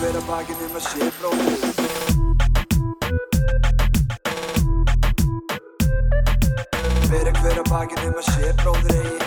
hver 0.00 0.16
að 0.16 0.28
bakinn 0.30 0.60
um 0.64 0.76
að 0.78 0.84
sé 0.86 1.06
bróðir 1.18 1.60
Fyrir 7.10 7.34
hver 7.36 7.58
að 7.60 7.66
bakinn 7.68 8.06
um 8.06 8.16
að 8.16 8.28
sé 8.30 8.52
bróðir 8.62 8.94
eigi. 8.96 9.18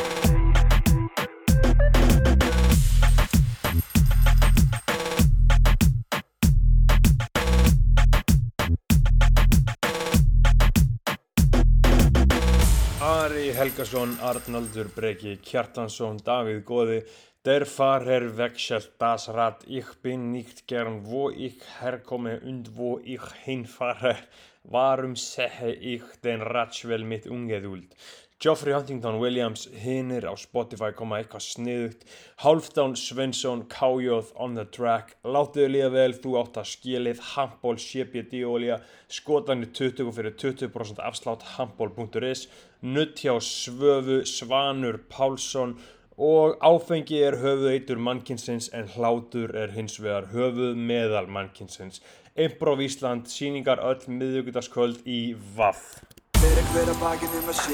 Ari 13.03 13.45
Helgason, 13.53 14.17
Arnaldur 14.25 14.89
Breki 14.95 15.37
Kjartansson, 15.45 16.17
Davíð 16.25 16.63
Góði 16.65 16.99
Der 17.46 17.66
Fahrer 17.66 18.38
wechselt 18.38 18.94
das 19.00 19.28
Rad. 19.28 19.66
Ich 19.68 19.96
bin 20.02 20.32
nicht 20.32 20.66
gern 20.66 21.05
wo 21.05 21.30
ich 21.30 21.57
herkomme 21.82 22.39
und 22.39 22.78
wo 22.78 23.00
ich 23.04 23.25
hinfahre. 23.43 24.15
Warum 24.64 25.18
sehe 25.18 25.74
ich 25.74 26.04
den 26.24 26.42
Ratschwell 26.42 27.04
mit 27.04 27.28
ungeduld? 27.28 27.93
Geoffrey 28.39 28.71
Huntington 28.74 29.20
Williams 29.20 29.68
hinnir 29.74 30.24
á 30.24 30.37
Spotify 30.39 30.93
koma 30.96 31.18
eitthvað 31.20 31.43
sniðugt 31.43 32.06
Hálfdán 32.45 32.95
Svensson 32.95 33.66
KJ 33.67 34.22
on 34.36 34.56
the 34.56 34.64
track. 34.64 35.17
Láttuðu 35.23 35.67
líða 35.73 35.89
vel, 35.98 36.16
þú 36.16 36.38
átt 36.39 36.59
að 36.62 36.70
skilið 36.72 37.22
Handból 37.34 37.75
CBD 37.75 38.45
olja 38.48 38.78
Skotanir 39.12 39.73
20 39.75 40.16
fyrir 40.16 40.36
20% 40.39 41.03
afslátt 41.03 41.44
Handból.is 41.58 42.48
Nutt 42.84 43.20
hjá 43.20 43.36
Svöfu 43.39 44.22
Svanur 44.28 45.02
Pálsson 45.12 45.75
og 46.17 46.58
áfengi 46.61 47.23
er 47.25 47.38
höfuð 47.41 47.72
eitur 47.73 47.97
mannkinsins 47.97 48.69
en 48.73 48.88
hlátur 48.95 49.55
er 49.58 49.72
hins 49.73 50.02
vegar 50.02 50.25
höfuð 50.33 50.75
meðal 50.77 51.27
mannkinsins 51.27 52.02
Improv 52.36 52.80
Ísland, 52.81 53.27
síningar 53.30 53.80
öll 53.81 54.08
miðugutaskvöld 54.08 54.97
í 55.05 55.36
VAF 55.58 56.02
Fyrir 56.38 56.64
hver 56.73 56.89
að 56.94 57.00
bakinn 57.02 57.38
um 57.42 57.50
að 57.50 57.55
sé 57.61 57.73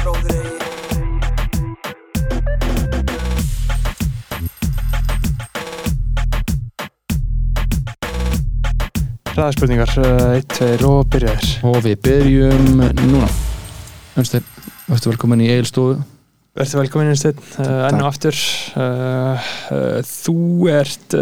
bróðir 0.00 0.40
Fyrir 0.40 0.79
Hraðspurningar, 9.40 9.88
1, 10.36 10.58
2 10.82 10.84
og 10.84 11.06
byrjaðir. 11.08 11.52
Og 11.64 11.78
við 11.80 11.94
byrjum 12.04 12.82
núna. 13.06 13.28
Önsteinn, 14.20 14.44
varstu 14.84 15.08
velkomin 15.08 15.40
í 15.40 15.48
Egilstofu 15.48 15.94
Verður 16.58 16.82
velkomin 16.82 17.12
Einsteinn, 17.14 17.40
uh, 17.62 17.86
enn 17.86 18.02
og 18.02 18.08
aftur. 18.10 18.36
Uh, 18.76 19.48
Þú 20.04 20.68
ert 20.74 21.16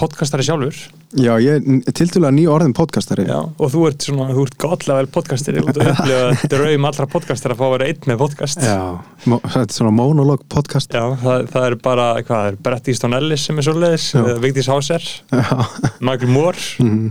podcastari 0.00 0.48
sjálfur 0.48 0.80
Já, 1.14 1.36
ég 1.38 1.60
er 1.86 1.92
tildulega 1.94 2.32
ný 2.34 2.44
orðin 2.50 2.72
podcastari 2.74 3.22
Já, 3.28 3.36
og 3.46 3.68
þú 3.70 3.82
ert 3.86 4.02
svona, 4.02 4.24
þú 4.34 4.44
ert 4.48 4.56
gotlega 4.58 4.96
vel 4.98 5.10
podcastari 5.14 5.60
og 5.62 5.68
þú 5.70 5.84
upplifa 5.92 6.48
draum 6.52 6.88
allra 6.88 7.06
podcastar 7.12 7.54
að 7.54 7.60
fá 7.60 7.64
að 7.68 7.74
vera 7.76 7.88
einn 7.92 8.08
með 8.10 8.18
podcast. 8.24 8.64
Já, 8.66 8.80
þetta 9.28 9.62
er 9.62 9.76
svona 9.76 9.92
monolog 9.94 10.42
podcast. 10.50 10.96
Já, 10.96 11.04
það, 11.22 11.46
það 11.52 11.68
er 11.68 11.76
bara, 11.84 12.08
hvað, 12.18 12.26
það 12.32 12.48
er 12.50 12.58
Brett 12.66 12.90
Easton 12.90 13.14
Ellis 13.20 13.46
sem 13.46 13.62
er 13.62 13.68
svoleiðis, 13.68 14.08
Já. 14.10 14.24
uh, 14.24 14.34
Vigdís 14.42 14.72
Michael 16.02 16.34
Moore. 16.34 16.66
Mm. 16.82 17.08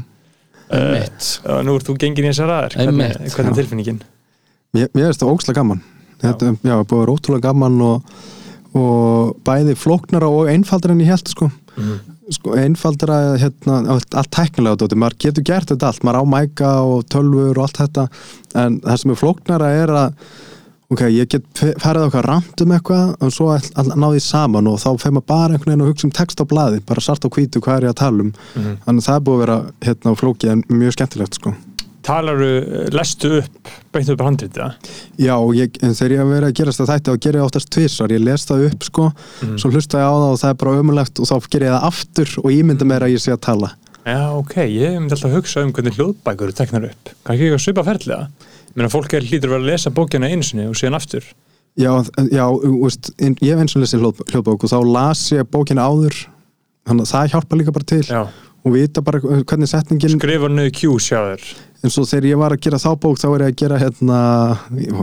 Einmitt. 0.73 1.31
uh, 1.47 1.61
Nú 1.63 1.77
ert 1.79 1.87
þú 1.87 1.95
gengin 2.01 2.27
í 2.27 2.31
þessar 2.33 2.51
aðar 2.51 2.75
Hvernig, 2.79 3.17
hvernig 3.23 3.51
er 3.53 3.59
tilfinningin? 3.61 3.99
mér, 4.73 4.87
mér 4.91 5.11
finnst 5.11 5.23
það 5.23 5.31
ókslega 5.37 5.61
gaman. 5.61 5.83
Þetta, 6.23 6.55
já, 6.59 6.75
búið 6.81 6.97
að 6.97 7.03
vera 7.05 7.15
ótrúlega 7.15 7.47
gaman 7.47 7.79
og, 7.87 8.15
og 8.79 9.35
bæði 9.47 9.75
flóknara 9.79 10.27
og 10.31 10.51
einfaldara 10.51 10.95
en 10.97 11.03
ég 11.05 11.11
held 11.13 11.31
sko, 11.31 11.49
sko 12.31 12.53
einfaldara 12.55 13.17
hérna, 13.41 13.81
allt, 13.97 14.31
tæknilega 14.31 14.79
dóti, 14.79 14.95
maður 14.99 15.17
getur 15.25 15.43
gert 15.49 15.73
þetta 15.73 15.89
allt, 15.91 16.03
maður 16.07 16.23
á 16.23 16.25
mæka 16.37 16.71
og 16.87 17.03
tölvur 17.11 17.57
og 17.59 17.65
allt 17.67 17.81
þetta, 17.83 18.07
en 18.63 18.79
það 18.85 18.99
sem 19.01 19.11
er 19.15 19.19
flóknara 19.19 19.71
er 19.83 19.91
að 19.91 20.13
ok, 20.93 21.01
ég 21.09 21.27
get 21.33 21.45
fe- 21.57 21.73
farið 21.81 22.03
á 22.03 22.05
eitthvað 22.07 22.25
rand 22.29 22.63
um 22.63 22.73
eitthvað 22.77 23.13
og 23.25 23.33
svo 23.33 23.49
all, 23.55 23.91
náði 23.97 24.21
saman 24.23 24.67
og 24.69 24.79
þá 24.83 24.89
fer 25.01 25.15
maður 25.15 25.27
bara 25.33 25.55
einhvern 25.57 25.71
veginn 25.73 25.85
að 25.87 25.91
hugsa 25.91 26.07
um 26.07 26.15
text 26.19 26.43
á 26.43 26.45
blaði 26.45 26.81
bara 26.85 27.01
sart 27.01 27.25
á 27.25 27.29
hvítu 27.33 27.61
hvað 27.65 27.79
er 27.81 27.87
ég 27.89 27.93
að 27.95 28.01
tala 28.03 28.27
um. 28.27 28.33
Þannig 28.85 29.01
að 29.01 29.07
það 29.07 29.15
er 29.19 29.25
búið 29.27 29.37
að 29.39 29.43
vera 29.45 29.57
hérna 29.87 30.15
flókið 30.21 30.51
en 30.53 30.63
mjög 30.69 30.95
skemmtilegt 30.99 31.39
sko 31.41 31.55
Talaru, 32.03 32.47
lestu 32.91 33.29
upp, 33.39 33.69
beint 33.95 34.09
upp 34.11 34.23
handrið 34.25 34.57
það? 34.57 34.89
Já, 35.23 35.35
ég, 35.55 35.77
en 35.85 35.93
þegar 35.95 36.15
ég 36.17 36.31
verið 36.33 36.47
að 36.49 36.57
gerast 36.59 36.81
það 36.81 36.89
þætti 36.91 37.13
þá 37.13 37.21
ger 37.25 37.37
ég 37.39 37.45
oftast 37.47 37.69
tvisar, 37.71 38.11
ég 38.11 38.23
les 38.25 38.43
það 38.49 38.65
upp 38.69 38.83
sko, 38.89 39.05
svo 39.55 39.71
hlusta 39.71 40.01
ég 40.01 40.09
á 40.11 40.15
það 40.15 40.27
og 40.33 40.41
það 40.41 40.51
er 40.53 40.59
bara 40.65 40.75
ömulegt 40.81 41.21
og 41.23 41.29
þá 41.31 41.47
ger 41.53 41.65
ég 41.69 41.71
það 41.77 41.87
aftur 41.91 42.33
og 42.43 42.49
ég 42.51 42.67
mynda 42.67 42.87
mér 42.89 43.05
að 43.07 43.15
ég 43.15 43.23
sé 43.23 43.31
að 43.35 43.41
tala 43.47 43.71
Já, 44.03 44.19
ok, 44.35 44.55
ég 44.67 44.97
myndi 44.99 45.15
alltaf 45.15 45.29
að 45.31 45.37
hugsa 45.37 45.61
um 45.63 45.69
hvernig 45.71 45.95
hljóðbækur 45.95 46.49
eru 46.49 46.55
teknar 46.57 46.89
upp. 46.89 47.11
Kannski 47.23 47.45
ekki 47.47 47.55
að 47.55 47.61
svipa 47.63 47.85
ferðlega. 47.87 48.25
Mér 48.75 48.89
að 48.89 48.95
fólk 48.97 49.13
er 49.15 49.23
hlýtur 49.29 49.47
að 49.47 49.53
vera 49.53 49.61
að 49.63 49.69
lesa 49.69 49.91
bókina 49.95 50.27
einu 50.27 50.43
sinni 50.43 50.65
og 50.67 50.75
síðan 50.75 50.97
aftur. 50.97 51.29
Já, 51.79 51.93
já, 52.27 52.43
þú 52.51 52.89
inn- 53.23 53.37
ég 53.39 53.55
hef 53.55 53.61
eins 53.63 53.77
og 53.79 53.85
hljóð, 53.87 54.19
hljóðbók 54.33 54.65
og 54.67 54.73
þá 54.73 54.79
las 54.91 55.21
ég 55.31 55.47
bókina 55.55 55.87
áður 55.87 56.19
þannig 56.83 57.07
að 57.07 57.13
það 57.13 57.31
hjálpa 57.31 57.59
líka 57.61 57.75
bara 57.79 57.87
til 57.93 58.01
Já. 58.03 58.21
og 58.67 58.75
vita 58.75 59.01
bara 59.07 59.21
hvernig 59.23 59.71
setningin 59.71 60.17
Skrifa 60.19 60.51
niður 60.51 60.75
Q 60.75 60.99
sjá 60.99 61.19
þér. 61.31 61.47
En 61.83 61.91
svo 61.91 62.05
þegar 62.07 62.29
ég 62.29 62.39
var 62.39 62.55
að 62.55 62.63
gera 62.63 62.79
þá 62.79 62.89
bók 63.03 63.19
þá 63.19 63.27
var 63.33 63.43
ég 63.43 63.51
að 63.51 63.59
gera 63.59 63.79
hérna 63.81 64.19
ég 64.79 64.93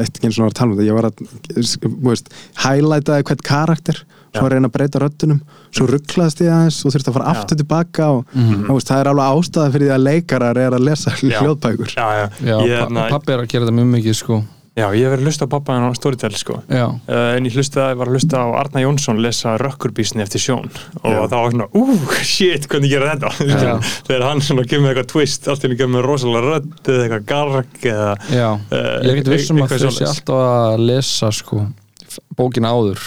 ætti 0.00 0.18
ekki 0.18 0.28
eins 0.28 0.38
og 0.40 0.44
var 0.46 0.50
að 0.52 0.58
tala 0.58 0.70
um 0.70 0.76
þetta 0.78 0.88
ég 0.88 0.98
var 0.98 1.08
að, 1.10 2.34
highlightaði 2.64 3.26
hvert 3.28 3.44
karakter 3.46 4.00
svo 4.34 4.42
Já. 4.42 4.46
að 4.48 4.54
reyna 4.56 4.66
að 4.66 4.74
breyta 4.74 5.02
röddunum 5.02 5.40
svo 5.70 5.86
rugglaðist 5.86 6.42
ég 6.42 6.50
aðeins 6.50 6.80
og 6.82 6.94
þurfti 6.94 7.12
að 7.12 7.16
fara 7.20 7.34
aftur 7.36 7.60
tilbaka 7.60 8.08
og 8.16 8.34
mm 8.34 8.66
veist, 8.74 8.88
það 8.90 9.00
er 9.04 9.10
alveg 9.12 9.38
ástæða 9.38 9.72
fyrir 9.76 9.86
því 9.86 9.94
að 9.94 10.04
leikarar 10.08 10.58
er 10.58 10.74
að 10.74 10.86
lesa 10.88 11.14
Já. 11.22 11.38
hljóðbækur 11.38 11.94
Já, 11.94 12.06
já. 12.18 12.26
Já, 12.42 12.56
ég, 12.66 12.82
pa 12.82 12.88
na, 12.90 13.08
pappi 13.14 13.32
er 13.32 13.44
að 13.44 13.50
gera 13.52 13.66
þetta 13.68 13.76
mjög 13.78 13.90
mikið 13.94 14.18
sko 14.18 14.40
já, 14.74 14.86
ég 14.94 15.04
hef 15.06 15.12
verið 15.14 15.22
að 15.22 15.28
hlusta 15.28 15.46
á 15.46 15.52
pappa 15.54 15.74
hann 15.76 15.86
á 15.86 15.92
Storytel, 15.94 16.32
sko. 16.38 16.56
Já, 16.68 16.84
Uh, 17.06 17.36
en 17.36 17.46
ég 17.46 17.54
hlusta, 17.54 17.86
var 17.94 18.08
að 18.10 18.16
hlusta 18.16 18.40
á 18.42 18.46
Arna 18.58 18.80
Jónsson 18.82 19.20
lesa 19.22 19.54
Rökkurbísni 19.60 20.22
eftir 20.24 20.42
sjón 20.42 20.66
og 21.02 21.10
Já. 21.12 21.20
þá 21.30 21.36
var 21.38 21.50
svona, 21.54 21.68
ú, 21.74 21.84
shit, 22.26 22.66
hvernig 22.70 22.90
gera 22.90 23.14
þetta? 23.14 23.30
Þegar 24.08 24.26
hann 24.28 24.42
svona 24.42 24.64
kemur 24.66 24.90
eitthvað 24.90 25.10
twist 25.14 25.46
allt 25.48 25.62
í 25.62 25.68
henni 25.68 25.78
kemur 25.78 26.00
með 26.00 26.06
rosalega 26.08 26.54
rödd 26.56 26.90
eða 26.90 27.04
eitthvað 27.06 27.26
garg 27.30 27.86
eða 27.92 28.10
já. 28.34 28.48
Eh, 28.70 28.90
Ég 29.04 29.10
er 29.10 29.12
ekkert 29.14 29.32
viss 29.36 29.50
um 29.54 29.62
að 29.62 29.76
þau 29.76 29.90
sé 29.98 30.08
alltaf 30.10 30.42
að 30.48 30.84
lesa 30.90 31.30
sko 31.34 31.62
bókina 32.38 32.70
áður. 32.74 33.00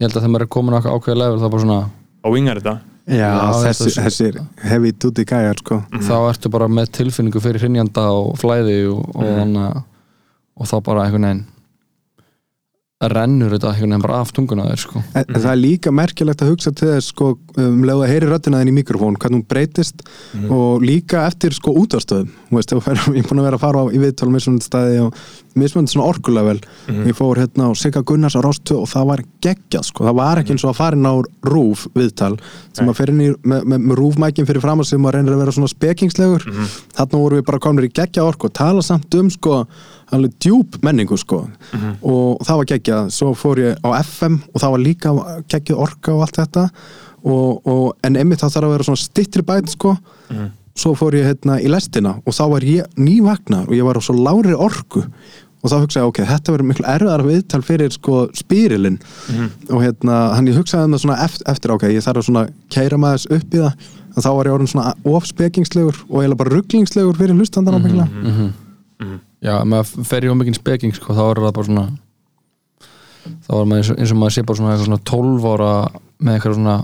Ég 0.00 0.06
held 0.08 0.14
að 0.16 0.22
þegar 0.22 0.32
maður 0.34 0.46
er 0.46 0.52
komin 0.56 0.76
á 0.76 0.80
ákveðið 0.80 1.18
level 1.20 1.40
þá 1.42 1.48
bara 1.52 1.64
svona 1.64 1.80
og 2.24 2.34
vingar 2.36 2.60
þetta? 2.60 2.74
Já, 3.10 3.16
Já, 3.16 3.52
þessi, 3.64 3.86
þetta- 3.88 4.02
þessir 4.06 4.36
heavy 4.70 4.90
duty 4.92 5.24
gæjar 5.24 5.58
sko. 5.58 5.80
þá 6.04 6.14
ertu 6.30 6.50
bara 6.52 6.68
með 6.68 6.90
tilfinningu 7.00 7.40
fyrir 7.42 7.60
hrinjanda 7.64 8.04
og 8.12 8.36
flæði 8.38 8.76
og, 8.92 9.00
og, 9.16 9.24
mm. 9.24 9.84
Og 10.56 10.70
þá 10.70 10.76
bara 10.86 11.06
einhvern 11.06 11.28
veginn 11.28 11.48
rennur 13.08 13.54
þetta 13.54 13.70
einhvern 13.70 13.94
veginn 13.94 14.02
bara 14.04 14.16
af 14.20 14.30
tunguna 14.36 14.66
þér 14.68 14.80
sko. 14.82 15.00
En, 15.16 15.22
en 15.24 15.38
það 15.38 15.50
er 15.50 15.60
líka 15.60 15.92
merkilegt 15.94 16.42
að 16.44 16.50
hugsa 16.52 16.72
til 16.76 16.90
þess 16.90 17.12
sko, 17.14 17.30
um 17.56 17.84
leið 17.88 18.02
að 18.04 18.10
heyri 18.12 18.26
röddina 18.28 18.60
þinn 18.60 18.72
í 18.72 18.74
mikrofón 18.76 19.16
hvernig 19.16 19.40
hún 19.40 19.46
breytist 19.48 20.02
og 20.52 20.84
líka 20.84 21.22
eftir 21.24 21.56
sko 21.56 21.72
útastöðum 21.80 22.28
veist, 22.52 22.74
ég 22.76 22.90
er 22.90 23.28
búin 23.30 23.40
að 23.40 23.46
vera 23.48 23.56
að 23.56 23.64
fara 23.64 23.80
á 23.80 23.84
í 23.88 24.02
viðtölu 24.02 24.34
mismunandi 24.34 24.66
staði 24.66 24.98
og 25.06 25.16
mismunandi 25.56 25.94
svona 25.94 26.10
orkulega 26.12 26.52
vel 26.52 26.60
ég 27.08 27.16
fór 27.16 27.40
hérna 27.40 27.70
á 27.72 27.80
Sigga 27.80 28.02
Gunnars 28.04 28.36
á 28.36 28.44
Rástu 28.44 28.76
og 28.76 28.90
það 28.92 29.08
var 29.08 29.22
geggjað 29.46 29.86
sko, 29.88 30.04
það 30.04 30.18
var 30.20 30.42
ekki 30.42 30.54
eins 30.54 30.66
og 30.66 30.74
að 30.74 30.80
fara 30.82 31.00
inn 31.00 31.08
á 31.08 31.14
rúf 31.48 31.86
viðtal 31.96 32.34
sem 32.76 32.90
að 32.92 33.00
fer 33.00 33.14
inn 33.14 33.24
í 33.24 33.30
með, 33.40 33.64
með, 33.64 33.80
með 33.88 33.98
rúfmækin 34.02 34.48
fyrir 34.48 34.62
fram 34.62 34.84
að 34.84 34.90
sem 34.92 35.08
að 35.08 35.16
reynir 35.16 35.34
að 35.34 35.42
vera 35.42 35.54
svona 35.56 35.72
spekingslegur. 35.72 36.46
Þarna 36.96 37.22
vorum 37.24 37.40
við 37.40 37.48
bara 37.48 37.62
komin 37.64 37.88
í 37.88 37.90
geggjað 37.90 38.28
orku 38.28 38.50
og 38.50 38.54
tala 38.60 38.84
samt 38.84 39.16
um 39.18 39.32
sko 39.32 39.64
alveg 40.16 40.36
djúb 40.42 40.78
menningu 40.84 41.18
sko. 41.20 41.44
Og 42.02 42.40
það 42.46 42.60
var 42.62 42.70
geggjað, 42.72 43.10
svo 43.14 43.34
fór 43.38 43.60
ég 43.62 43.84
á 43.84 43.88
FM 44.02 44.40
og 44.52 44.62
það 44.62 44.72
var 44.74 44.84
líka 44.84 45.12
geggjað 45.50 45.82
orka 45.86 46.14
og 46.14 46.24
allt 46.26 46.40
þetta. 46.40 46.64
Og, 47.20 47.60
og, 47.68 47.84
en 48.06 48.16
einmitt 48.16 48.40
það 48.40 48.54
þarf 48.56 48.68
að 48.68 48.74
vera 48.76 48.88
svona 48.88 49.02
stittri 49.04 49.44
bæt 49.44 49.74
sko. 49.74 49.96
Svo 50.80 50.94
fór 50.96 51.18
ég 51.18 51.26
hérna 51.28 51.58
í 51.60 51.68
lestina 51.68 52.16
og 52.24 52.32
þá 52.32 52.44
var 52.54 52.64
ég 52.64 52.86
nývagnar 52.96 53.68
og 53.68 53.74
ég 53.76 53.84
var 53.84 53.98
á 53.98 54.02
svo 54.02 54.16
lári 54.16 54.54
orku. 54.56 55.04
Og 55.60 55.68
þá 55.68 55.76
hugsaði 55.82 56.00
ég, 56.00 56.08
ok, 56.08 56.18
þetta 56.24 56.52
verður 56.54 56.68
miklu 56.70 56.86
erfiðar 56.88 57.22
viðtal 57.26 57.60
fyrir 57.62 57.90
sko 57.92 58.20
spýrilinn 58.32 58.96
og 59.68 59.82
hérna, 59.84 60.32
hann 60.32 60.48
ég 60.48 60.56
hugsaði 60.56 60.88
um 60.88 60.94
það 60.94 61.02
svona 61.02 61.18
eftir, 61.26 61.44
eftir 61.52 61.74
ok, 61.74 61.84
ég 61.92 62.06
þarf 62.06 62.22
að 62.22 62.28
svona 62.30 62.44
keira 62.72 62.96
maður 62.96 63.34
upp 63.36 63.52
í 63.52 63.60
það. 63.60 63.90
En 64.16 64.24
þá 64.24 64.30
var 64.38 64.48
ég 64.48 64.54
orðin 64.56 64.70
svona 64.72 64.94
ofspekingslegur 65.04 65.98
og 66.08 66.16
eiginlega 66.22 66.40
bara 66.40 66.54
rugglingslegur 66.54 67.20
fyrir 67.20 67.36
hlustandan 67.36 67.76
á 67.76 67.80
mikla 67.84 68.06
Já, 69.40 69.54
ef 69.56 69.66
maður 69.72 70.06
fer 70.10 70.26
í 70.26 70.30
ómikinn 70.32 70.56
speking 70.58 70.92
sko, 70.96 71.14
þá 71.16 71.22
er 71.30 71.42
það 71.46 71.52
bara 71.58 71.68
svona 71.70 71.86
þá 73.46 73.52
er 73.56 73.68
maður 73.68 73.80
eins 73.80 73.90
og, 73.92 73.98
eins 74.00 74.12
og 74.14 74.18
maður 74.20 74.34
sé 74.36 74.42
bara 74.48 74.58
svona, 74.60 74.72
eitthvað 74.74 74.88
svona 74.90 75.04
12 75.10 75.46
ára 75.54 75.70
með 76.20 76.32
eitthvað 76.38 76.58
svona 76.58 76.78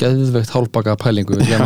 geðveikt 0.00 0.52
hálfbaka 0.54 0.94
pælingu 0.96 1.36
Já, 1.44 1.58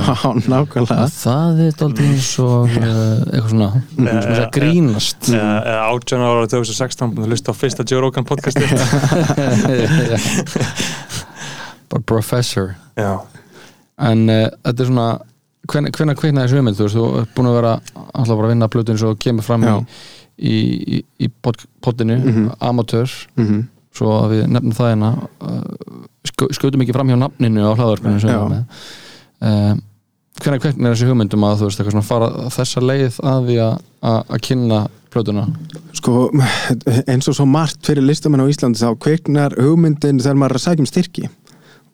nákvæmlega. 0.51 1.05
Það 1.15 1.61
er 1.69 1.77
daldið 1.79 2.09
eins 2.11 2.31
og 2.43 2.73
eitthvað 2.75 3.53
svona 3.53 3.69
er 4.11 4.41
að 4.41 4.49
grínast. 4.57 5.29
eða 5.31 5.53
eða 5.71 5.85
18 5.93 6.25
ára 6.27 6.49
2016 6.51 7.13
búin 7.15 7.29
að 7.29 7.31
hlusta 7.37 7.55
á 7.55 7.61
fyrsta 7.61 7.87
Joe 7.87 8.03
Rogan 8.03 8.27
podcasti 8.27 8.67
bara 11.93 12.03
professor. 12.11 12.75
Já, 12.99 13.13
en 14.03 14.27
uh, 14.27 14.49
þetta 14.65 14.83
er 14.83 14.91
svona 14.91 15.07
hvenær 15.71 15.95
hvenær 15.97 16.19
kveiknaði 16.21 16.49
þessu 16.49 16.59
hugmynd? 16.61 16.77
Þú 16.79 16.87
veist, 16.87 16.97
þú 16.99 17.07
er 17.21 17.29
búin 17.37 17.49
að 17.51 17.57
vera 17.61 17.73
alltaf 18.15 18.37
bara 18.37 18.49
að 18.49 18.53
vinna 18.55 18.69
blötu 18.73 18.93
eins 18.95 19.05
og 19.07 19.19
kemur 19.23 19.47
fram 19.47 19.63
Já. 19.65 19.75
í, 20.39 20.57
í, 20.99 21.03
í 21.25 21.31
pod, 21.43 21.65
poddinu, 21.85 22.19
Mhm. 22.25 22.51
amatör 22.61 23.09
mm 23.37 23.63
svo 23.95 24.09
að 24.11 24.31
við 24.33 24.47
nefnum 24.51 24.73
það 24.75 24.89
hérna 24.91 25.09
uh, 25.39 26.07
skjótum 26.51 26.83
ekki 26.83 26.95
fram 26.97 27.07
hjá 27.13 27.15
nafninu 27.21 27.63
á 27.63 27.73
við 27.79 28.49
með. 28.51 28.65
Uh, 29.39 29.77
hvenær 30.43 30.59
kveiknaði 30.65 30.97
þessu 30.97 31.07
hugmyndum 31.13 31.45
að 31.47 31.61
þú 31.61 31.69
veist, 31.69 31.79
eitthvað 31.79 31.95
svona 31.95 32.09
fara 32.09 32.31
þessa 32.57 32.83
leið 32.83 33.21
að 33.23 33.47
því 33.47 33.59
að, 33.63 33.77
kynna 34.49 34.81
plötuna? 35.15 35.45
Sko, 35.95 36.15
eins 37.07 37.29
og 37.31 37.37
svo 37.39 37.47
margt 37.47 37.87
fyrir 37.87 38.03
listamenn 38.03 38.43
á 38.43 38.51
Íslandi 38.51 38.83
þá 38.83 38.99
kveiknar 38.99 39.55
hugmyndin 39.63 40.19
þegar 40.19 40.41
maður 40.43 40.57
er 40.57 40.59
að 40.59 40.65
sækja 40.67 40.83
um 40.83 40.91
styrki 40.91 41.29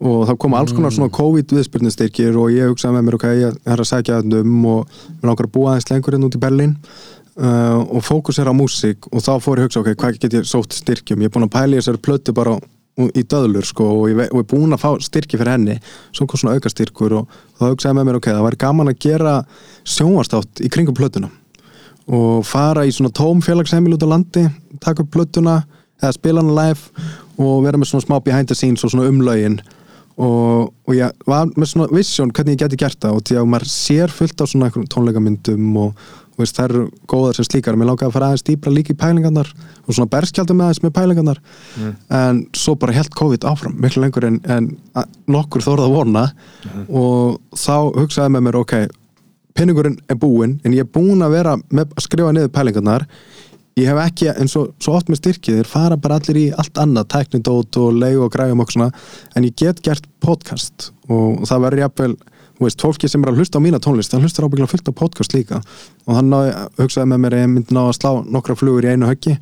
og 0.00 0.24
þá 0.28 0.34
koma 0.40 0.60
alls 0.60 0.72
konar 0.72 0.94
svona 0.94 1.12
COVID 1.12 1.52
viðspyrnustyrkir 1.52 2.36
og 2.40 2.52
ég 2.54 2.70
hugsaði 2.72 2.96
með 2.96 3.06
mér 3.06 3.16
ok, 3.18 3.28
ég 3.36 3.56
er 3.68 3.82
að 3.82 3.88
sækja 3.90 4.20
þetta 4.22 4.42
um 4.42 4.66
og 4.70 5.00
mér 5.20 5.30
langar 5.30 5.48
að 5.48 5.54
búa 5.56 5.72
aðeins 5.74 5.90
lengur 5.92 6.16
inn 6.16 6.26
út 6.28 6.36
í 6.38 6.40
Berlín. 6.40 6.76
Uh, 7.40 7.80
og 7.96 8.04
fókus 8.04 8.40
er 8.40 8.48
á 8.50 8.54
músík 8.56 9.06
og 9.12 9.22
þá 9.24 9.32
fór 9.40 9.60
ég 9.60 9.64
að 9.64 9.68
hugsa 9.68 9.80
ok, 9.80 9.94
hvað 10.00 10.18
get 10.20 10.34
ég 10.36 10.48
sótt 10.48 10.74
styrkjum 10.76 11.22
ég 11.22 11.30
er 11.30 11.32
búin 11.32 11.46
að 11.46 11.54
pæla 11.54 11.76
í 11.76 11.80
þessari 11.80 12.00
plötu 12.04 12.34
bara 12.36 12.56
í 13.16 13.22
döðlur 13.24 13.64
sko 13.64 13.86
og 14.00 14.10
ég, 14.10 14.18
og 14.28 14.40
ég 14.40 14.44
er 14.44 14.48
búin 14.50 14.74
að 14.74 14.82
fá 14.82 14.90
styrki 15.04 15.38
fyrir 15.38 15.54
henni 15.54 15.76
svo 16.10 16.26
kom 16.28 16.40
svona 16.40 16.58
auka 16.58 16.72
styrkur 16.72 17.14
og 17.20 17.38
þá 17.56 17.64
hugsaði 17.70 17.96
með 17.96 18.08
mér 18.08 18.18
ok, 18.18 18.28
það 18.34 18.46
væri 18.48 18.60
gaman 18.64 18.92
að 18.92 18.98
gera 19.06 19.34
sjónvarstátt 19.88 20.60
í 20.66 20.70
kringum 20.74 20.98
plötuna 20.98 21.30
og 22.10 22.44
fara 22.48 22.84
í 22.84 22.92
svona 22.92 23.12
tóm 23.14 23.40
félagsheimil 23.44 23.94
út 23.94 24.04
á 24.04 24.12
landi, 24.12 24.44
taka 24.82 25.04
upp 25.04 25.12
plötuna 25.14 25.60
eða 26.02 26.16
spila 26.16 26.42
hana 26.42 26.56
live 26.56 27.08
og 27.40 27.64
vera 27.64 27.80
með 27.80 27.92
svona 27.92 28.04
smá 28.04 28.18
behind 28.24 28.50
the 28.50 28.58
scenes 28.58 28.84
og 28.84 28.92
svona 28.92 29.08
umlaugin 29.08 29.60
og, 30.18 30.72
og 30.86 30.96
ég 30.96 31.28
var 31.28 31.50
með 31.54 31.70
svona 31.70 31.90
vision 31.94 32.32
hvernig 32.34 32.56
ég 32.56 32.64
geti 32.64 32.80
gert 32.80 32.98
það 33.00 33.16
og 33.16 33.22
því 33.28 33.38
að 33.40 33.52
maður 33.52 33.70
sér 33.72 34.12
fullt 34.12 34.42
af 34.42 34.50
svona 34.50 34.70
tónleikamyndum 34.92 35.78
og, 35.80 36.04
og 36.34 36.42
veist, 36.42 36.58
þær 36.58 36.74
eru 36.74 36.84
góðar 37.10 37.38
sem 37.38 37.48
slíkar. 37.48 37.78
Mér 37.78 37.90
langaði 37.90 38.10
að 38.10 38.16
fara 38.16 38.30
aðeins 38.30 38.46
dýpra 38.48 38.74
líka 38.74 38.94
í 38.94 38.98
pælingarnar 39.00 39.50
og 39.86 39.96
svona 39.96 40.12
berskjaldum 40.12 40.60
með 40.60 40.68
aðeins 40.68 40.82
með 40.84 40.94
pælingarnar. 40.98 41.42
En 42.20 42.44
svo 42.56 42.76
bara 42.80 42.96
held 42.96 43.12
COVID 43.16 43.48
áfram 43.48 43.76
miklu 43.80 44.04
lengur 44.04 44.28
en, 44.28 44.40
en 44.50 44.72
nokkur 45.30 45.64
þorða 45.64 45.88
að 45.88 45.98
vona. 45.98 46.24
Og 46.88 47.40
þá 47.56 47.76
hugsaði 48.00 48.34
með 48.36 48.46
mér 48.48 48.60
ok, 48.60 48.76
pinningurinn 49.56 49.98
er 50.08 50.18
búinn 50.20 50.58
en 50.64 50.74
ég 50.76 50.84
er 50.86 50.90
búinn 50.90 51.24
að 51.24 51.36
vera 51.38 51.56
með 51.70 51.94
að 51.96 52.04
skrifa 52.06 52.34
niður 52.34 52.52
pælingarnar 52.54 53.06
ég 53.78 53.86
hef 53.90 54.00
ekki, 54.02 54.30
eins 54.32 54.56
og 54.58 54.72
svo 54.82 54.96
oft 54.98 55.10
með 55.10 55.20
styrkið 55.20 55.60
þeir 55.60 55.70
fara 55.70 55.98
bara 56.00 56.18
allir 56.20 56.40
í 56.40 56.46
allt 56.50 56.80
annað 56.80 57.08
tæknidót 57.14 57.78
og 57.80 58.00
leið 58.00 58.24
og 58.26 58.32
græjum 58.34 58.64
og 58.64 58.72
svona 58.72 58.90
en 59.36 59.46
ég 59.46 59.54
get 59.56 59.82
gert 59.86 60.08
podcast. 60.24 60.90
Og 61.10 61.44
það 61.48 61.64
verður 61.66 61.84
jafnvel, 61.84 62.16
þú 62.58 62.66
veist, 62.66 62.84
fólki 62.84 63.10
sem 63.10 63.24
er 63.24 63.32
að 63.32 63.40
hlusta 63.42 63.62
á 63.62 63.64
mína 63.64 63.80
tónlist, 63.82 64.12
það 64.12 64.26
hlustar 64.26 64.46
ábygglega 64.48 64.72
fullt 64.74 64.90
á 64.90 65.00
podcast 65.00 65.36
líka. 65.36 65.62
Og 66.06 66.18
hann 66.18 66.30
náði, 66.32 66.54
hugsaði 66.82 67.12
með 67.12 67.22
mér 67.24 67.36
að 67.36 67.44
ég 67.44 67.52
myndi 67.54 67.76
ná 67.76 67.82
að 67.86 67.96
slá 67.98 68.10
nokkra 68.26 68.58
flugur 68.58 68.86
í 68.86 68.92
einu 68.94 69.10
höggi. 69.10 69.36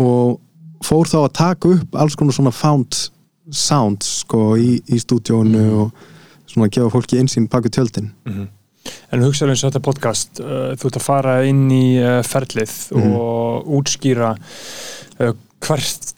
Og 0.00 0.40
fór 0.84 1.08
þá 1.10 1.18
að 1.24 1.34
taka 1.40 1.74
upp 1.76 2.00
alls 2.00 2.16
konar 2.18 2.36
svona 2.36 2.54
found 2.54 2.98
sounds 3.52 4.20
sko 4.24 4.54
í, 4.56 4.78
í 4.88 5.00
stúdíónu 5.00 5.64
og 5.82 6.04
svona 6.48 6.70
gefa 6.72 6.92
fólki 6.92 7.20
einsýn 7.20 7.48
bak 7.50 7.66
við 7.66 7.78
tjöldin 7.78 8.12
En 9.14 9.22
hugsaðu 9.22 9.54
eins 9.54 9.62
og 9.62 9.70
þetta 9.70 9.84
podcast, 9.84 10.40
uh, 10.42 10.72
þú 10.78 10.90
ert 10.90 10.98
að 10.98 11.06
fara 11.06 11.36
inn 11.48 11.68
í 11.72 11.84
uh, 12.02 12.18
ferlið 12.26 12.74
og 12.98 13.70
útskýra 13.78 14.34
uh, 14.34 15.32
hvert 15.64 16.10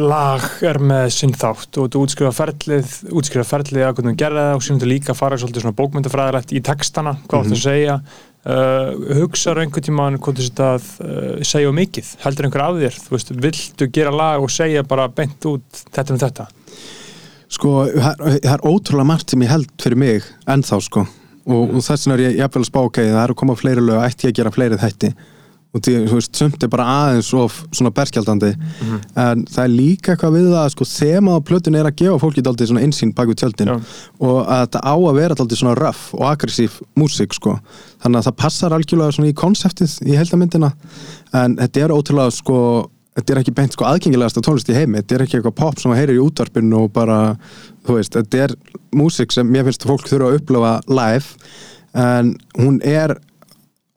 lag 0.00 0.46
er 0.64 0.80
með 0.82 1.10
sinn 1.14 1.34
þátt. 1.36 1.76
Og 1.80 1.90
þú 1.92 2.04
útskýra 2.06 2.32
ferlið, 2.34 2.94
útskýra 3.12 3.44
ferlið 3.46 3.84
að 3.86 3.94
hvernig 3.98 4.16
þú 4.16 4.22
gerði 4.22 4.46
það 4.46 4.56
og 4.56 4.64
síðan 4.66 4.80
þú 4.82 4.90
líka 4.90 5.16
fara 5.18 5.38
svolítið 5.40 5.66
svona 5.66 5.78
bókmyndafræðilegt 5.80 6.54
í 6.56 6.64
textana, 6.64 7.14
hvað 7.28 7.46
mm 7.46 7.56
að 7.58 7.62
segja. 7.66 8.00
Uh, 8.40 8.94
hugsaðu 9.18 9.66
einhvern 9.66 9.84
tímann 9.84 10.16
hvað 10.16 10.38
þú 10.40 10.46
sett 10.46 10.64
að 10.64 10.86
uh, 11.04 11.44
segja 11.44 11.68
um 11.68 11.76
mikið. 11.76 12.14
Heldur 12.24 12.48
einhver 12.48 12.64
af 12.64 12.80
þér, 12.80 12.98
þú 13.04 13.16
veist, 13.18 13.34
viltu 13.44 13.90
gera 13.92 14.14
lag 14.16 14.40
og 14.40 14.54
segja 14.54 14.86
bara 14.88 15.10
beint 15.12 15.44
út 15.50 15.84
þetta 15.92 16.16
um 16.16 16.22
þetta? 16.24 16.48
Sko, 17.50 17.78
það 17.92 18.54
er 18.54 18.64
ótrúlega 18.64 19.10
margt 19.12 19.34
sem 19.34 19.44
ég 19.44 19.52
held 19.52 19.72
fyrir 19.82 20.00
mig 20.00 20.28
ennþá 20.48 20.80
sko 20.86 21.04
og, 21.50 21.74
og 21.76 21.84
þess 21.84 22.06
vegna 22.06 22.16
er 22.16 22.24
ég 22.28 22.40
jafnvel 22.40 22.64
að 22.64 22.70
spá 22.70 22.80
ok, 22.84 23.02
það 23.10 23.20
er 23.24 23.34
að 23.34 23.38
koma 23.42 23.58
fleiri 23.58 23.84
lög, 23.84 24.00
ætti 24.06 24.28
ég 24.28 24.34
að 24.34 24.40
gera 24.40 24.54
fleiri 24.54 24.80
þætti? 24.80 25.12
Og 25.70 25.82
því, 25.86 25.92
þú 26.10 26.16
veist, 26.18 26.32
sumt 26.34 26.64
er 26.66 26.70
bara 26.72 26.84
aðeins 26.90 27.28
of 27.38 27.60
svona 27.70 27.92
berskjaldandi 27.94 28.48
en 29.22 29.44
það 29.46 29.60
er 29.62 29.70
líka 29.70 30.16
eitthvað 30.16 30.32
við 30.34 30.48
það 30.50 30.70
sko, 30.74 30.86
þema 30.90 31.36
á 31.38 31.46
plötun 31.46 31.78
er 31.78 31.86
að 31.86 32.00
gefa 32.00 32.16
fólki 32.24 32.42
dálítið 32.42 32.72
svona 32.72 32.82
einsýn 32.82 33.12
bak 33.14 33.30
við 33.30 33.38
tjöldin. 33.44 33.70
Já. 33.70 33.76
og 34.18 34.40
að 34.40 34.64
þetta 34.64 34.82
á 34.82 34.94
að 34.98 35.20
vera 35.20 35.36
dálítið 35.38 35.60
svona 35.60 35.76
rough 35.78 36.16
og 36.18 36.24
aggressív 36.26 36.80
músík 36.98 37.36
sko. 37.38 37.54
Þannig 38.02 38.18
að 38.18 38.26
það 38.26 38.38
passar 38.42 38.74
algjörlega 38.74 39.14
svona 39.14 39.30
í 39.30 39.36
konseptið 39.44 39.94
í 40.10 40.18
heildamyndina 40.18 40.72
en 41.38 41.54
þetta 41.62 41.84
er 41.84 41.94
ótrúlega 41.94 42.34
sko 42.34 42.58
þetta 43.20 43.34
er 43.34 43.40
ekki 43.42 43.54
beint 43.56 43.76
sko 43.76 43.86
aðgengilegasta 43.88 44.42
tónlist 44.44 44.70
í 44.72 44.76
heimi. 44.76 45.00
Þetta 45.00 45.16
er 45.16 45.24
ekki 45.26 45.38
eitthvað 45.38 45.56
pop 45.60 45.80
sem 45.80 45.92
að 45.92 46.00
heyrir 46.00 46.18
í 46.18 46.22
útvarpinu 46.24 46.84
og 46.84 46.92
bara, 46.96 47.18
þú 47.86 47.98
veist, 47.98 48.16
þetta 48.16 48.44
er 48.46 48.54
músík 48.96 49.34
sem 49.34 49.48
mér 49.48 49.66
finnst 49.68 49.84
að 49.84 49.92
fólk 49.94 50.08
þurfa 50.10 50.30
að 50.30 50.38
upplifa 50.40 50.76
live 50.90 51.50
en 52.00 52.32
hún 52.58 52.78
er 52.86 53.16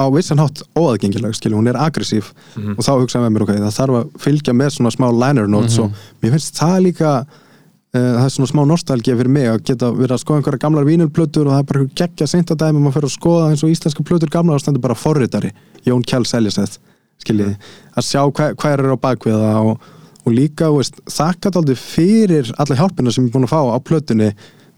á 0.01 0.05
vissan 0.09 0.41
hátt 0.41 0.63
óaðgengileg 0.75 1.35
skilju, 1.37 1.59
hún 1.59 1.69
er 1.69 1.79
aggressív. 1.79 2.33
Og 2.57 2.83
þá 2.83 2.93
hugsaði 2.97 3.23
með 3.25 3.33
mér 3.35 3.45
ok, 3.45 3.55
það 3.61 3.79
þarf 3.79 3.99
að 3.99 4.13
fylgja 4.25 4.57
með 4.57 4.75
svona 4.77 4.93
smá 4.93 5.07
liner 5.13 5.49
notes 5.49 5.79
og 5.81 6.05
mér 6.23 6.35
finnst 6.35 6.57
það 6.59 6.77
líka 6.87 7.11
uh, 7.23 7.99
það 7.99 8.23
er 8.25 8.33
svona 8.37 8.51
smá 8.51 8.63
nostalgía 8.67 9.17
fyrir 9.19 9.35
mig 9.35 9.51
að 9.51 9.61
geta 9.69 9.91
verið 9.93 10.17
að 10.17 10.23
skoða 10.23 10.41
einhverja 10.41 10.63
gamlar 10.65 10.89
vínulplötur 10.89 11.45
og 11.45 11.53
það 11.53 11.61
er 11.61 11.69
bara 11.69 11.83
einhver 11.83 12.01
geggja 12.01 12.29
seint 12.33 12.51
að 12.51 12.63
dæmi 12.65 12.81
maður 12.81 12.97
fyrir 12.97 13.11
að 13.11 13.15
skoða 13.19 13.51
eins 13.51 13.63
og 13.63 13.75
íslenska 13.75 14.07
plötur 14.09 14.33
gamlar 14.33 14.57
og 14.57 14.65
stendur 14.65 14.83
bara 14.83 14.97
forritari, 14.97 15.53
Jón 15.85 16.03
Kjell 16.09 16.25
Seljeseth 16.25 16.81
skiljiði, 17.23 17.55
að 17.97 18.07
sjá 18.09 18.21
hvað, 18.29 18.55
hvað 18.61 18.75
er 18.77 18.85
á 18.93 18.97
bakvið 19.07 19.39
það 19.43 19.69
og, 19.71 19.87
og 20.23 20.35
líka 20.37 20.69
veist, 20.75 21.01
þakka 21.11 21.51
aldrei 21.59 21.75
fyrir 21.79 22.51
alla 22.59 22.77
hjálpina 22.79 23.11
sem 23.15 23.25
ég 23.25 23.31
er 23.31 23.35
búin 23.37 23.47
að 23.49 23.53
fá 23.55 23.61
á 23.73 23.79
plötunni 23.83 24.29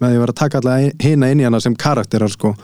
með 0.01 0.09
því 0.11 0.15
að 0.17 0.23
vera 0.25 0.33
að 0.35 0.39
taka 0.41 0.59
alla 0.61 0.77
hina 1.05 1.29
inn 1.31 1.41
í 1.43 1.45
hana 1.47 1.61
sem 1.63 1.75
karakterar 1.79 2.31
sko 2.33 2.55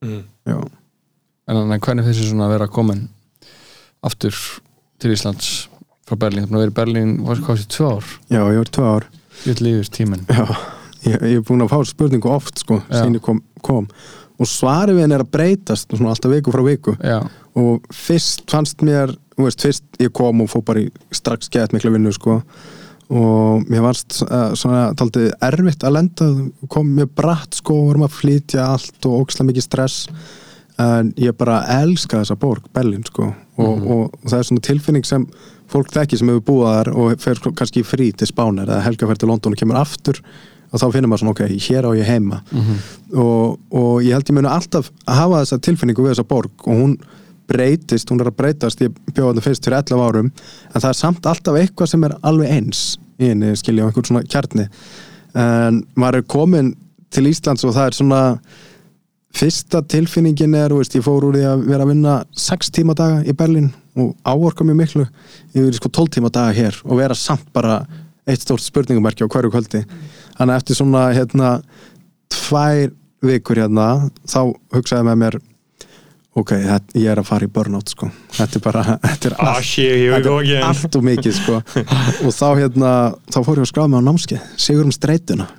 Mm. 0.00 0.22
Já. 0.48 0.56
en 0.56 1.56
þannig 1.58 1.82
hvernig 1.84 2.06
finnst 2.06 2.20
þér 2.22 2.28
svona 2.30 2.46
að 2.46 2.52
vera 2.54 2.66
komin 2.72 3.00
aftur 4.08 4.36
til 5.02 5.10
Íslands 5.12 5.48
frá 6.08 6.16
Berlín, 6.22 6.46
það 6.46 6.46
er 6.46 6.48
búin 6.48 6.56
að 6.56 6.62
vera 6.62 6.72
í 6.72 6.76
Berlín 6.78 7.10
var 7.26 7.42
hvað 7.44 7.58
þessi 7.58 7.68
tvö 7.74 7.90
ár, 7.98 8.06
Já, 8.32 8.40
ég 8.48 8.60
var 8.62 8.70
tvö 8.78 8.86
ár 8.94 9.06
ég 9.50 9.60
lífur 9.60 9.90
tíminn 9.92 10.24
Já, 10.32 10.46
ég, 11.04 11.18
ég 11.20 11.36
er 11.42 11.44
búin 11.50 11.66
að 11.66 11.72
fá 11.74 11.78
spurningu 11.90 12.32
oft 12.32 12.62
sko, 12.64 12.80
Já. 12.88 13.02
sín 13.02 13.18
ég 13.18 13.24
kom, 13.28 13.42
kom 13.60 13.90
og 14.40 14.48
svarið 14.48 14.96
við 14.96 15.04
henni 15.04 15.16
er 15.18 15.24
að 15.24 15.32
breytast 15.34 15.94
alltaf 15.98 16.32
viku 16.32 16.54
frá 16.54 16.62
viku. 16.64 16.96
Já, 17.04 17.20
og 17.58 17.86
fyrst 17.94 18.46
fannst 18.50 18.84
mér, 18.86 19.12
veist, 19.38 19.62
fyrst 19.64 20.00
ég 20.00 20.12
kom 20.16 20.44
og 20.44 20.50
fór 20.52 20.64
bara 20.66 20.84
í 20.84 20.90
strax 21.14 21.50
gett 21.52 21.74
mikla 21.76 21.92
vinnu 21.94 22.12
sko. 22.16 22.40
Og 23.10 23.66
mér 23.66 23.82
varst 23.82 24.20
uh, 24.22 24.52
svona 24.54 24.92
taldið 24.98 25.32
erfitt 25.42 25.84
að 25.84 25.96
lenda. 25.96 26.28
Kom 26.70 26.92
mér 26.94 27.10
bratt 27.10 27.58
sko, 27.58 27.74
vorum 27.88 28.06
að 28.06 28.20
flytja 28.20 28.68
allt 28.76 29.08
og 29.10 29.24
óksla 29.24 29.48
mikið 29.48 29.66
stress. 29.66 30.04
En 30.80 31.10
ég 31.20 31.34
bara 31.36 31.64
elska 31.82 32.22
þessa 32.22 32.38
borg, 32.40 32.70
Berlín 32.72 33.02
sko. 33.04 33.32
Og, 33.60 33.82
og, 33.82 34.20
það 34.24 34.38
er 34.38 34.46
svona 34.48 34.64
tilfinning 34.64 35.04
sem 35.04 35.26
fólk 35.70 35.90
þekki 35.92 36.20
sem 36.20 36.30
hefur 36.30 36.46
búið 36.46 36.70
þar 36.70 36.92
og 37.02 37.20
fer 37.20 37.42
kannski 37.50 37.82
frí 37.86 38.08
til 38.16 38.30
Spánar 38.30 38.70
eða 38.70 38.86
helga 38.86 39.10
fer 39.10 39.20
til 39.20 39.28
London 39.30 39.54
og 39.54 39.60
kemur 39.60 39.78
aftur 39.82 40.22
og 40.70 40.78
þá 40.82 40.86
finnir 40.94 41.10
maður 41.10 41.22
svona 41.24 41.34
ok, 41.34 41.42
hér 41.66 41.88
á 41.88 41.90
ég 41.98 42.06
heima. 42.08 42.42
Og, 43.10 43.58
og 43.74 43.94
ég 44.06 44.14
held 44.14 44.30
ég 44.30 44.36
muni 44.36 44.50
alltaf 44.50 44.90
að 45.06 45.18
hafa 45.18 45.42
þessa 45.42 45.60
tilfinningu 45.66 46.04
við 46.04 46.14
þessa 46.14 46.28
borg 46.30 46.66
og 46.66 46.82
hún 46.82 46.96
breytist, 47.50 48.10
hún 48.10 48.22
er 48.22 48.30
að 48.30 48.38
breytast 48.38 48.82
ég 48.84 48.94
bjóða 49.10 49.34
þetta 49.34 49.46
fyrst 49.48 49.64
fyrir 49.66 49.80
11 49.80 50.04
árum 50.06 50.28
en 50.30 50.80
það 50.80 50.90
er 50.92 50.98
samt 51.00 51.26
alltaf 51.26 51.58
eitthvað 51.58 51.90
sem 51.90 52.04
er 52.06 52.14
alveg 52.22 52.52
eins 52.54 52.82
í 53.18 53.32
henni, 53.32 53.56
skilja, 53.58 53.88
einhvern 53.88 54.06
svona 54.06 54.22
kjarni. 54.22 54.68
En 55.34 55.82
maður 55.98 56.20
er 56.20 56.28
komin 56.30 56.74
til 57.10 57.26
Íslands 57.26 57.66
og 57.66 57.74
það 57.74 57.88
er 57.90 57.98
svona 57.98 58.20
fyrsta 59.36 59.82
tilfinningin 59.86 60.54
er, 60.58 60.74
veist, 60.74 60.94
ég 60.94 61.04
fór 61.06 61.26
úr 61.28 61.36
því 61.38 61.44
að 61.46 61.66
vera 61.68 61.86
að 61.86 61.92
vinna 61.92 62.14
6 62.46 62.72
tíma 62.74 62.96
daga 62.98 63.20
í 63.22 63.34
Berlín 63.36 63.70
og 63.98 64.14
áorka 64.26 64.66
mjög 64.66 64.78
miklu. 64.78 65.06
Ég 65.54 65.66
verið 65.66 65.78
sko 65.78 65.90
12 65.90 66.16
tíma 66.16 66.32
daga 66.34 66.54
hér 66.54 66.78
og 66.86 66.98
vera 66.98 67.18
samt 67.18 67.50
bara 67.54 67.82
eitt 68.30 68.42
stórt 68.44 68.64
spurningumerki 68.64 69.26
á 69.26 69.30
hverju 69.30 69.52
kvöldi 69.52 69.84
þannig 70.40 70.56
að 70.56 70.62
eftir 70.62 70.80
svona 70.80 71.04
hérna 71.14 71.52
tvær 72.32 72.90
vikur 73.30 73.60
hérna 73.60 73.86
þá 74.24 74.40
hugsaði 74.74 75.06
með 75.10 75.20
mér 75.20 75.38
ok, 76.40 76.52
þetta, 76.56 76.96
ég 76.96 77.10
er 77.12 77.20
að 77.20 77.26
fara 77.28 77.44
í 77.44 77.50
burnout 77.52 77.90
sko. 77.92 78.08
Þetta 78.32 78.56
er 78.56 78.62
bara, 78.64 78.84
þetta 79.10 79.28
er 79.30 79.38
Ah, 79.38 79.54
allt 79.58 79.76
we 79.76 80.10
þetta 80.14 80.34
er 80.56 80.66
allt 80.70 80.96
og 80.96 81.06
mikið 81.10 81.36
sko. 81.36 81.62
Og 82.24 82.32
þá 82.32 82.46
hérna, 82.62 82.92
þá 83.28 83.40
fór 83.44 83.58
ég 83.60 83.66
að 83.66 83.72
skráða 83.72 83.92
mig 83.92 84.00
á 84.00 84.08
námskeið 84.08 84.52
Sigur 84.66 84.88
um 84.88 84.94
streituna 84.94 85.50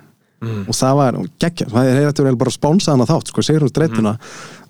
og 0.42 0.74
það 0.74 0.96
var 0.98 1.16
geggja, 1.38 1.68
það 1.70 1.88
er 1.88 1.98
hefði 2.00 2.32
bara 2.40 2.50
spánsað 2.50 2.96
hana 2.96 3.06
þátt, 3.06 3.28
sko, 3.30 3.44
Sigrun 3.46 3.70
Streituna. 3.70 4.16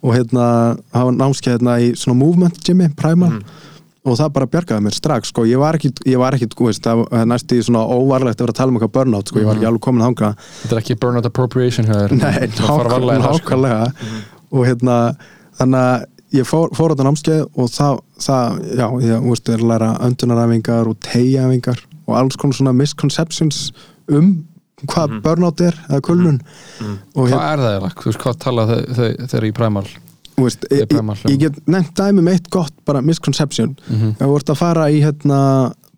Og 0.03 0.13
hérna, 0.13 0.47
það 0.93 1.07
var 1.09 1.15
námskeið 1.17 1.55
hérna 1.55 1.77
í 1.81 1.87
svona 1.97 2.19
movement 2.21 2.59
gymmi, 2.67 2.91
primal 2.99 3.39
og 4.05 4.17
það 4.19 4.31
bara 4.35 4.47
bjargaði 4.51 4.83
mér 4.87 4.95
strax, 4.97 5.31
sko, 5.31 5.45
ég 5.47 5.61
var 5.63 5.77
ekki 5.79 5.93
ég 6.11 6.19
var 6.19 6.35
ekki, 6.35 6.49
þú 6.51 6.67
veist, 6.69 6.83
það 6.87 7.27
næst 7.31 7.53
í 7.55 7.61
svona 7.63 7.83
óvarlegt 7.87 8.41
að 8.41 8.47
vera 8.49 8.55
að 8.57 8.59
tala 8.59 8.73
um 8.73 8.79
eitthvað 8.81 8.95
burnout, 8.97 9.29
sko, 9.31 9.39
ég 9.43 9.47
var 9.47 9.61
ekki 9.61 9.69
alveg 9.71 9.85
komin 9.87 10.05
þangað. 10.07 10.49
Þetta 10.63 10.75
er 10.77 10.81
ekki 10.83 10.97
burnout 11.05 11.29
appropriation 11.31 11.87
hjá 11.87 11.95
þér. 12.01 12.17
Nei, 12.19 12.49
sko. 12.57 12.79
nákvæmlega. 13.23 13.93
Og 14.53 14.67
hérna, 14.67 14.97
þannig 15.61 15.87
að 15.87 16.07
ég 16.41 16.49
fór, 16.49 16.71
fór 16.77 16.91
á 16.91 16.93
þetta 16.97 17.07
námskeið 17.09 17.43
og 17.63 17.71
það, 17.79 17.99
það 18.27 18.61
já, 18.83 18.87
ég, 19.07 19.27
veist, 19.31 19.49
er 19.55 19.63
að 19.63 19.71
læra 19.73 19.91
öndunaræfingar 20.09 20.91
og 20.91 20.99
tegjaæfingar 21.07 21.83
og 22.09 22.17
alls 22.19 22.37
konar 22.41 22.59
svona 22.59 22.73
misconceptions 22.77 23.69
um 24.11 24.33
hvað 24.91 25.21
burnout 25.23 25.61
er, 25.63 25.77
eða 25.89 26.01
kulnun. 26.03 26.41
Og 27.15 27.29
Hvað 27.31 27.45
er 27.53 27.61
það? 27.63 27.85
Þú 28.01 28.09
veist, 28.11 28.23
hvað 28.25 28.41
tala 28.43 28.65
þau 28.67 28.81
þau- 28.99 29.29
þeir 29.31 29.47
í 29.47 29.53
primal? 29.55 29.85
Þú 29.87 30.12
veist, 30.37 30.67
ég, 30.71 30.87
ég, 30.89 31.23
ég 31.31 31.39
get 31.43 31.61
nefnt 31.67 31.95
dæmi 31.99 32.25
með 32.25 32.39
eitt 32.39 32.51
gott 32.51 32.75
bara 32.89 33.03
misconception. 33.05 33.77
Mhm. 33.89 34.17
ef 34.19 34.27
þú 34.27 34.37
ert 34.41 34.53
að 34.55 34.61
fara 34.63 34.89
í 34.91 35.01
hérna 35.05 35.41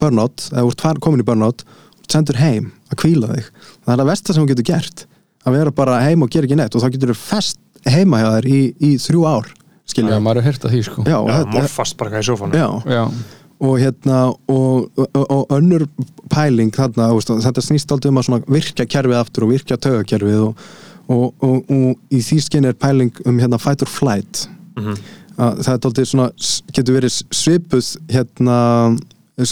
burnout, 0.01 0.49
ef 0.53 0.61
þú 0.61 0.71
ert 0.75 1.01
komin 1.01 1.23
í 1.23 1.27
burnout 1.27 1.65
sendur 2.11 2.37
heim 2.37 2.73
að 2.93 3.01
kvíla 3.05 3.31
þig. 3.35 3.51
Það 3.85 3.93
er 3.95 4.01
það 4.03 4.11
versta 4.11 4.35
sem 4.35 4.45
þú 4.45 4.49
getur 4.53 4.71
gert 4.75 5.07
að 5.45 5.59
vera 5.59 5.71
bara 5.71 6.01
heim 6.05 6.25
og 6.25 6.31
gera 6.33 6.49
ekki 6.49 6.57
neitt 6.59 6.75
og 6.75 6.83
þá 6.83 6.91
getur 6.95 7.13
þú 7.13 7.21
fest 7.21 7.59
heima 7.85 8.21
hjá 8.23 8.31
þér 8.39 8.49
í, 8.49 8.61
í 8.81 8.91
þrjú 9.01 9.25
ár 9.29 9.49
Já, 9.85 9.93
skilja, 9.93 10.21
maður 10.25 10.41
er 10.41 10.47
hýrt 10.49 10.65
að 10.65 10.73
því, 10.73 10.83
sko. 10.87 11.03
Já, 11.05 11.17
Já, 11.21 11.35
þetta- 11.45 11.59
morfast 11.59 11.97
bara 12.01 12.11
hvað 12.11 12.23
í 12.25 12.29
Já, 12.95 13.09
og 13.65 13.75
hérna 13.79 14.17
og, 14.51 14.89
og, 14.99 15.19
og 15.31 15.53
önnur 15.55 15.85
pæling 16.33 16.73
þarna, 16.75 17.11
veist, 17.15 17.31
þetta 17.45 17.63
snýst 17.63 17.93
aldrei 17.95 18.11
um 18.11 18.19
að 18.19 18.49
virkja 18.51 18.87
kerfið 18.89 19.21
aftur 19.21 19.47
og 19.47 19.53
virkja 19.55 19.79
taugakerfið 19.79 20.41
og, 20.49 20.65
og, 21.09 21.35
og, 21.45 21.57
og 21.71 22.15
í 22.15 22.21
því 22.25 22.39
skinn 22.47 22.69
er 22.69 22.77
pæling 22.79 23.13
um 23.27 23.41
hérna 23.43 23.59
fight 23.61 23.83
or 23.85 23.91
flight. 23.91 24.47
Að 25.35 25.65
það 25.67 25.73
er 25.75 25.89
aldrei 25.89 26.07
svona 26.07 26.29
getur 26.75 26.97
verið 27.01 27.19
svipuð 27.35 27.91
hérna 28.15 28.59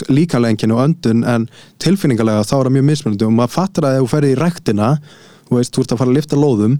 líkalengin 0.07 0.71
og 0.71 0.79
öndun 0.85 1.25
en 1.27 1.49
tilfinningalega 1.83 2.45
þá 2.47 2.55
er 2.55 2.69
það 2.69 2.75
mjög 2.77 2.87
mismunandi. 2.87 3.27
Og 3.27 3.35
maður 3.35 3.55
fattar 3.57 3.87
að 3.89 3.97
ef 3.99 4.05
þú 4.05 4.11
ferði 4.13 4.31
í 4.31 4.39
ræktina 4.39 4.89
þú 5.43 5.57
veist, 5.59 5.73
þú 5.75 5.83
ert 5.83 5.93
að 5.93 5.99
fara 5.99 6.09
að 6.13 6.17
lifta 6.17 6.39
lóðum 6.39 6.77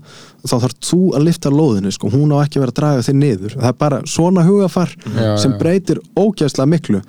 þá 0.47 0.53
þarf 0.63 0.77
þú 0.87 0.99
að 1.17 1.25
lifta 1.27 1.51
lóðinu 1.51 1.91
sko. 1.93 2.09
hún 2.13 2.31
á 2.31 2.37
ekki 2.45 2.57
að 2.57 2.63
vera 2.63 2.73
að 2.73 2.79
draga 2.79 3.03
þig 3.09 3.17
niður. 3.19 3.57
Það 3.59 3.69
er 3.69 3.77
bara 3.83 3.99
svona 4.07 4.45
hugafar 4.47 4.95
Já, 5.03 5.37
sem 5.43 5.51
já. 5.51 5.57
breytir 5.59 6.01
ógæðslega 6.15 6.71
miklu. 6.71 7.03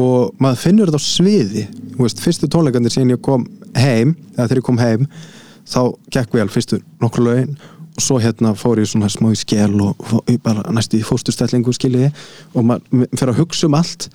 Og 0.00 0.36
maður 0.38 0.60
finnur 0.60 0.90
þetta 0.92 1.00
á 1.00 1.08
sviði. 1.08 1.64
Þú 1.96 2.04
veist, 2.04 2.20
fyrstu 2.22 2.48
tónleikandir 2.52 2.92
síðan 2.94 3.16
ég 3.16 3.22
kom 3.24 3.48
heim 3.74 4.12
eða 4.36 4.46
þegar 4.46 4.60
ég 4.60 4.68
kom 4.68 4.80
heim 4.84 5.08
þá 5.68 5.80
gekk 6.12 6.36
vel 6.38 6.48
fyrstu 6.52 6.80
nokkur 7.02 7.26
lögin 7.26 7.56
og 7.90 8.04
svo 8.04 8.20
hérna 8.22 8.54
fór 8.56 8.80
ég 8.80 8.88
svona 8.88 9.10
smá 9.12 9.32
í 9.32 9.38
skel 9.38 9.74
og 9.82 10.30
bara 10.44 10.64
næstu 10.72 11.00
í 11.00 11.06
fósturstellingu 11.06 11.74
skiljiði 11.74 12.12
og 12.54 12.68
maður 12.68 13.10
fyrir 13.16 13.34
að 13.34 13.42
hugsa 13.42 13.66
um 13.68 13.76
allt. 13.76 14.08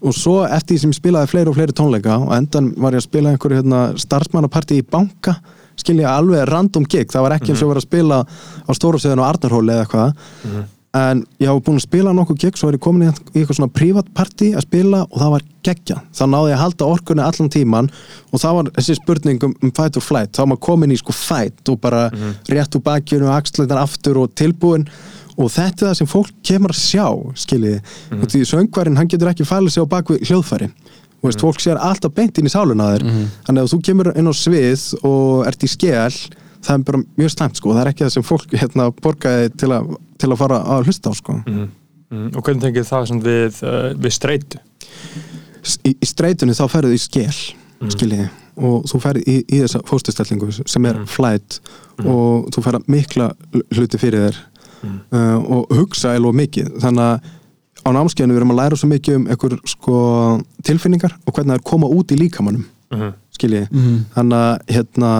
Og 0.00 0.16
svo 0.16 0.40
eftir 0.46 0.74
því 0.74 0.80
sem 0.82 0.92
ég 0.94 0.98
spilaði 0.98 1.30
fleiri 1.30 1.52
og 1.52 1.56
fleiri 1.58 1.76
tónleika 1.76 2.16
og 2.24 2.34
endan 2.34 2.72
var 2.80 2.96
ég 2.96 3.02
að 3.02 3.08
spila 3.08 3.32
einhverju 3.32 3.60
hérna, 3.60 3.80
starfsmannapartí 4.00 4.80
í 4.80 4.86
banka 4.86 5.36
skiljiði 5.80 6.08
alveg 6.08 6.44
random 6.48 6.86
gig, 6.88 7.08
það 7.12 7.26
var 7.26 7.36
ekki 7.36 7.52
eins 7.52 7.64
og 7.64 7.72
vera 7.72 7.82
að 7.82 7.86
spila 7.86 8.20
á 8.24 8.70
Stórasöðun 8.76 9.22
og 9.22 9.28
Arnarhóli 9.28 9.74
eða 9.74 9.86
eitthvað 9.86 10.68
en 10.96 11.22
ég 11.38 11.46
hafa 11.46 11.62
búin 11.62 11.78
að 11.78 11.84
spila 11.84 12.12
nokkuð 12.16 12.40
gig 12.42 12.56
svo 12.58 12.70
er 12.70 12.76
ég 12.76 12.82
komin 12.82 13.06
í 13.06 13.10
eitthvað 13.12 13.60
svona 13.60 13.74
privatparti 13.74 14.48
að 14.58 14.64
spila 14.66 15.04
og 15.06 15.20
það 15.20 15.32
var 15.36 15.44
geggja 15.66 15.98
þá 16.16 16.22
náði 16.32 16.50
ég 16.50 16.56
að 16.56 16.62
halda 16.64 16.88
orkunni 16.90 17.22
allan 17.22 17.52
tíman 17.52 17.90
og 18.32 18.42
það 18.42 18.56
var 18.56 18.70
þessi 18.80 18.96
spurning 18.98 19.46
um, 19.46 19.54
um 19.62 19.72
fight 19.76 19.98
or 20.00 20.02
flight. 20.02 20.32
Þá 20.34 20.42
var 20.42 20.50
maður 20.50 20.64
komin 20.66 20.94
í 20.94 20.98
sko 20.98 21.14
fight 21.14 21.70
og 21.70 21.78
bara 21.84 22.08
rétt 22.50 22.74
úr 22.74 22.84
bakjunu 22.88 23.28
og 23.28 23.36
axleitar 23.36 23.82
aftur 23.84 24.18
og 24.24 24.34
tilbúin 24.34 24.88
og 25.40 25.52
þetta 25.54 25.86
er 25.86 25.92
það 25.92 25.98
sem 26.00 26.10
fólk 26.10 26.32
kemur 26.44 26.74
að 26.74 26.80
sjá 26.82 27.06
skiljiði, 27.44 27.78
og 28.18 28.26
því 28.28 28.40
söngvarinn 28.50 28.98
hann 28.98 29.08
getur 29.08 29.30
ekki 29.30 29.46
fælið 29.48 29.72
sig 29.76 29.86
á 29.86 29.92
bakvið 29.94 30.26
hljóðfæri. 30.28 30.68
Þú 31.20 31.28
veist, 31.28 31.42
fólk 31.44 31.62
sér 31.62 31.80
alltaf 31.80 32.12
beint 32.16 32.38
inn 32.40 32.48
í 32.48 32.52
sáluna 32.52 32.90
þér. 32.94 33.06
Þannig 33.46 33.62
að 33.62 33.72
þú 33.72 33.78
kemur 33.88 34.10
inn 34.16 34.28
á 34.28 34.34
svið 34.36 34.84
og 35.06 35.46
ert 35.48 35.64
í 35.64 35.70
skel 35.70 36.18
það 36.64 36.74
er 36.76 36.86
bara 36.90 37.02
mjög 37.20 37.32
slæmt 37.34 37.60
sko, 37.60 37.74
það 37.74 37.82
er 37.82 37.92
ekki 37.92 38.06
það 38.06 38.14
sem 38.16 38.26
fólk 38.26 38.56
hérna, 38.56 38.88
borgaði 39.04 39.52
til 39.60 39.70
að, 39.76 39.94
til 40.20 40.30
að 40.30 40.40
fara 40.42 40.60
að 40.74 40.90
hlusta 40.90 41.12
á 41.12 41.14
sko. 41.16 41.38
Mm, 41.46 42.28
og 42.34 42.42
hvernig 42.42 42.64
tengið 42.66 42.90
það 42.90 43.08
svona 43.10 43.26
við, 43.26 43.62
uh, 43.64 43.80
við 43.96 44.14
streitu? 44.16 44.60
Í, 45.86 45.94
í 45.94 46.08
streitunni 46.08 46.56
þá 46.56 46.64
ferðu 46.72 46.96
í 46.96 47.00
skel 47.00 47.32
skiljiði, 47.90 48.28
og 48.60 48.86
þú 48.90 49.00
ferð 49.00 49.28
í, 49.28 49.36
í 49.44 49.60
þessa 49.62 49.80
fóstustellingu 49.88 50.50
sem 50.58 50.88
er 50.88 50.98
flight 51.08 51.60
og 52.00 52.50
þú 52.52 52.64
ferð 52.64 52.80
að 52.80 52.90
mikla 52.92 53.30
hluti 53.76 54.00
fyrir 54.00 54.26
þér 54.26 54.40
uh, 55.16 55.38
og 55.40 55.72
hugsa 55.78 56.12
eða 56.16 56.32
mikið, 56.36 56.74
þannig 56.82 57.06
að 57.06 57.30
á 57.80 57.88
námskeiðinu 57.96 58.34
við 58.34 58.42
erum 58.42 58.52
að 58.52 58.60
læra 58.60 58.76
svo 58.76 58.90
mikið 58.90 59.16
um 59.16 59.24
einhver 59.32 59.56
sko, 59.72 59.94
tilfinningar 60.68 61.14
og 61.24 61.32
hvernig 61.32 61.54
það 61.54 61.60
er 61.62 61.66
koma 61.70 61.88
út 61.88 62.12
í 62.12 62.18
líkamannum 62.20 62.66
skiljiði, 63.32 63.70
þannig 64.16 64.36
að 64.36 64.74
hérna, 64.74 65.12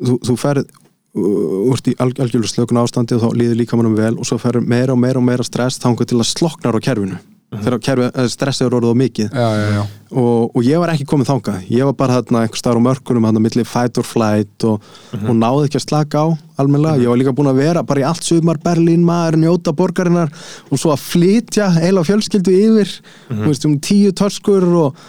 þú, 0.00 0.16
þú 0.28 0.36
ferð 0.40 0.64
uh, 0.66 1.70
úr 1.70 1.82
í 1.86 1.96
alg 1.98 2.22
algjörlega 2.22 2.54
slökun 2.54 2.80
ástandi 2.82 3.16
og 3.16 3.26
þá 3.26 3.36
líður 3.40 3.60
líkamannum 3.62 3.98
vel 3.98 4.14
og 4.16 4.28
svo 4.28 4.40
ferð 4.42 4.66
meira 4.66 4.96
og 4.96 5.02
meira 5.02 5.20
og 5.20 5.26
meira 5.26 5.46
stress 5.46 5.80
þangað 5.82 6.12
til 6.12 6.20
að 6.20 6.32
sloknar 6.34 6.78
á 6.78 6.80
kerfinu. 6.82 7.20
Þegar 7.50 7.80
kerfi, 7.82 8.04
eh, 8.14 8.26
stressið 8.30 8.66
er 8.68 8.74
orðið 8.78 8.92
á 8.94 9.00
mikið. 9.00 9.30
Já, 9.34 9.48
já, 9.58 9.70
já. 9.74 9.82
Og, 10.22 10.52
og 10.54 10.62
ég 10.62 10.78
var 10.78 10.92
ekki 10.92 11.06
komið 11.10 11.30
þangað. 11.32 11.64
Ég 11.66 11.88
var 11.88 11.96
bara 11.98 12.18
þarna 12.20 12.42
einhver 12.44 12.60
staðar 12.60 12.78
á 12.78 12.86
mörkunum 12.86 13.26
þarna 13.26 13.42
milli 13.42 13.64
fight 13.66 13.98
or 13.98 14.06
flight 14.06 14.66
og, 14.70 14.86
og 15.18 15.34
náði 15.34 15.66
ekki 15.66 15.80
að 15.80 15.84
slaka 15.88 16.22
á 16.22 16.26
almennilega, 16.62 17.02
ég 17.02 17.10
var 17.10 17.18
líka 17.18 17.34
búin 17.34 17.50
að 17.50 17.58
vera 17.64 17.82
bara 17.82 18.04
í 18.04 18.06
allt 18.06 18.22
sumar 18.22 18.60
Berlín 18.62 19.02
maður, 19.02 19.40
njóta 19.42 19.74
borgarinnar 19.74 20.30
og 20.70 20.78
svo 20.78 20.92
að 20.94 21.02
flytja 21.08 21.72
heila 21.74 22.06
fjölskyldu 22.06 22.54
yfir. 22.54 22.94
Þú 23.32 23.48
veist 23.48 23.66
um 23.66 23.78
tíu 23.82 24.14
törskur 24.14 24.68
og, 24.84 25.04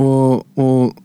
og, 0.00 0.46
og 0.56 1.01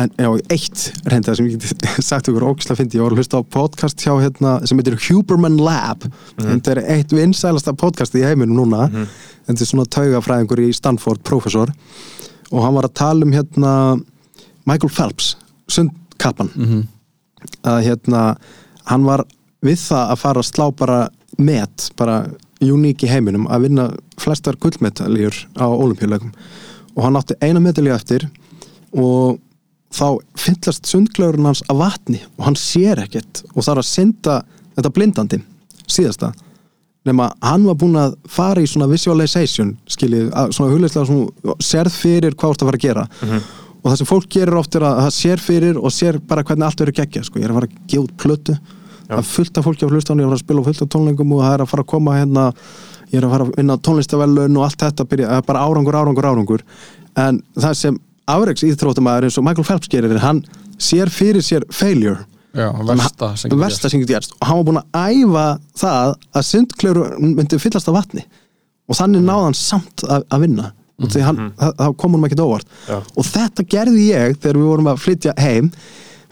en 0.00 0.12
já, 0.16 0.28
eitt 0.54 0.82
reynda 1.04 1.34
sem 1.36 1.48
ég 1.50 1.58
geti 1.60 1.90
sagt 2.06 2.30
ykkur 2.30 2.46
ógislega 2.48 2.78
fyndi, 2.80 2.96
ég 2.98 3.04
var 3.04 3.14
að 3.14 3.20
hlusta 3.22 3.40
á 3.40 3.42
podcast 3.44 4.00
hjá 4.04 4.14
hérna, 4.22 4.54
sem 4.68 4.78
heitir 4.80 4.96
Huberman 5.08 5.58
Lab. 5.60 6.06
Þetta 6.40 6.74
er 6.76 6.82
eitt 6.96 7.12
vinsælasta 7.12 7.74
podcast 7.76 8.16
í 8.16 8.24
heiminum 8.24 8.62
núna. 8.62 8.88
Þetta 9.48 9.58
er 9.66 9.68
svona 9.68 9.88
taugafræðingur 9.92 10.62
í 10.64 10.70
Stanford, 10.76 11.22
professor 11.26 11.72
og 12.52 12.60
hann 12.66 12.74
var 12.76 12.84
að 12.88 12.96
tala 13.00 13.24
um 13.24 13.32
hérna 13.32 13.70
Michael 14.68 14.92
Phelps, 14.92 15.34
sundkappan. 15.72 16.50
Að 17.64 17.78
hérna 17.88 18.24
hann 18.90 19.06
var 19.08 19.24
við 19.64 19.78
það 19.86 20.10
að 20.12 20.20
fara 20.20 20.42
að 20.42 20.50
slá 20.50 20.66
bara 20.76 20.98
met, 21.38 21.88
bara 21.96 22.16
uník 22.62 23.02
í 23.02 23.10
heiminum 23.10 23.48
að 23.50 23.68
vinna 23.68 23.86
flestar 24.20 24.58
gullmetaljur 24.60 25.34
á 25.58 25.66
olimpíuleikum 25.66 26.32
og 26.92 27.00
hann 27.06 27.16
átti 27.18 27.34
eina 27.42 27.60
medalja 27.62 27.96
eftir 27.96 28.28
og 28.92 29.40
þá 29.92 30.06
fyllast 30.40 30.88
sundklöfurinn 30.88 31.48
hans 31.50 31.62
af 31.70 31.78
vatni 31.80 32.22
og 32.38 32.46
hann 32.48 32.58
sér 32.58 33.02
ekkert 33.04 33.42
og 33.52 33.60
þarf 33.66 33.82
að 33.82 33.88
synda 33.90 34.38
þetta 34.76 34.92
blindandi 34.96 35.40
síðasta. 35.90 36.32
Nema 37.06 37.32
hann 37.42 37.64
var 37.66 37.78
búinn 37.80 37.98
að 37.98 38.14
fara 38.30 38.62
í 38.62 38.68
svona 38.70 38.86
visualization 38.90 39.74
skiljið, 39.90 40.30
svona 40.54 40.70
hugleislega 40.70 41.08
svona, 41.08 41.56
sérð 41.58 41.96
fyrir 41.98 42.36
hvað 42.36 42.52
þú 42.52 42.54
ert 42.54 42.62
að 42.62 42.70
fara 42.70 42.80
að 42.80 42.86
gera. 42.86 43.06
Og 43.82 43.88
það 43.90 43.98
sem 43.98 44.08
fólk 44.12 44.28
gerir 44.30 44.60
oft 44.60 44.76
er 44.78 44.86
að 44.86 45.00
það 45.00 45.16
sér 45.16 45.42
fyrir 45.42 45.80
og 45.80 45.90
sér 45.92 46.20
bara 46.22 46.44
hvernig 46.46 46.68
allt 46.68 46.84
verður 46.84 46.98
geggja 47.00 47.24
sko. 47.26 47.40
ég 47.40 47.48
er 47.48 47.50
að 47.50 47.58
fara 47.58 47.66
að 47.66 47.90
gefa 47.90 48.04
út 48.04 48.16
plötu. 48.22 48.56
Það 49.08 49.18
er 49.18 49.28
fullt 49.28 49.58
af 49.58 49.66
fólki 49.66 49.84
á 49.84 49.90
hlustan, 49.90 50.22
ég 50.22 50.28
er 50.28 50.36
að 50.36 50.44
spila 50.44 50.62
fullt 50.62 50.82
af 50.84 50.88
tónlingum 50.94 51.34
og 51.34 51.42
það 51.42 51.54
er 51.56 51.64
að 51.64 51.72
fara 51.72 51.82
að 51.82 51.90
koma 51.90 52.14
hérna 52.16 52.44
ég 53.12 53.18
er 53.18 53.26
að 53.26 53.34
fara 53.34 53.46
að 53.48 53.56
vinna 53.58 53.76
tónlistavellun 53.76 54.56
og 54.56 54.64
allt 54.64 54.84
þetta 54.86 55.08
byrja, 55.10 55.40
bara 55.44 55.64
árangur, 55.66 55.98
árangur, 55.98 56.28
árangur. 56.30 56.62
En 57.18 57.42
það 57.58 57.74
sem 57.82 57.98
afreiks 58.30 58.64
íþróttumæður 58.66 59.28
eins 59.28 59.38
og 59.40 59.46
Michael 59.46 59.66
Phelps 59.66 59.90
gerir 59.90 60.12
er 60.14 60.22
hann 60.22 60.42
sér 60.82 61.10
fyrir 61.12 61.42
sér 61.44 61.66
failure. 61.72 62.26
Já, 62.52 62.68
versta 62.76 63.88
sem 63.88 64.02
getur 64.02 64.18
gerst. 64.18 64.34
og 64.36 64.46
hann 64.46 64.58
var 64.58 64.66
búinn 64.68 64.80
að 64.82 65.08
æfa 65.08 65.44
það 65.80 66.14
að 66.36 66.46
sundklöru 66.50 67.04
myndi 67.22 67.58
fyllast 67.58 67.88
af 67.88 67.96
vatni. 67.96 68.26
Og 68.90 68.98
þannig 68.98 69.24
náði 69.24 69.46
hann 69.46 69.56
samt 69.56 70.04
að, 70.04 70.26
að 70.28 70.44
vinna. 70.44 70.72
Og 71.02 71.08
því 71.10 71.22
hann, 71.24 71.40
það, 71.56 71.72
það 71.78 71.94
kom 72.02 72.16
hann 72.16 72.26
ekki 72.28 72.40
óvart. 72.42 72.74
Já. 72.88 72.98
og 73.00 73.28
þetta 73.30 73.64
gerði 73.74 74.04
ég 74.10 74.36
þegar 74.36 74.60
við 74.60 74.68
vorum 74.68 74.90
að 74.92 75.00
flytja 75.06 75.34
heim. 75.40 75.72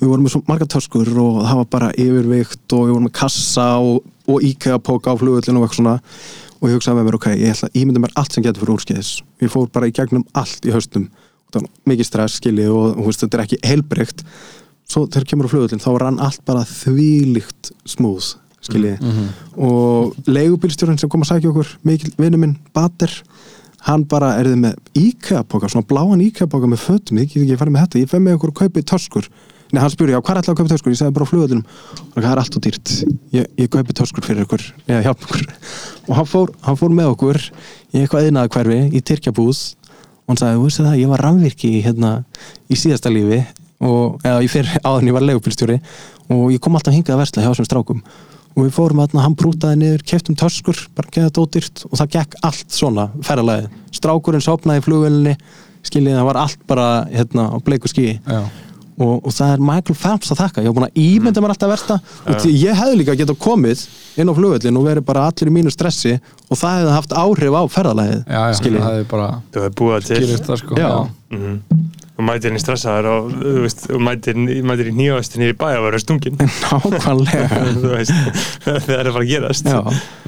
Við 0.01 0.13
vorum 0.13 0.27
með 0.27 0.35
svo 0.35 0.43
marga 0.49 0.69
töskur 0.69 1.09
og 1.09 1.41
það 1.47 1.59
var 1.63 1.67
bara 1.73 1.91
yfirvikt 1.97 2.77
og 2.77 2.85
við 2.85 2.95
vorum 2.95 3.09
með 3.09 3.17
kassa 3.17 3.67
og, 3.81 4.05
og 4.29 4.47
IKEA-póka 4.51 5.17
á 5.17 5.21
flugullinu 5.21 5.61
og 5.61 5.67
eitthvað 5.67 5.81
svona. 5.81 5.97
Og 6.61 6.69
ég 6.69 6.77
hugsaði 6.77 6.99
með 6.99 7.09
mér, 7.09 7.17
ok, 7.17 7.27
ég 7.41 7.55
ætla 7.55 7.71
að 7.71 7.81
ímynda 7.81 8.05
mér 8.05 8.15
allt 8.21 8.37
sem 8.37 8.45
getur 8.45 8.65
fyrir 8.65 8.77
úrskeiðis. 8.77 9.11
Ég 9.41 9.53
fór 9.53 9.69
bara 9.73 9.89
í 9.89 9.95
gegnum 9.97 10.27
allt 10.37 10.69
í 10.69 10.73
haustum 10.75 11.09
mikið 11.89 12.07
stress, 12.07 12.39
skiljið 12.41 12.71
og 12.71 12.97
þú 12.99 13.07
veist, 13.07 13.25
þetta 13.25 13.39
er 13.39 13.45
ekki 13.45 13.61
heilbreykt 13.67 14.25
svo 14.91 15.07
þegar 15.07 15.29
kemur 15.31 15.47
á 15.47 15.53
flugullin, 15.53 15.83
þá 15.83 15.91
rann 15.99 16.21
allt 16.23 16.43
bara 16.49 16.67
þvílíkt 16.67 17.73
smúð 17.89 18.35
skiljið 18.61 19.01
og 19.57 20.19
leigubílstjórinn 20.29 20.99
sem 21.01 21.09
kom 21.09 21.23
að 21.25 21.33
sækja 21.35 21.51
okkur 21.53 21.79
mikil 21.87 22.13
vinnu 22.19 22.41
minn, 22.43 22.59
Bater 22.75 23.13
hann 23.87 24.05
bara 24.09 24.35
erði 24.41 24.59
með 24.61 24.77
IKEA-póka 24.99 25.71
svona 25.71 25.89
bláan 25.89 26.21
IKEA-póka 26.27 26.69
með 26.69 26.83
fötum, 26.85 27.21
ég 27.23 27.31
get 27.33 27.47
ekki 27.47 27.61
farið 27.63 27.73
með 27.77 27.87
þetta 27.87 28.03
ég 28.03 28.11
fæ 28.11 28.19
með 28.21 28.37
okkur 28.37 28.53
að 28.53 28.61
kaupa 28.61 28.83
í 28.83 28.87
töskur. 28.91 29.31
Nei, 29.71 29.79
hann 29.79 29.93
spurði, 29.93 30.17
já, 30.17 30.21
hvað 30.21 30.33
er 30.33 30.41
alltaf 30.41 30.53
að 30.53 30.59
kaupa 30.59 30.73
töskur? 30.73 30.93
Ég 30.93 30.99
sagði 30.99 31.15
bara 31.17 31.25
á 31.25 31.31
flugvöldunum 31.31 31.65
og 32.11 32.17
það 32.19 32.31
er 32.31 32.41
allt 32.43 32.57
og 32.59 32.65
dýrt. 32.67 32.93
Ég, 33.37 33.45
ég 33.63 33.69
kaupi 33.71 33.97
töskur 33.97 34.27
fyrir 34.27 34.45
ykkur, 34.45 34.65
eða 34.91 35.03
hjálp 35.07 35.27
ykkur. 35.29 35.45
Og 36.11 36.17
hann 36.19 36.27
fór, 36.27 36.51
hann 36.67 36.79
fór 36.81 36.91
með 36.91 37.13
okkur 37.13 37.39
í 37.95 38.01
eitthvað 38.03 38.27
einaða 38.27 38.51
hverfi, 38.51 38.81
í 38.91 39.03
Tyrkjabúð 39.07 39.61
og 40.31 40.37
hann 40.37 40.39
sagði, 40.39 40.59
þú 40.61 40.67
veist 40.69 40.79
það, 40.79 40.97
ég 41.01 41.09
var 41.11 41.23
rafvirki 41.25 41.69
hérna, 41.83 42.11
í 42.71 42.77
síðasta 42.79 43.11
lífi 43.11 43.41
og, 43.83 44.21
eða 44.23 44.43
ég 44.45 44.53
fyrir 44.53 44.77
áðan 44.87 45.09
ég 45.11 45.17
var 45.17 45.25
leigupilstjóri 45.27 45.79
og 46.31 46.45
ég 46.55 46.63
kom 46.63 46.79
alltaf 46.79 46.95
hingað 46.95 47.17
að 47.17 47.23
versla 47.25 47.43
hjá 47.43 47.49
þessum 47.51 47.67
strákum. 47.67 48.05
Og 48.55 48.67
við 48.69 48.77
fórum 48.77 49.03
að 49.03 49.17
hann 49.19 49.35
brútaði 49.39 49.81
niður, 49.81 50.05
keftum 50.07 50.37
töskur 50.39 50.79
bara 50.95 51.11
geða 51.11 51.33
þetta 51.33 51.43
ódýrt 51.43 51.83
og 51.89 51.99
það 51.99 52.15
gekk 52.15 52.39
allt 52.47 52.77
svona 52.79 53.09
ferðalagi, 53.27 53.69
strákurinn 53.99 54.47
sopnaði 54.47 54.83
í 54.83 54.87
flugvölinni, 54.87 55.35
skiljið 55.91 56.19
það 56.21 56.29
var 56.31 56.41
allt 56.45 56.65
bara 56.71 56.89
hérna 57.11 57.49
á 57.51 57.57
bleiku 57.67 57.91
skíi. 57.91 58.21
Og, 59.01 59.15
og 59.27 59.35
það 59.35 59.53
er 59.55 59.63
Michael 59.65 59.97
Phelps 59.99 60.33
að 60.35 60.41
þakka. 60.43 60.65
Ég 60.65 60.71
var 60.73 60.77
búin 60.79 60.89
að 60.89 61.01
ímynda 61.03 61.43
mér 61.45 61.55
alltaf 61.55 61.73
versta 61.73 61.99
og 62.31 62.49
ég 62.51 62.81
hefði 62.81 62.99
líka 63.01 63.17
getað 63.21 63.39
komið 63.45 63.85
inn 64.21 64.31
á 64.31 64.35
flugvöllin 64.37 64.81
og 64.81 64.89
verið 64.89 65.07
bara 65.09 65.27
allir 65.31 65.51
í 65.51 65.55
mínu 65.55 65.73
stressi 65.75 66.17
og 66.49 66.61
það 66.61 66.77
hefði 66.81 66.97
haft 66.99 67.17
áhrif 67.23 67.57
á 67.57 67.63
ferðalagið 67.77 68.21
Já, 68.21 68.41
já, 68.41 68.59
skiljið 68.61 68.85
það 68.87 68.99
er 69.01 69.09
bara 69.15 69.31
búið 69.81 69.97
það 69.97 70.07
til. 70.11 70.21
skilist 70.21 70.51
það 70.51 70.63
sko. 70.65 70.81
Já. 70.81 70.91
Mhm. 71.31 71.57
og 72.21 72.27
mætir 72.27 72.51
henni 72.51 72.61
stressaður 72.61 73.07
og 73.09 73.29
þú 73.33 73.61
veist, 73.65 73.85
og 73.95 74.01
mætir, 74.05 74.41
mætir 74.69 74.91
í 74.91 74.93
nýjavestinni 74.93 75.47
í 75.49 75.55
bæ 75.57 75.69
og 75.79 75.87
verður 75.87 76.03
stungin 76.03 76.35
nákvæmlega. 76.67 77.61
Þú 77.81 77.93
veist, 77.95 78.13
það 78.67 78.93
er 78.93 79.09
að 79.09 79.15
fara 79.15 79.23
að 79.25 79.31
gerast. 79.31 79.71
Já, 79.71 79.79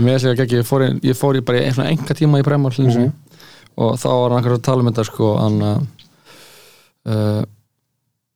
Mér 0.01 0.25
er 0.31 0.41
ekki, 0.47 0.63
ég 0.63 0.71
fór, 0.71 0.87
í, 0.87 0.95
ég 1.11 1.19
fór 1.19 1.37
í 1.37 1.43
bara 1.45 1.61
í 1.61 1.91
enga 1.91 2.17
tíma 2.17 2.41
í 2.41 2.47
Bremar 2.47 2.79
mm 2.81 3.11
og 3.81 3.97
þá 4.01 4.09
var 4.13 4.35
hann 4.37 4.49
að 4.53 4.63
tala 4.67 4.85
um 4.85 4.91
þetta 4.91 5.05
sko 5.09 5.29
hann 5.41 5.61
að 5.65 5.85
uh, 7.09 7.43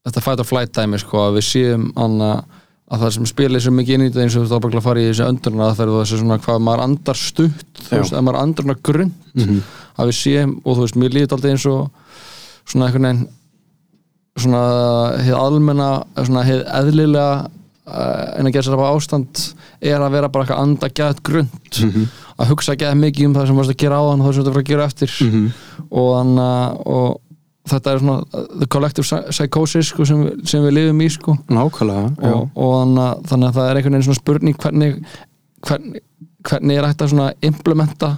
þetta 0.07 0.23
fight 0.25 0.43
or 0.45 0.49
flight 0.49 0.73
dæmi 0.77 0.99
sko 1.03 1.25
að 1.29 1.37
við 1.41 1.47
séum 1.53 1.91
hann 1.99 2.17
að 2.23 2.45
að 2.87 3.01
það 3.03 3.11
sem 3.17 3.25
spilir 3.27 3.59
svo 3.65 3.73
mikið 3.75 3.95
inn 3.97 4.03
í 4.05 4.11
þetta 4.13 4.23
eins 4.23 4.35
og 4.39 4.45
þú 4.47 4.59
veist 4.63 4.77
að 4.79 4.85
fara 4.85 5.01
í 5.03 5.07
þessi 5.09 5.25
öndurna 5.27 5.65
það 5.73 5.79
fyrir 5.81 5.97
þessi 6.01 6.19
svona 6.21 6.37
hvað 6.45 6.61
maður 6.63 6.83
andar 6.85 7.19
stutt 7.19 7.81
þú 7.89 7.97
veist, 7.99 8.13
að 8.15 8.23
maður 8.29 8.39
andar 8.45 8.65
hana 8.69 8.77
grund 8.87 9.41
að 9.99 10.07
við 10.13 10.17
séum 10.21 10.53
og 10.63 10.77
þú 10.77 10.85
veist, 10.85 10.99
mér 11.03 11.17
líður 11.17 11.35
alltaf 11.35 11.51
eins 11.51 11.67
og 11.67 11.91
svona 12.71 12.87
einhvern 12.87 13.09
veginn 13.09 13.27
svona 14.37 14.63
heið 15.25 15.37
almenna 15.41 15.89
svona 16.21 16.45
heið 16.47 16.63
eðlilega 16.79 17.27
uh, 17.43 18.39
en 18.39 18.47
að 18.47 18.53
gera 18.55 18.67
sér 18.69 18.77
að 18.79 18.87
ástand 18.93 19.43
er 19.81 20.01
að 20.07 20.15
vera 20.19 20.29
bara 20.33 20.45
eitthvað 20.47 20.63
anda 20.67 20.91
gæðt 21.01 21.23
grund 21.27 21.83
að 22.37 22.51
hugsa 22.53 22.77
gæðt 22.79 23.01
mikið 23.01 23.27
um 23.31 23.35
það 23.39 23.47
sem 23.51 23.57
varst 23.63 23.73
að 23.75 23.81
gera 23.83 23.99
á 23.99 24.05
hann 24.13 24.21
og 24.23 24.27
það 24.29 24.35
sem 24.39 24.43
þú 24.43 24.47
ert 24.47 24.51
að 24.51 24.57
fara 24.57 24.67
að 24.67 24.71
gera 24.71 24.87
eftir. 24.91 25.11
Og, 25.91 26.09
þannig 26.21 26.43
að- 26.47 26.77
þetta 27.71 27.93
er 27.95 28.03
svona 28.03 28.19
uh, 28.23 28.45
the 28.61 28.69
collective 28.71 29.07
psy- 29.07 29.31
psychosis 29.35 29.91
sko, 29.93 30.07
sem, 30.09 30.21
sem 30.47 30.63
við 30.67 30.77
lifum 30.79 31.01
í 31.03 31.09
sko 31.13 31.37
nákvæmlega 31.51 32.05
já. 32.23 32.35
og, 32.35 32.51
og 32.55 32.77
þannig, 33.31 33.49
að, 33.49 33.57
það 33.59 33.71
er 33.71 33.81
einhvern 33.81 33.97
veginn 33.99 34.07
svona 34.11 34.21
spurning 34.23 34.61
hvernig 34.63 34.95
hvernig, 35.67 36.05
hvernig 36.47 36.79
er 36.79 36.87
að 37.07 37.13
svona 37.15 37.29
implementa 37.49 38.13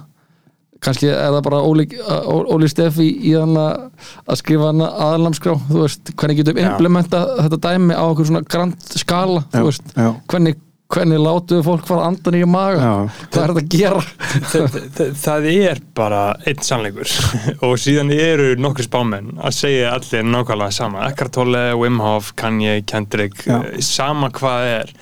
kannski 0.84 1.08
er 1.10 1.32
það 1.34 1.42
bara 1.48 1.58
Óli, 1.66 1.88
Ó- 2.06 2.46
Óli 2.54 2.68
Stefi 2.70 3.08
í 3.26 3.32
þannig 3.34 3.58
að, 3.64 4.36
skrifa 4.38 4.68
hann 4.70 4.84
aðalnamskrá 4.86 5.56
þú 5.66 5.80
veist, 5.82 6.12
hvernig 6.14 6.38
getum 6.42 6.60
implementa 6.62 7.22
þetta 7.40 7.58
dæmi 7.64 7.96
á 7.98 8.04
okkur 8.06 8.28
svona 8.30 8.44
grand 8.46 8.76
skala 8.94 9.40
Já, 9.48 9.56
þú 9.58 9.64
veist, 9.72 9.88
já. 9.96 10.10
hvernig, 10.30 10.60
hvernig 10.88 11.20
látum 11.20 11.58
við 11.58 11.66
fólk 11.66 11.84
fara 11.88 12.06
andan 12.08 12.36
í 12.38 12.42
maga? 12.48 12.78
Já. 12.80 12.92
hvað 13.28 13.42
er 13.42 13.52
þetta 13.52 13.62
að 13.62 13.74
gera? 13.74 14.02
Það, 14.48 14.78
það, 14.96 15.10
það 15.22 15.48
er 15.52 15.80
bara 15.98 16.22
einn 16.48 16.64
sannleikur. 16.64 17.12
Og 17.68 17.74
síðan 17.82 18.12
eru 18.14 18.48
nokkur 18.60 18.86
spámenn 18.88 19.34
að 19.36 19.56
segja 19.58 19.92
allir 19.98 20.24
nákvæmlega 20.32 20.76
sama. 20.78 21.04
Eckhart 21.10 21.34
Tolle, 21.36 21.64
Wim 21.80 22.00
Hof, 22.04 22.32
Kanye, 22.40 22.78
Kendrick 22.88 23.44
Já. 23.44 23.58
eh, 23.68 23.78
sama 23.84 24.30
hvað 24.32 24.58
það 24.64 24.74
er. 24.78 24.92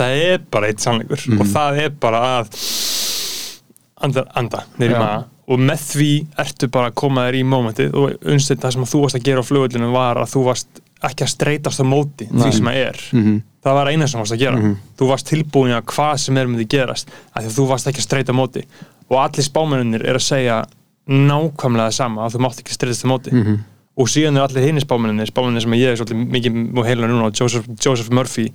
Það 0.00 0.20
er 0.28 0.44
bara 0.54 0.70
einn 0.70 0.82
sannleikur. 0.84 1.24
Og 1.40 1.46
það 1.50 1.80
er 1.86 1.94
bara 2.04 2.22
að 2.36 2.52
anda, 4.00 4.24
anda 4.38 4.64
neyri 4.78 4.96
maður 4.96 5.28
og 5.50 5.58
með 5.66 5.80
því 5.82 6.10
ertu 6.38 6.68
bara 6.70 6.92
að 6.92 6.98
koma 7.00 7.24
þér 7.26 7.36
í 7.40 7.46
mómentið. 7.50 7.94
Og 7.98 8.28
unnstætt 8.30 8.60
það 8.62 8.76
sem 8.76 8.84
að 8.84 8.92
þú 8.92 9.00
varst 9.02 9.16
að 9.18 9.24
gera 9.26 9.42
á 9.42 9.48
flugvöldinu 9.48 9.88
var 9.96 10.20
að 10.22 10.28
þú 10.36 10.42
varst 10.46 10.78
ekki 11.08 11.24
að 11.26 11.32
streytast 11.32 11.82
á 11.82 11.86
móti 11.90 12.28
því 12.28 12.44
Nei. 12.44 12.52
sem 12.54 12.68
að 12.70 12.78
er. 12.84 13.00
Mhm. 13.16 13.40
Það 13.64 13.78
var 13.80 13.90
eina 13.92 14.08
sem 14.08 14.20
varst 14.20 14.36
að 14.36 14.44
gera. 14.44 14.74
Þú 14.98 15.08
varst 15.10 15.30
tilbúin 15.30 15.74
að 15.76 15.88
hvað 15.92 16.14
sem 16.24 16.38
er 16.40 16.50
myndi 16.50 16.68
gerast 16.70 17.10
af 17.32 17.42
því 17.42 17.48
að 17.50 17.56
þú 17.58 17.66
varst 17.70 17.90
ekki 17.90 18.02
að 18.02 18.08
streyta 18.08 18.36
móti. 18.36 18.62
Og 19.10 19.18
allir 19.20 19.46
spámennir 19.46 20.06
er 20.06 20.20
að 20.20 20.26
segja 20.28 20.62
nákvæmlega 21.10 21.90
það 21.90 21.98
sama 21.98 22.24
að 22.24 22.36
þú 22.36 22.46
mátt 22.46 22.62
ekki 22.62 22.76
streytast 22.76 23.06
á 23.06 23.12
móti. 23.12 23.34
Og 24.00 24.08
síðan 24.08 24.38
er 24.38 24.46
allir 24.46 24.64
hinni 24.64 24.80
spámennir 24.80 25.28
spámennir 25.28 25.64
sem 25.64 25.74
ég 25.76 25.90
er 25.90 25.98
svolítið 25.98 26.20
mikið 26.32 26.78
og 26.78 26.86
heila 26.86 27.08
núna 27.10 27.32
Joseph, 27.36 27.66
Joseph 27.84 28.12
Murphy 28.14 28.46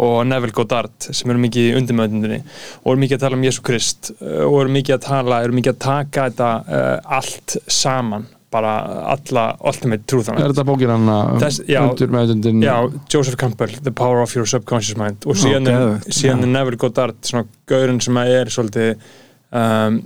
og 0.00 0.22
Neville 0.24 0.54
Goddard 0.56 0.94
sem 1.10 1.30
eru 1.32 1.42
mikið 1.42 1.66
í 1.66 1.74
undirmöðundinni 1.80 2.38
og 2.84 2.94
eru 2.94 3.02
mikið 3.02 3.18
að 3.18 3.24
tala 3.26 3.36
um 3.36 3.44
Jésu 3.44 3.64
Krist 3.66 4.12
uh, 4.14 4.46
og 4.46 4.60
eru 4.62 4.72
mikið 4.78 4.96
að 4.96 5.02
tala, 5.08 5.42
eru 5.42 5.58
mikið 5.58 5.74
að 5.74 5.82
taka 5.84 6.28
þetta 6.30 6.48
uh, 6.62 7.18
allt 7.18 7.58
saman 7.66 8.24
bara 8.54 8.72
alla 9.12 9.44
ultimate 9.66 10.06
truth 10.08 10.30
er 10.30 10.52
þetta 10.52 10.64
bókin 10.66 10.92
hann 10.92 11.08
að 11.10 11.46
undur 11.80 12.12
með 12.14 12.34
undundin 12.36 12.64
Já, 12.64 12.76
Joseph 13.12 13.38
Campbell, 13.40 13.72
The 13.82 13.92
Power 13.94 14.22
of 14.22 14.34
Your 14.36 14.48
Subconscious 14.48 14.98
Mind. 15.00 15.26
Og 15.26 15.38
síðan, 15.40 15.66
er, 15.70 16.44
Neville 16.46 16.78
Goddard 16.80 17.18
svona 17.26 17.48
gaurinn 17.68 17.98
sem 18.04 18.20
er 18.22 18.52
svolítið 18.52 18.94
um, 19.50 19.98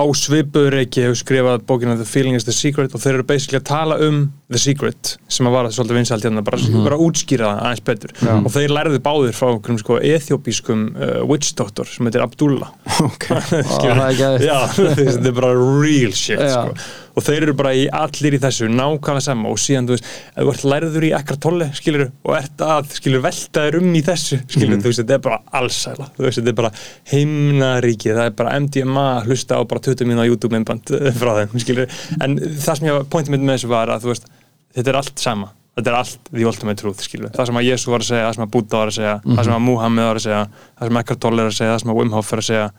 á 0.00 0.04
svipuður 0.16 0.80
ekki 0.82 1.06
hefur 1.06 1.20
skrifað 1.22 1.64
bókina 1.68 1.96
The 1.98 2.08
Feeling 2.08 2.38
is 2.38 2.48
the 2.48 2.56
Secret 2.56 2.94
og 2.96 3.02
þeir 3.02 3.20
eru 3.20 3.28
basically 3.30 3.60
að 3.60 3.68
tala 3.70 4.00
um 4.06 4.24
The 4.50 4.58
Secret 4.58 5.12
sem 5.30 5.46
að 5.46 5.54
vara 5.54 5.68
svolítið 5.70 5.98
vinsælt 6.00 6.24
hérna 6.26 6.42
bara, 6.42 6.58
bara 6.84 6.96
að 6.98 7.04
útskýra 7.06 7.50
það 7.52 7.60
aðeins 7.68 7.84
betur. 7.86 8.14
Og 8.40 8.48
þeir 8.54 8.72
lærðu 8.74 8.98
báðir 9.04 9.36
frá 9.38 9.48
okkur 9.54 9.78
sko, 9.78 9.98
ethiopískum 10.02 10.80
uh, 10.96 11.20
witch 11.30 11.52
doctor 11.58 11.86
sem 11.86 12.08
heitir 12.08 12.24
Abdullah. 12.24 12.72
Ok, 13.00 13.28
það 13.30 14.00
er 14.04 14.18
geðvægt. 14.18 14.42
Já, 14.44 14.58
þetta 14.98 15.30
er 15.30 15.36
bara 15.38 15.52
real 15.56 16.12
shit 16.12 16.40
Já. 16.42 16.50
sko. 16.66 16.74
og 17.16 17.24
þeir 17.26 17.44
eru 17.46 17.54
bara 17.58 17.70
í 17.78 17.86
allir 17.96 18.34
í 18.36 18.40
þessu 18.42 18.68
nákvæmlega 18.70 19.22
sama. 19.24 19.48
Og 19.54 19.58
síðan 19.62 19.86
þú 19.88 19.94
veist 19.96 20.08
ef 20.10 20.42
þú 20.44 20.52
ert 20.52 20.66
lærður 20.72 21.06
í 21.08 21.12
ekkert 21.16 21.40
tolle 21.46 21.68
skilur 21.78 22.04
og 22.10 22.34
ert 22.36 22.64
að 22.66 22.92
skilur 22.98 23.24
velta 23.24 23.64
þér 23.66 23.78
um 23.80 23.88
í 23.96 24.02
þessu 24.06 24.40
skilur 24.44 24.74
Mhm. 24.76 24.82
þú 24.84 24.90
veist 24.92 25.00
þetta 25.02 25.16
er 25.16 25.24
bara 25.24 25.40
allsæla 25.60 26.10
þú 26.18 26.26
veist 26.26 26.40
þetta 26.42 26.52
er 26.52 26.58
bara 26.60 26.72
heimnaríki 27.14 28.12
það 28.14 28.26
er 28.30 28.36
bara 28.38 28.54
MDMA 28.60 29.06
að 29.20 29.30
hlusta 29.30 29.58
á 29.58 29.62
bara 29.70 29.82
20 29.88 30.08
minna 30.10 30.26
YouTube 30.28 30.54
myndband 30.54 30.92
eh, 30.96 31.10
frá 31.16 31.32
þeim 31.40 31.86
en 32.20 32.36
það 32.60 32.78
sem 32.80 32.88
ég 32.90 33.08
pointið 33.12 33.34
mitt 33.36 33.44
með 33.48 33.58
þessu 33.58 33.72
var 33.72 33.92
að 33.94 34.04
þú 34.06 34.12
veist 34.14 34.28
þetta 34.76 34.92
er 34.94 35.00
allt 35.00 35.18
sama. 35.18 35.48
Þetta 35.78 35.90
er 35.92 35.96
allt 36.00 36.30
the 36.34 36.44
ultimate 36.44 36.76
truth 36.82 37.00
skilur 37.06 37.30
það 37.32 37.46
sem 37.48 37.56
að 37.60 37.66
Jésu 37.70 37.92
var 37.92 38.02
að 38.02 38.08
segja, 38.10 38.24
það 38.28 38.34
sem 38.36 38.44
að 38.44 38.50
Buddha 38.56 38.78
var 38.82 38.90
að 38.90 38.96
segja 38.98 39.12
það 39.24 39.44
sem 39.46 39.54
að 39.56 39.62
Muhammed 39.68 40.04
var 40.10 40.18
að 40.18 40.24
segja, 40.26 40.40
það 40.80 40.88
sem 40.90 40.96
að 40.98 41.04
Eckhart 41.04 41.20
Tolle 41.24 41.42
er 41.44 41.50
að 41.52 41.58
segja 41.60 41.72
það 41.76 41.82
sem 41.84 41.92
að 41.94 42.00
Wim 42.00 42.10
Hof 42.18 42.32
er 42.34 42.42
að 42.42 42.48
segja. 42.50 42.70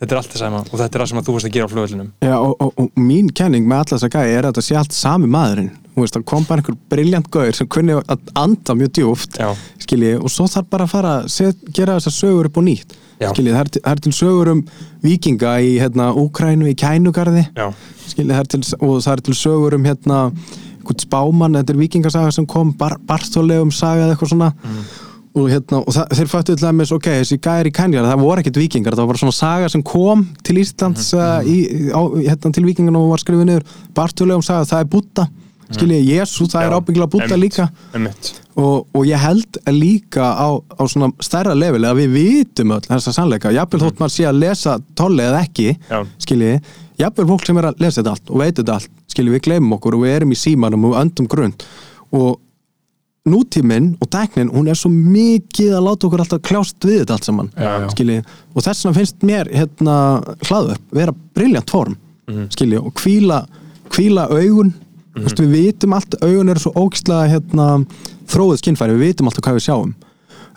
Þetta 0.00 0.14
er 0.14 0.18
allt 0.22 0.30
það 0.32 0.40
sama 0.40 0.60
og 0.64 0.78
þetta 0.80 0.96
er 0.96 1.02
það 1.04 1.08
sem 1.10 1.18
að 1.20 1.26
þú 1.28 1.32
veist 1.36 1.46
að 1.46 1.52
gera 1.58 1.66
á 1.68 1.72
flugvöllinum 1.74 2.06
Já, 2.24 2.34
og, 2.40 2.52
og, 2.64 2.70
og 2.80 3.02
mín 3.04 3.26
kenning 3.36 3.66
með 3.68 3.82
alla 3.82 3.90
þessa 3.98 4.08
gæði 4.14 4.30
er 4.38 4.46
að 4.48 4.54
þetta 4.54 4.64
sé 4.64 4.76
allt 4.80 4.94
sami 4.96 5.28
maðurinn. 5.28 5.68
Veist, 6.00 6.14
það 6.16 6.24
kom 6.30 6.46
bara 6.48 6.62
einhver 6.62 6.78
briljant 6.94 7.28
gauður 7.34 7.58
sem 7.58 7.68
kunni 7.68 7.98
að 8.00 8.30
anda 8.40 8.76
mjög 8.80 8.92
djúft 8.96 9.36
skilji, 9.84 10.14
og 10.16 10.32
svo 10.32 10.46
þarf 10.48 10.70
bara 10.72 10.86
að 10.88 10.94
fara 10.94 11.12
að 11.20 11.28
set, 11.36 11.60
gera 11.76 11.98
þessar 11.98 12.16
sögur 12.16 12.48
upp 12.48 12.56
og 12.56 12.64
nýtt 12.70 12.96
skilji, 13.34 13.52
það 13.52 13.60
er, 13.60 13.70
til- 13.76 13.82
það 13.84 13.92
er 13.92 14.02
til 14.06 14.12
sögur 14.16 14.52
um 14.54 14.62
vikinga 15.04 15.52
í 15.60 15.74
hérna, 15.82 16.08
Úkrænu, 16.16 16.70
í 16.72 16.76
Kænugarði 16.80 17.44
skilji, 18.08 18.32
það 18.32 18.48
til, 18.54 18.62
og 18.80 18.96
það 19.04 19.12
er 19.18 19.24
til 19.28 19.36
sögur 19.36 19.76
um 19.76 19.84
hérna, 19.90 20.22
einhvern 20.80 21.04
spámann 21.04 21.60
þetta 21.60 21.74
er 21.74 21.80
vikingasaga 21.84 22.32
sem 22.34 22.48
kom, 22.48 22.72
Bar 22.80 22.96
Bartholegum 23.06 23.70
saga 23.74 24.06
eða 24.08 24.16
eitthvað 24.16 24.32
svona. 24.34 24.50
Og, 25.30 25.44
hérna, 25.46 25.78
og 25.84 25.94
það, 25.94 26.08
þeir 26.18 26.30
fættu 26.32 26.54
til 26.56 26.64
dæmis, 26.66 26.90
ok, 26.90 27.04
þessi 27.20 27.36
gæri 27.38 27.70
kænjar, 27.70 28.08
það 28.08 28.24
voru 28.24 28.42
ekkert 28.42 28.56
vikingar, 28.58 28.96
það 28.98 29.04
var 29.04 29.10
bara 29.12 29.20
svona 29.20 29.36
saga 29.36 29.68
sem 29.70 29.84
kom 29.86 30.24
til 30.42 30.58
Íslands 30.58 31.12
uh, 31.14 31.46
í, 31.46 31.60
á, 31.94 32.02
hérna, 32.24 32.50
til 32.56 32.64
vikingarna 32.66 32.98
og 32.98 33.12
var 33.12 33.22
skrifið 33.22 33.46
niður. 33.46 33.68
Bartholegum 33.94 34.42
saga, 34.42 34.66
það 34.66 34.82
er 34.82 34.90
Búta 34.90 35.28
skiljið, 35.70 36.08
Jésu, 36.16 36.46
það 36.50 36.64
er 36.64 36.72
Já, 36.72 36.76
ábyggilega 36.80 37.10
Búta 37.12 37.26
einmitt, 37.28 37.44
líka. 37.44 37.66
einmitt. 37.94 38.30
og, 38.58 38.88
og 38.90 39.06
ég 39.06 39.22
held 39.22 39.58
líka 39.70 40.32
á, 40.34 40.48
á 40.58 40.82
svona 40.90 41.12
stærra 41.22 41.54
level 41.54 41.86
að 41.86 42.02
við 42.02 42.16
vitum 42.16 42.74
öll 42.74 42.82
þessa 42.88 43.14
sannleika, 43.14 43.52
jafnvel 43.54 43.84
þótt 43.84 44.02
maður 44.02 44.16
sé 44.16 44.26
að 44.28 44.40
lesa 44.42 44.78
tolli 44.98 45.26
eða 45.28 45.44
ekki, 45.46 45.68
Já. 45.86 46.00
Jafnvel 47.00 47.26
fólk 47.32 47.46
sem 47.48 47.58
er 47.60 47.70
að 47.70 47.82
lesa 47.82 48.00
þetta 48.00 48.14
allt 48.16 48.30
og 48.30 48.42
veit 48.42 48.54
þetta 48.60 48.76
allt 48.76 48.90
skiljiði, 49.10 49.34
við 49.36 49.44
gleymum 49.48 49.76
okkur 49.78 49.96
og 49.98 50.04
við 50.04 50.14
erum 50.18 50.34
í 50.34 50.38
símanum 50.38 50.86
og 50.90 50.96
öndum 51.00 51.28
grund 51.30 51.64
og 52.12 52.38
nútíminn 53.30 53.90
og 54.00 54.08
tæknin, 54.10 54.48
hún 54.50 54.68
er 54.70 54.78
svo 54.78 54.88
mikið 54.90 55.74
að 55.76 55.84
láta 55.86 56.06
okkur 56.08 56.22
alltaf 56.24 56.40
kljást 56.46 56.86
við 56.86 57.02
þetta 57.02 57.16
allt 57.18 57.28
saman 57.28 57.50
Já, 57.52 57.72
já. 57.82 57.88
skiljiði, 57.92 58.22
og 58.54 58.64
þess 58.64 58.86
vegna 58.86 58.98
finnst 58.98 59.26
mér 59.28 59.50
hérna 59.52 59.96
hlaðvörp 60.48 60.94
vera 61.00 61.16
briljant 61.36 61.70
form 61.70 61.98
Mhm. 62.30 62.46
skiljiði, 62.54 62.86
og 62.86 62.94
hvíla 62.94 63.46
hvíla 63.90 64.28
augun 64.30 64.70
mm 64.70 65.24
-hmm. 65.24 65.36
við 65.36 65.50
vitum 65.50 65.92
allt, 65.92 66.14
augun 66.22 66.48
eru 66.48 66.60
svo 66.60 66.72
ógislega 66.74 67.28
hérna, 67.28 67.84
þróið 68.26 68.58
skinnfæri, 68.58 68.94
við 68.94 69.06
vitum 69.08 69.26
alltaf 69.26 69.44
hvað 69.44 69.58
við 69.58 69.66
sjáum 69.66 69.94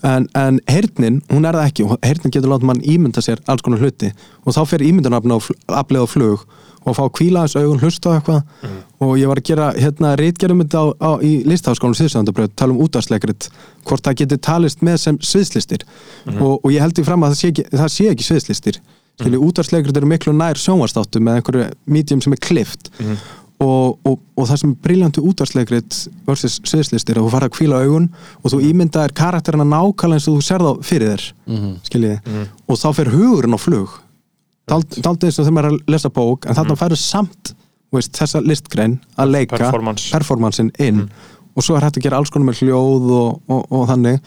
en, 0.08 0.28
en 0.38 0.60
heyrnin, 0.70 1.22
hún 1.32 1.48
er 1.48 1.58
það 1.58 1.70
ekki. 1.70 1.88
Og 1.88 2.06
heyrnin 2.06 2.34
getur 2.36 2.52
láta 2.52 2.68
mann 2.70 2.84
ímynda 2.84 3.24
sér 3.24 3.42
alls 3.52 3.64
konar 3.66 3.84
hluti. 3.84 4.12
Og 4.44 4.56
þá 4.56 4.62
fer 4.70 4.86
ímyndunafn 4.86 5.36
á 5.36 5.40
afleið 5.82 6.06
á 6.06 6.14
flug 6.14 6.46
og 6.84 6.98
fá 6.98 7.06
að 7.06 7.14
kvíla 7.16 7.46
þess 7.46 7.60
augun, 7.62 7.80
hlusta 7.80 8.12
á 8.12 8.16
eitthvað. 8.18 8.42
Og 9.04 9.14
ég 9.20 9.30
var 9.32 9.40
að 9.40 9.48
gera 9.48 9.70
hérna 9.78 10.16
rítgerum 10.20 10.64
þetta 10.64 10.82
á, 10.84 10.86
á, 11.00 11.12
í 11.24 11.32
listaháskólanum 11.48 12.00
síðsöndabröð 12.00 12.52
tala 12.60 12.76
um 12.76 12.82
útvarsleikrit, 12.84 13.48
hvort 13.88 14.04
það 14.04 14.18
getur 14.24 14.42
talist 14.44 14.84
með 14.84 14.98
sem 15.06 15.22
sviðslistir. 15.24 15.86
Og, 16.36 16.60
og 16.60 16.68
ég 16.74 16.84
held 16.84 16.98
því 16.98 17.08
fram 17.08 17.24
að 17.24 17.34
það 17.34 17.40
sé 17.40 17.54
ekki, 17.54 17.66
það 17.72 17.96
sé 17.96 18.10
ekki 18.12 18.28
sviðslistir. 18.28 18.82
Mm. 19.22 19.36
útvarsleikrit 19.46 19.98
eru 20.00 20.08
miklu 20.10 20.32
nær 20.34 20.58
sjónvastáttu 20.58 21.20
með 21.22 21.36
einhverju 21.38 21.66
medium 21.86 22.22
sem 22.26 22.34
er 22.34 22.40
klift 22.42 22.90
og, 22.98 23.20
og, 23.62 24.20
og 24.36 24.48
það 24.50 24.60
sem 24.60 24.72
er 24.74 24.80
briljantu 24.84 25.24
útvarsleikrit 25.30 25.98
versus 26.28 26.60
sviðslistir 26.68 27.20
að 27.20 27.28
þú 27.28 27.34
fara 27.34 27.50
að 27.50 27.56
kvíla 27.58 27.82
augun 27.84 28.10
og 28.42 28.54
þú 28.54 28.62
ímyndaðir 28.70 29.14
karakterina 29.18 29.68
nákvæmlega 29.68 30.20
eins 30.20 30.28
og 30.28 30.40
þú 30.40 30.46
sér 30.48 30.66
þá 30.66 30.72
fyrir 30.84 31.12
þér 31.14 31.26
mm 31.46 31.60
-hmm. 31.60 32.48
og 32.68 32.78
þá 32.78 32.88
fer 32.94 33.12
hugurinn 33.12 33.58
á 33.58 33.60
flug. 33.60 33.90
Daldið 34.68 35.28
eins 35.28 35.40
og 35.40 35.46
þegar 35.46 35.54
maður 35.54 35.66
er 35.66 35.74
að 35.74 35.84
lesa 35.88 36.10
bók 36.10 36.46
en 36.46 36.56
þarna 36.56 36.76
færðu 36.76 36.96
samt 36.96 37.56
veist, 37.92 38.14
þessa 38.18 38.42
listgrein 38.42 39.00
að 39.18 39.30
leika 39.30 39.58
Performance. 39.58 40.12
performancein 40.12 40.72
inn. 40.80 41.10
Og 41.56 41.64
svo 41.64 41.76
er 41.78 41.86
hægt 41.86 41.98
að 41.98 42.04
gera 42.08 42.18
alls 42.18 42.30
konar 42.34 42.50
með 42.50 42.64
hljóð 42.64 43.12
og, 43.12 43.42
og, 43.48 43.66
og 43.72 43.88
þannig. 43.88 44.20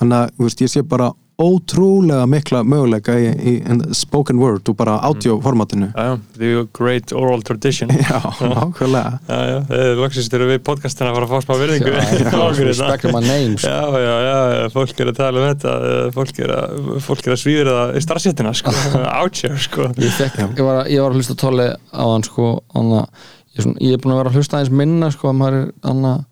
Þannig 0.00 0.16
að 0.16 0.30
veist, 0.38 0.60
ég 0.60 0.72
sé 0.72 0.82
bara 0.82 1.10
ótrúlega 1.40 2.26
mikla 2.28 2.60
möguleika 2.68 3.14
í, 3.16 3.28
í, 3.32 3.52
spoken 3.96 4.38
word 4.42 4.68
og 4.68 4.76
bara 4.78 4.98
audio-formatinu 5.08 5.88
Já, 5.94 6.04
já, 6.10 6.18
the 6.36 6.50
great 6.76 7.12
oral 7.16 7.40
tradition. 7.46 7.88
Já, 8.10 8.20
nákvæmlega. 8.40 9.12
Já, 9.28 9.38
já, 9.50 9.58
þeir 9.70 10.00
loksist 10.02 10.36
eru 10.36 10.48
við 10.50 10.60
podcastina 10.66 11.10
að 11.10 11.16
fara 11.18 11.28
að 11.28 11.32
fá 11.32 11.46
smá 11.46 11.54
virðingu. 11.62 11.94
Já, 11.94 12.04
já, 12.04 12.28
Okkur 12.44 12.60
hérna. 12.60 12.68
respect 12.70 13.08
my 13.14 13.22
name 13.24 13.56
sko. 13.58 13.72
Já, 13.72 14.04
já, 14.04 14.14
já, 14.28 14.68
fólk 14.76 15.02
er 15.04 15.12
að 15.12 15.18
tala 15.20 15.42
um 15.42 15.48
þetta 15.50 15.74
eh, 15.90 16.06
fólk 16.16 16.40
er 16.44 16.54
að, 16.58 16.78
fólk 17.08 17.26
er 17.30 17.36
að 17.36 17.42
svíður 17.44 17.72
það 17.74 17.92
í 17.96 18.04
starfséttina, 18.06 18.54
sko, 18.60 18.74
oucher, 19.22 19.56
sko. 19.66 19.90
Ég, 20.00 20.14
fekk, 20.20 20.40
ég, 20.44 20.64
var, 20.66 20.82
að- 20.84 20.90
ég 20.94 21.04
var 21.04 21.14
að 21.14 21.20
hlusta 21.20 21.38
tólli 21.40 21.68
á 21.72 22.04
hann 22.04 22.26
sko, 22.26 22.50
anna, 22.78 23.04
ég, 23.50 23.60
er 23.60 23.66
svona, 23.68 23.80
ég 23.88 23.96
er 23.96 24.02
búin 24.04 24.14
að 24.16 24.20
vera 24.22 24.32
að 24.34 24.40
hlusta 24.40 24.58
aðeins 24.60 24.74
minna 24.82 25.10
sko, 25.14 25.30
að 25.32 25.38
maður 25.40 25.58
er 25.60 25.70
anna, 25.92 26.12
hlust, 26.16 26.29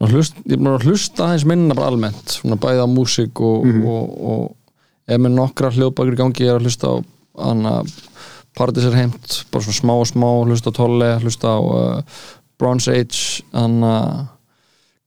ég 0.00 0.54
er 0.54 0.60
búin 0.60 0.72
að 0.72 0.86
hlusta 0.88 1.26
aðeins 1.26 1.46
minna 1.48 1.76
bara 1.76 1.90
almennt, 1.92 2.36
svona 2.38 2.56
bæði 2.60 2.84
á 2.84 2.88
músík 2.88 3.42
og, 3.44 3.66
og, 3.84 4.14
og 4.32 5.10
ef 5.10 5.20
með 5.20 5.34
nokkra 5.36 5.72
hljóðbækur 5.74 6.16
í 6.16 6.20
gangi 6.20 6.46
ég 6.46 6.52
er 6.54 6.60
að 6.60 6.68
hlusta 6.68 6.92
á 6.92 6.94
anna, 7.50 7.74
Paradís 8.56 8.88
er 8.88 8.96
heimt 8.98 9.40
bara 9.52 9.64
svona 9.66 9.78
smá 9.78 9.94
og 9.94 10.08
smá, 10.08 10.28
hlusta 10.48 10.72
á 10.72 10.78
tólli 10.80 11.10
hlusta 11.22 11.52
á 11.52 11.58
uh, 11.60 12.22
Bronze 12.60 12.96
Age 12.96 13.44
anna, 13.56 13.94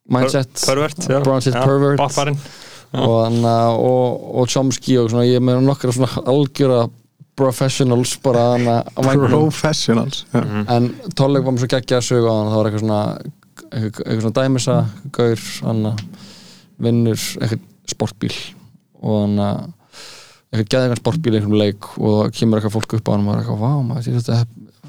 Mindset 0.10 0.62
Pervert, 0.62 1.02
já. 1.10 1.20
Bronze 1.26 1.50
Age 1.52 1.60
Já, 1.60 1.66
Pervert. 1.66 2.00
Baffarinn 2.02 2.40
og, 2.94 3.16
anna, 3.26 3.56
og, 3.74 4.26
og 4.38 4.50
Chomsky 4.54 5.00
og 5.02 5.10
svona, 5.10 5.26
ég 5.26 5.42
er 5.42 5.46
með 5.46 5.64
nokkra 5.66 5.94
svona 5.96 6.24
algjöra 6.30 6.84
professionals 7.34 8.14
bara 8.22 8.52
vængnum. 9.08 9.32
Professionals 9.50 10.26
en 10.34 10.92
Tolleg 11.18 11.46
var 11.46 11.56
mér 11.56 11.64
svo 11.64 11.72
geggja 11.72 12.02
að 12.02 12.30
á 12.30 12.34
hann 12.34 12.52
það 12.52 12.60
var 12.60 12.70
eitthvað 12.70 12.86
svona 12.86 13.02
eitthvað, 13.74 14.20
svona 14.22 14.36
dæmisa, 14.38 14.78
gaur 15.16 15.46
hann 15.68 15.88
vinnur 16.84 17.20
eitthvað 17.42 17.64
sportbíl 17.94 18.36
og 19.04 19.20
hann 19.26 19.40
eitthvað 20.54 20.70
geði 20.70 20.88
eitthvað 20.88 21.02
sportbíl 21.02 21.34
í 21.34 21.40
einhverjum 21.40 21.60
leik 21.60 21.92
og 21.98 22.18
það 22.20 22.34
kemur 22.40 22.60
eitthvað 22.60 22.76
fólk 22.78 22.98
upp 22.98 23.10
á 23.10 23.12
hann 23.14 23.24
og 23.24 23.28
maður 23.28 23.38
er 23.38 23.44
eitthvað, 23.44 23.62
vá 23.64 23.72
maður, 23.90 24.18
þetta 24.20 24.42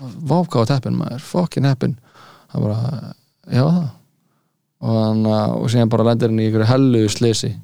vá 0.04 0.36
hvað 0.38 0.58
var 0.60 0.70
teppin 0.70 0.98
maður, 0.98 1.28
fucking 1.32 1.68
heppin 1.68 1.94
það 2.52 2.66
bara, 2.66 2.80
já 3.48 3.64
það. 3.64 3.92
Og 4.84 4.98
hann 5.00 5.28
og 5.32 5.70
síðan 5.72 5.92
bara 5.92 6.04
lendir 6.10 6.28
hann 6.28 6.42
í 6.42 6.48
einhverju 6.48 6.68
hellu 6.68 7.06
slisi 7.08 7.54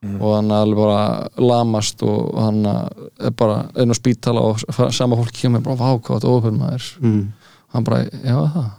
og 0.00 0.30
hann 0.32 0.50
alveg 0.56 0.80
bara 0.80 1.28
lamast 1.44 2.02
og 2.08 2.38
hann 2.40 2.64
er 2.64 3.34
bara 3.36 3.66
inn 3.78 3.92
á 3.92 3.96
spítala 3.96 4.42
og 4.48 4.62
sama 4.96 5.18
fólk 5.18 5.34
kemur 5.36 5.62
bara, 5.64 5.76
vá 5.76 5.90
hvað 6.00 6.16
þetta 6.16 6.30
ofur 6.32 6.56
maður? 6.56 6.86
Mm. 7.04 7.24
hann 7.74 7.86
bara, 7.86 8.02
já 8.08 8.36
það 8.54 8.70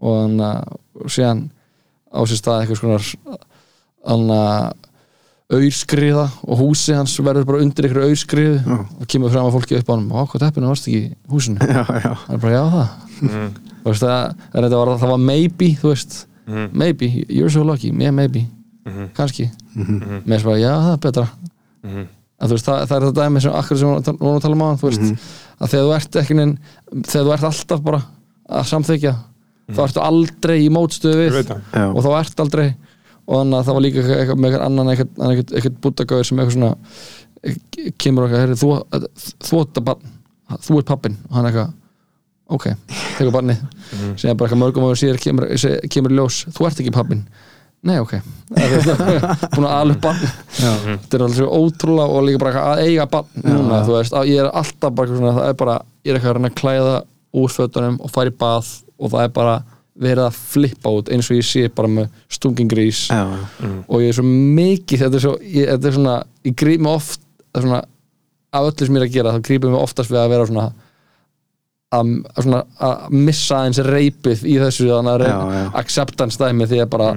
og 0.00 0.20
hann 0.22 0.40
og 0.40 1.08
síðan 1.12 1.44
á 2.10 2.18
sér 2.26 2.40
stað 2.40 2.62
eitthvað 2.64 3.16
hann 4.06 4.30
auðskriða 5.50 6.28
og 6.46 6.60
húsi 6.60 6.94
hans 6.94 7.16
verður 7.18 7.46
bara 7.48 7.60
undir 7.64 7.90
auðskriðu 7.90 8.60
Já. 8.62 8.76
og 9.02 9.06
kemur 9.10 9.32
fram 9.34 9.48
að 9.48 9.56
fólki 9.56 9.78
upp 9.80 9.88
á 9.90 9.92
hann 9.96 10.04
og 10.14 10.28
hvað 10.30 10.44
teppinu 10.44 10.68
varst 10.70 10.86
ekki 10.86 11.00
í 11.08 11.32
húsinu 11.32 11.58
já, 11.66 11.82
já, 11.82 12.12
hann 12.26 12.36
er 12.36 12.42
bara, 12.44 12.56
já 12.58 12.64
það 12.74 12.98
Mm. 13.20 13.48
Þú 13.84 13.90
veist, 13.90 14.00
það, 14.00 14.30
það, 14.54 14.62
það, 14.64 14.74
var, 14.80 14.90
það 15.02 15.10
var 15.10 15.18
maybe 15.20 15.66
þú 15.76 15.88
veist, 15.90 16.14
Mhm. 16.48 16.68
maybe, 16.72 17.06
you're 17.28 17.50
so 17.52 17.60
lucky 17.68 17.90
yeah, 17.92 18.10
maybe, 18.16 18.46
Mhm. 18.88 19.10
kannski 19.12 19.50
Mhm. 19.76 20.22
með 20.24 20.38
þess 20.38 20.46
að, 20.48 20.60
já 20.62 20.70
það 20.72 20.92
er 20.94 21.02
betra 21.04 21.26
Mhm. 21.84 22.06
en 22.40 22.48
þú 22.48 22.52
veist, 22.56 22.64
það, 22.70 22.86
það 22.88 22.96
er 22.96 23.04
þetta 23.04 23.20
dæmi 23.20 23.42
sem 23.42 23.52
akkur 23.52 23.76
sem 23.78 23.88
við 23.88 24.18
vorum 24.22 24.38
að 24.38 24.40
tala 24.46 24.54
um 24.56 24.62
á 24.64 24.68
þú 24.80 24.88
veist, 24.88 25.28
að 25.60 25.68
þegar 25.68 25.84
þú 25.84 25.92
ert 25.98 26.16
ekki 26.22 26.34
neinn, 26.38 26.54
þegar 27.04 27.26
þú 27.28 27.32
ert 27.34 27.44
alltaf 27.50 27.82
bara 27.90 28.00
að 28.48 28.64
samþykja 28.72 29.12
þá 29.76 29.82
ertu 29.86 30.02
aldrei 30.04 30.56
í 30.64 30.68
mótstöðu 30.74 31.18
við. 31.24 31.52
Og 31.94 32.00
þá 32.06 32.10
ert 32.20 32.42
aldrei. 32.44 32.68
Og 33.30 33.36
þannig 33.40 33.58
að 33.60 33.66
það 33.68 33.76
var 33.76 33.84
líka 33.86 34.04
eitthvað, 34.04 34.40
með 34.40 34.48
eitthvað 34.50 34.64
annan 34.66 34.92
eitthvað, 34.92 35.10
eitthvað, 35.28 35.52
eitthvað 35.58 35.76
búttagauður 35.84 36.28
sem 36.30 36.40
eitthvað 36.40 36.56
svona 36.56 36.72
kemur 38.02 38.26
okkar, 38.26 38.42
herri, 38.42 38.56
þú, 38.60 38.72
þú 39.46 39.60
ert 39.62 39.78
að 39.80 39.86
barn, 39.86 40.16
þú 40.66 40.80
ert 40.80 40.90
pappin 40.90 41.14
og 41.28 41.36
hann 41.38 41.48
eitthvað, 41.50 41.70
ok, 42.56 42.66
tekur 43.18 43.32
barnið. 43.36 43.62
Síðan 44.18 44.40
bara 44.40 44.48
eitthvað 44.48 44.62
mörgum 44.64 44.88
áður 44.88 45.00
síðar 45.04 45.22
kemur, 45.22 45.46
kemur 45.94 46.12
í 46.16 46.18
ljós, 46.18 46.42
þú 46.56 46.66
ert 46.68 46.82
ekki 46.82 46.92
pappin 46.96 47.22
nei, 47.86 47.96
ok. 48.00 48.16
Búin 49.54 49.66
að 49.66 49.72
ala 49.76 49.94
upp 49.94 50.02
barn. 50.04 50.20
Þetta 50.58 51.16
er 51.16 51.24
alveg 51.24 51.38
svo 51.38 51.48
ótrúlega 51.62 52.16
og 52.18 52.26
líka 52.26 52.42
bara 52.42 52.50
eitthvað 52.52 52.72
að 52.74 52.82
eiga 52.84 53.06
barn 53.14 53.46
núna, 53.46 53.80
þú 53.86 53.94
veist, 53.96 54.16
ég 54.28 54.42
er 54.42 54.50
alltaf 54.50 54.92
bara 54.92 55.08
eitthvað 55.08 55.22
svona, 55.22 55.34
það 55.38 55.48
er 55.52 55.56
bara, 55.62 55.76
ég 56.04 56.12
er 56.12 56.18
eitthvað 56.18 56.32
að 56.34 56.38
reyna 56.38 56.50
að 56.50 56.58
klæða 56.60 56.96
úr 57.40 57.54
fötunum 57.54 57.96
og 58.02 58.12
fara 58.12 58.32
í 58.32 58.36
bað 58.42 58.70
og 59.00 59.14
það 59.14 59.26
er 59.26 59.32
bara 59.36 59.54
verið 60.00 60.24
að 60.24 60.36
flippa 60.52 60.92
út 60.96 61.10
eins 61.12 61.28
og 61.30 61.40
ég 61.40 61.46
sé 61.46 61.64
bara 61.74 61.90
með 61.90 62.12
stungingrís 62.32 63.06
já. 63.10 63.24
og 63.86 64.04
ég 64.04 64.12
er 64.12 64.16
svo 64.16 64.26
mikið 64.28 65.02
þetta 65.04 65.18
er, 65.18 65.24
svo, 65.24 65.32
ég, 65.44 65.66
þetta 65.74 65.90
er 65.90 65.96
svona, 65.96 66.14
ég 66.46 66.54
gríp 66.62 66.84
mig 66.84 66.92
oft 66.92 67.24
svona, 67.56 67.80
af 68.54 68.68
öllu 68.70 68.86
sem 68.86 68.96
ég 68.96 69.02
er 69.02 69.08
að 69.08 69.16
gera 69.16 69.34
þá 69.34 69.42
grípum 69.48 69.74
mig 69.74 69.82
oftast 69.82 70.12
við 70.12 70.22
að 70.22 70.32
vera 70.34 70.46
svona 70.48 70.68
að, 71.90 72.14
svona, 72.38 72.62
að 72.86 73.18
missa 73.18 73.64
eins 73.66 73.82
reypið 73.86 74.46
í 74.46 74.56
þessu 74.62 74.88
Já, 74.88 75.02
já. 75.26 75.64
acceptance 75.82 76.40
dæmi 76.40 76.68
því 76.70 76.82
að 76.84 76.90
bara, 76.94 77.10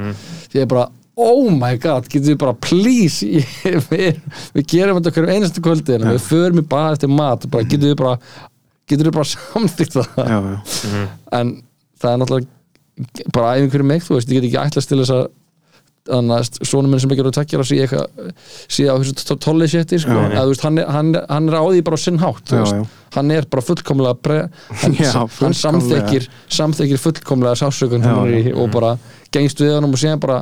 því 0.50 0.64
að 0.64 0.70
bara 0.74 0.88
oh 1.24 1.52
my 1.54 1.78
god, 1.78 2.08
getur 2.10 2.34
við 2.34 2.40
bara 2.42 2.56
please 2.58 3.28
ég, 3.38 3.78
við, 3.92 4.18
við 4.56 4.66
gerum 4.74 4.98
þetta 5.00 5.14
hverjum 5.14 5.36
einastu 5.38 5.64
kvöldi 5.64 6.00
en 6.00 6.10
við 6.10 6.26
förum 6.26 6.64
í 6.64 6.66
bara 6.66 6.98
eftir 6.98 7.12
mat 7.14 7.46
bara, 7.54 7.68
getur 7.70 7.94
við 7.94 8.00
bara 8.02 8.18
getur 8.90 9.10
við 9.10 9.16
bara 9.20 9.30
samþýtt 9.30 10.00
það 10.00 10.26
já, 10.26 10.40
já. 10.42 11.06
en 11.38 11.54
það 12.04 12.12
er 12.16 12.20
náttúrulega 12.24 13.32
bara 13.34 13.56
æfing 13.58 13.72
fyrir 13.74 13.88
mig, 13.90 14.04
þú 14.06 14.20
veist, 14.20 14.30
ég 14.30 14.44
get 14.44 14.52
ekki 14.52 14.62
ætlast 14.68 14.92
til 14.92 15.00
þess 15.02 15.16
að 15.16 15.24
þannig 16.04 16.34
að 16.36 16.58
svona 16.68 16.90
minn 16.92 17.00
sem 17.00 17.12
ekki 17.14 17.22
eru 17.24 17.30
að 17.32 17.38
tekja 17.38 17.60
að 17.62 17.68
sé 18.76 18.86
á 18.92 18.96
þessu 19.00 19.36
tolli 19.40 19.70
sétti, 19.72 20.00
sko, 20.04 20.18
hann 20.36 20.82
hann, 20.84 21.14
hann 21.30 21.48
er 21.48 21.56
á 21.56 21.64
því 21.64 21.80
bara 21.88 21.96
á 21.96 22.04
sinn 22.04 22.20
hátt, 22.20 22.44
þú 22.50 22.58
Já, 22.58 22.64
veist 22.66 22.76
já. 22.76 22.84
hann 23.16 23.32
er 23.32 23.48
bara 23.56 23.64
fullkomlega 23.64 24.18
bre, 24.20 24.40
hann, 24.84 24.98
Já, 25.00 25.14
hann 25.16 25.32
fullkomlega. 25.32 25.62
samþykir 25.62 26.28
samþykir 26.60 27.02
fullkomlega 27.06 27.56
sásökun 27.64 28.04
hann 28.04 28.52
og 28.52 28.68
bara 28.76 28.98
gengst 29.32 29.64
við 29.64 29.78
hann 29.78 29.88
og 29.88 29.96
síðan 30.04 30.20
bara 30.28 30.42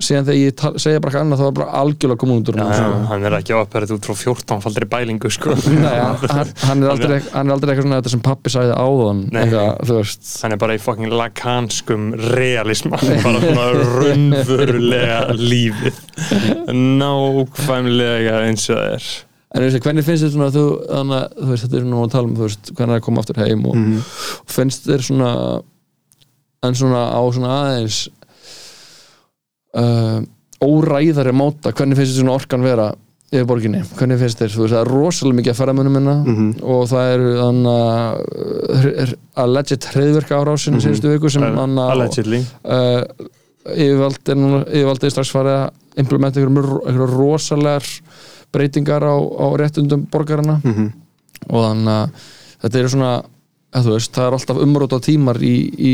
síðan 0.00 0.26
þegar 0.26 0.38
ég 0.40 0.62
segja 0.80 1.00
bara 1.02 1.10
eitthvað 1.10 1.24
annað 1.26 1.40
þá 1.40 1.46
er 1.46 1.54
bara 1.58 1.74
algjörlega 1.80 2.20
komin 2.22 2.40
út 2.40 2.50
úr 2.52 2.58
já, 2.60 2.66
sko. 2.78 3.00
hann 3.10 3.26
er 3.28 3.36
ekki 3.38 3.56
áperðið 3.58 3.94
út 3.96 4.08
frá 4.08 4.14
14 4.22 4.62
faldri 4.64 4.88
bælingu 4.94 5.30
sko. 5.34 5.54
Nei, 5.70 5.96
hann, 6.00 6.52
hann, 6.64 6.82
er 6.84 6.92
aldrei 6.94 7.18
hann 7.34 7.50
er 7.50 7.56
aldrei 7.56 7.72
eitthvað 7.74 7.86
svona 7.86 8.00
þetta 8.00 8.12
sem 8.14 8.22
pappi 8.24 8.52
sagði 8.54 8.76
áðan 8.80 9.22
eitthvað, 9.30 10.14
hann 10.42 10.56
er 10.56 10.62
bara 10.64 10.76
í 10.78 10.82
fucking 10.84 11.12
lakanskum 11.20 12.06
realisma 12.34 13.00
bara 13.24 13.42
svona 13.44 13.66
raunverulega 14.00 15.20
lífið 15.40 16.00
nákvæmlega 17.00 18.38
eins 18.46 18.68
og 18.70 18.78
það 18.80 18.94
er 18.94 19.10
En 19.50 19.64
veist, 19.64 19.80
hvernig 19.82 20.04
finnst 20.06 20.22
þér 20.22 20.30
svona 20.30 20.46
að 20.46 20.54
þú, 20.54 20.64
þannig, 20.86 21.16
að, 21.16 21.32
þú 21.40 21.46
veist, 21.50 21.64
þetta 21.64 21.74
er 21.74 21.82
svona 21.82 22.02
að 22.04 22.12
tala 22.12 22.28
um, 22.28 22.34
þú 22.38 22.44
veist, 22.44 22.68
hvernig 22.70 22.78
það 22.78 22.92
er 22.94 23.00
að 23.00 23.06
koma 23.08 23.22
aftur 23.24 23.40
heim 23.42 23.64
og, 23.66 23.72
Mhm. 23.80 23.96
og 24.44 24.52
finnst 24.54 24.84
þér 24.86 25.02
svona 25.08 25.30
en 26.68 26.76
svona 26.78 27.00
á 27.10 27.20
svona 27.34 27.50
aðeins 27.64 27.96
uh, 29.74 30.20
óræðari 30.60 31.32
móta, 31.32 31.72
hvernig 31.72 31.96
finnst 31.96 32.12
þér 32.16 32.20
svona 32.24 32.34
orkan 32.36 32.62
vera 32.62 32.88
yfir 33.30 33.46
borginni, 33.46 33.80
hvernig 33.94 34.18
finnst 34.18 34.40
þér, 34.42 34.50
þú 34.50 34.62
veist, 34.64 34.74
það 34.74 34.80
er 34.80 34.88
rosalega 34.90 35.36
mikið 35.38 35.52
að 35.52 35.58
ferðamönnum 35.60 35.94
minna 35.94 36.14
Mhm. 36.26 36.48
og 36.66 36.88
það 36.90 37.12
eru 37.14 37.28
þannig 37.38 37.68
að 37.80 39.14
alleged 39.44 39.84
hreðverka 39.92 40.40
árásin 40.40 40.74
mm 40.74 40.80
síðustu 40.84 41.12
viku 41.14 41.30
sem 41.30 41.42
hann 41.42 41.78
allegedly 41.78 42.40
uh, 42.64 43.04
yfirvald 43.76 45.04
er 45.04 45.10
strax 45.14 45.30
farið 45.34 45.56
að 45.60 45.70
implementa 46.02 46.40
einhverjum 46.40 47.10
rosalegar 47.14 47.86
breytingar 48.52 49.04
á, 49.06 49.14
á 49.14 49.46
réttundum 49.62 50.06
borgarana 50.10 50.60
Mhm. 50.64 50.90
og 51.50 51.60
þannig 51.70 51.94
að 51.94 52.10
þetta 52.64 52.78
eru 52.80 52.88
svona 52.88 53.12
að 53.72 53.84
þú 53.86 53.92
veist, 53.94 54.12
það 54.12 54.26
er 54.26 54.32
alltaf 54.40 54.56
umróta 54.64 54.98
tímar 55.00 55.36
í, 55.38 55.54
í 55.78 55.92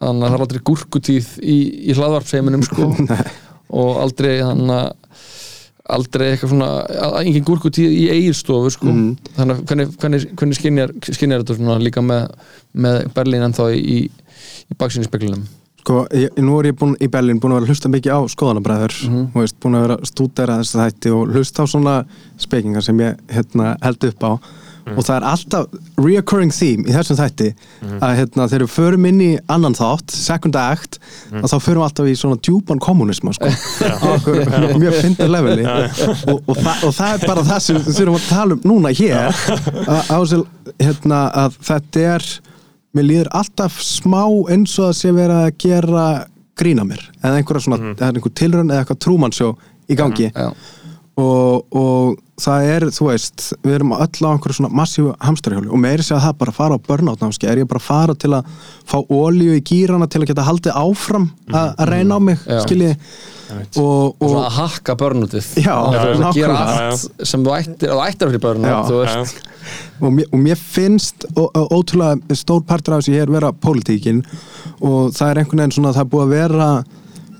þannig 0.00 0.24
að 0.24 0.30
það 0.30 0.38
er 0.38 0.44
aldrei 0.46 0.62
gúrkutíð 0.70 1.30
í, 1.42 1.58
í 1.90 1.96
hlaðvarpsheiminum 1.98 2.64
sko. 2.66 2.90
Og 3.80 4.00
aldrei 4.02 4.40
þannig 4.40 4.74
að 4.74 5.28
aldrei 5.90 6.26
eitthvað 6.30 6.52
svona 6.52 6.70
engin 7.20 7.46
gúrkutíð 7.46 7.94
í 7.94 8.04
eigirstofu 8.14 8.72
sko. 8.74 8.90
þannig 9.36 9.54
að 9.54 9.62
hvernig, 9.70 9.94
hvernig, 10.02 10.26
hvernig 10.38 10.58
skinjar 10.58 11.42
þetta 11.42 11.56
svona 11.56 11.78
líka 11.82 12.02
með, 12.04 12.28
með 12.72 13.00
Berlín 13.16 13.46
en 13.46 13.56
þá 13.56 13.64
í, 13.74 14.02
í 14.70 14.78
baksinni 14.78 15.08
Sko, 15.80 16.02
ég, 16.12 16.34
nú 16.44 16.58
er 16.60 16.70
ég 16.70 16.76
búin 16.76 16.92
í 17.00 17.08
Berlín 17.08 17.38
búin 17.40 17.54
að 17.54 17.62
vera 17.62 17.70
að 17.70 17.72
hlusta 17.72 17.90
mikið 17.90 18.12
á 18.12 18.20
skoðanabræður 18.28 18.96
mm 19.08 19.38
veist, 19.40 19.56
búin 19.62 19.78
að 19.78 19.86
vera 19.86 19.96
að 19.96 20.10
stúdera 20.10 20.58
þess 20.60 20.76
að 20.76 20.82
þætti 20.84 21.12
og 21.16 21.32
hlusta 21.34 21.64
á 21.64 21.72
svona 21.72 21.94
spekingar 22.36 22.84
sem 22.84 23.00
ég 23.00 23.16
hérna, 23.32 23.76
held 23.80 24.04
upp 24.10 24.26
á 24.28 24.32
og 24.96 25.04
það 25.06 25.14
er 25.16 25.26
alltaf 25.30 25.66
reoccurring 26.00 26.52
theme 26.54 26.88
í 26.88 26.94
þessum 26.94 27.18
þætti 27.20 27.48
að 28.00 28.14
hérna, 28.18 28.46
þegar 28.50 28.64
við 28.64 28.72
förum 28.74 29.08
inn 29.10 29.20
í 29.24 29.30
annan 29.52 29.76
þátt, 29.78 30.14
second 30.14 30.56
act 30.60 30.98
að 31.32 31.48
þá 31.52 31.56
förum 31.60 31.80
við 31.82 31.86
alltaf 31.88 32.10
í 32.10 32.16
svona 32.20 32.40
djúpan 32.46 32.82
kommunisma 32.82 33.34
sko, 33.36 33.50
á 33.50 34.06
okkur 34.16 34.42
mjög 34.80 34.98
fyndir 35.00 35.32
leveli 35.32 35.66
og, 35.66 36.40
og, 36.46 36.54
það, 36.56 36.84
og 36.88 36.94
það 36.98 37.14
er 37.14 37.26
bara 37.26 37.46
það 37.50 37.64
sem 37.66 37.80
við 37.80 38.00
þurfum 38.00 38.18
að 38.20 38.28
tala 38.30 38.56
um 38.58 38.64
núna 38.70 38.94
hér. 38.96 39.40
Að, 39.86 40.00
á 40.10 40.16
þessu, 40.18 40.42
hérna, 40.80 41.20
að 41.44 41.58
þetta 41.70 42.06
er 42.14 42.28
mér 42.96 43.06
líður 43.06 43.32
alltaf 43.38 43.78
smá 43.84 44.22
eins 44.50 44.74
og 44.80 44.90
að 44.90 44.96
sé 44.98 45.12
vera 45.14 45.44
að 45.46 45.52
gera 45.62 46.06
grína 46.60 46.84
mér, 46.84 47.02
eða 47.22 47.38
einhverja 47.38 47.64
svona 47.64 47.92
eða 47.94 48.10
einhver 48.12 48.34
tilraun 48.36 48.70
eða 48.72 48.82
eitthvað 48.82 49.02
trúmannsjó 49.06 49.50
í 49.90 49.96
gangi. 49.98 50.28
Já, 50.34 50.50
og, 51.20 51.76
og 51.76 52.18
það 52.40 52.68
er, 52.74 52.86
þú 52.94 53.08
veist, 53.10 53.48
við 53.64 53.74
erum 53.78 53.94
öll 53.96 54.24
á 54.24 54.30
einhverju 54.30 54.56
svona 54.56 54.72
massífu 54.80 55.12
hamstarhjóli 55.20 55.68
og 55.70 55.82
meiri 55.82 56.06
segja 56.06 56.22
það 56.24 56.38
bara 56.40 56.54
að 56.54 56.60
fara 56.60 56.78
á 56.80 56.84
burnout 56.86 57.24
námski, 57.24 57.50
er 57.50 57.60
ég 57.60 57.68
bara 57.70 57.82
að 57.82 57.88
fara 57.88 58.16
til 58.16 58.32
að 58.38 58.48
fá 58.88 58.96
ólíu 59.02 59.58
í 59.58 59.64
gýrana 59.66 60.08
til 60.10 60.22
að 60.22 60.32
geta 60.32 60.46
haldið 60.48 60.80
áfram 60.80 61.28
að 61.50 61.74
að 61.76 61.92
reyna 61.92 62.16
á 62.16 62.20
mig, 62.30 62.46
Já. 62.46 62.62
skilji? 62.64 62.94
Og, 63.82 64.14
og 64.22 64.34
að 64.38 64.52
hakka 64.60 64.94
börnutið 64.94 65.46
Já, 65.58 65.74
þú 65.74 66.02
veist 66.06 66.26
að 66.28 66.36
gera 66.38 66.58
allt 66.64 67.24
sem 67.26 67.42
þú 67.42 67.54
ættir, 67.56 67.90
að 67.90 67.96
þú 67.96 68.04
ættir 68.06 68.34
fyrir 68.36 68.60
Já. 68.70 68.76
veist, 68.94 69.40
og 70.00 70.14
mér, 70.14 70.28
og 70.30 70.40
mér 70.40 70.60
finnst 70.60 71.26
ótrúlega 71.36 72.38
stór 72.38 72.62
partur 72.66 72.96
af 72.96 73.02
þessu 73.02 73.16
hér 73.18 73.32
vera 73.32 73.52
pólitíkin. 73.52 74.22
Og 74.80 75.12
það 75.16 75.32
er 75.32 75.42
einhvern 75.42 75.62
veginn 75.64 75.76
svona 75.76 75.92
það 75.96 76.04
er 76.04 76.10
búið 76.14 76.24
að 76.24 76.34
vera 76.36 76.68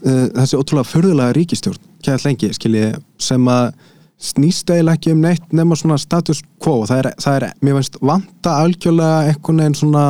uh, 0.05 0.27
þessi 0.37 0.59
ótrúlega 0.59 0.91
förðulega 0.91 1.37
ríkistjórn 1.37 1.89
kæða 2.05 2.21
lengi 2.25 2.53
skilji 2.57 2.85
sem 3.21 3.49
að 3.53 3.73
snýst 4.21 4.69
eiginlega 4.69 4.99
ekki 4.99 5.15
um 5.15 5.25
neitt 5.25 5.53
nema 5.57 5.77
svona 5.79 5.97
status 6.01 6.43
quo. 6.61 6.83
Það 6.89 7.03
er, 7.03 7.09
það 7.25 7.37
er 7.39 7.47
mér 7.65 7.79
finnst 7.79 7.99
vanta 8.05 8.57
algjörlega 8.65 9.31
einhvern 9.31 9.63
veginn 9.63 9.79
svona 9.81 10.05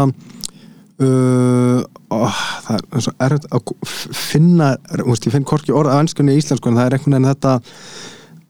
uh, 1.00 1.83
ó, 2.11 2.18
það 2.66 2.81
er 2.81 3.05
svo 3.07 3.14
erfitt 3.26 3.50
að 3.55 3.74
finna, 4.18 4.72
veist, 5.05 5.29
ég 5.29 5.37
finn 5.37 5.46
korki 5.46 5.74
orð 5.74 5.92
af 5.92 6.03
ennskunni 6.05 6.35
í 6.35 6.42
íslensku 6.42 6.70
en 6.70 6.81
það 6.81 6.88
er 6.88 6.98
einhvern 6.98 7.16
veginn 7.16 7.31
þetta 7.31 7.55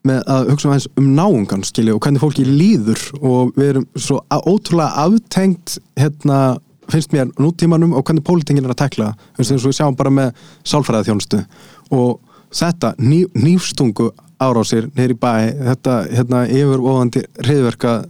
með 0.08 0.22
að 0.32 0.46
hugsa 0.48 0.70
aðeins 0.70 0.88
um 0.96 1.08
náungan 1.12 1.66
skilju 1.68 1.98
og 1.98 2.02
hvernig 2.06 2.22
fólki 2.22 2.46
líður. 2.48 3.02
Og 3.20 3.52
við 3.58 3.74
erum 3.74 3.86
svo 4.00 4.22
ótrúlega 4.32 5.04
aftengt 5.04 5.76
hérna 6.00 6.40
finnst 6.94 7.14
mér 7.14 7.30
nútímanum 7.40 7.94
og 7.96 8.04
hvernig 8.06 8.24
pólitingin 8.26 8.66
er 8.66 8.74
að 8.74 8.82
tekla 8.84 9.12
eins 9.38 9.52
og 9.52 9.68
við 9.68 9.78
sjáum 9.78 9.98
bara 9.98 10.12
með 10.14 10.32
sálfræðaþjónustu 10.68 11.42
og 11.96 12.20
þetta 12.50 12.94
ný, 12.98 13.24
nýfstungu 13.34 14.10
árásir 14.40 14.88
neyri 14.96 15.14
bæ, 15.14 15.52
þetta 15.70 15.98
hérna 16.10 16.46
yfirvofandi 16.48 17.26
hriðverka 17.44 18.00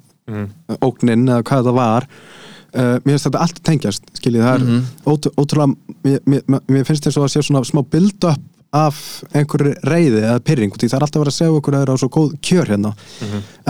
ógnin 0.84 1.26
eða 1.28 1.42
hvað 1.42 1.64
þetta 1.64 1.74
var 1.76 2.06
uh, 2.06 2.96
mér 3.02 3.14
finnst 3.14 3.28
þetta 3.28 3.42
allt 3.44 3.60
tengjast 3.66 4.12
skiljið, 4.20 4.46
það 4.46 4.54
er 4.54 5.10
ótrú, 5.10 5.32
ótrúlega 5.36 5.96
mér, 6.06 6.20
mér, 6.24 6.62
mér 6.70 6.86
finnst 6.88 7.08
þess 7.08 7.18
að 7.18 7.26
það 7.26 7.32
sé 7.34 7.44
svona 7.48 7.64
smá 7.66 7.82
build-up 7.82 8.46
af 8.70 8.98
einhverju 9.34 9.72
reyði 9.82 10.20
eða 10.22 10.40
pyrring, 10.46 10.74
því 10.78 10.88
það 10.88 10.96
er 10.96 11.04
alltaf 11.06 11.22
vera 11.24 11.32
að 11.32 11.36
segja 11.40 11.54
okkur 11.58 11.74
að 11.74 11.80
það 11.80 11.86
er 11.88 11.90
á 11.90 12.02
svo 12.02 12.08
góð 12.14 12.34
kjör 12.46 12.70
hérna. 12.70 12.92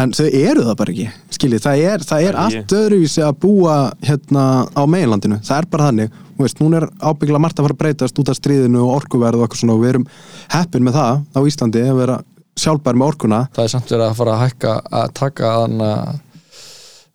En 0.03 0.13
þau 0.13 0.27
eru 0.29 0.65
það 0.67 0.77
bara 0.81 0.93
ekki, 0.95 1.07
skiljið 1.37 1.65
það 1.65 1.85
er, 1.93 2.05
það 2.11 2.27
er 2.29 2.41
allt 2.45 2.75
öðruvísi 2.81 3.25
að 3.25 3.39
búa 3.41 3.77
hérna 4.05 4.45
á 4.77 4.83
meginlandinu, 4.85 5.41
það 5.47 5.63
er 5.63 5.71
bara 5.73 5.89
þannig. 5.89 6.19
Þú 6.37 6.45
veist, 6.45 6.61
hún 6.61 6.77
er 6.77 6.89
ábyggilega 7.01 7.45
margt 7.45 7.59
að 7.61 7.67
fara 7.67 7.77
að 7.77 7.83
breytast 7.83 8.21
út 8.21 8.33
af 8.33 8.37
stríðinu 8.37 8.85
og 8.85 8.95
orkuverð 9.01 9.41
og 9.41 9.47
eitthvað 9.47 9.61
svona 9.61 9.77
og 9.77 9.83
við 9.83 9.95
erum 9.95 10.07
heppin 10.53 10.85
með 10.87 10.97
það 10.97 11.25
á 11.37 11.41
Íslandi 11.49 11.83
að 11.85 12.01
vera 12.01 12.17
sjálfbær 12.61 12.97
með 12.97 13.13
orkuna. 13.13 13.41
Það 13.57 13.67
er 13.67 13.73
samt 13.75 13.93
verið 13.93 14.07
að 14.07 14.17
fara 14.21 14.37
að 14.37 14.43
hækka 14.47 14.73
að 15.01 15.13
taka 15.21 15.53
að 15.57 15.75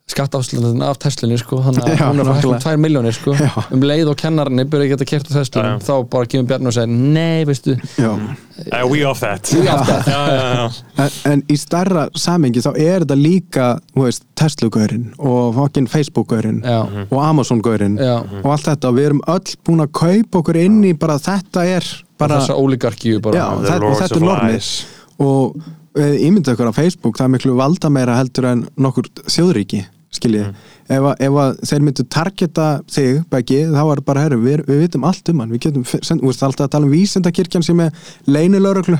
skattafslutin 0.06 0.82
af 0.86 1.00
Teslunni 1.02 1.34
sko 1.40 1.56
að 1.58 1.64
hún 1.66 1.78
er 1.80 1.82
að 1.82 1.96
hækka 1.96 2.10
um 2.12 2.18
nákvæmlega. 2.20 2.58
2 2.62 2.74
miljónir 2.78 3.14
sko 3.16 3.32
Já. 3.34 3.48
um 3.74 3.80
leið 3.82 4.10
og 4.12 4.18
kennarinn 4.20 4.62
er 4.62 4.68
byrja 4.70 4.86
að 4.86 4.92
geta 4.92 5.06
kert 5.10 5.26
á 5.26 5.32
Teslunum 5.34 5.80
þá 5.82 5.92
bara 6.12 6.28
kemur 6.30 6.46
Bjarni 6.52 6.70
og 6.70 6.74
segir 6.76 6.92
nei 7.16 7.40
veistu. 7.48 7.74
Uh, 7.98 8.84
we 8.86 9.00
off 9.04 9.18
that 9.24 9.50
We 9.52 9.66
off 9.68 9.82
that. 9.88 10.06
já, 10.14 10.20
já, 10.30 10.44
já. 10.54 10.68
En, 11.02 11.16
en 11.32 11.42
í 11.50 11.56
starra 11.58 12.04
samengi 12.14 12.62
þá 12.62 12.68
er 12.78 13.02
þetta 13.02 13.16
líka 13.18 13.66
þú 13.96 14.04
veist, 14.06 14.22
Tesla-gaurinn 14.38 15.08
og 15.18 15.56
fucking 15.58 15.90
Facebook-gaurinn 15.90 16.60
Já. 16.62 16.78
og 17.10 17.18
Amazon-gaurinn 17.24 17.98
og 17.98 18.46
allt 18.54 18.68
þetta 18.70 18.92
við 18.94 19.08
erum 19.10 19.24
öll 19.34 19.56
búin 19.66 19.82
að 19.84 19.90
kaupa 20.04 20.42
okkur 20.44 20.60
inn 20.62 20.78
í 20.86 20.92
bara 20.94 21.18
þetta 21.18 21.66
er 21.66 21.90
bara, 22.16 22.38
þessa 22.38 22.54
ólíkarkíu 22.62 23.18
bara 23.26 23.48
þetta, 23.66 24.06
er 24.06 24.22
normið 24.22 24.70
og 25.18 25.58
uh, 25.98 26.14
ímynda 26.22 26.54
okkur 26.54 26.70
á 26.70 26.78
Facebook 26.78 27.18
það 27.18 27.26
er 27.26 27.34
miklu 27.36 27.58
valda 27.58 27.90
meira 27.90 28.16
heldur 28.20 28.48
en 28.52 28.64
nokkur 28.78 29.10
þjóðríki 29.26 29.82
skiljið 30.18 30.46
að- 30.88 31.20
ef 31.26 31.36
að 31.42 31.60
þeir 31.70 31.84
myndu 31.86 32.04
targeta 32.16 32.66
þig 32.92 33.22
beggi 33.32 33.60
þá 33.74 33.82
er 33.92 34.00
bara 34.06 34.22
herru 34.26 34.38
við, 34.44 34.62
við 34.68 34.80
vitum 34.84 35.04
allt 35.08 35.28
um 35.32 35.40
hann. 35.42 35.50
Við 35.54 35.60
getum, 35.66 35.84
það 35.84 36.16
er 36.16 36.46
alltaf 36.48 36.66
að 36.66 36.72
tala 36.76 36.86
um 36.88 36.92
vísindakirkjan 36.96 37.64
sem 37.66 37.80
er 37.86 37.90
leynilögreglu 38.26 38.98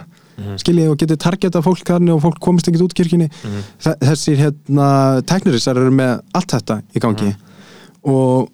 skiljið 0.60 0.90
og 0.92 0.98
getur 1.00 1.16
targeta 1.16 1.62
fólk 1.64 1.80
þannig 1.88 2.12
og 2.12 2.20
fólk 2.26 2.40
komist 2.44 2.66
ekkert 2.68 2.82
út 2.84 2.92
kirkjunni. 2.98 3.30
Þe- 3.80 3.96
þessir 4.04 4.36
hérna 4.42 4.88
teknirisar 5.24 5.78
eru 5.80 5.94
með 5.96 6.18
allt 6.36 6.52
þetta 6.52 6.80
í 6.92 7.00
gangi. 7.00 7.30
Og, 8.04 8.50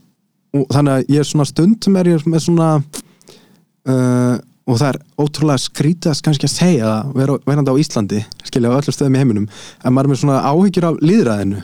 og 0.55 0.67
þannig 0.71 0.93
að 1.01 1.11
ég 1.17 1.19
er 1.25 1.27
svona 1.33 1.49
stundum 1.51 1.97
er 1.99 2.13
ég 2.13 2.23
með 2.31 2.45
svona 2.47 2.69
uh, 3.89 4.37
og 4.69 4.79
það 4.79 4.89
er 4.93 4.99
ótrúlega 5.19 5.59
skrítast 5.65 6.23
kannski 6.25 6.47
að 6.47 6.53
segja 6.55 6.87
það 6.87 7.13
vera, 7.19 7.37
verandi 7.51 7.73
á 7.75 7.81
Íslandi 7.83 8.21
skilja 8.47 8.71
á 8.71 8.79
öllum 8.79 8.95
stöðum 8.95 9.17
í 9.19 9.23
heiminum 9.23 9.49
en 9.83 9.95
maður 9.97 10.07
er 10.07 10.13
með 10.13 10.21
svona 10.23 10.37
áhyggjur 10.53 10.87
af 10.93 11.01
líðræðinu 11.03 11.63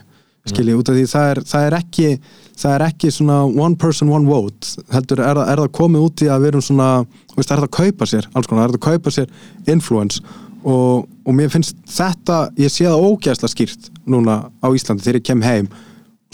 skilja 0.52 0.76
út 0.78 0.90
af 0.90 0.98
því 0.98 1.06
það 1.12 1.32
er, 1.32 1.40
það 1.52 1.66
er 1.68 1.76
ekki 1.78 2.10
það 2.58 2.74
er 2.74 2.84
ekki 2.88 3.12
svona 3.14 3.38
one 3.46 3.78
person 3.78 4.10
one 4.12 4.28
vote. 4.28 4.74
Heldur 4.92 5.22
er, 5.22 5.40
er 5.44 5.62
það 5.62 5.72
komið 5.78 6.06
út 6.08 6.24
í 6.24 6.30
að 6.32 6.44
við 6.44 6.52
erum 6.52 6.64
svona, 6.64 6.90
veist, 7.36 7.50
er 7.50 7.60
það 7.60 7.66
að 7.68 7.74
kaupa 7.78 8.08
sér 8.10 8.28
alls 8.32 8.50
konar, 8.50 8.66
er 8.66 8.74
það 8.74 8.80
að 8.80 8.86
kaupa 8.88 9.14
sér 9.14 9.74
influence? 9.74 10.22
Og, 10.68 11.04
og 11.22 11.36
mér 11.38 11.52
finnst 11.52 11.78
þetta 11.88 12.48
ég 12.58 12.72
sé 12.72 12.88
það 12.88 13.04
ógæsla 13.06 13.50
skýrt 13.50 13.92
núna 14.10 14.40
á 14.58 14.66
Íslandi 14.74 15.06
þegar 15.06 15.20
ég 15.20 15.28
kem 15.28 15.44
heim. 15.46 15.68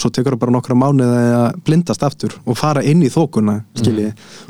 Svo 0.00 0.08
tekur 0.10 0.34
það 0.34 0.40
bara 0.42 0.54
nokkra 0.56 0.74
mánuði 0.74 1.18
að 1.36 1.58
blindast 1.68 2.02
aftur 2.02 2.32
og 2.42 2.56
fara 2.58 2.80
inn 2.82 3.04
í 3.06 3.10
þókuna 3.14 3.60
skilji, 3.78 4.08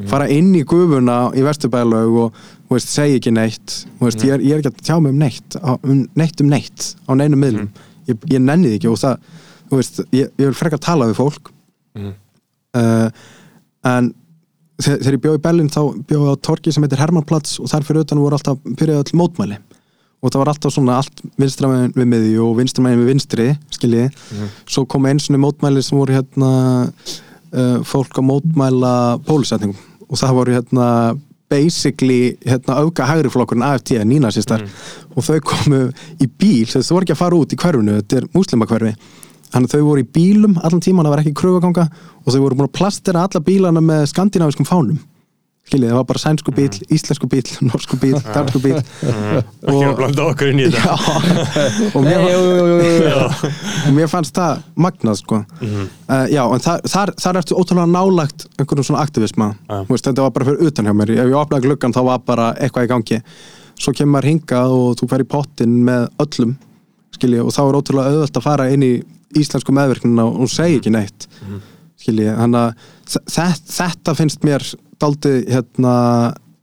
fara 0.09 0.29
inn 0.33 0.55
í 0.57 0.63
gufuna 0.65 1.19
í 1.37 1.43
vesturbælaug 1.45 2.15
og 2.23 2.39
veist, 2.73 2.89
segja 2.95 3.19
ekki 3.19 3.35
neitt. 3.35 3.75
Veist, 4.01 4.25
ég, 4.25 4.39
er, 4.39 4.47
ég 4.47 4.55
er 4.55 4.63
ekki 4.63 4.73
að 4.73 4.87
tjá 4.87 4.97
mig 5.05 5.13
um 5.13 5.21
neitt 5.21 5.59
um 5.61 6.01
neitt 6.17 6.41
um 6.41 6.49
neitt 6.49 6.87
á 7.05 7.13
neinu 7.19 7.41
miðlum. 7.43 7.69
Ég, 8.09 8.25
ég 8.31 8.41
nenni 8.41 8.71
því 8.71 8.79
ekki 8.79 8.93
og 8.95 9.03
það 9.03 9.29
þú 9.75 9.81
veist, 9.81 10.03
ég, 10.15 10.31
ég 10.39 10.47
vil 10.47 10.57
frekar 10.57 10.83
tala 10.83 11.09
við 11.11 11.19
fólk. 11.19 11.51
Uh, 12.75 13.09
en 13.87 14.11
þegar, 14.83 15.17
ég 15.17 15.23
bjóð 15.23 15.39
í 15.39 15.43
Berlin 15.45 15.71
þá 15.71 15.81
bjóð 16.09 16.27
ég 16.29 16.39
á 16.39 16.45
torki 16.49 16.75
sem 16.75 16.85
heitir 16.87 17.03
Hermannplatz 17.03 17.59
og 17.63 17.71
þar 17.71 17.87
fyrir 17.87 18.07
utan 18.07 18.23
voru 18.23 18.39
alltaf 18.39 18.63
byrjaði 18.65 19.03
öll 19.03 19.21
mótmæli. 19.21 19.59
Og 20.25 20.33
það 20.33 20.41
var 20.41 20.51
alltaf 20.55 20.73
svona 20.73 20.99
allt 21.03 21.21
vinstramæðin 21.41 21.93
við 21.99 22.11
miðju 22.15 22.47
og 22.47 22.57
vinstramæðin 22.63 23.03
við 23.03 23.11
vinstri 23.13 23.49
skilji, 23.75 24.07
svo 24.65 24.87
kom 24.89 25.11
eins 25.11 25.29
og 25.29 25.37
mótmæli 25.43 25.83
sem 25.85 25.99
voru 26.01 26.17
hérna 26.17 26.51
uh, 26.89 27.79
fólk 27.85 28.23
að 28.23 28.29
mótmæla 28.31 28.95
pólisetningum 29.29 30.09
og 30.09 30.21
það 30.21 30.37
voru 30.39 30.57
hérna 30.57 30.89
basically 31.53 32.39
hérna 32.41 32.79
auka 32.81 33.05
hægri 33.05 33.31
flokkurinn 33.31 33.67
AFT, 33.67 33.99
nínasistar 34.09 34.65
og 35.13 35.27
þau 35.27 35.39
komu 35.45 35.83
í 36.17 36.27
bíl, 36.27 36.65
þau 36.73 36.97
voru 36.97 37.05
ekki 37.05 37.15
að 37.15 37.21
fara 37.21 37.39
út 37.39 37.53
í 37.53 37.61
hverfinu, 37.61 37.99
þetta 38.01 38.23
er 38.23 38.29
muslimakverfi 38.33 38.95
þannig 39.55 39.71
að 39.71 39.75
þau 39.75 39.89
voru 39.89 40.03
í 40.05 40.13
bílum 40.19 40.61
allan 40.61 40.83
tíman, 40.83 41.07
það 41.07 41.15
var 41.15 41.25
ekki 41.25 41.39
kröfaganga 41.39 41.89
og 42.21 42.31
þau 42.31 42.41
voru 42.43 42.61
búin 42.61 42.69
að 42.71 42.77
plastera 42.79 43.27
alla 43.29 43.43
bílana 43.45 43.83
með 43.85 44.09
skandinaviskum 44.11 44.69
fánum. 44.69 45.03
Skiljið, 45.65 45.95
það 45.95 45.97
var 45.97 46.09
bara 46.11 46.21
sænsku 46.21 46.53
bíl, 46.53 46.67
íslensku 46.93 47.29
bíl 47.33 47.45
norsku 47.71 47.97
bíl, 47.97 48.19
dansku 48.35 48.61
bíl 48.61 48.75
ekki 48.77 49.87
að 49.87 49.95
blanda 49.97 50.27
okkur 50.29 50.51
inn 50.51 50.61
í 50.61 50.67
þetta. 50.75 50.97
Og 51.97 52.05
mér, 52.05 52.25
og 53.87 53.89
mér 53.97 54.11
fannst 54.13 54.37
það 54.37 54.61
magnað 54.77 55.23
sko. 55.23 55.41
Uh, 55.65 56.27
já, 56.29 56.43
en 56.45 56.65
þar, 56.67 56.85
þar, 56.85 57.15
þar 57.25 57.41
ertu 57.41 57.57
ótrúlega 57.57 57.89
nálagt 57.95 58.45
einhverjum 58.59 58.91
svona 58.91 59.07
aktivisma. 59.07 59.55
Já. 59.65 59.79
Þú 59.87 59.97
veist, 59.97 60.11
þetta 60.11 60.27
var 60.27 60.37
bara 60.37 60.51
fyrir 60.51 60.69
utan 60.69 60.91
hjá 60.91 60.97
mér. 61.01 61.15
Ef 61.17 61.33
ég 61.33 61.41
opnaði 61.41 61.69
gluggan 61.71 61.97
þá 61.97 62.03
var 62.11 62.23
bara 62.29 62.53
eitthvað 62.61 62.85
í 62.85 62.93
gangi. 62.93 63.23
Svo 63.81 63.97
kemur 63.97 64.29
hingað 64.29 64.77
og 64.77 65.01
þú 65.01 65.09
fer 65.15 65.25
í 65.25 65.31
pottin 65.33 65.81
með 65.89 66.11
öllum 66.27 66.59
skilji, 67.17 67.41
og 67.41 67.55
þá 67.55 67.63
er 67.65 67.79
ótrúlega 67.81 68.13
auðvöld 68.13 68.39
að 68.39 68.47
fara 68.51 68.69
inn 68.75 68.85
í 68.85 68.95
íslensku 69.41 69.75
meðverknina 69.77 70.25
og 70.29 70.41
hún 70.43 70.51
segi 70.53 70.79
ekki 70.81 70.93
neitt 70.95 71.29
skilji, 72.05 72.27
þannig 72.37 72.61
að 72.61 72.89
þe- 73.15 73.25
þe- 73.35 73.75
þetta 73.79 74.15
finnst 74.19 74.45
mér 74.45 74.65
daldi 75.01 75.35
hérna 75.51 75.95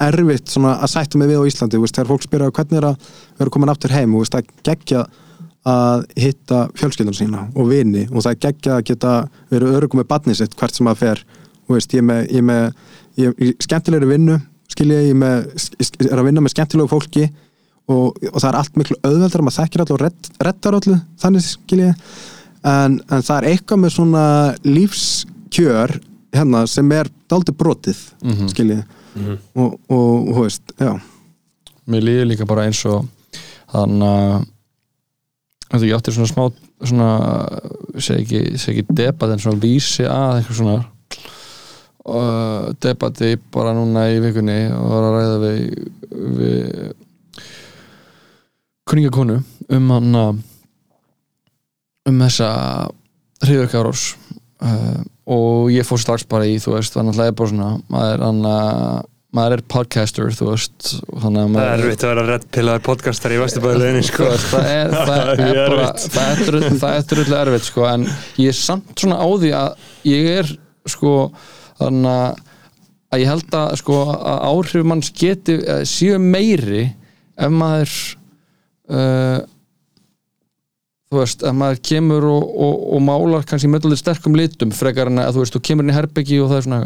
erfitt 0.02 0.50
svona 0.50 0.76
að 0.82 0.90
sætta 0.96 1.18
mig 1.22 1.30
við 1.30 1.42
á 1.42 1.50
Íslandi 1.50 1.78
þú 1.78 1.84
veist, 1.86 1.96
þegar 1.98 2.10
fólk 2.10 2.24
spyrja 2.26 2.52
hvernig 2.58 2.78
er 2.82 2.88
að 2.92 3.10
vera 3.40 3.50
komin 3.54 3.70
aftur 3.74 3.94
heim 3.94 4.16
þú 4.16 4.22
veist, 4.24 4.34
það 4.34 4.48
geggja 4.66 5.04
að 5.72 6.06
hitta 6.18 6.60
fjölskyldun 6.74 7.14
sína 7.18 7.44
og 7.54 7.68
vini 7.70 8.08
og 8.10 8.24
það 8.26 8.40
geggja 8.48 8.80
að 8.80 8.86
geta 8.90 9.12
verið 9.52 9.76
örugum 9.78 10.02
með 10.02 10.08
badnið 10.10 10.40
sitt 10.40 10.56
hvert 10.58 10.74
sem 10.74 10.88
að 10.90 10.98
fer. 11.04 11.22
Þú 11.68 11.76
veist, 11.78 11.94
ég 11.94 12.02
er 12.02 12.08
með, 12.10 12.22
ég 12.34 12.46
með 12.48 12.64
ég, 13.22 13.54
skemmtilegri 13.62 14.10
vinnu 14.10 14.40
skilja 14.74 14.98
ég, 15.04 15.12
ég 15.12 15.14
er 15.14 15.22
með, 15.22 15.46
er 16.10 16.18
að 16.18 16.26
vinna 16.32 16.42
með 16.42 16.54
skemmtilegu 16.56 16.90
fólki 16.90 17.28
og, 17.92 18.18
og 18.18 18.40
það 18.42 18.50
er 18.50 18.58
allt 18.64 18.80
miklu 18.82 18.98
auðveldar 19.06 19.44
maður 19.46 19.60
þekkir 19.60 19.84
allir 19.86 19.98
og 20.00 20.02
redd, 20.08 20.32
reddar 20.50 20.78
allir 20.80 21.00
þannig 21.22 21.46
skilja 21.46 21.92
ég 21.92 22.06
en, 22.64 23.02
en 23.10 23.26
það 23.26 23.38
er 23.38 23.50
eitthvað 23.52 23.84
með 23.84 23.94
svona 23.96 24.26
lífskjör 24.66 25.98
hérna 26.32 26.66
sem 26.70 26.92
er 26.96 27.10
daldið 27.32 27.58
brotið 27.58 28.02
mm 28.22 28.32
-hmm. 28.32 28.52
skilja 28.52 28.82
ég 28.82 28.98
og, 29.56 29.80
og, 29.90 30.30
og 30.30 30.36
þú 30.36 30.44
veist, 30.46 30.74
já. 30.80 30.94
Mér 31.86 32.06
líður 32.06 32.30
líka 32.30 32.48
bara 32.48 32.66
eins 32.70 32.86
og 32.88 33.08
þannig 33.72 34.08
að 34.08 34.46
þetta 35.72 35.88
ég 35.88 35.96
átti 35.98 36.14
svona 36.16 36.32
smá 36.32 36.44
svona, 36.82 37.10
segi 38.02 38.22
ekki, 38.22 38.58
segi 38.60 38.82
ekki 38.82 38.96
debat 38.98 39.32
en 39.32 39.42
svona 39.42 39.62
vísi 39.62 40.06
að 40.08 40.40
eitthvað 40.40 40.58
svona 40.58 40.78
uh, 42.06 42.72
debati 42.82 43.36
bara 43.54 43.76
núna 43.78 44.08
í 44.12 44.20
vikunni 44.24 44.60
og 44.76 44.88
var 44.94 45.08
að 45.08 45.18
ræða 45.18 45.38
við, 45.44 45.60
við 46.40 46.94
kuningakonu 48.90 49.42
um 49.72 49.94
hann 49.96 50.42
um 52.10 52.20
þessa 52.26 52.50
hriðverkárós 53.46 54.04
uh, 54.66 55.00
og 55.32 55.72
ég 55.74 55.88
fór 55.88 56.02
strax 56.02 56.28
bara 56.30 56.50
í 56.50 56.58
þú 56.62 56.76
veist, 56.78 56.98
þannig 56.98 57.16
að 57.16 57.22
það 57.22 57.32
er 57.32 57.40
bara 57.40 57.52
svona 57.54 57.70
maður, 57.94 58.26
anna, 58.28 58.56
maður 59.38 59.56
er 59.58 59.64
podcaster 59.76 60.36
þú 60.38 60.50
veist 60.52 60.92
að 60.92 61.26
Það 61.26 61.40
maður 61.40 61.64
er 61.64 61.86
erfitt 61.86 62.06
að 62.06 62.14
vera 62.14 62.28
reddpillaður 62.30 62.86
podcastar 62.90 63.36
í 63.36 63.42
Vesturbæðileginni 63.42 64.06
sko. 64.10 64.30
Það 64.52 64.70
er, 64.76 64.96
bara 64.98 65.90
það 66.04 66.96
er, 66.96 67.10
drullu 67.14 67.40
erfitt 67.42 67.68
sko, 67.70 67.88
en 67.90 68.08
ég 68.42 68.54
er 68.54 68.60
samt 68.60 68.96
svona 68.98 69.22
á 69.22 69.28
því 69.30 69.54
að 69.62 69.92
ég 70.12 70.32
er 70.42 70.56
sko 70.90 71.18
þannig 71.82 72.16
að 72.16 72.48
að 73.12 73.24
ég 73.26 73.32
held 73.32 73.56
að 73.60 73.74
sko 73.82 73.98
að 74.16 74.44
áhrif 74.48 74.86
manns 74.88 75.12
geti 75.16 75.58
eh, 75.60 75.82
séu 75.88 76.20
meiri 76.22 76.86
ef 77.36 77.52
maður 77.52 77.96
uh, 78.92 79.42
þú 81.12 81.20
veist, 81.20 81.44
ef 81.44 81.58
maður 81.58 81.82
kemur 81.92 82.28
og, 82.32 82.44
og, 82.66 82.84
og 82.96 83.04
málar 83.04 83.48
kannski 83.48 83.70
með 83.72 83.90
alveg 83.90 84.00
sterkum 84.02 84.38
litum 84.40 84.72
frekar 84.76 85.12
en 85.12 85.24
að 85.26 85.36
þú 85.36 85.44
veist, 85.44 85.58
þú 85.58 85.64
kemur 85.68 85.86
inn 85.86 85.94
í 85.94 85.98
herbyggi 85.98 86.40
og 86.44 86.52
það 86.52 86.62
er 86.62 86.68
svona 86.68 86.84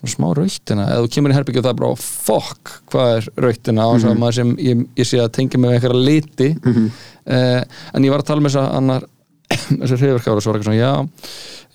svona 0.00 0.14
smá 0.14 0.28
rautina, 0.36 0.86
eða 0.88 1.04
þú 1.04 1.12
kemur 1.14 1.30
inn 1.30 1.34
í 1.34 1.38
herbyggi 1.38 1.60
og 1.60 1.64
það 1.66 1.72
er 1.74 1.80
bara 1.80 1.96
fuck, 2.00 2.74
hvað 2.92 3.14
er 3.16 3.30
rautina? 3.44 3.86
Og 3.88 4.04
mm 4.04 4.20
maður 4.20 4.36
sem 4.38 4.52
ég, 4.64 4.84
ég 4.96 5.08
sé 5.08 5.20
að 5.20 5.32
tengja 5.36 5.60
með 5.60 5.76
einhverja 5.76 6.04
liti. 6.10 6.52
Mm 6.64 6.90
en 7.30 8.06
ég 8.06 8.10
var 8.10 8.22
að 8.24 8.30
tala 8.30 8.42
með 8.42 8.54
þess 8.54 8.60
að 8.62 8.76
annar 8.78 9.04
þessi 9.50 9.96
hriðverkára 10.00 10.38
og 10.38 10.44
svo 10.44 10.52
var 10.52 10.60
eitthvað 10.60 10.68
svona 10.70 10.80
já, 10.80 10.92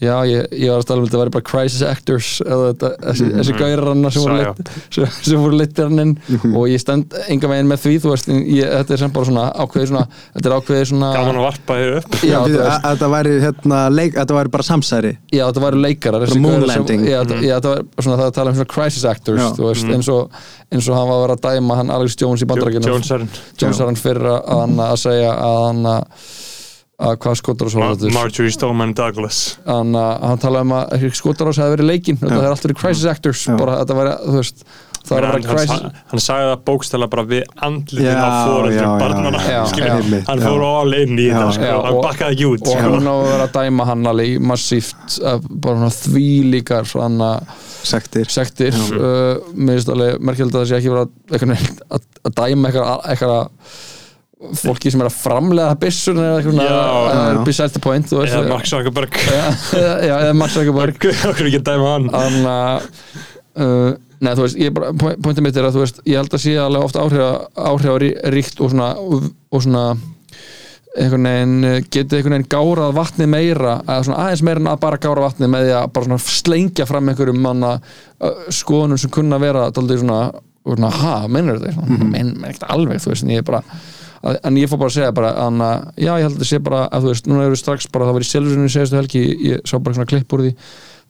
já 0.03 0.13
ég, 0.27 0.45
ég 0.59 0.71
var 0.71 0.81
að 0.81 0.87
tala 0.89 1.01
um 1.01 1.07
þetta 1.07 1.19
væri 1.21 1.31
bara 1.35 1.45
crisis 1.47 1.83
actors 1.87 2.29
eða 2.43 2.69
þetta, 2.71 2.89
þessi, 3.05 3.27
þessi 3.37 3.55
gauranna 3.59 4.11
sem 4.11 4.23
voru 4.25 4.37
leitt 4.39 4.71
sem, 4.95 5.05
sem 5.29 5.39
voru 5.43 5.59
leittir 5.59 5.87
hann 5.89 6.03
inn. 6.03 6.13
Og 6.51 6.65
ég 6.71 6.81
stend 6.83 7.15
enga 7.31 7.49
veginn 7.51 7.69
með 7.71 7.81
því 7.85 7.93
þú 8.03 8.11
veist, 8.13 8.27
ég, 8.31 8.71
þetta 8.75 8.95
er 8.97 9.01
sem 9.03 9.13
bara 9.15 9.29
svona 9.29 9.45
ákveðið 9.63 9.91
svona, 9.91 10.03
þetta 10.35 10.49
er 10.51 10.55
ákveðið 10.57 10.89
svona 10.91 11.11
Gaman 11.15 11.39
að 11.41 11.45
varpa 11.47 11.77
þið 11.79 11.93
upp. 11.99 12.17
Já, 12.27 12.39
þetta 12.85 13.09
væri, 13.15 13.35
hérna, 13.45 13.79
leik, 13.95 14.15
þetta 14.19 14.37
væri 14.39 14.53
bara 14.55 14.67
samsæri. 14.69 15.13
Já, 15.35 15.43
þetta 15.49 15.65
væri 15.65 15.83
leikarar 15.85 16.35
moonlanding. 16.47 17.05
já, 17.11 17.19
þetta- 17.23 17.41
já, 17.43 17.53
þetta 17.59 17.75
var 17.75 18.07
svona 18.09 18.19
það 18.19 18.27
að 18.31 18.35
tala 18.39 18.51
um 18.55 18.59
svona 18.59 18.73
crisis 18.75 19.05
actors 19.11 19.43
Já. 19.43 19.47
þú 19.59 19.69
veist, 19.69 19.91
eins, 19.95 20.11
og, 20.11 20.41
eins 20.75 20.89
og 20.91 20.99
hann 20.99 21.07
var 21.11 21.15
að 21.15 21.23
vera 21.25 21.37
að 21.39 21.45
dæma 21.47 21.79
hann 21.79 21.95
Alex 21.95 22.19
Jones 22.19 22.43
í 22.43 22.49
Jónsarinn 22.51 23.31
Jones 23.61 23.79
hann 23.79 23.95
fyrir 23.99 24.27
að, 24.27 24.41
hann 24.51 24.75
að 24.89 24.97
segja 25.07 25.31
að 25.35 25.61
hann 25.69 25.87
að 25.95 26.27
að 26.95 27.17
hvað 27.25 27.37
skotar 27.41 27.67
og 27.67 27.73
svo 27.73 27.83
var 27.83 27.95
þetta 27.95 28.15
Marjorie 28.15 28.55
Stoneman 28.55 28.95
Douglas. 28.95 29.43
Hann, 29.67 29.95
hann 29.99 30.41
talaði 30.41 30.69
um 30.69 30.75
að 30.79 31.07
Skotarás 31.19 31.59
hefði 31.61 31.77
verið 31.77 31.89
leikinn. 31.91 32.19
Þetta 32.21 32.41
er 32.41 32.51
alltaf 32.51 32.69
verið 32.69 32.81
crisis 32.81 33.07
actors. 33.11 33.45
Bara 33.59 33.79
þetta 33.81 33.97
væri, 33.99 34.17
þú 34.25 34.37
veist 34.39 34.67
er 35.13 35.25
hann, 35.29 35.43
hann, 35.45 35.91
hann 36.09 36.21
sagði 36.21 36.47
það 36.49 36.61
bókstæla 36.65 37.07
bara 37.11 37.23
við 37.29 37.43
andlitin 37.65 38.07
Já, 38.07 38.15
á 38.25 38.65
já, 38.73 38.85
barnana 39.01 39.41
já, 39.43 39.59
já. 39.77 40.21
Hann 40.29 40.41
fór 40.41 40.63
all 40.65 40.95
in 40.97 41.19
í 41.19 41.27
Já, 41.27 41.35
þetta 41.35 41.51
sko. 41.57 41.67
já, 41.67 41.75
hann 41.85 41.99
bakkaði 42.01 42.35
ekki 42.37 42.47
út 42.49 42.65
og 42.65 42.71
sko. 42.71 42.93
hann 42.95 43.09
á 43.09 43.13
að 43.13 43.25
vera 43.29 43.47
að 43.47 43.57
dæma 43.59 43.87
hann 43.91 44.09
alveg 44.11 44.45
massíft 44.51 45.17
bara 45.65 45.91
því 45.99 46.29
líkar 46.55 46.89
hann 46.95 47.19
að 47.21 47.51
sektir. 47.85 48.31
sektir. 48.33 48.77
Uh, 48.95 49.51
mér 49.53 49.77
finnst 49.77 49.91
alveg 49.93 50.23
merkjöld 50.25 50.55
að 50.55 50.63
það 50.63 50.71
sé 50.71 50.79
ekki 50.79 50.93
vera 50.95 51.05
að, 51.05 52.07
dæma 52.39 52.71
eitthvað, 52.71 52.95
eitthvað 53.13 53.93
fólki 54.61 54.91
sem 54.93 55.01
er 55.03 55.09
að 55.09 55.17
framlega 55.19 55.75
byssun 55.81 56.21
eða 56.21 57.43
besides 57.47 57.75
the 57.75 57.81
point 57.83 58.09
eða 58.11 58.41
Mark 58.49 58.69
Zuckerberg. 58.69 59.19
Eða 59.75 60.33
Max 60.37 60.57
Zuckerberg. 60.57 61.07
Okkur 61.31 61.49
ekki 61.51 61.61
að 61.61 61.69
dæma 61.71 61.93
hann. 61.95 62.09
Þannig 62.15 62.49
að 62.55 62.89
uh, 63.65 63.93
Nei, 64.25 64.31
þú 64.31 64.45
veist, 64.45 64.59
bara, 64.73 64.93
point- 64.95 65.19
pointið 65.21 65.43
mitt 65.43 65.57
er 65.59 65.65
að 65.67 65.75
þú 65.75 65.81
veist, 65.83 65.97
ég 66.07 66.15
held 66.21 66.33
að 66.33 66.41
sé 66.45 66.53
alveg 66.57 66.85
ofta 66.87 67.01
áhrif, 67.03 67.23
áhrifaríkt 67.59 68.61
og 68.63 68.71
svona, 68.71 68.87
og, 68.95 69.25
svona 69.61 69.81
einhvern 70.95 71.27
veginn, 71.27 71.55
eh, 71.67 71.81
getið 71.91 72.15
einhvern 72.21 72.37
veginn 72.37 72.47
gárað 72.53 72.93
vatnið 72.95 73.29
meira, 73.33 73.73
svona 74.07 74.21
aðeins 74.23 74.43
meira 74.47 74.61
en 74.63 74.69
að 74.71 74.79
bara 74.85 74.99
gára 75.03 75.25
vatnið 75.27 75.51
með 75.51 75.65
því 75.67 75.73
að 75.81 75.89
bara 75.97 76.07
slengja 76.23 76.87
fram 76.87 77.11
einhverjum 77.11 77.41
manna 77.43 77.73
uh, 77.75 78.47
skoðunum 78.55 79.01
sem 79.03 79.11
kunna 79.13 79.39
vera 79.43 79.67
svona, 79.75 80.21
svona, 80.63 80.93
ha, 81.01 81.15
mennur 81.27 81.59
þetta? 81.59 81.83
Mm 81.83 82.07
menn, 82.15 82.33
menn 82.39 82.49
ekkert 82.53 82.69
alveg, 82.71 83.03
þú 83.03 83.11
veist, 83.11 83.27
en 83.27 83.35
ég 83.35 83.43
er 83.43 83.47
bara 83.51 83.59
að- 83.65 83.83
en 84.25 84.57
ég 84.57 84.69
fór 84.71 84.81
bara 84.81 84.89
að 84.91 84.97
segja 84.97 85.13
bara 85.15 85.31
að, 85.45 85.61
já, 86.01 86.11
ég 86.17 86.25
held 86.25 86.41
að 86.41 86.49
sé 86.49 86.59
bara, 86.65 86.81
að 86.89 87.05
þú 87.05 87.13
veist, 87.13 87.29
núna 87.29 87.45
eru 87.45 87.59
strax 87.59 87.87
bara, 87.93 88.09
það 88.09 88.17
var 88.17 88.25
í 88.25 88.29
selurinu 88.29 88.73
segistu 88.73 88.99
helgi, 88.99 89.23
ég 89.51 89.63
sá 89.67 89.77
bara 89.77 89.97
svona 89.97 90.09
klipp 90.09 90.35
úr 90.35 90.45
því 90.45 90.53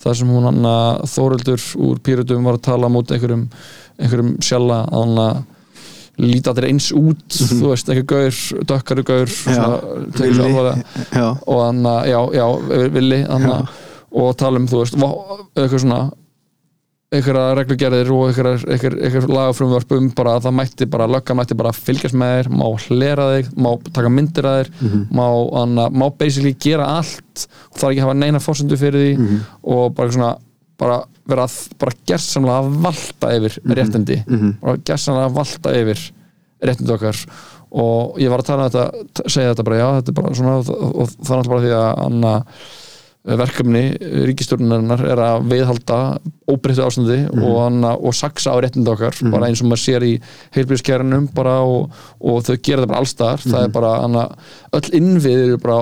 það 0.03 0.17
sem 0.19 0.31
hún 0.35 0.47
hann 0.49 0.69
Þóruldur 1.07 1.65
úr 1.87 1.99
Pírutum 2.03 2.47
var 2.47 2.57
að 2.59 2.65
tala 2.67 2.89
mútið 2.91 3.17
einhverjum, 3.17 3.45
einhverjum 4.01 4.33
sjalla 4.43 4.81
að 4.83 4.97
hann 4.99 5.21
að 5.25 5.43
líta 6.25 6.51
allir 6.51 6.69
eins 6.69 6.89
út 6.95 7.23
þú 7.35 7.71
veist, 7.71 7.89
einhver 7.91 8.07
gaur, 8.11 8.41
dökkari 8.71 9.03
gaur 9.07 9.31
svona, 9.31 9.79
Villi. 10.15 10.51
já, 11.11 11.25
og 11.31 11.63
hann 11.65 11.81
já, 12.11 12.19
já, 12.39 12.45
villi 12.95 13.23
og 14.15 14.37
tala 14.39 14.61
um, 14.61 14.67
þú 14.71 14.83
veist 14.83 14.95
eitthvað 14.99 15.81
svona 15.83 15.99
einhverja 17.15 17.55
reglugerðir 17.59 18.11
og 18.15 18.23
einhverja, 18.29 18.61
einhver, 18.75 18.97
einhver 19.07 19.27
lagafrumvarp 19.31 19.95
um 19.97 20.09
bara 20.17 20.37
að 20.37 20.47
það 20.47 20.57
mætti 20.59 20.87
bara, 20.91 21.07
lögga 21.09 21.37
mætti 21.37 21.57
bara 21.59 21.73
fylgjast 21.75 22.17
með 22.19 22.33
þér, 22.37 22.49
má 22.55 22.65
hlera 22.85 23.27
þig 23.35 23.51
má 23.57 23.69
taka 23.91 24.11
myndir 24.13 24.49
að 24.49 24.57
þér 24.61 24.71
má, 25.15 25.27
anna, 25.61 25.89
má 25.89 26.07
basically 26.19 26.55
gera 26.59 26.89
allt 26.99 27.47
og 27.71 27.79
það 27.79 27.87
er 27.87 27.91
ekki 27.95 28.03
að 28.03 28.07
hafa 28.07 28.19
neina 28.21 28.43
fórsendu 28.43 28.77
fyrir 28.79 29.05
því 29.05 29.39
og 29.63 29.95
bara 29.95 30.11
svona 30.11 30.35
bara 30.77 31.01
vera 31.25 31.47
bara 31.79 31.95
gersamlega 32.05 32.61
að 32.61 32.71
valta 32.83 33.33
yfir 33.35 33.59
réttindi. 33.79 34.17
Bara 34.61 34.77
gersamlega 34.85 35.29
að 35.29 35.37
valta 35.39 35.75
yfir 35.79 36.01
réttindi 36.65 36.93
okkar. 36.95 37.21
Og 37.75 38.19
ég 38.21 38.29
var 38.31 38.39
að 38.43 38.49
tala 38.49 38.65
um 38.67 38.71
þetta, 38.71 39.23
segja 39.27 39.53
þetta 39.53 39.63
bara 39.67 39.77
já, 39.79 39.87
þetta 39.97 40.11
er 40.11 40.17
bara 40.19 40.35
svona 40.37 40.57
og, 40.59 40.69
og, 40.69 40.91
og 41.01 41.09
það 41.15 41.31
er 41.31 41.39
náttúrulega 41.39 41.53
bara 41.55 41.63
því 41.65 41.73
að 41.79 42.03
anna, 42.05 42.33
verkefni 43.25 43.83
ríkistjórnarinnar 44.29 45.01
er 45.09 45.21
að 45.25 45.47
viðhalda 45.49 45.99
óbreyttu 46.51 46.83
ástandi 46.85 47.19
og, 47.33 47.55
anna, 47.63 47.95
og 47.97 48.13
saksa 48.13 48.53
á 48.53 48.61
réttindi 48.61 48.91
okkar. 48.93 49.17
Bara 49.33 49.49
eins 49.49 49.63
og 49.63 49.71
maður 49.71 49.81
sér 49.81 50.05
í 50.05 50.13
heilbríðskjærunum 50.55 51.29
bara 51.33 51.57
og, 51.65 51.93
og 52.21 52.41
þau 52.45 52.55
gera 52.59 52.83
þetta 52.83 52.91
bara 52.93 53.01
allstar 53.01 53.45
það 53.45 53.61
er 53.63 53.71
bara 53.73 53.93
anna, 54.05 54.25
öll 54.77 54.89
innvið 54.99 55.45
eru 55.47 55.61
bara 55.63 55.79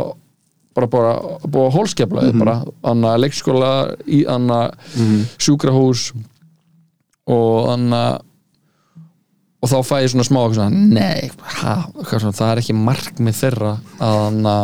bara 0.74 0.90
bara 0.90 1.16
búið 1.44 1.68
að 1.68 1.76
hólskefla 1.78 2.28
mm 2.30 2.40
bara 2.42 2.56
anna, 2.90 3.16
leikskóla 3.22 3.72
í 4.10 4.24
anna, 4.30 4.62
sjúkrahús 5.38 6.12
og 7.30 7.68
anna 7.72 8.04
og 9.64 9.70
þá 9.72 9.78
fæ 9.88 9.96
ég 10.04 10.12
svona 10.12 10.26
smá 10.28 10.42
svona, 10.52 10.70
nei, 10.74 11.30
ha, 11.62 11.76
hvað 12.02 12.24
svona, 12.26 12.36
það 12.36 12.50
er 12.52 12.62
ekki 12.64 12.76
markmið 12.76 13.38
þeirra 13.38 13.76
að 14.04 14.24
anna, 14.28 14.56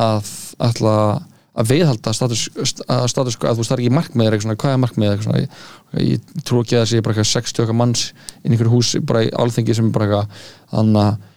að 0.00 0.32
ætla 0.66 0.94
að 1.60 1.72
viðhalda 1.72 2.14
status, 2.16 2.44
að 2.86 3.06
status 3.12 3.38
að 3.40 3.58
þú 3.60 3.66
er 3.66 3.82
ekki 3.82 3.96
markmið 3.96 4.28
eitthvað 4.28 4.46
svona, 4.46 4.60
hvað 4.62 4.76
er 4.76 4.82
markmið 4.84 5.10
eitthvað 5.10 5.26
svona, 5.28 5.42
ég, 5.42 6.06
ég 6.10 6.44
trú 6.48 6.62
ekki 6.62 6.78
að 6.78 6.84
það 6.84 6.92
sé 6.92 7.02
bara 7.04 7.16
eitthvað 7.16 7.32
60 7.32 7.64
okkar 7.64 7.78
manns 7.80 8.04
inn 8.40 8.52
í 8.52 8.56
einhverju 8.56 8.74
hús 8.76 8.94
bara 9.08 9.24
í 9.26 9.34
alþengi 9.44 9.76
sem 9.76 9.90
bara 9.94 10.08
eitthvað 10.08 10.46
þannig 10.74 11.04
að 11.04 11.28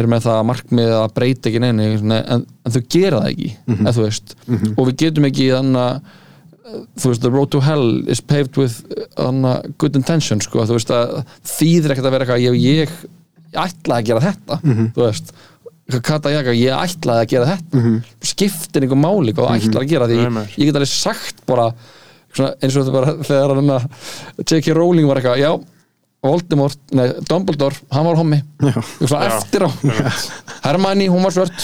er 0.00 0.06
með 0.06 0.26
það 0.28 0.40
markmið 0.46 0.92
að 0.94 1.12
breyta 1.16 1.50
ekki 1.50 1.62
neina 1.64 1.86
en, 1.90 2.16
en 2.20 2.74
þau 2.74 2.82
gera 2.94 3.22
það 3.24 3.30
ekki 3.32 3.52
mm 3.66 3.94
þú 3.96 4.04
veist, 4.04 4.34
og 4.76 4.84
við 4.86 4.98
getum 5.04 5.26
ekki 5.26 5.48
þannig 5.50 5.80
að 5.82 6.18
þú 6.70 7.10
veist, 7.10 7.22
the 7.24 7.30
road 7.30 7.50
to 7.50 7.60
hell 7.64 7.88
is 8.08 8.20
paved 8.20 8.56
with 8.60 8.84
anna, 9.18 9.56
good 9.78 9.96
intention 9.98 10.40
sko, 10.44 10.62
þú 10.68 10.76
veist 10.78 10.92
að 10.94 11.24
þýðir 11.56 11.96
ekkert 11.96 12.06
að 12.06 12.14
vera 12.14 12.26
eitthvað 12.28 12.44
ég, 12.44 12.60
ég, 12.62 12.92
ætlaði 13.50 13.96
að 13.98 14.06
gera 14.12 14.24
þetta 14.28 14.60
þú 14.94 15.02
veist, 15.02 15.34
kata 16.10 16.30
ég 16.34 16.50
ég 16.60 16.76
ætlaði 16.76 17.24
að 17.24 17.30
gera 17.34 17.50
þetta. 17.54 17.94
Skiptir 18.30 18.86
einhver 18.86 19.00
máli 19.02 19.34
hvað 19.34 19.48
þú 19.50 19.58
ætlaði 19.58 19.82
að 19.84 19.90
gera 19.94 20.08
því 20.10 20.20
Nei, 20.30 20.46
ég 20.56 20.70
get 20.70 20.78
alveg 20.80 20.92
sagt 20.94 21.42
bara 21.50 21.66
svona, 22.30 22.54
eins 22.62 22.76
og 22.76 22.84
þetta 22.86 22.96
bara 23.00 23.16
þegar 23.30 23.54
hann 23.58 23.74
að 23.76 23.90
J.K. 24.46 24.74
Rowling 24.78 25.10
var 25.10 25.20
eitthvað, 25.22 25.42
já 25.42 25.52
Voldemort, 26.20 26.76
nei, 26.92 27.06
Dumbledore, 27.24 27.78
hann 27.96 28.04
var 28.04 28.18
hommi. 28.18 28.36
Já. 28.60 28.74
svona 29.00 29.22
Já. 29.24 29.38
eftir 29.38 29.62
á. 29.64 29.70
Hermione, 30.66 31.06
hún 31.08 31.22
var 31.24 31.32
svört. 31.32 31.62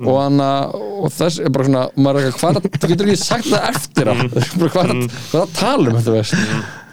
Og 0.00 0.16
hann 0.22 0.40
og 0.40 1.10
þess 1.12 1.42
er 1.44 1.52
bara 1.52 1.66
svona, 1.68 1.82
maður 2.00 2.22
er 2.22 2.30
eitthvað, 2.30 2.62
hvað, 2.64 2.78
þú 2.80 2.88
getur 2.94 3.10
ekki 3.12 3.20
sagt 3.20 3.50
það 3.50 3.66
eftir 3.74 4.08
á. 4.08 4.14
Bara 4.62 4.70
hvað 4.72 4.80
er 4.86 4.94
að- 4.94 5.04
hvað 5.28 5.36
er 5.36 5.44
að 5.44 5.52
tala 5.58 5.92
um 5.92 5.98
þetta 6.00 6.14
veist? 6.16 6.34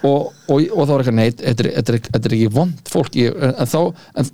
Og, 0.04 0.28
og, 0.52 0.68
og 0.68 0.84
þá 0.84 0.92
er 0.92 1.00
eitthvað, 1.06 1.16
nei, 1.22 1.26
þetta 1.32 1.64
er, 1.64 1.70
þetta 1.78 1.94
er, 1.96 2.00
þetta 2.12 2.28
er 2.28 2.36
ekki 2.36 2.52
vond 2.60 2.92
fólk. 2.92 3.16
Ég, 3.22 3.40
en 3.54 3.72
þá 3.72 3.80
en, 4.20 4.30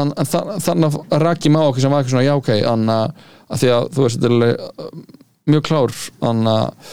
en, 0.00 0.12
en 0.16 0.28
þa- 0.32 0.58
þannig 0.64 0.98
að 0.98 1.22
raki 1.24 1.52
maður 1.52 1.72
okkur 1.72 1.84
sem 1.84 1.94
var 1.94 2.02
eitthvað 2.02 2.14
svona, 2.16 2.26
já 2.28 2.34
ok 2.38 2.50
þannig 2.64 2.94
að, 2.96 3.30
að 3.48 3.62
því 3.62 3.72
að 3.76 3.88
þú 3.96 4.06
veist, 4.06 4.28
uh, 4.28 4.90
mjög 5.48 5.64
klár 5.68 5.96
þannig 6.20 6.52
að 6.52 6.92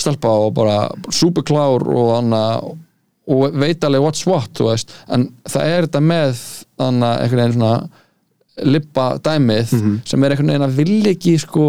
stelpa 0.00 0.36
og 0.46 0.54
bara 0.56 0.76
superklár 1.12 1.84
og 1.84 2.14
hann 2.16 2.36
og 3.30 3.58
veit 3.60 3.84
alveg 3.84 4.02
what's 4.02 4.26
what 4.26 4.50
þú 4.56 4.70
veist, 4.70 4.94
en 5.12 5.28
það 5.48 5.74
er 5.74 5.86
þetta 5.86 6.00
með 6.02 6.38
þannig 6.80 7.08
að 7.08 7.20
einhvern 7.24 7.42
veginn 7.42 7.58
svona 7.58 7.74
lippa 8.70 9.04
dæmið 9.24 9.70
sem 10.08 10.24
er 10.24 10.34
einhvern 10.34 10.50
veginn 10.52 10.66
að 10.66 10.78
vilja 10.80 11.12
ekki 11.14 11.36
sko 11.40 11.66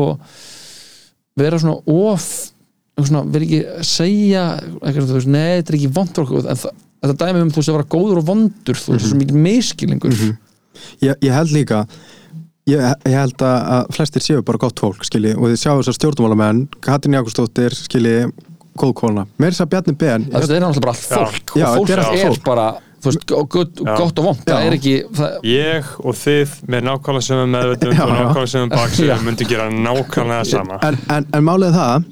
vera 1.40 1.60
svona 1.62 1.78
of 1.88 2.52
vera 3.32 3.46
ekki 3.46 3.62
segja 3.88 4.46
er 4.82 5.76
ekki 5.76 5.92
vond 5.94 6.16
fólk 6.16 6.34
en 6.42 6.58
það, 6.60 6.74
þetta 7.02 7.26
dæmið 7.26 7.42
um 7.46 7.52
þú 7.52 7.62
veist 7.62 7.72
að 7.72 7.78
vera 7.78 7.92
góður 7.96 8.22
og 8.22 8.28
vondur 8.28 8.76
þú 8.76 8.88
veist, 8.88 8.88
mm 8.88 8.98
-hmm. 8.98 9.10
svo 9.10 9.18
mikið 9.18 9.36
miskilingur 9.36 10.12
ég, 11.04 11.16
ég 11.22 11.32
held 11.36 11.56
líka 11.56 11.86
ég, 12.70 12.78
ég 13.08 13.18
held 13.18 13.42
að, 13.42 13.58
að 13.76 13.92
flestir 13.98 14.26
séu 14.26 14.46
bara 14.46 14.62
gott 14.62 14.80
fólk 14.82 15.04
skilji, 15.08 15.34
og 15.38 15.52
þið 15.52 15.60
sjáu 15.64 15.82
þessar 15.82 15.98
stjórnmálamenn 15.98 16.64
Katrin 16.84 17.18
Jakobsdóttir, 17.18 17.76
skilji 17.78 18.16
góð 18.80 18.94
kona, 19.02 19.26
mér 19.38 19.52
er 19.52 19.56
þess 19.56 19.66
að 19.66 19.74
Bjarni 19.74 19.98
Ben. 20.00 20.30
Það 20.32 20.56
er 20.56 20.64
náttúrulega 20.64 20.86
bara 20.86 20.98
fólk 21.02 21.54
Já, 21.60 21.68
og 21.68 21.82
fólk 21.82 21.92
er 21.92 22.04
er, 22.22 22.38
bara 22.46 22.68
veist, 23.04 23.26
gott, 23.28 23.82
gott 23.82 24.22
og 24.22 24.28
vond 24.30 24.44
það 24.46 24.68
er 24.68 24.78
ekki 24.78 24.94
það, 25.18 25.36
Ég 25.50 25.92
og 26.00 26.18
þið 26.22 26.56
með 26.72 26.86
nákvæmlega 26.88 27.28
sem 27.28 27.42
meðvitund 27.56 27.98
Já, 27.98 28.04
og 28.06 28.14
nákvæmlega 28.16 28.52
sem 28.54 28.72
baksum 28.72 29.10
Já. 29.10 29.16
myndi 29.26 29.50
gera 29.50 29.68
nákvæmlega 29.74 30.48
sama. 30.52 30.80
En, 30.88 31.00
en, 31.18 31.28
en 31.36 31.48
málið 31.48 31.72
er 31.72 31.78
það 31.80 32.10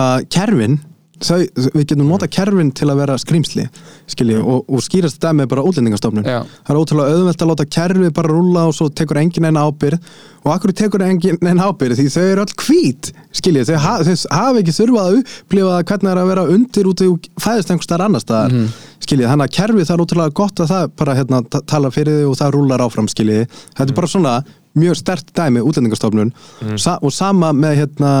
að 0.00 0.26
kerfin 0.34 0.78
þau, 1.24 1.38
við 1.74 1.84
getum 1.90 2.08
nota 2.08 2.28
kerfin 2.30 2.70
til 2.76 2.88
að 2.92 3.00
vera 3.02 3.16
skrýmsli 3.20 3.64
skilji, 4.12 4.36
og, 4.42 4.64
og 4.68 4.82
skýrast 4.84 5.16
þetta 5.18 5.32
með 5.38 5.48
bara 5.54 5.64
útlendingastofnun. 5.68 6.26
Það 6.66 6.72
er 6.74 6.80
ótrúlega 6.82 7.14
auðvelt 7.18 7.44
að 7.44 7.50
láta 7.52 7.66
kerfi 7.78 8.10
bara 8.20 8.32
rúlla 8.34 8.64
og 8.68 8.74
svo 8.76 8.88
tekur 8.92 9.20
engin 9.22 9.48
einn 9.48 9.58
ábyrð 9.60 9.98
og 10.44 10.50
akkur 10.54 10.74
tekur 10.76 11.04
engin 11.06 11.38
einn 11.48 11.62
ábyrð 11.64 11.98
því 12.02 12.08
þau 12.14 12.24
eru 12.32 12.44
öll 12.44 12.56
hvít 12.64 13.12
skilji, 13.34 13.64
þau, 13.70 13.76
ha, 13.84 13.94
þau 14.04 14.16
hafa 14.38 14.60
ekki 14.62 14.76
þurfað 14.76 15.06
að 15.08 15.20
upplifa 15.22 15.78
hvernig 15.88 16.10
það 16.10 16.12
er 16.14 16.22
að 16.24 16.32
vera 16.34 16.48
undir 16.54 16.90
út 16.92 17.04
og 17.08 17.30
fæðist 17.40 17.70
einhvers 17.72 17.88
staðar 17.88 18.06
annar 18.10 18.24
staðar 18.24 18.52
mm 18.58 18.74
skilji, 19.04 19.26
þannig 19.28 19.44
að 19.50 19.52
kerfi 19.52 19.82
það 19.84 19.90
er 19.98 20.02
ótrúlega 20.04 20.32
gott 20.38 20.60
að 20.64 20.70
það 20.70 20.84
bara 20.96 21.14
hérna, 21.18 21.40
ta- 21.52 21.60
tala 21.68 21.90
fyrir 21.92 22.22
þau 22.22 22.30
og 22.30 22.38
það 22.40 22.52
rúlar 22.54 22.80
áfram 22.86 23.08
skilji, 23.12 23.42
þetta 23.76 23.90
er 23.92 23.96
bara 23.98 24.08
svona 24.08 24.32
mjög 24.74 24.98
stert 24.98 25.30
dæmi 25.36 25.62
útlendingastofnun. 25.62 26.32
Sa 26.80 26.98
og 27.02 27.12
sama 27.14 27.52
með 27.54 27.76
hérna 27.82 28.12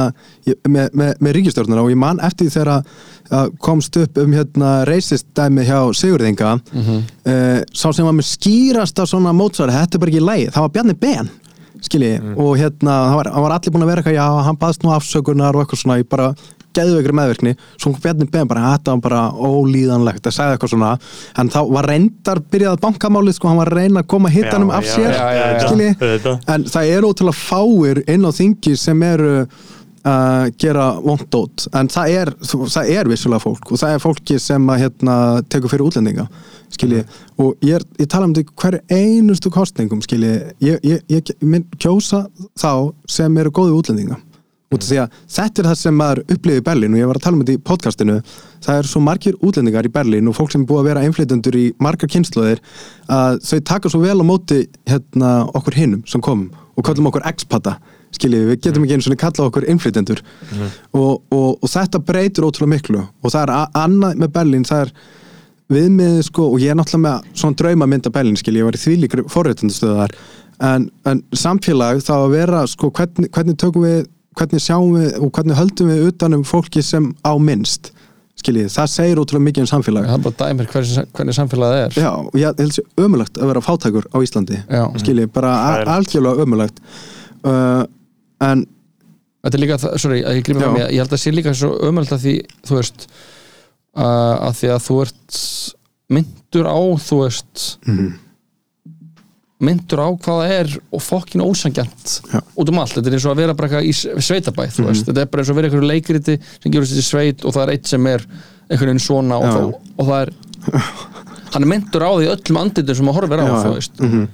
með, 0.68 0.88
með, 0.92 1.12
með 1.20 1.36
ríkistjórnuna 1.38 1.82
og 1.82 1.92
ég 1.92 1.98
man 1.98 2.20
eftir 2.22 2.50
þegar 2.54 2.84
komst 3.58 3.96
upp 3.96 4.18
um 4.20 4.34
hérna 4.36 4.84
reisist 4.88 5.26
dæmi 5.36 5.64
hjá 5.64 5.78
Sigurðinga 5.96 6.58
eh, 7.24 7.62
sá 7.72 7.88
sem 7.92 8.04
var 8.04 8.12
með 8.14 8.28
skýrasta 8.28 9.06
svona 9.08 9.32
mótsvari, 9.32 9.72
þetta 9.72 9.96
er 9.96 10.02
bara 10.02 10.12
ekki 10.12 10.26
lægi 10.28 10.50
það 10.52 10.66
var 10.66 10.74
Bjarni 10.74 10.96
Ben 11.00 11.30
skilji, 11.84 12.18
og 12.36 12.56
hérna 12.60 12.92
hann 13.08 13.18
var, 13.18 13.30
hann 13.34 13.44
var 13.44 13.56
allir 13.56 13.72
búin 13.74 13.84
að 13.84 13.90
vera 13.92 14.02
eitthvað, 14.02 14.16
já, 14.16 14.44
hann 14.46 14.60
baðst 14.60 14.84
nú 14.84 14.92
afsökunar 14.94 15.56
og 15.56 15.64
eitthvað 15.64 15.82
svona, 15.82 15.98
ég 16.00 16.08
bara 16.08 16.30
geðu 16.76 16.98
ykkur 17.00 17.16
meðvirkni, 17.20 17.54
svo 17.76 17.92
kom 17.92 18.00
Bjarni 18.04 18.28
Ben 18.32 18.50
bara, 18.50 18.74
þetta 18.74 18.96
var 18.96 19.04
bara 19.04 19.22
ólíðanlegt, 19.34 20.24
það 20.24 20.36
sagði 20.38 20.56
eitthvað 20.56 20.74
svona 20.74 20.90
en 21.40 21.52
þá 21.54 21.60
var 21.76 21.90
reyndar 21.90 22.42
byrjað 22.54 22.82
bankamálið, 22.84 23.38
sko, 23.38 23.50
hann 23.50 23.62
var 23.62 23.72
að 23.72 23.80
reyna 23.82 24.02
að 24.04 24.10
koma 24.14 24.32
hittanum 24.34 24.74
af 24.74 24.88
sér, 24.88 25.16
skilji. 25.64 25.94
En 26.50 26.68
það 26.70 26.92
eru 26.96 27.14
ótrúlega 27.14 27.38
fáir 27.38 28.04
inn 28.10 28.26
á 28.26 28.30
þingi 28.34 28.76
sem 28.80 29.06
eru 29.06 29.32
að 30.04 30.50
gera 30.60 30.88
vondót 31.00 31.64
en 31.72 31.88
það 31.88 32.10
er, 32.12 32.30
það 32.44 32.90
er 32.92 33.08
vissulega 33.08 33.40
fólk 33.40 33.70
og 33.72 33.80
það 33.80 33.94
er 33.94 34.02
fólki 34.02 34.36
sem 34.42 34.66
að 34.68 34.82
hérna, 34.82 35.14
tekur 35.48 35.72
fyrir 35.72 35.86
útlendinga 35.86 36.26
skilji, 36.74 37.00
og 37.40 37.54
ég, 37.64 37.78
er, 37.78 37.86
ég 38.02 38.10
tala 38.12 38.28
um 38.28 38.34
þetta 38.36 38.44
í 38.44 38.58
hverju 38.60 38.98
einustu 38.98 39.52
kostningum 39.54 40.02
skilji, 40.04 40.34
ég, 40.64 40.84
ég, 40.84 41.00
ég 41.08 41.32
kjósa 41.80 42.26
þá 42.60 42.92
sem 43.08 43.40
eru 43.40 43.54
góði 43.54 43.78
útlendinga 43.78 44.20
út 44.74 44.84
af 44.84 44.90
því 44.90 45.00
að 45.02 45.16
þetta 45.36 45.62
er 45.62 45.68
það 45.70 45.80
sem 45.80 45.98
maður 46.00 46.22
upplifir 46.24 46.62
í 46.62 46.66
Berlín 46.68 46.96
og 46.96 47.00
ég 47.00 47.10
var 47.10 47.20
að 47.20 47.26
tala 47.26 47.38
um 47.38 47.44
þetta 47.44 47.56
í 47.56 47.62
podcastinu 47.70 48.18
það 48.64 48.80
er 48.80 48.90
svo 48.90 49.02
margir 49.04 49.40
útlendingar 49.40 49.88
í 49.88 49.92
Berlín 49.94 50.30
og 50.30 50.38
fólk 50.38 50.54
sem 50.54 50.64
er 50.64 50.70
búið 50.70 50.82
að 50.82 50.88
vera 50.90 51.04
einflytundur 51.06 51.58
í 51.58 51.64
margar 51.82 52.10
kynnslóðir 52.12 52.62
að 53.12 53.40
þau 53.48 53.58
taka 53.72 53.92
svo 53.92 54.02
vel 54.04 54.18
á 54.20 54.24
móti 54.26 54.64
hérna, 54.90 55.34
okkur 55.54 55.78
hinnum 55.78 56.06
sem 56.10 56.24
komum 56.24 56.50
og 56.74 56.86
kallum 56.86 57.10
okkur 57.10 57.26
expata 57.28 57.78
skiljið, 58.14 58.46
við. 58.48 58.60
Getum 58.62 58.86
ekki 58.86 58.96
einu 58.96 59.06
svona 59.08 59.20
kalla 59.20 59.48
okkur 59.48 59.66
innflytendur 59.72 60.22
og, 60.94 61.20
og, 61.34 61.50
og 61.58 61.70
þetta 61.70 62.00
breytir 62.06 62.46
ótrúlega 62.46 62.74
miklu. 62.76 63.02
Og 63.22 63.34
það 63.34 63.48
er 63.48 63.76
annað 63.80 64.22
með 64.22 64.32
Berlín, 64.36 64.66
það 64.68 64.86
er 64.86 64.94
viðmið 65.74 66.18
sko, 66.28 66.48
og 66.52 66.62
ég 66.62 66.72
er 66.72 66.78
náttúrulega 66.78 67.04
með 67.06 67.28
svona 67.40 67.58
drauma 67.60 67.90
mynda 67.90 68.12
Berlín, 68.14 68.38
skilji, 68.38 68.62
ég 68.62 68.68
var 68.68 68.76
í 68.76 68.82
þvílíkri 68.82 69.26
forréttundastöðar 69.32 70.14
en, 70.62 70.88
en 71.08 71.22
samfélag 71.34 72.02
þá 72.04 72.14
að 72.18 72.34
vera, 72.36 72.64
sko, 72.70 72.90
hvernig, 72.94 73.30
hvernig 73.34 73.58
tökum 73.60 73.86
við 73.86 74.04
hvernig 74.38 74.60
sjáum 74.64 74.94
við 74.98 75.18
og 75.20 75.30
hvernig 75.36 75.56
höldum 75.58 75.90
við 75.92 76.06
utanum 76.10 76.42
fólki 76.44 76.82
sem 76.82 77.10
á 77.24 77.32
minnst 77.38 77.92
skiljið, 78.40 78.66
það 78.74 78.88
segir 78.90 79.20
ótrúlega 79.22 79.46
mikið 79.46 79.62
um 79.64 79.68
samfélag 79.70 80.06
það 80.10 80.16
er 80.18 80.22
bara 80.24 80.38
dæmir 80.48 80.66
hvernig, 80.72 81.04
hvernig 81.14 81.36
samfélagið 81.36 81.82
er 81.84 81.98
Já, 82.02 82.10
og 82.18 82.34
ég 82.40 82.58
held 82.58 82.72
sér 82.74 82.88
ömulegt 83.04 83.38
að 83.38 83.50
vera 83.52 83.62
fátækur 83.62 84.08
á 84.10 84.16
Íslandi 84.26 84.58
Já. 84.66 84.82
skiljið, 85.00 85.28
bara 85.36 85.52
Það 85.54 85.78
er- 85.78 85.88
a- 85.88 85.94
algjörlega 85.98 86.46
ömulegt 86.46 86.80
uh, 87.44 87.84
en 88.40 88.66
Þetta 89.44 89.56
er 89.58 89.60
líka, 89.60 89.76
það- 89.76 89.98
sorry, 90.00 90.18
ég 90.24 90.42
grípa 90.46 90.60
Já. 90.60 90.64
fram 90.64 90.76
í 90.80 90.82
að 90.86 90.92
ég 90.96 91.00
held 91.04 91.12
að 91.14 91.20
sé 91.20 91.30
líka 91.36 91.52
svo 91.54 91.70
ömöld 91.84 92.12
að 92.16 92.22
því, 92.24 92.34
þú 92.64 92.76
veist 92.78 93.02
uh, 93.94 94.36
að 94.48 94.54
því 94.60 94.70
að 94.74 94.84
þú 94.88 94.94
ert 95.04 95.40
myndur 96.16 96.66
á, 96.70 96.78
þú 97.04 97.18
veist 97.22 97.64
Mhm. 97.86 98.06
Myndur 99.60 100.00
á 100.02 100.08
hvað 100.18 100.38
það 100.40 100.50
er 100.58 100.72
og 100.92 101.00
fokkin 101.02 101.40
ósangjant 101.44 102.20
Já. 102.32 102.40
út 102.58 102.68
um 102.68 102.78
allt, 102.82 102.94
þetta 102.96 103.06
er 103.06 103.14
eins 103.16 103.24
og 103.26 103.32
að 103.36 103.40
vera 103.44 103.54
bara 103.54 103.68
eitthvað 103.68 103.86
í 103.86 103.92
s- 103.94 104.26
sveitabæ, 104.26 104.66
þú 104.74 104.80
Mhm. 104.82 104.88
veist, 104.90 105.06
þetta 105.06 105.20
er 105.22 105.26
bara 105.30 105.42
eins 105.42 105.50
og 105.50 105.54
að 105.54 105.60
vera 105.60 105.68
einhverju 105.70 105.90
leikriti 105.92 106.38
sem 106.62 106.72
gefur 106.72 106.86
sér 106.90 107.02
sveit 107.06 107.44
og 107.44 107.52
það 107.54 107.62
er 107.68 107.72
eitt 107.76 107.86
sem 107.86 108.06
er 108.06 108.26
einhvern 108.70 108.88
veginn 108.90 108.98
svona 109.06 109.36
og, 109.38 109.44
það, 109.44 109.74
og 109.98 110.06
það 110.06 110.22
er 110.22 110.32
hann 111.54 111.62
er 111.62 111.68
myndur 111.70 112.02
á 112.02 112.10
því 112.18 112.26
öllum 112.34 112.60
anditum 112.60 112.94
sem 112.96 113.06
að 113.06 113.14
horfir 113.14 113.38
á, 113.38 113.46
Já, 113.46 113.54
þú 113.54 113.70
já. 113.70 113.74
veist 113.78 114.00
Mhm. 114.00 114.28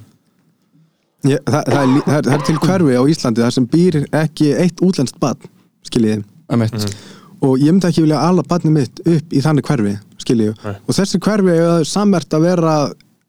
ég, 1.24 1.38
það, 1.44 1.64
það, 1.64 1.82
er, 1.82 2.02
það, 2.06 2.16
er, 2.16 2.22
það 2.22 2.34
er 2.40 2.44
til 2.46 2.56
hverfi 2.64 2.96
á 2.96 3.02
Íslandi 3.12 3.42
þar 3.44 3.52
sem 3.52 3.66
býr 3.66 3.98
ekki 4.22 4.50
eitt 4.56 4.80
útlenskt 4.80 5.18
barn 5.20 5.36
skiljiði 5.84 6.24
Einmitt. 6.50 6.94
og 7.42 7.58
ég 7.60 7.70
myndi 7.74 7.88
ekki 7.90 8.02
vilja 8.06 8.18
ala 8.28 8.42
barnið 8.42 8.72
mitt 8.72 9.00
upp 9.04 9.28
í 9.36 9.42
þannig 9.44 9.62
hverfi 9.68 9.98
skiljiði 10.18 10.54
og 10.88 10.94
þessi 10.96 11.20
hverfi 11.20 11.54
er 11.60 11.84
samvert 11.84 12.28
að 12.36 12.40
vera 12.48 12.74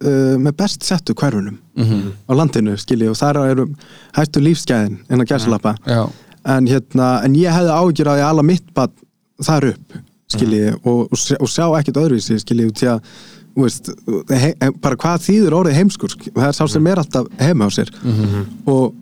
uh, 0.03 0.37
með 0.41 0.55
best 0.57 0.83
settu 0.83 1.13
hverfunum 1.17 1.57
Mhm. 1.77 2.11
á 2.27 2.31
landinu 2.35 2.73
skiljiði 2.77 3.09
og 3.13 3.17
þar 3.17 3.39
eru 3.51 3.65
hættu 4.17 4.41
lífsgæðin 4.43 4.97
innan 5.09 5.25
gæsalappa. 5.27 5.75
Já, 5.87 6.09
en, 6.45 6.67
hérna, 6.67 7.23
en 7.23 7.35
ég 7.35 7.51
hefði 7.53 7.75
ágjur 7.77 8.07
að 8.11 8.19
ég 8.19 8.29
ala 8.29 8.43
mitt 8.43 8.73
barn 8.73 8.91
þar 9.41 9.69
upp 9.73 9.93
skiljiði 10.31 10.73
og, 10.85 11.07
og, 11.11 11.17
sjá, 11.17 11.35
og 11.39 11.47
sjá 11.49 11.65
ekkert 11.79 11.97
öðruvísi 12.03 12.39
skiljiði 12.39 12.73
til 12.73 12.89
að 12.93 13.01
veist, 13.55 13.89
he, 14.31 14.53
bara 14.81 14.95
hvað 14.95 15.23
þýður 15.25 15.55
orðið 15.59 15.73
heimskur 15.79 16.09
sk- 16.13 16.31
það 16.35 16.47
er 16.47 16.55
sá 16.55 16.67
sem 16.71 16.87
er 16.87 17.01
alltaf 17.01 17.25
heima 17.39 17.67
á 17.67 17.69
sér. 17.75 17.89
Og, 18.65 18.93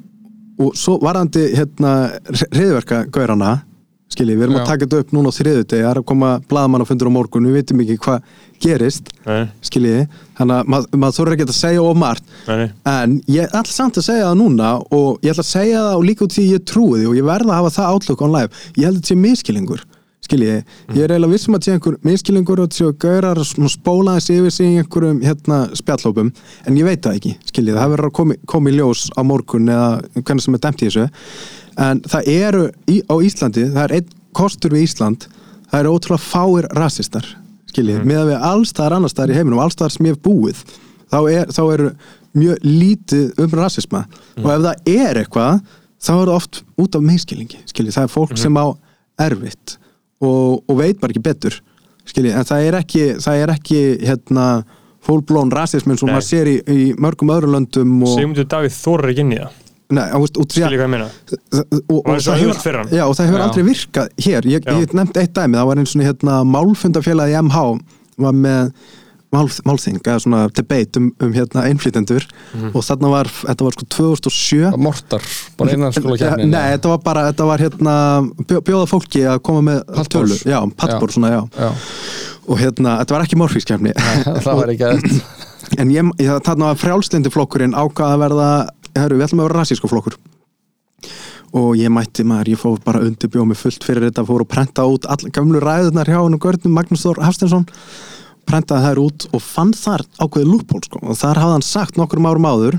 og 0.60 0.72
svo 0.76 0.96
varandi 1.04 1.44
hérna 1.56 1.92
hriðverka 2.52 3.04
gaurana 3.14 3.52
skiljið, 4.10 4.40
við 4.40 4.46
erum 4.48 4.58
Já. 4.58 4.62
að 4.62 4.70
taka 4.72 4.86
þetta 4.86 5.02
upp 5.04 5.12
núna 5.16 5.32
á 5.32 5.38
þriðu 5.38 5.64
degi, 5.64 5.84
það 5.84 5.92
er 5.92 6.00
að 6.02 6.08
koma 6.10 6.30
blaðamann 6.50 6.86
á 6.86 6.90
fundur 6.90 7.12
á 7.12 7.18
morgun 7.18 7.50
við 7.50 7.60
vitum 7.60 7.84
ekki 7.84 7.98
hvað 8.06 8.32
gerist 8.64 9.12
Nei, 9.28 9.44
skiljiði, 9.70 10.08
þannig 10.40 10.56
að 10.58 10.72
mað, 10.74 10.88
maður 10.96 11.18
þurfa 11.20 11.38
ekki 11.38 11.48
að 11.48 11.60
segja 11.60 11.86
of 11.86 12.00
margt. 12.00 12.34
Nei, 12.50 12.66
en 12.92 13.14
ég 13.30 13.54
ætla 13.54 13.76
samt 13.76 14.02
að 14.02 14.10
segja 14.10 14.26
það 14.32 14.42
núna 14.42 14.74
og 14.90 15.22
ég 15.24 15.36
ætla 15.36 15.46
að 15.46 15.52
segja 15.54 15.86
það 15.86 16.00
og 16.02 16.10
líka 16.10 16.26
út 16.26 16.36
því 16.36 16.50
ég 16.50 16.66
trúi 16.68 17.00
því 17.00 17.08
og 17.12 17.22
ég 17.22 17.30
verða 17.30 17.54
að 17.54 17.62
hafa 17.62 17.78
það 17.78 17.96
átlöku 17.96 18.28
on 18.28 18.36
live 18.36 18.68
ég 18.76 18.90
held 18.90 18.98
að 18.98 19.00
þetta 19.00 19.14
sé 19.14 19.20
miskilingur 19.24 19.88
skiljiði, 20.30 20.64
ég 20.94 21.04
er 21.06 21.14
eiginlega 21.14 21.32
vissum 21.32 21.56
að 21.56 21.66
sé 21.66 21.76
einhver 21.76 21.96
miskilingur 22.06 22.60
og 22.62 22.68
þetta 22.68 22.80
séu 22.80 22.96
gaurar 23.02 23.40
svona 23.48 23.72
spóla 23.72 24.16
þessi 24.18 24.36
yfir 24.38 24.54
sig 24.54 24.68
í 24.68 24.82
einhverjum 24.82 25.22
hérna 25.24 25.60
spjallópum 25.80 26.32
en 26.68 26.78
ég 26.78 26.86
veit 26.86 27.02
það 27.06 27.20
ekki, 27.20 27.32
skiljiði, 27.50 27.78
það 27.80 27.94
verður 27.96 28.10
að 28.10 28.36
komi 28.52 28.74
í 28.74 28.76
ljós 28.76 29.06
á 29.16 29.22
morgun 29.26 29.72
eða 29.74 29.88
hvernig 30.20 30.46
sem 30.46 30.60
er 30.60 30.64
dæmt 30.66 30.84
í 30.84 30.90
þessu 30.90 31.08
en 31.80 32.02
það 32.10 32.32
eru 32.36 32.64
í, 32.90 33.00
á 33.08 33.16
Íslandi, 33.24 33.66
það 33.74 33.84
er 33.86 33.96
einn 34.00 34.14
kostur 34.36 34.76
við 34.76 34.86
Ísland, 34.88 35.28
það 35.72 35.82
eru 35.82 35.96
ótrúlega 35.96 36.26
fáir 36.26 36.70
rasistar, 36.78 37.28
skiljið, 37.72 38.06
með 38.08 38.22
að 38.24 38.32
við 38.32 38.48
allstaðar 38.52 38.98
annars 38.98 39.16
staðar 39.16 39.34
í 39.34 39.40
heiminum, 39.40 39.64
allstaðar 39.64 39.96
sem 39.96 40.10
ég 40.10 40.18
hef 40.18 40.24
búið 40.26 40.64
þá, 41.10 41.20
er, 41.32 41.54
þá 41.56 41.64
eru 41.66 41.90
mjög 42.40 42.66
lítið 42.66 43.42
um 43.42 43.56
rasisma. 43.58 44.04
Og 44.38 44.52
ef 44.54 44.66
það 44.68 44.92
er 44.94 45.22
eitthvað, 45.24 45.64
þá 46.00 46.12
er 46.14 46.20
það 46.20 46.36
oft 46.36 46.62
út 46.80 46.98
af 47.00 47.06
meðskilingi, 47.06 47.64
skiljið, 47.72 47.96
það 47.98 48.08
er 48.08 48.14
fólk 48.14 48.38
sem 48.40 48.60
á 48.60 48.68
erfitt 49.20 49.80
og, 50.24 50.62
og 50.68 50.80
veit 50.80 51.00
bara 51.00 51.14
ekki 51.14 51.24
betur 51.24 51.60
skilji, 52.10 52.34
en 52.34 52.48
það 52.48 52.68
er 52.68 52.78
ekki 52.82 53.06
það 53.24 53.44
er 53.44 53.54
ekki, 53.56 53.82
hérna 54.08 54.46
full-blown 55.06 55.52
rasism 55.54 55.94
eins 55.94 56.04
og 56.04 56.10
Nei. 56.10 56.16
maður 56.18 56.28
sér 56.28 56.52
í, 56.52 56.56
í 56.60 56.86
mörgum 57.00 57.32
öðrum 57.34 57.56
löndum 57.56 57.98
og, 58.04 58.14
Sigmundur 58.18 58.48
Davíð 58.52 58.76
þorir 58.76 59.14
ekki 59.14 59.26
inn 59.26 59.36
í 59.36 59.42
það 59.42 59.66
nei, 59.90 60.06
og, 60.14 60.22
veist, 60.26 60.38
og, 60.38 60.46
skilja 60.54 60.70
hvað 60.78 60.86
ég 60.86 60.94
meina? 60.94 61.10
og, 61.10 61.82
og, 61.90 62.00
Var 62.06 62.22
svo 62.22 62.38
það 62.38 62.80
hann. 62.80 62.94
já, 62.94 63.04
og 63.10 63.16
það 63.18 63.30
hefur 63.32 63.44
aldrei 63.48 63.64
virkað 63.72 64.10
hér, 64.28 64.50
ég, 64.54 64.70
ég 64.80 64.94
nefndi 64.94 65.24
eitt 65.24 65.34
dæmi 65.38 65.58
það 65.60 65.70
var 65.72 65.82
einn 65.82 65.90
svona 65.90 66.10
hérna 66.12 66.40
málfundafélagi 66.46 67.34
í 67.36 67.42
MH 67.42 67.64
var 68.20 68.36
með 68.36 68.72
mál, 69.30 69.46
málþing 69.70 70.00
eða 70.02 70.22
svona 70.24 70.40
debate 70.58 70.98
um, 71.02 71.10
um 71.22 71.34
hérna 71.34 71.66
einflýtendur 71.70 72.24
Mhm. 72.54 72.72
og 72.74 72.82
þarna 72.86 73.10
var, 73.14 73.28
þetta 73.30 73.66
var 73.68 73.76
sko 73.78 73.86
2007 73.96 74.72
Mortar, 74.82 75.22
bara 75.58 75.72
innan 75.76 75.94
skóla 75.94 76.18
Ja, 76.22 76.32
Nei, 76.38 76.72
þetta 76.78 76.90
var 76.90 76.98
bara, 77.06 77.26
þetta 77.32 77.46
var 77.46 77.60
hérna 77.66 77.96
bjó- 78.50 78.64
bjóða 78.66 78.88
fólki 78.90 79.22
að 79.30 79.42
koma 79.46 79.62
með 79.72 79.84
Pallborðs. 79.86 80.10
tölu 80.44 80.54
Já, 80.54 80.60
pallbor, 80.78 81.10
svona, 81.14 81.30
já. 81.30 81.42
Já, 81.60 81.70
Og 82.50 82.58
hérna, 82.58 82.96
þetta 83.04 83.14
var 83.14 83.22
ekki 83.28 83.38
morfískefni 83.38 83.94
það 84.46 84.56
var 84.58 84.74
ekki 84.74 84.90
að 84.90 85.22
En 85.78 85.92
ég, 85.94 86.02
ég 86.18 86.42
þarna 86.42 86.72
var 86.72 86.80
frjálslindi 86.82 87.30
flokkurinn 87.30 87.76
ákvað 87.78 88.16
að 88.16 88.22
verða 88.24 88.50
Herru, 88.98 89.18
við 89.20 89.28
ætlum 89.28 89.44
að 89.44 89.50
vera 89.50 89.60
rasísku 89.60 89.90
flokkur. 89.92 90.18
Og 91.60 91.74
ég 91.80 91.90
mætti 91.94 92.26
maður, 92.28 92.54
ég 92.54 92.62
fór 92.62 92.78
bara 92.86 93.02
undirbjóð 93.02 93.48
mig 93.50 93.58
fullt 93.58 93.86
fyrir 93.86 94.06
þetta 94.06 94.22
Fór 94.28 94.44
að 94.44 94.52
prenta 94.52 94.84
út 94.86 95.08
all, 95.10 95.32
gamlu 95.34 95.58
ræðunar 95.64 96.06
hjá 96.06 96.20
hann 96.20 96.36
og 96.38 96.44
görnum 96.44 96.76
Magnús 96.78 97.02
Þór 97.02 97.24
Hafstensson 97.26 97.64
Prentaði 98.46 98.86
þær 98.86 99.02
út 99.02 99.26
og 99.34 99.42
fann 99.42 99.72
þar 99.74 100.04
ákveðið 100.20 100.52
lúppól 100.52 100.84
sko. 100.86 101.02
Og 101.02 101.18
þar 101.18 101.42
hafði 101.42 101.56
hann 101.56 101.66
sagt 101.66 101.98
nokkrum 101.98 102.30
árum 102.30 102.46
áður 102.46 102.78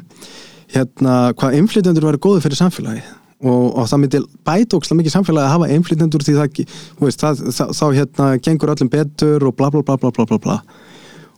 Hérna, 0.71 1.33
hvað 1.35 1.57
inflytjendur 1.59 2.07
verið 2.13 2.23
góði 2.23 2.45
fyrir 2.45 2.61
samfélagi 2.61 3.03
og, 3.41 3.65
og 3.75 3.89
það 3.89 4.03
myndi 4.03 4.21
bæta 4.47 4.79
ókslega 4.79 4.99
mikið 5.01 5.15
samfélagi 5.15 5.49
að 5.49 5.55
hafa 5.55 5.69
einflýtendur 5.75 6.25
því 6.25 6.35
það, 6.37 6.61
þú 6.99 7.07
veist, 7.07 7.23
það, 7.23 7.43
það, 7.57 7.73
þá 7.79 7.85
hérna 7.97 8.27
gengur 8.45 8.73
öllum 8.75 8.91
betur 8.93 9.47
og 9.49 9.57
bla 9.57 9.71
bla 9.73 9.83
bla 9.87 9.97
bla 10.01 10.13
bla 10.15 10.27
bla 10.29 10.39
bla. 10.45 10.59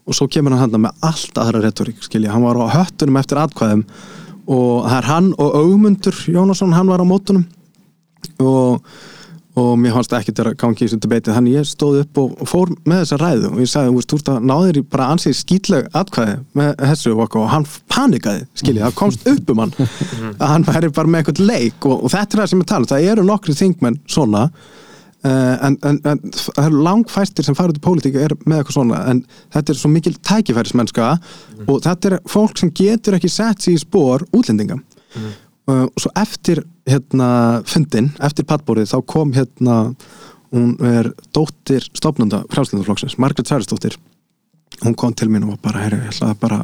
Og 0.03 0.19
svo 0.19 0.27
kemur 0.27 0.55
hann 0.57 0.65
handa 0.65 0.81
með 0.83 1.07
allt 1.07 1.39
aðra 1.39 1.63
retorík 1.63 2.03
skilja, 2.03 2.33
hann 2.35 2.43
var 2.43 2.59
á 2.59 2.75
höttunum 2.75 3.21
eftir 3.21 3.39
atkvæðum 3.39 3.85
og 4.51 4.85
það 4.89 4.99
er 4.99 5.09
hann 5.09 5.33
og 5.39 5.57
Augmundur 5.61 6.23
Jónasson, 6.33 6.75
hann 6.77 6.91
var 6.91 7.03
á 7.03 7.07
mótunum. 7.07 7.45
Og, 8.43 8.83
og 9.59 9.71
mér 9.79 9.95
fannst 9.97 10.15
ekki 10.17 10.35
til 10.35 10.47
að 10.49 10.57
gangi 10.61 10.81
í 10.81 10.87
þessu 10.87 10.99
debeti 11.03 11.35
þannig 11.35 11.59
ég 11.59 11.69
stóð 11.69 12.01
upp 12.03 12.21
og, 12.23 12.37
og 12.43 12.51
fór 12.51 12.73
með 12.89 13.03
þessa 13.03 13.19
ræðu. 13.23 13.51
Og 13.53 13.63
ég 13.63 13.71
sagði, 13.71 13.93
þú 13.93 13.99
veist, 14.01 14.15
þú 14.29 14.37
náðir 14.51 14.81
í 14.81 14.85
bara 14.95 15.09
ansið 15.15 15.39
skýtleg 15.39 15.89
atkvæði 16.03 16.37
með 16.59 16.71
þessu 16.83 17.17
og, 17.17 17.41
hann 17.53 17.67
panikaði, 17.93 18.47
skilja, 18.59 18.87
það 18.89 19.01
komst 19.03 19.27
upp 19.35 19.53
um 19.53 19.65
hann. 19.65 19.75
Að 20.43 20.47
hann 20.55 20.69
væri 20.69 20.93
bara 20.95 21.13
með 21.13 21.23
eitthvað 21.25 21.45
leik. 21.51 21.91
Og, 21.91 21.99
og 21.99 22.15
þetta 22.15 22.39
er 22.39 22.45
það 22.45 22.55
sem 22.55 22.65
ég 22.65 22.73
tala, 22.73 22.87
um. 22.87 22.93
það 22.95 23.11
eru 23.13 23.29
nokkri 23.29 23.59
þingmenn 23.59 24.01
svona 24.11 24.49
en, 25.29 25.77
en, 25.87 25.99
en 26.03 26.21
það 26.35 26.65
eru 26.67 26.83
langfæstir 26.83 27.47
sem 27.47 27.57
fara 27.59 27.71
út 27.71 27.79
í 27.79 27.85
pólitíka 27.85 28.25
er 28.25 28.35
með 28.43 28.63
eitthvað 28.63 28.77
svona 28.79 29.03
en 29.13 29.23
þetta 29.55 29.75
er 29.75 29.79
svo 29.79 29.91
mikil 29.93 30.15
tækifærismennska 30.19 31.13
og 31.67 31.77
þetta 31.85 32.11
er 32.11 32.19
fólk 32.31 32.59
sem 32.59 32.73
getur 32.75 33.19
ekki 33.19 33.31
sett 33.31 33.63
sér 33.63 33.77
í 33.77 33.83
spór 33.83 34.27
útlendinga. 34.35 34.81
Uh, 35.71 35.87
og 35.87 36.03
svo 36.03 36.11
eftir 36.19 36.65
hérna 36.91 37.63
fundin, 37.71 38.11
eftir 38.19 38.49
pattbórið 38.51 38.91
þá 38.91 38.97
kom 39.07 39.31
hérna 39.37 39.77
hún 40.53 40.75
er 40.85 41.13
dóttir 41.31 41.87
stofnanda 41.95 42.43
frjálslindaflokksins, 42.51 43.15
Margaret 43.23 43.49
Særisdóttir 43.49 43.95
hún 44.83 44.97
kom 44.99 45.15
til 45.15 45.31
mín 45.31 45.47
og 45.47 45.55
var 45.55 45.63
bara, 45.69 45.85
herri, 45.87 46.01
ég 46.03 46.15
ætlaði 46.17 46.39
bara 46.43 46.59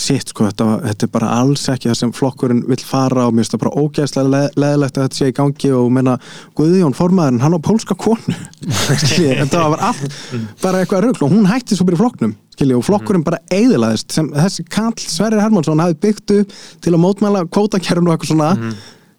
sitt 0.00 0.30
sko, 0.32 0.46
þetta, 0.48 0.64
var- 0.64 0.82
þetta 0.86 1.04
er 1.06 1.10
bara 1.12 1.30
alls 1.40 1.64
ekki 1.68 1.88
það 1.90 1.96
sem 1.98 2.12
flokkurinn 2.16 2.62
vill 2.68 2.84
fara 2.86 3.26
og 3.28 3.34
mér 3.34 3.42
finnst 3.44 3.54
það 3.56 3.62
bara 3.64 3.82
ógæðslega 3.82 4.30
le 4.32 4.42
leðilegt 4.62 4.96
að 5.00 5.04
þetta 5.08 5.18
sé 5.18 5.28
í 5.28 5.34
gangi 5.36 5.72
og 5.76 5.90
menna, 5.92 6.14
Guðjón 6.56 6.94
formaðurinn, 6.96 7.40
hann 7.44 7.56
á 7.56 7.60
pólska 7.60 7.96
konu. 8.00 8.36
Skilji, 9.02 9.34
þetta 9.42 9.64
var 9.74 9.82
allt 9.90 10.14
bara 10.62 10.80
eitthvað 10.84 11.04
rugl 11.08 11.26
og 11.26 11.34
hún 11.34 11.50
hætti 11.50 11.76
svo 11.76 11.84
bara 11.90 11.98
í 11.98 12.02
flokknum 12.04 12.32
skilji, 12.54 12.76
og 12.76 12.84
flokkurinn 12.86 13.24
bara 13.26 13.42
eigðilaðist 13.52 14.12
sem 14.12 14.30
þessi 14.36 14.64
kall 14.72 14.96
Sverrir 15.00 15.40
Hermansson 15.44 15.80
hafi 15.80 15.98
byggt 16.06 16.34
upp 16.38 16.56
til 16.84 16.92
að 16.96 17.02
mótmæla 17.04 17.44
kvótakerfinu 17.52 18.10
og 18.10 18.16
eitthvað 18.16 18.32
svona 18.34 18.50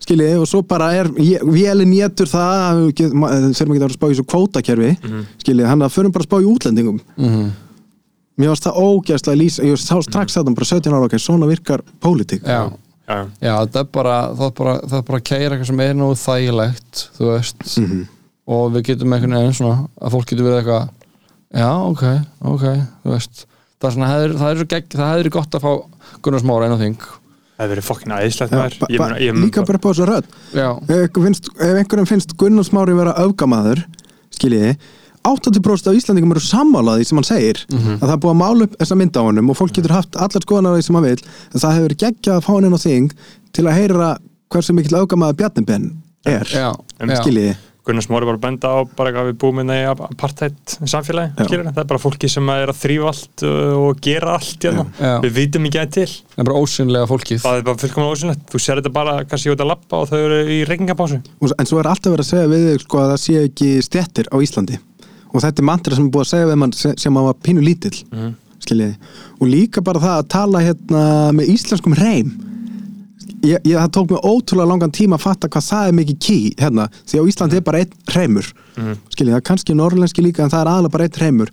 skilji, 0.02 0.32
og 0.42 0.48
svo 0.50 0.62
bara 0.66 0.92
er 0.98 1.10
vélinn 1.14 1.94
étur 2.02 2.30
það 2.30 2.88
þegar 2.98 3.18
maður 3.22 3.76
getur 3.76 3.90
að 3.92 3.98
spá 3.98 4.08
í 4.10 4.18
svo 4.18 4.26
kvótakerfi 4.34 4.92
skilji, 5.44 5.66
hann 5.70 5.86
að 5.86 5.94
förum 5.94 6.14
bara 6.16 6.26
að 6.26 6.30
spá 6.32 6.40
í 6.42 6.50
útlendingum 6.50 7.02
mér 8.42 8.52
varst 8.54 8.66
það 8.68 8.80
ógæðslega 8.86 9.40
lýsa 9.42 9.66
ég 9.68 9.80
sá 9.82 9.96
strax 10.06 10.38
að 10.40 10.48
það 10.50 10.56
bara 10.60 10.70
17 10.72 10.96
ára 10.98 11.08
ok, 11.10 11.16
svona 11.22 11.50
virkar 11.52 11.84
pólitík. 12.04 12.44
Já, 12.48 12.72
Já, 13.12 13.18
já 13.44 13.54
það 13.68 13.80
er 13.82 13.88
bara 13.92 14.16
það 14.40 14.46
er 14.48 14.56
bara, 14.62 14.74
það 14.88 14.98
er 15.02 15.06
bara 15.10 15.20
að 15.22 15.28
keira 15.28 15.56
eitthvað 15.56 15.70
sem 15.72 15.82
er 15.84 15.96
nú 16.00 16.10
þægilegt 16.16 17.02
þú 17.18 17.30
veist. 17.32 17.64
Mhm. 17.82 18.02
og 18.52 18.72
við 18.76 18.84
getum 18.90 19.14
einhvern 19.16 19.36
veginn 19.38 19.56
svona 19.58 19.88
að 20.02 20.14
fólk 20.16 20.30
getur 20.32 20.48
verið 20.48 20.60
eitthvað 20.62 20.90
já, 21.62 21.70
ok, 21.92 22.04
ok, 22.54 22.64
þú 23.06 23.12
veist. 23.16 23.46
Það 23.82 23.88
er 23.90 23.96
svona, 23.96 24.10
það 24.12 24.24
er, 24.26 24.34
það 24.42 24.52
er, 24.52 24.60
svo 24.62 24.68
gegg, 24.76 24.88
það 24.96 25.12
hefur 25.12 25.30
gott 25.36 25.58
að 25.58 25.66
fá 25.66 25.72
Gunnar 26.22 26.42
Smára 26.44 26.68
einn 26.68 26.76
á 26.78 26.82
þing. 26.82 26.98
Það 27.02 27.62
hefur 27.66 27.72
verið 27.76 27.88
fokkin 27.88 28.14
meina- 29.02 29.20
ég 29.22 29.34
meina 29.36 29.46
líka 29.48 29.66
bara 29.66 29.82
á 29.82 29.90
þessu 29.92 30.08
rödd. 30.10 30.28
Já, 30.54 30.68
ef, 30.82 30.96
einhver 31.02 31.26
finnst, 31.28 31.50
ef 31.58 31.76
einhverjum 31.82 32.10
finnst 32.12 32.36
Gunnar 32.38 32.64
Smári 32.68 32.96
vera 32.98 33.14
öfgamaður 33.26 33.84
skiljiði 34.32 34.76
80% 35.28 35.88
af 35.92 35.98
Íslandingum 36.00 36.32
eru 36.36 36.44
sammálaði 36.44 37.06
sem 37.06 37.18
hann 37.20 37.28
segir. 37.28 37.62
Mhm. 37.72 38.00
að 38.02 38.06
það 38.08 38.14
er 38.16 38.22
búið 38.26 38.34
að 38.36 38.42
mála 38.44 38.64
upp 38.68 38.78
þessa 38.82 38.98
mynd 38.98 39.18
á 39.18 39.22
honum 39.22 39.50
og 39.54 39.58
fólk 39.58 39.74
getur 39.78 39.96
haft 39.96 40.16
allar 40.16 40.42
skoðanar 40.46 40.78
því 40.78 40.84
sem 40.88 40.96
hann 40.96 41.04
vil 41.10 41.18
en 41.54 41.60
það 41.66 41.76
hefur 41.78 41.98
geggjað 42.06 42.38
að 42.38 42.46
fá 42.46 42.52
hann 42.56 42.66
inn 42.66 42.78
á 42.78 42.82
þing 42.86 43.12
til 43.54 43.66
að 43.68 43.78
heyra 43.80 44.12
hversu 44.52 44.74
mikill 44.74 44.98
öfgamaður 45.04 45.38
Bjarnibenn 45.42 45.92
er. 46.26 46.44
Já, 46.50 46.72
já. 47.00 47.16
skiljiði? 47.22 47.58
Gunnar 47.82 48.04
Smári 48.06 48.28
bara 48.30 48.38
að 48.38 48.42
benda 48.44 48.70
á 48.70 48.78
bara 48.94 49.10
eitthvað 49.10 49.30
við 49.32 49.38
búum 49.42 49.60
inn 49.64 49.72
í 49.74 49.80
apartheid 49.90 50.54
samfélagi, 50.86 51.32
Já. 51.34 51.46
skilur 51.48 51.66
það 51.74 51.80
er 51.82 51.88
bara 51.90 52.00
fólki 52.04 52.30
sem 52.30 52.50
er 52.54 52.70
að 52.70 52.78
þrýfa 52.78 53.08
allt 53.10 53.44
uh, 53.48 53.74
og 53.88 54.02
gera 54.06 54.36
allt 54.38 54.62
hérna. 54.68 54.86
Já. 55.02 55.16
við 55.24 55.34
vitum 55.40 55.66
ekki 55.66 55.80
að 55.82 55.90
til. 55.96 56.06
Það 56.36 56.44
er 56.44 56.48
bara 56.52 56.62
ósynlega 56.62 57.10
fólkið. 57.10 57.42
Það 57.42 57.58
er 57.58 57.66
bara 57.72 57.82
fullkomlega 57.82 58.14
ósynlegt, 58.14 58.44
þú 58.54 58.62
sér 58.62 58.82
þetta 58.84 58.94
bara 58.94 59.16
kannski 59.26 59.50
út 59.56 59.64
að 59.66 59.72
lappa 59.74 59.98
og 60.04 60.12
þau 60.12 60.18
eru 60.22 60.40
í 60.46 60.60
reykingabásu 60.70 61.18
Og- 61.42 61.56
en 61.58 61.66
svo 61.66 61.80
er 61.82 61.90
alltaf 61.90 62.14
verið 62.14 62.26
að 62.28 62.30
segja 62.30 62.52
við 62.54 62.68
þig 62.70 62.86
sko, 62.86 62.98
að 63.02 63.12
það 63.16 63.22
sé 63.26 63.34
ekki 63.50 63.70
stjettir 63.90 64.30
á 64.30 64.36
Íslandi 64.38 64.78
og 65.32 65.42
þetta 65.44 65.64
er 65.64 65.68
mantra 65.72 65.96
sem 65.98 66.08
er 66.08 66.14
búið 66.14 66.26
að 66.26 66.32
segja 66.34 66.50
við 66.52 66.62
mann 66.62 66.74
sem, 66.78 67.18
að 67.18 67.28
var 67.30 67.42
pínu 67.46 67.66
lítill 67.66 67.98
skiljiði, 68.62 68.96
og 69.40 69.48
líka 69.50 69.82
bara 69.82 70.00
það 70.04 70.18
að 70.20 70.32
tala 70.36 70.64
hérna 70.68 71.04
með 71.34 71.54
íslenskum 71.56 71.96
reym 71.98 72.34
ég, 73.44 73.58
ég, 73.66 73.76
það 73.78 73.92
tók 73.96 74.10
mig 74.12 74.20
ótrúlega 74.24 74.68
langan 74.70 74.92
tíma 74.92 75.18
að 75.18 75.22
fatta 75.26 75.48
hvað 75.50 75.66
það 75.72 75.88
er 75.88 75.96
mikið 76.00 76.18
ký 76.26 76.38
hérna, 76.62 76.88
því 77.10 77.20
á 77.20 77.24
Íslandi 77.32 77.56
er 77.58 77.62
bara 77.62 77.80
einn 77.84 77.94
reymur 78.16 78.52
Mhm. 78.72 78.94
skiljiði, 79.12 79.34
það 79.34 79.38
er 79.42 79.44
kannski 79.50 79.74
norrlenski 79.76 80.22
líka 80.24 80.44
en 80.46 80.50
það 80.50 80.62
er 80.62 80.70
aðalega 80.72 80.92
bara 80.92 81.04
einn 81.04 81.18
reymur 81.20 81.50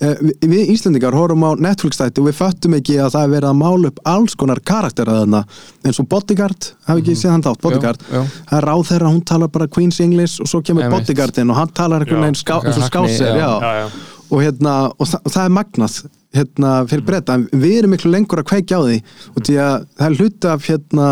eh, 0.00 0.14
við, 0.22 0.32
við 0.48 0.70
Íslendingar 0.72 1.12
horfum 1.12 1.44
á 1.44 1.50
Netflix 1.60 1.98
þætti 2.00 2.22
og 2.22 2.28
við 2.30 2.38
föttum 2.38 2.76
ekki 2.78 2.96
að 2.96 3.10
það 3.12 3.24
er 3.26 3.32
verið 3.34 3.48
að 3.50 3.58
mála 3.60 3.90
upp 3.92 3.98
alls 4.08 4.34
konar 4.40 4.60
karaktera 4.64 5.18
þarna 5.20 5.42
eins 5.84 6.00
og 6.00 6.08
Bodyguard, 6.08 6.70
hafi 6.88 7.02
ekki 7.04 7.14
séð 7.20 7.30
hann 7.34 7.42
þátt 7.44 7.60
Bodyguard, 7.60 8.00
Mhm. 8.08 8.14
já. 8.16 8.22
það 8.48 8.58
er 8.62 8.66
ráð 8.70 8.86
þeirra 8.88 9.12
hún 9.12 9.24
talar 9.24 9.48
bara 9.52 9.66
Queen's 9.68 10.00
English 10.00 10.40
og 10.40 10.46
svo 10.48 10.62
kemur 10.62 10.82
Einmitt. 10.84 11.06
Bodyguardin 11.06 11.50
og 11.50 11.56
hann 11.56 11.68
talar 11.68 12.00
einhvern 12.00 12.22
Já, 12.22 12.24
veginn 12.24 12.72
eins 12.72 12.78
og 12.78 12.88
skásir 12.88 13.36
já. 13.36 13.60
já. 13.60 13.90
Og 14.32 14.42
hérna 14.42 14.74
og, 14.92 15.06
þa 15.08 15.20
og 15.22 15.34
það 15.34 15.44
er 15.44 15.56
magnað 15.58 15.98
hérna 16.32 16.70
fyrir 16.88 17.04
breyta, 17.04 17.36
en 17.36 17.60
við 17.60 17.78
erum 17.82 17.92
miklu 17.92 18.12
lengur 18.12 18.40
að 18.40 18.48
kveikja 18.48 18.80
á 18.80 18.82
því 18.86 18.98
og 19.34 19.46
því 19.46 19.58
að 19.60 19.86
það 19.98 20.06
er 20.06 20.18
hluti 20.18 20.50
af 20.52 20.68
hérna 20.70 21.08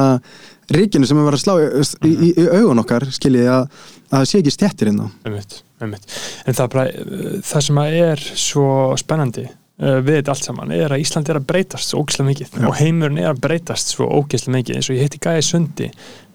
ríkinu 0.71 1.09
sem 1.09 1.21
er 1.21 1.27
verið 1.29 1.41
að 1.41 1.45
slá 1.45 1.55
í, 1.61 2.11
í, 2.11 2.13
í, 2.15 2.31
í 2.41 2.47
augun 2.57 2.81
okkar 2.85 3.09
skiljið 3.13 3.51
að, 3.53 3.81
að 4.09 4.17
það 4.17 4.29
sé 4.31 4.41
ekki 4.41 4.55
stjettir 4.55 4.93
inn 4.93 5.03
á 5.05 5.07
Einmitt, 5.29 5.57
einmitt. 5.83 6.07
En 6.47 6.57
það, 6.57 6.71
bara, 6.73 6.87
uh, 7.05 7.33
það 7.51 7.67
sem 7.69 7.83
að 7.83 7.99
er 8.01 8.25
svo 8.49 8.69
spennandi 9.01 9.49
við 9.81 10.19
þetta 10.19 10.33
allt 10.35 10.45
saman 10.45 10.73
er 10.77 10.93
að 10.93 11.01
Ísland 11.01 11.29
er 11.33 11.39
að 11.41 11.47
breytast 11.49 11.89
svo 11.89 12.03
ógeðslega 12.03 12.29
mikið 12.29 12.67
og 12.69 12.75
heimurinn 12.77 13.21
er 13.23 13.31
að 13.31 13.39
breytast 13.47 13.95
svo 13.95 14.09
ógeðslega 14.11 14.57
mikið 14.59 14.77
eins 14.77 14.89
og 14.91 14.97
ég 14.99 15.07
hitti 15.07 15.21
Gæði 15.25 15.45
Sundi 15.47 15.89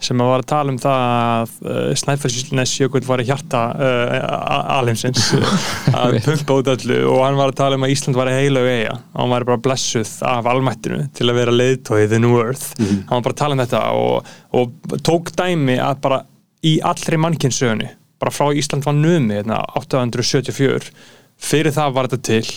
sem 0.05 0.21
að 0.21 0.31
var 0.31 0.43
að 0.43 0.47
tala 0.49 0.73
um 0.73 0.79
það 0.81 1.03
að 1.05 1.53
uh, 1.61 1.91
Snæfellsnes 2.01 2.73
Jökull 2.79 3.03
var 3.05 3.21
í 3.21 3.27
hjarta 3.29 3.61
uh, 3.77 4.15
alheimsins 4.79 5.29
að 6.01 6.17
pumpa 6.25 6.59
út 6.59 6.71
öllu 6.73 6.99
og 7.11 7.21
hann 7.21 7.37
var 7.39 7.53
að 7.53 7.59
tala 7.61 7.79
um 7.79 7.85
að 7.85 7.93
Ísland 7.93 8.17
var 8.17 8.33
heila 8.33 8.65
eiga 8.65 8.97
og 8.97 9.21
hann 9.21 9.33
var 9.35 9.47
bara 9.51 9.63
blessuð 9.69 10.15
af 10.25 10.49
almættinu 10.49 11.03
til 11.15 11.29
að 11.29 11.41
vera 11.41 11.55
leiðtóið 11.55 12.15
the 12.15 12.21
new 12.21 12.39
earth. 12.41 12.73
Hann 12.81 13.13
var 13.13 13.27
bara 13.29 13.37
að 13.37 13.41
tala 13.43 13.57
um 13.57 13.63
þetta 13.63 13.83
og, 14.01 14.33
og 14.57 14.97
tók 15.05 15.31
dæmi 15.37 15.77
að 15.81 16.01
bara 16.03 16.23
í 16.65 16.79
allri 16.81 17.21
mannkynnsögunni 17.21 17.91
bara 18.21 18.33
frá 18.33 18.49
Ísland 18.55 18.85
var 18.85 18.95
numi 18.97 19.37
hérna, 19.37 19.61
874 19.77 20.93
fyrir 21.37 21.75
það 21.75 21.97
var 21.97 22.09
þetta 22.09 22.25
til 22.29 22.47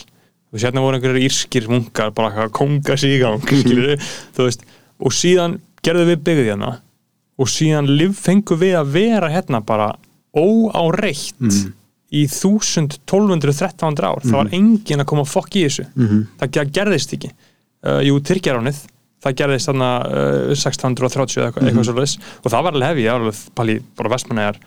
og 0.52 0.60
sérna 0.62 0.80
voru 0.84 0.96
einhverjir 0.98 1.26
írskir 1.28 1.66
munkar 1.68 2.10
bara 2.16 2.46
að 2.46 2.52
konga 2.56 2.96
sig 2.96 3.16
í 3.18 3.22
gang 3.22 3.40
skilurðu, 3.44 3.96
þú 4.36 4.46
veist, 4.48 4.62
og 4.98 5.12
síðan 5.14 5.58
gerðum 5.84 6.08
við 6.12 6.22
byggðið 6.28 6.50
hérna 6.52 6.70
og 7.38 7.50
síðan 7.52 7.86
liv, 7.98 8.14
fengum 8.18 8.58
við 8.58 8.74
að 8.80 8.94
vera 8.96 9.28
hérna 9.30 9.60
bara 9.62 9.90
óáreitt 10.34 11.38
í 12.10 12.24
1000-1200-1300 12.26 14.06
ár. 14.08 14.22
Það 14.24 14.36
var 14.38 14.50
enginn 14.56 15.02
að 15.02 15.08
koma 15.10 15.24
að 15.26 15.32
fokk 15.32 15.56
í 15.60 15.64
þessu. 15.66 15.84
Það 16.40 16.52
ge- 16.56 16.70
gerðist 16.78 17.12
ekki. 17.16 17.30
Uh, 17.84 18.00
jú, 18.02 18.16
Tyrkjaránið 18.26 18.80
það 19.22 19.36
gerðist 19.38 19.68
þarna 19.70 19.90
uh, 20.06 20.54
1630 20.54 21.38
eða 21.38 21.48
eitthvað, 21.50 21.68
eitthvað 21.68 21.84
mm 21.84 21.84
og 22.42 22.50
það 22.52 22.62
var 22.66 22.74
alveg 22.78 22.88
hefði, 22.88 23.06
alveg 23.12 23.40
pæli, 23.58 23.76
bara 23.98 24.12
vestmannegar 24.14 24.58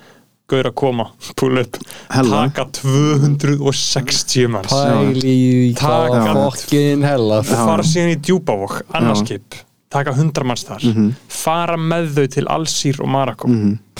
gaur 0.49 0.67
að 0.67 0.75
koma, 0.75 1.05
pull 1.39 1.57
up. 1.61 1.77
Hella. 2.11 2.45
taka 2.49 2.65
260 2.79 4.47
manns. 4.51 4.71
Pæli 4.71 5.35
í 5.71 5.75
Taka- 5.77 6.33
fokkin 6.35 7.03
hella. 7.05 7.41
Fara 7.43 7.83
síðan 7.83 8.15
í 8.15 8.17
djúbavok, 8.19 8.81
annarskip 8.93 9.55
taka 9.91 10.13
100 10.15 10.43
manns 10.47 10.63
þar. 10.67 10.85
Fara 11.27 11.75
með 11.77 12.13
þau 12.15 12.27
til 12.37 12.45
Alsýr 12.47 13.01
og 13.03 13.09
Marakó 13.11 13.47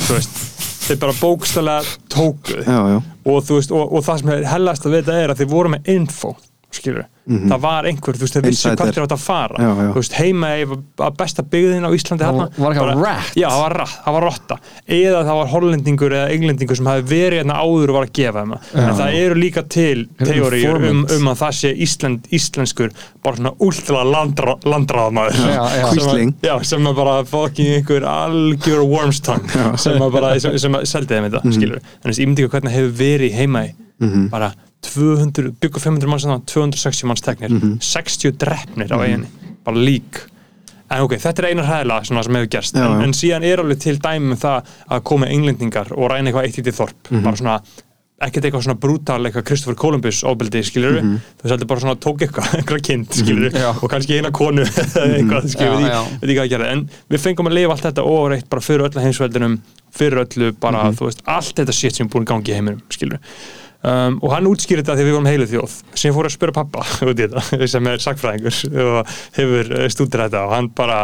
þú 0.01 0.15
veist, 0.15 0.37
þeir 0.87 0.99
bara 1.01 1.13
bókstælega 1.19 1.97
tókuð 2.09 2.63
já, 2.65 2.79
já, 2.91 2.99
og, 3.25 3.51
og, 3.51 3.93
og 3.93 4.03
það 4.07 4.21
sem 4.21 4.31
hellast 4.53 4.85
að 4.87 4.95
vita 4.97 5.11
er 5.19 5.29
að 5.33 5.41
þeir 5.43 5.49
voru 5.51 5.69
með 5.75 5.91
info 5.93 6.31
skilur, 6.71 7.05
það 7.51 7.59
var 7.63 7.87
einhver 7.89 8.17
þú 8.17 8.25
veist, 8.25 8.37
vissu 8.41 8.69
Insider. 8.71 8.75
hvað 8.81 8.91
þeir 8.95 9.05
átt 9.05 9.15
að 9.15 9.23
fara. 9.25 9.55
Já, 9.61 9.69
já. 9.81 9.87
þú 9.91 10.01
veist, 10.01 10.15
heima 10.19 10.49
að 11.07 11.15
besta 11.21 11.43
byggðin 11.51 11.87
á 11.87 11.91
Íslandi 11.95 12.23
Það 12.25 12.31
þarna, 12.31 12.47
var 12.57 12.71
eitthvað 12.75 12.91
bara- 12.91 13.05
rat. 13.07 13.31
já, 13.35 13.47
það 13.49 13.61
var 13.61 13.75
rat, 13.81 13.95
það 14.05 14.13
var 14.17 14.25
rotta. 14.27 14.57
Eða 14.87 15.21
það 15.27 15.39
var 15.41 15.51
hollendingur 15.53 16.15
eða 16.17 16.31
englendingur 16.35 16.75
sem 16.81 16.89
hafi 16.91 17.05
verið 17.11 17.37
hérna 17.41 17.59
áður 17.61 17.89
og 17.93 17.97
var 17.99 18.07
að 18.07 18.13
gefa 18.19 18.41
þeim 18.45 18.55
það. 18.55 18.71
en 18.85 18.95
það 19.01 19.19
eru 19.21 19.35
líka 19.41 19.63
til 19.69 20.07
teóriur 20.21 20.89
um, 20.91 21.05
um 21.17 21.31
að 21.31 21.37
það 21.41 21.57
sé 21.61 21.73
Ísland, 21.85 22.27
íslenskur 22.31 22.91
bara 23.23 23.35
svona 23.37 23.53
últra 23.61 24.03
landra, 24.05 24.55
já. 25.31 25.91
sem, 25.93 26.33
að, 26.43 26.63
sem 26.67 26.87
að 26.89 26.95
bara 26.97 27.15
fucking 27.27 27.75
einhver 27.77 28.05
algjör 28.07 28.83
wormstang 28.87 29.45
sem 29.79 30.01
að 30.01 30.11
bara, 30.15 30.33
sem, 30.41 30.57
sem 30.61 30.75
að 30.77 30.85
seldi 30.89 31.15
þeim 31.17 31.27
þetta, 31.29 31.53
skilur 31.55 31.79
en 31.81 32.09
þessi 32.11 32.25
ímyndingu 32.25 32.51
hvernig 32.53 32.75
hefur 32.75 32.93
verið 33.01 33.37
heima 33.37 33.63
í. 33.67 33.71
Bara 34.31 34.51
200, 34.87 35.53
byggur 35.61 35.83
500 35.83 36.09
manns 36.09 36.25
þannig, 36.27 36.45
260 36.51 37.09
manns 37.11 37.21
teknir. 37.25 37.53
60 37.85 38.35
drefnir 38.41 38.91
á 38.93 38.97
eiginni, 39.03 39.29
bara 39.65 39.77
lík 39.77 40.23
en 40.91 41.05
ok, 41.05 41.13
þetta 41.23 41.45
er 41.45 41.51
einar 41.53 41.69
svona 42.03 42.23
sem 42.25 42.35
hefur 42.35 42.49
gerst, 42.51 42.75
Já, 42.75 42.83
en, 42.83 42.97
já. 42.99 43.03
en 43.05 43.13
síðan 43.15 43.45
er 43.47 43.61
alveg 43.63 43.79
til 43.79 43.95
dæmi 44.03 44.33
um 44.33 44.41
það 44.41 44.73
að 44.91 45.05
koma 45.07 45.29
englendingar 45.31 45.93
og 45.95 46.09
ræna 46.11 46.27
eitthvað 46.31 46.49
eitt 46.49 46.57
í 46.59 46.65
því 46.65 46.73
þorp 46.81 47.11
bara 47.23 47.39
svona, 47.39 47.53
ekkert 48.27 48.47
eitthvað 48.49 48.65
svona 48.65 48.75
brútal 48.83 49.19
eitthvað 49.29 49.45
Kristoffer 49.47 49.77
Columbus 49.79 50.19
ofbeldi, 50.27 50.63
skilur 50.67 50.97
við 50.97 51.05
þú 51.07 51.45
veist, 51.45 51.53
heldur 51.53 51.69
bara 51.71 51.83
svona 51.85 51.95
tók 52.03 52.25
eitthvað, 52.25 52.49
eitthvað 52.59 52.83
kind 52.89 53.15
skilur 53.21 53.55
Já. 53.55 53.69
og 53.71 53.87
kannski 53.93 54.19
eina 54.19 54.33
konu 54.35 54.65
eitthvað, 54.67 55.47
skilur 55.55 55.79
Já, 55.87 56.01
við, 56.03 56.19
veit 56.19 56.27
ekki 56.27 56.35
hvað 56.35 56.43
að 56.43 56.51
gera. 56.57 56.69
En 56.75 56.83
við 57.15 57.23
fengum 57.29 57.49
að 57.53 57.57
lifa 57.61 57.77
allt 57.77 57.87
þetta 57.87 58.07
og 58.11 58.27
reitt 58.35 58.51
bara 58.51 58.67
fyrir 58.67 58.85
öllu 58.89 59.05
heimsveldinum 59.07 59.57
fyrir 59.95 60.25
öllu 60.25 60.51
bara, 60.59 60.83
þú 60.91 61.07
veist, 61.07 61.23
allt 61.39 61.55
þetta 61.63 61.77
shit 61.79 61.97
sem 62.01 62.09
er 62.09 62.13
búin 62.17 62.27
gangi 62.27 62.51
í 62.51 62.59
heiminum, 62.59 62.83
skilur 62.91 63.23
um, 63.83 64.19
og 64.21 64.33
hann 64.35 64.49
útskýrði 64.49 64.83
þetta 64.83 64.97
þegar 64.97 65.09
við 65.09 65.17
vorum 65.17 65.31
heilu 65.31 65.49
þjóð 65.51 65.77
sem 66.03 66.15
fór 66.15 66.29
að 66.29 66.35
spura 66.35 66.55
pappa 66.55 66.85
út 67.09 67.15
í 67.17 67.27
þetta 67.27 67.69
sem 67.73 67.91
er 67.91 68.03
sagfræðingur 68.05 68.61
og 68.85 69.15
hefur 69.37 69.73
stútir 69.93 70.25
þetta 70.25 70.45
og 70.47 70.55
hann 70.55 70.71
bara 70.77 71.03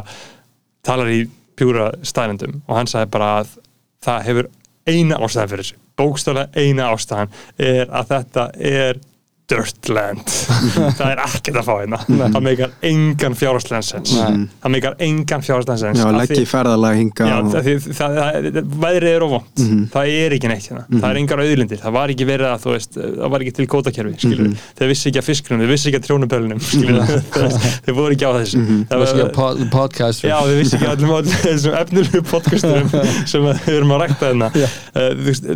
talar 0.88 1.12
í 1.12 1.26
pjúra 1.58 1.92
stærendum 2.06 2.62
og 2.66 2.78
hann 2.78 2.90
sagði 2.90 3.12
bara 3.18 3.34
að 3.42 3.58
það 4.06 4.26
hefur 4.30 4.50
eina 4.88 5.20
ástæðan 5.20 5.52
fyrir 5.52 5.66
þessu. 5.66 5.80
Bókstaflega 5.98 6.64
eina 6.64 6.90
ástæðan 6.94 7.32
er 7.58 7.90
að 7.90 8.12
þetta 8.14 8.50
er 8.70 9.00
Dirtland 9.48 10.28
það 10.98 11.12
er 11.12 11.22
ekkert 11.24 11.60
að 11.62 11.68
fá 11.68 11.74
hérna. 11.80 12.00
Það 12.08 12.42
meikar 12.44 12.74
engan 12.90 13.38
fjárhagslegan 13.40 13.86
sens. 13.88 14.16
Það 14.18 14.74
meikar 14.74 14.98
engan 15.08 15.46
fjárhagslegan 15.46 15.82
sens. 15.82 16.02
Já 16.04 16.38
í 16.38 16.48
ferðalag 16.48 16.98
hinga 17.00 17.28
Já, 17.28 17.36
og, 17.38 17.50
það, 17.54 17.70
það, 17.86 17.96
það, 17.98 18.48
það, 18.58 18.74
veðrið 18.84 19.14
er 19.14 19.26
ofont 19.28 19.64
það 19.94 20.12
er 20.18 20.36
ekki 20.38 20.52
neitt 20.52 20.68
hérna, 20.68 20.84
það 20.92 21.08
er 21.10 21.20
engar 21.22 21.44
auðlindir. 21.44 21.82
Það 21.82 21.96
var 21.98 22.14
ekki 22.14 22.28
verið 22.28 22.50
að, 22.52 22.62
þú 22.66 22.76
veist, 22.76 23.00
það 23.00 23.34
var 23.34 23.46
ekki 23.46 23.56
til 23.58 23.68
kótakerfi 23.74 24.22
skilur, 24.22 24.52
þeir 24.78 24.92
vissi 24.92 25.10
ekki 25.12 25.22
að 25.22 25.28
fiskunum 25.30 25.64
þeir 25.64 25.74
vissi 25.74 25.92
ekki 25.92 26.02
að 26.02 26.08
trjónubölunum 26.08 26.64
skilur, 26.68 27.14
þeir 27.88 27.98
voru 27.98 28.18
ekki 28.18 28.28
á 28.28 28.34
þessu. 28.38 28.64
Það 28.92 29.04
Kannski 29.04 29.22
var, 29.22 29.28
að 29.28 29.36
pod- 29.38 29.66
podcast 29.74 30.28
Já, 30.28 30.38
við 30.48 30.62
vissum 30.62 30.82
ekki 30.82 30.94
öllum 30.94 31.14
öllum 31.18 31.44
þessum 31.44 31.78
efnilegu 31.82 32.24
podcasturum 32.28 32.96
sem 33.32 33.48
að 33.48 33.62
við 33.68 33.78
erum 33.80 33.94
að 33.96 34.04
rækta 34.04 34.32
þarna 34.32 34.50
uh, 34.54 35.12
veist, 35.28 35.52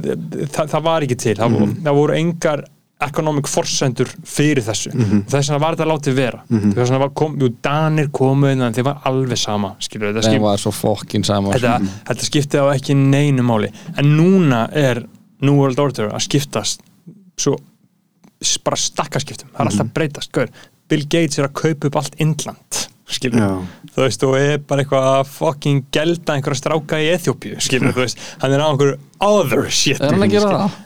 það, 0.56 0.76
það 0.76 0.86
var 0.88 1.08
ekki 1.08 1.20
til. 1.26 1.36
Það, 1.42 1.58
mm. 1.58 1.76
það 1.88 2.00
voru 2.02 2.22
engar 2.22 2.70
economic 3.02 3.49
forsendur 3.49 4.10
fyrir 4.28 4.64
þessu. 4.66 4.91
Og 4.95 5.32
þess 5.32 5.49
vegna 5.49 5.60
var 5.64 5.78
þetta 5.78 5.88
látið 5.89 6.18
vera. 6.18 6.41
Þess 6.52 6.78
vegna 6.84 6.99
var 7.04 7.14
kom, 7.22 7.38
jú, 7.41 7.49
Danir 7.66 8.12
komu 8.14 8.52
inn 8.52 8.62
en 8.66 8.76
þeir 8.78 8.88
var 8.89 9.02
alveg 9.10 9.41
sama 9.41 9.74
skilur, 9.82 10.12
þetta, 10.12 10.26
Það 10.28 10.36
skip, 10.36 10.45
var 10.45 10.62
svo 10.62 10.74
fokkin 10.76 11.26
sama 11.28 11.56
þetta, 11.56 11.80
þetta 12.12 12.30
skipti 12.30 12.62
á 12.62 12.66
ekki 12.76 12.97
neinu 12.99 13.45
máli. 13.47 13.72
En 13.97 14.14
núna 14.18 14.68
er 14.78 15.04
New 15.41 15.58
World 15.58 15.82
Order 15.82 16.12
að 16.14 16.26
skiptast 16.28 16.86
svo 17.41 17.58
bara 18.66 18.78
stakkaskiptum, 18.80 19.52
það 19.54 19.60
er 19.60 19.70
alltaf 19.70 19.86
að 19.86 19.93
breytast 19.97 20.32
Gaur. 20.34 20.54
Bill 20.91 21.06
Gates 21.06 21.39
er 21.39 21.47
að 21.47 21.54
kaupa 21.62 21.89
upp 21.89 21.99
allt 22.02 22.18
Indland 22.22 22.88
skilur, 23.12 23.41
Já. 23.41 23.88
þú 23.95 24.04
veist, 24.06 24.24
og 24.28 24.38
er 24.39 24.62
bara 24.68 24.84
eitthvað 24.84 25.08
að 25.10 25.32
fucking 25.36 25.82
gelda 25.93 26.36
einhverja 26.38 26.62
stráka 26.62 26.99
í 27.02 27.10
Eþjópíu, 27.12 27.58
skilur, 27.64 27.93
þú 27.95 28.06
veist, 28.06 28.22
hann 28.43 28.56
er 28.56 28.64
á 28.64 28.68
einhverju 28.72 28.97
other 29.28 29.68
shit 29.68 29.99
Er 30.02 30.16
hann 30.16 30.26
að 30.26 30.36
gera 30.38 30.52
það? 30.56 30.78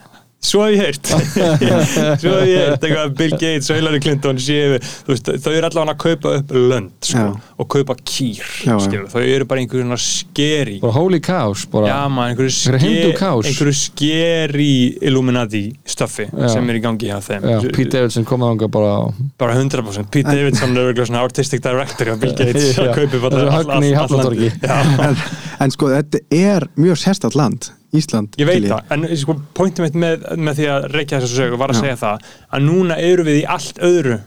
Svo 0.46 0.66
hef 0.66 0.76
ég 0.76 0.82
heyrt. 0.84 1.10
Svo 2.22 2.34
hef 2.38 2.48
ég 2.50 2.60
heyrt 2.62 2.84
eitthvað 2.86 3.02
að 3.02 3.14
Bill 3.20 3.34
Gates 3.36 3.70
og 3.72 3.80
Hillary 3.80 4.00
Clinton 4.04 4.40
séu, 4.42 4.78
þú 5.08 5.14
veist, 5.14 5.30
þau 5.42 5.52
eru 5.56 5.70
allavega 5.70 5.96
að 5.96 6.02
kaupa 6.04 6.34
upp 6.40 6.54
lönd, 6.56 6.92
sko, 7.06 7.24
Já. 7.24 7.54
og 7.64 7.70
kaupa 7.76 7.96
kýr 8.02 8.42
Já, 8.68 8.76
skilur, 8.84 9.08
þau 9.14 9.22
eru 9.24 9.48
bara 9.50 9.64
einhverjum 9.64 9.96
skeri 10.02 10.78
Bara 10.84 10.96
holy 11.00 11.20
cows 11.26 11.66
bara. 11.72 11.90
Já, 11.90 12.00
maður, 12.12 12.34
einhverju 12.36 12.56
ske- 12.56 13.30
einhverju 13.50 13.76
skeri 13.80 14.70
Illuminati 15.10 15.64
stöffi 15.88 16.28
Já. 16.30 16.50
sem 16.54 16.70
er 16.70 16.80
í 16.80 16.84
gangi 16.84 17.10
hjá 17.10 17.20
þeim. 17.26 17.48
Já, 17.56 17.60
Pete 17.72 17.90
Davidson 17.98 18.28
kom 18.28 18.46
að 18.46 18.54
hanga 18.54 18.70
bara 18.76 18.94
bara 19.42 19.56
100% 19.58 20.12
Pete 20.14 20.36
Davidson 20.36 20.78
er 20.78 20.94
svona 21.06 21.24
artistic 21.26 21.64
director 21.66 22.12
hjá 22.12 22.20
Bill 22.22 22.36
Gates 22.42 22.78
að 22.82 22.94
kaupa 23.00 23.82
í 23.82 23.96
Hafnartorgi. 23.96 24.52
en, 24.70 25.18
en 25.66 25.74
sko 25.74 25.90
þetta 25.94 26.22
er 26.36 26.68
mjög 26.80 27.02
sérstætt 27.02 27.38
land 27.40 27.72
Ísland 27.98 28.38
Ég 28.38 28.46
veit 28.50 28.62
skilji. 28.62 28.72
það, 28.72 28.92
en 28.92 29.18
sko, 29.22 29.36
pointum 29.58 29.86
mitt 29.88 29.96
með, 29.96 30.26
með 30.38 30.60
því 30.60 30.68
að 30.76 30.88
reykja 30.96 31.20
þessu 31.24 31.40
sögu 31.42 31.58
var 31.62 31.74
að 31.74 31.82
segja 31.82 31.98
það 32.02 32.26
að 32.54 32.66
núna 32.70 32.98
eru 33.02 33.24
við 33.28 33.42
í 33.42 33.46
allt 33.56 33.80
öðru 33.86 34.20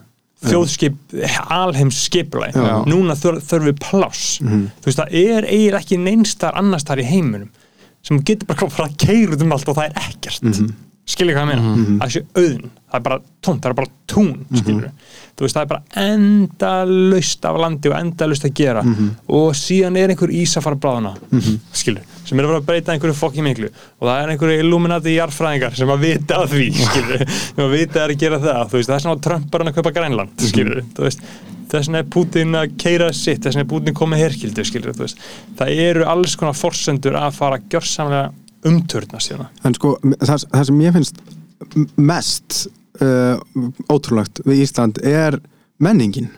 þjóðskip, 0.49 0.97
alheims 1.51 1.99
Já. 2.55 2.61
Mhm. 2.79 2.91
núna 2.93 3.15
þur, 3.19 3.41
þurfum 3.43 3.69
við 3.73 3.79
pláss. 3.83 4.27
Þú 4.39 4.85
veist, 4.87 4.99
það 5.01 5.17
er 5.19 5.49
eiginlega 5.51 5.81
ekki 5.83 5.99
neinstar 5.99 6.55
annars 6.61 6.85
þar 6.87 7.03
í 7.03 7.09
heiminum 7.11 7.49
sem 8.07 8.21
getur 8.23 8.47
bara 8.47 8.61
að 8.87 8.97
keira 9.03 9.35
út 9.35 9.43
um 9.43 9.53
allt 9.57 9.69
og 9.69 9.77
það 9.77 9.89
er 9.91 9.99
ekkert. 10.05 10.43
Mm 10.43 10.53
Mhm. 10.53 10.75
skilja 11.09 11.35
hvað 11.35 11.43
ég 11.43 11.49
meina, 11.49 11.99
það 12.05 12.11
sé 12.13 12.21
auðn 12.37 12.71
það 12.93 12.95
er 12.95 13.01
bara 13.01 13.19
tónt, 13.43 13.61
það 13.63 13.71
er 13.71 13.75
bara 13.75 13.89
tún 14.07 14.45
þú 14.53 14.93
veist, 15.47 15.57
það 15.57 15.65
er 15.65 15.71
bara 15.71 16.05
endalaust 16.05 17.45
af 17.49 17.59
landi 17.63 17.91
og 17.91 17.97
endalaust 17.99 18.47
að 18.49 18.55
gera. 18.59 18.85
Og 19.39 19.51
síðan 19.59 19.99
er 20.01 20.13
einhver 20.15 20.33
ís 20.35 20.57
að 20.59 20.65
fara 20.67 20.79
að 20.79 20.83
bráðuna 20.85 21.13
skilur, 21.73 22.07
sem 22.25 22.39
er 22.39 22.49
að 22.49 22.53
fara 22.53 22.63
að 22.63 22.69
breyta 22.71 22.95
einhverju 22.95 23.19
fokki 23.19 23.45
miklu. 23.47 23.71
Og 24.01 24.09
það 24.09 24.23
er 24.23 24.33
einhverju 24.35 24.65
illuminati 24.65 25.15
jarðfræðingar 25.17 25.77
sem 25.79 25.93
að 25.95 26.03
vita 26.07 26.41
að 26.43 26.57
því 26.57 26.71
skilur, 26.89 27.27
sem 27.29 27.63
að 27.67 27.77
vita 27.77 28.05
að 28.07 28.17
gera 28.25 28.41
það. 28.43 28.65
Þú 28.73 28.81
veist, 28.81 28.91
það 28.91 28.97
er 28.99 29.07
svona 29.07 29.23
Trump 29.29 29.47
bara 29.55 29.69
að 29.69 29.79
kaupa 29.79 29.95
Grænland 30.01 30.49
skilur, 30.49 30.83
þú 30.97 31.07
veist. 31.07 31.23
Þess 31.69 31.91
vegna 31.91 32.01
er 32.01 32.07
Putin 32.09 32.57
að 32.57 32.77
keira 32.81 33.09
sitt 33.13 33.43
þess 33.45 33.53
vegna 33.59 33.67
er 33.67 33.69
Putin 33.69 33.97
komið 33.99 34.23
herkildu 34.25 34.65
skilur, 34.65 34.95
það 35.59 35.73
eru 35.85 36.07
alls 36.09 36.37
konar 36.41 36.57
forsendur 36.57 37.19
að 37.21 37.35
fara 37.37 37.59
gjörsamlega 37.61 38.31
umturnast 38.69 39.33
hérna 39.33 39.51
en 39.69 39.77
sko 39.77 39.95
það, 40.01 40.47
það 40.49 40.65
sem 40.71 40.81
ég 40.83 40.97
finnst 40.97 41.21
mest 42.01 42.59
uh, 43.05 43.39
ótrúlegt 43.93 44.43
við 44.47 44.65
Ísland 44.67 45.01
er 45.07 45.39
menningin 45.83 46.31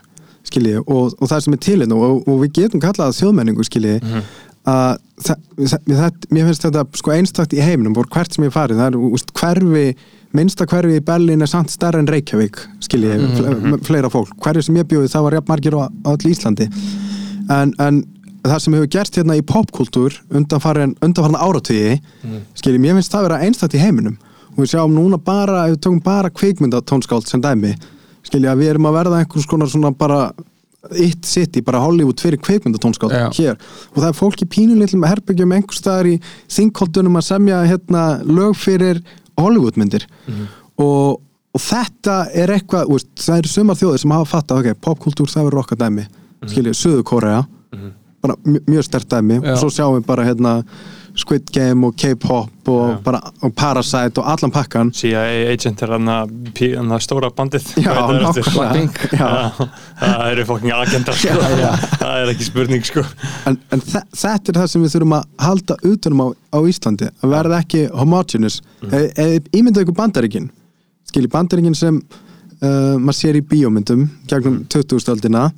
skilji 0.47 0.79
og, 0.81 1.17
og 1.17 1.27
það 1.29 1.43
sem 1.45 1.57
er 1.57 1.61
til 1.65 1.79
hérna 1.79 1.97
og, 1.97 2.23
og 2.29 2.41
við 2.45 2.55
getum 2.61 2.83
kallað 2.83 3.17
þjóðmenningu 3.19 3.65
skilji 3.67 3.99
að 4.69 4.97
það, 5.25 5.37
það, 5.65 6.17
mér 6.29 6.49
finnst 6.49 6.65
þetta 6.67 6.83
sko 6.99 7.13
einstakt 7.15 7.53
í 7.55 7.61
heiminum 7.63 7.97
og 7.97 8.09
hvert 8.13 8.35
sem 8.35 8.45
ég 8.45 8.53
farið, 8.53 8.81
það 8.81 8.91
er 8.91 9.13
úst, 9.17 9.31
hverfi 9.37 9.85
minnsta 10.37 10.67
hverfi 10.69 10.99
í 10.99 11.03
Berlín 11.05 11.43
er 11.43 11.49
samt 11.49 11.73
stærra 11.73 12.01
en 12.01 12.09
Reykjavík 12.09 12.59
skilji, 12.83 13.17
fle, 13.35 13.77
fleira 13.87 14.11
fólk. 14.11 14.31
Hverfi 14.43 14.67
sem 14.67 14.77
ég 14.79 14.87
bjóði 14.89 15.11
það 15.11 15.27
var 15.27 15.37
jafn 15.37 15.51
margir 15.51 15.77
á, 15.77 15.83
á 15.89 16.09
öll 16.13 16.31
Íslandi. 16.31 16.69
En, 17.51 17.73
en 17.81 18.03
það 18.45 18.63
sem 18.63 18.77
hefur 18.77 18.91
gerst 18.95 19.17
hérna 19.19 19.37
í 19.37 19.45
popkultúr 19.45 20.17
undanfarin, 20.29 20.95
undanfarin 21.03 21.41
áratugi 21.41 21.97
skilji, 22.57 22.81
mér 22.81 22.99
finnst 22.99 23.13
það 23.13 23.27
vera 23.27 23.41
einstakt 23.45 23.77
í 23.77 23.81
heiminum 23.81 24.17
og 24.51 24.61
við 24.63 24.71
sjáum 24.75 24.93
núna 24.95 25.17
bara, 25.17 25.65
ef 25.67 25.75
við 25.75 25.81
tökum 25.85 26.01
bara 26.05 26.29
kvikmyndatónskáld 26.29 27.27
sem 27.29 27.41
dæmi 27.41 27.73
skilji 28.27 28.47
að 28.51 28.59
við 28.61 28.69
erum 28.75 28.85
að 28.89 28.97
verða 28.99 29.19
einhvers 29.23 29.47
konar 29.49 29.69
svona 29.71 29.91
bara 29.97 30.31
It 30.97 31.25
City, 31.29 31.61
bara 31.61 31.77
Hollywood 31.83 32.17
fyrir 32.21 32.39
kveikmyndatónskátt 32.41 33.11
Já. 33.13 33.27
hér. 33.37 33.57
Og 33.93 33.99
það 34.01 34.07
er 34.09 34.15
fólk 34.17 34.39
í 34.41 34.47
pínulitlum 34.49 35.03
herbyggjum 35.05 35.51
einhver 35.53 35.77
staðar 35.77 36.07
í 36.09 36.15
þingkoltunum 36.49 37.19
að 37.19 37.25
semja 37.27 37.59
hérna 37.69 38.05
lög 38.25 38.55
fyrir 38.57 39.01
Hollywoodmyndir. 39.37 40.07
Og, 40.81 41.19
og 41.53 41.61
þetta 41.61 42.15
er 42.33 42.53
eitthvað, 42.57 42.89
veist, 42.95 43.11
það 43.21 43.37
eru 43.43 43.51
sumar 43.53 43.77
þjóðir 43.77 44.01
sem 44.03 44.15
hafa 44.15 44.29
fattað, 44.33 44.63
ok, 44.71 44.79
popkultúr 44.87 45.29
það 45.29 45.47
verður 45.49 45.61
okkar 45.63 45.81
dæmi. 45.83 46.07
Skiljið, 46.49 46.77
Suðu 46.81 47.03
Korea 47.05 47.43
bara 48.21 48.35
mj- 48.45 48.61
mjög 48.69 48.83
stert 48.85 49.07
dæmi. 49.09 49.37
Já. 49.41 49.53
og 49.53 49.57
svo 49.61 49.69
sjáum 49.73 49.95
við 49.99 50.05
bara 50.09 50.25
hérna 50.25 50.55
Squid 51.19 51.49
Game 51.51 51.87
og 51.87 51.95
K-pop 51.99 52.69
og, 52.71 53.07
og 53.43 53.53
Parasite 53.57 54.21
og 54.21 54.27
allan 54.31 54.53
pakkan 54.53 54.91
CIA 54.95 55.51
agent 55.51 55.81
er 55.83 55.93
hann 55.95 56.07
að 56.11 57.03
stóra 57.03 57.31
bandið. 57.35 57.67
Já, 57.83 57.91
það 57.91 58.29
eftir? 58.29 58.47
nákvæmlega. 58.47 59.17
Já. 59.19 59.27
Já, 59.27 59.67
það 59.99 60.25
eru 60.31 60.45
fokking 60.49 60.73
agendar 60.75 61.19
sko. 61.19 61.35
það 62.01 62.15
er 62.15 62.31
ekki 62.33 62.47
spurning 62.47 62.87
sko. 62.87 63.03
en, 63.49 63.59
en 63.75 63.83
þe- 63.83 64.05
þetta 64.23 64.53
er 64.53 64.59
það 64.61 64.71
sem 64.73 64.85
við 64.85 64.95
þurfum 64.95 65.17
að 65.17 65.27
halda 65.47 65.77
utanum 65.91 66.23
á, 66.23 66.27
á 66.31 66.59
Íslandi 66.71 67.09
að 67.11 67.35
verða 67.35 67.61
ekki 67.65 67.83
homogenous 67.91 68.61
mm. 68.61 68.93
e, 68.93 69.01
e, 69.11 69.29
ímyndaðu 69.59 69.87
ykkur 69.87 69.99
bandaríkin. 69.99 70.51
Skilji 71.11 71.31
bandaríkin 71.33 71.75
sem 71.77 71.99
uh, 71.99 72.95
maður 73.01 73.19
sér 73.19 73.41
í 73.41 73.43
bíómyndum 73.51 74.07
gegnum 74.31 74.61
2000-öldina 74.71 75.49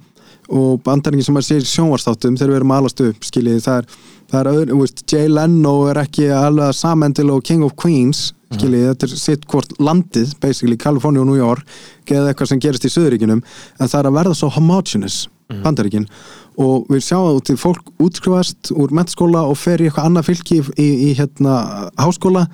og 0.53 0.81
bandaríkin 0.85 1.25
sem 1.25 1.35
maður 1.35 1.49
sér 1.51 1.63
í 1.63 1.69
sjónvarstáttum 1.69 2.37
þegar 2.39 2.51
við 2.51 2.59
erum 2.61 2.73
að 2.73 2.81
alast 2.83 3.03
upp 3.05 3.27
skilji 3.27 3.59
það 3.63 3.81
er, 3.81 3.97
það 4.33 4.39
er 4.41 4.51
öðru, 4.53 4.79
veist, 4.81 5.03
Jay 5.09 5.29
Leno 5.29 5.75
er 5.91 6.01
ekki 6.03 6.29
alveg 6.33 6.71
að 6.71 6.79
samendil 6.79 7.29
og 7.33 7.43
King 7.45 7.65
of 7.67 7.77
Queens 7.79 8.31
skilji, 8.53 8.83
þetta 8.85 9.07
er 9.07 9.17
sitt 9.17 9.45
hvort 9.49 9.71
landið 9.81 10.35
basically, 10.41 10.77
California 10.77 11.23
og 11.23 11.29
New 11.29 11.39
York 11.39 11.65
eða 12.09 12.31
eitthvað 12.31 12.51
sem 12.51 12.61
gerist 12.61 12.85
í 12.85 12.91
Suðuríkinum 12.93 13.41
en 13.41 13.87
það 13.87 13.99
er 13.99 14.09
að 14.09 14.17
verða 14.19 14.37
svo 14.37 14.49
homogenous 14.53 15.23
bandaríkin. 15.63 16.07
Og 16.61 16.87
við 16.89 17.03
sjáum 17.07 17.39
að 17.39 17.57
fólk 17.61 17.89
útskrifast 18.01 18.71
úr 18.77 18.93
mentaskóla 18.93 19.43
og 19.49 19.57
fer 19.59 19.81
í 19.81 19.89
eitthvað 19.89 20.09
annað 20.09 20.27
fylki 20.29 20.59
í, 20.59 20.65
í, 20.77 20.87
í 21.07 21.13
hérna 21.17 21.57
háskóla 21.99 22.45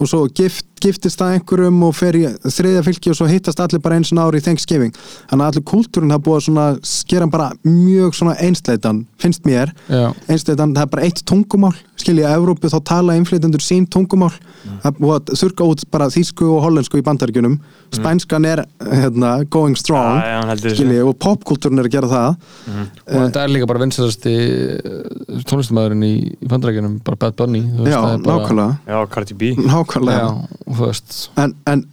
og 0.00 0.08
svo 0.10 0.24
gift, 0.34 0.66
giftist 0.84 1.20
það 1.20 1.36
einhverjum 1.38 1.82
og 1.86 1.94
fer 1.96 2.16
í 2.18 2.24
þriðja 2.44 2.82
fylki 2.84 3.10
og 3.12 3.16
svo 3.16 3.26
hittast 3.30 3.60
allir 3.62 3.80
bara 3.80 3.96
eins 4.00 4.10
og 4.12 4.18
ári 4.24 4.40
í 4.42 4.44
Thanksgiving. 4.44 4.92
Þannig 5.30 5.44
að 5.44 5.50
allir 5.52 5.64
kultúrin 5.70 6.10
hafa 6.12 6.24
búið 6.26 6.36
að 6.40 6.44
svona 6.48 6.64
skera 6.84 7.28
bara 7.30 7.50
mjög 7.64 8.14
svona 8.18 8.34
einsleitan 8.42 9.04
finnst 9.22 9.46
mér, 9.48 9.72
Já. 9.88 10.10
einsleitan 10.28 10.74
það 10.74 10.82
er 10.82 10.90
bara 10.92 11.06
eitt 11.06 11.22
tungumál, 11.24 11.72
skilja 11.96 12.28
að 12.28 12.40
Evrópu 12.42 12.68
þá 12.72 12.78
tala 12.90 13.14
innflytendur 13.16 13.62
sín 13.64 13.86
tungumál. 13.88 14.32
Það 14.82 14.90
er 14.90 14.98
búið 14.98 15.14
að 15.14 15.32
þurka 15.40 15.68
út 15.72 15.86
bara 15.94 16.10
þýsku 16.12 16.50
og 16.56 16.62
hollensku 16.66 16.98
í 17.00 17.04
bandaríkjunum, 17.06 17.56
spænskan 17.94 18.44
er 18.50 18.64
hérna, 18.80 19.32
going 19.48 19.76
strong 19.78 20.18
Já, 20.20 20.26
já, 20.34 20.36
hann 20.42 20.50
heldur 20.52 20.70
þessu. 20.70 20.82
skilji, 20.82 21.00
og 21.08 21.16
popkultúrin 21.22 21.80
er 21.80 21.88
að 21.88 21.94
gera 21.96 22.10
það. 22.12 22.36
Og 23.14 23.18
þetta 23.28 23.44
er 23.46 23.54
líka 23.54 23.68
bara 23.70 23.84
vinsælasti 23.84 24.34
tónlistamæðurinn 25.48 26.04
í, 26.06 26.12
í 26.44 26.48
bandarækjunum 26.50 26.98
bara 27.06 27.18
Bad 27.24 27.36
Bunny 27.38 27.62
þú 27.64 27.88
já, 27.88 27.96
það 28.00 28.12
er 28.14 28.22
bara- 28.24 28.38
nákvæmlega. 28.44 28.78
Já, 28.88 28.98
Cardi 29.14 29.34
B 29.34 29.42
nákvæmlega. 29.84 30.26
Já, 30.26 30.76
en, 31.44 31.54
en, 31.66 31.84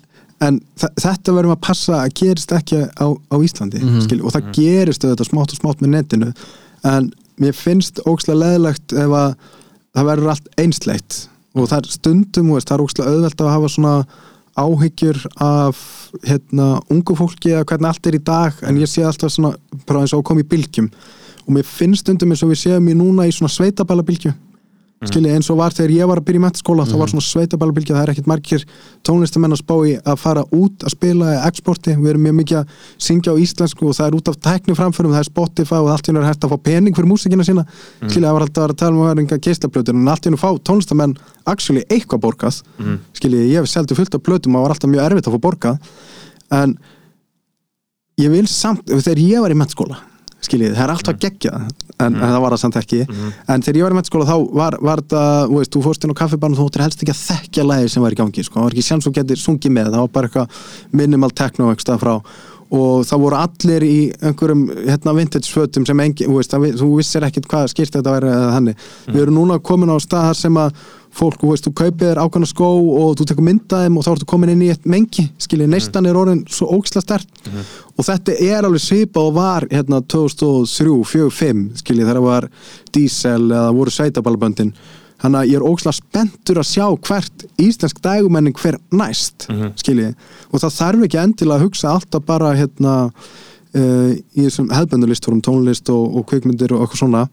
en 0.41 0.59
þetta 0.79 1.35
verðum 1.35 1.53
að 1.55 1.61
passa 1.67 1.99
að 2.01 2.13
gerist 2.21 2.51
ekki 2.57 2.81
á, 2.97 3.07
á 3.11 3.35
Íslandi 3.37 3.81
Mhm. 3.83 4.01
skilji, 4.07 4.23
og 4.25 4.31
það 4.33 4.51
gerist 4.57 5.03
auðvitað 5.05 5.29
smátt 5.29 5.53
og 5.53 5.59
smátt 5.61 5.81
með 5.83 5.93
netinu 5.97 6.33
en 6.83 7.11
mér 7.41 7.53
finnst 7.53 7.99
ókslega 8.05 8.39
leðilegt 8.41 8.93
ef 8.93 9.09
að 9.21 9.35
það 9.95 10.05
verður 10.07 10.29
allt 10.33 10.47
einsleitt. 10.57 11.27
Og 11.55 11.67
það 11.67 11.77
er 11.83 11.91
stundum, 11.91 12.51
veist, 12.55 12.67
það 12.69 12.77
er 12.79 12.83
ókslega 12.85 13.11
auðvelt 13.11 13.41
að 13.43 13.49
hafa 13.51 13.69
svona 13.69 14.05
áhyggjur 14.61 15.17
af 15.41 15.77
hérna, 16.27 16.81
ungu 16.91 17.15
fólki 17.15 17.51
eða 17.55 17.65
hvernig 17.65 17.87
allt 17.87 18.07
er 18.07 18.15
í 18.17 18.23
dag 18.23 18.53
en 18.67 18.77
ég 18.77 18.89
sé 18.89 19.03
alltaf 19.07 19.31
svona 19.31 19.53
bara 19.87 20.01
eins 20.03 20.13
og 20.13 20.23
kom 20.27 20.39
í 20.39 20.43
bylgjum. 20.47 20.89
Og 21.47 21.53
mér 21.55 21.65
finnst 21.67 22.03
stundum 22.05 22.31
eins 22.31 22.43
og 22.43 22.51
við 22.51 22.59
séum 22.65 22.89
í 22.91 22.95
núna 22.95 23.27
í 23.27 23.31
svona 23.35 23.51
sveitabæla 23.51 24.03
bylgju 24.05 24.33
skilji 25.09 25.31
eins 25.33 25.49
og 25.49 25.57
var 25.57 25.73
þegar 25.73 25.93
ég 25.95 26.09
var 26.09 26.19
að 26.21 26.27
byrja 26.27 26.39
í 26.39 26.43
mentaskóla 26.43 26.85
þá 26.85 26.93
var 26.99 27.11
svona 27.11 27.25
sveitabælabilgja, 27.25 27.95
það 27.95 28.03
er 28.03 28.11
ekkert 28.13 28.29
margir 28.29 28.65
tónlistamenn 29.07 29.55
að 29.55 29.61
spá 29.63 29.73
í 29.89 29.95
að 29.97 30.19
fara 30.21 30.43
út 30.53 30.85
að 30.85 30.93
spila 30.93 31.31
exporti, 31.47 31.95
við 31.97 32.11
erum 32.11 32.27
mjög 32.27 32.35
mikið 32.41 32.59
að 32.59 32.75
syngja 33.07 33.33
á 33.33 33.41
íslensku 33.41 33.87
og 33.89 33.97
það 33.97 34.07
er 34.07 34.17
út 34.19 34.29
af 34.29 34.37
tækni 34.45 34.77
framförum 34.77 35.15
það 35.15 35.23
er 35.23 35.29
Spotify 35.31 35.79
og 35.79 35.89
allt 35.95 36.05
í 36.05 36.11
hennu 36.11 36.21
er 36.21 36.29
hægt 36.29 36.45
að 36.45 36.53
fá 36.53 36.61
pening 36.69 36.97
fyrir 36.97 37.09
músikina 37.09 37.47
sína, 37.47 37.65
mm. 37.65 38.11
skilji 38.11 38.27
það 38.27 38.37
var 38.37 38.45
alltaf 38.45 38.67
að 38.67 38.77
tala 38.83 39.01
um 39.15 39.23
enga 39.25 39.41
geislablötur, 39.41 39.97
en 39.97 40.13
allt 40.13 40.27
í 40.27 40.29
hennu 40.29 40.41
fá 40.41 40.49
tónlistamenn 40.69 41.17
actually 41.49 41.81
eitthvað 41.89 42.21
borgað. 42.27 42.61
Mm. 42.77 43.01
skilji, 43.17 43.41
ég 43.55 43.63
hef 43.63 43.73
seldi 43.73 43.97
fullt 43.97 44.19
af 44.19 44.21
blötum 44.21 44.59
og 44.59 44.67
var 44.67 44.75
alltaf 44.75 44.91
mjög 44.91 45.07
erfitt 45.07 45.31
að 45.31 45.37
fá 45.37 45.43
borgað. 45.47 45.91
En 46.53 46.77
ég 48.21 48.29
vil 48.33 48.45
samt, 48.51 48.85
þegar 48.85 49.25
ég 49.25 49.41
var 49.41 49.53
í 49.53 49.57
mennskóla 49.57 50.01
skiljið, 50.41 50.75
það 50.75 50.83
er 50.83 50.93
alltaf 50.95 51.17
geggjað 51.21 51.57
en, 51.61 52.15
en 52.15 52.15
það 52.21 52.39
var 52.41 52.55
það 52.55 52.61
samt 52.63 52.77
ekki. 52.81 53.01
En 53.51 53.65
þegar 53.65 53.77
ég 53.79 53.85
var 53.85 53.93
í 53.93 53.97
mennskóla 53.99 54.27
þá 54.29 54.37
var, 54.57 54.77
var 54.81 55.03
það, 55.13 55.41
þú 55.51 55.59
veist, 55.59 55.73
þú 55.75 55.83
fórst 55.85 56.07
inn 56.07 56.13
á 56.13 56.21
kaffibarn 56.21 56.55
og 56.55 56.61
þú 56.61 56.69
ættir 56.71 56.85
helst 56.85 57.03
ekki 57.05 57.13
að 57.13 57.21
þekkja 57.21 57.67
lagi 57.67 57.91
sem 57.93 58.05
var 58.05 58.15
í 58.15 58.19
gangi 58.21 58.45
sko. 58.47 58.57
það 58.57 58.65
var 58.67 58.75
ekki 58.75 58.87
sjans 58.87 59.07
þú 59.07 59.13
getur 59.19 59.41
sungið 59.41 59.75
með, 59.77 59.91
það 59.93 60.05
var 60.05 60.15
bara 60.17 60.31
eitthvað 60.31 60.63
minimal 61.01 61.31
techno 61.37 61.69
eitthvað 61.69 62.01
frá 62.01 62.13
og 62.71 63.03
það 63.03 63.21
voru 63.25 63.35
allir 63.35 63.83
í 63.83 63.97
einhverjum 64.23 64.63
hérna, 64.85 65.13
vintage 65.17 65.51
fötum 65.51 65.85
sem 65.87 65.99
engi, 66.05 66.27
þú 66.27 66.37
veist, 66.37 66.53
það, 66.53 66.67
þú 66.79 66.89
vissir 66.95 67.27
ekkit 67.27 67.49
hvað 67.51 67.69
skýrt 67.73 67.97
þetta 67.97 68.15
væri 68.15 68.31
eða 68.31 68.49
þannig. 68.55 68.85
Við 69.09 69.21
erum 69.25 69.39
núna 69.41 69.57
komin 69.59 69.91
á 69.91 69.97
staðar 69.99 70.39
sem 70.39 70.59
að 70.61 70.77
fólk, 71.11 71.41
þú 71.41 71.49
veist, 71.51 71.67
þú 71.67 71.73
kaupir 71.81 72.05
þér 72.05 72.21
ákvæmna 72.23 72.47
skó 72.47 72.69
og 72.71 73.17
þú 73.19 73.27
tekur 73.27 73.47
myndaðum 73.49 73.99
og 73.99 74.07
þá 74.07 74.11
ertu 74.13 74.29
komin 74.31 74.53
inn 74.53 74.63
í 74.63 74.69
eitt 74.71 74.87
mengi, 74.87 75.27
skiljið, 75.43 75.73
neistan 75.73 76.07
er 76.07 76.19
orðin 76.21 76.45
svo 76.47 76.69
óksla 76.77 77.03
stert 77.03 77.43
og 77.97 78.07
þetta 78.07 78.37
er 78.39 78.63
alveg 78.63 78.85
svipað 78.85 79.27
og 79.27 79.35
var 79.35 79.67
hérna 79.73 79.99
2003, 80.07 80.95
4, 81.11 81.35
5 81.41 81.67
skiljið, 81.83 82.07
þegar 82.07 82.21
það 82.21 82.29
var 82.29 82.49
diesel 82.95 83.43
eða 83.51 83.75
voru 83.75 83.95
sveitaballaböndin 83.97 84.71
þannig 85.21 85.39
að 85.39 85.51
ég 85.51 85.59
er 85.59 85.67
óksla 85.67 85.93
spenntur 85.95 86.61
að 86.61 86.69
sjá 86.71 86.85
hvert 87.07 87.45
íslensk 87.61 88.01
dægumenning 88.03 88.57
hver 88.57 88.79
næst 88.91 89.47
mm 89.49 89.73
skiljið, 89.81 90.15
og 90.51 90.61
það 90.63 90.75
þarf 90.77 91.05
ekki 91.07 91.21
endilega 91.21 91.59
að 91.59 91.65
hugsa 91.65 91.93
alltaf 91.93 92.25
bara 92.25 92.55
hérna 92.57 92.95
uh, 93.75 94.11
í 94.11 94.45
þessum 94.45 94.71
hefðbendurlisturum 94.73 95.41
tónlist 95.45 95.89
og, 95.93 96.17
og 96.17 96.27
kvikmyndir 96.29 96.73
og 96.75 96.85
eitthvað 96.85 97.03
svona. 97.03 97.23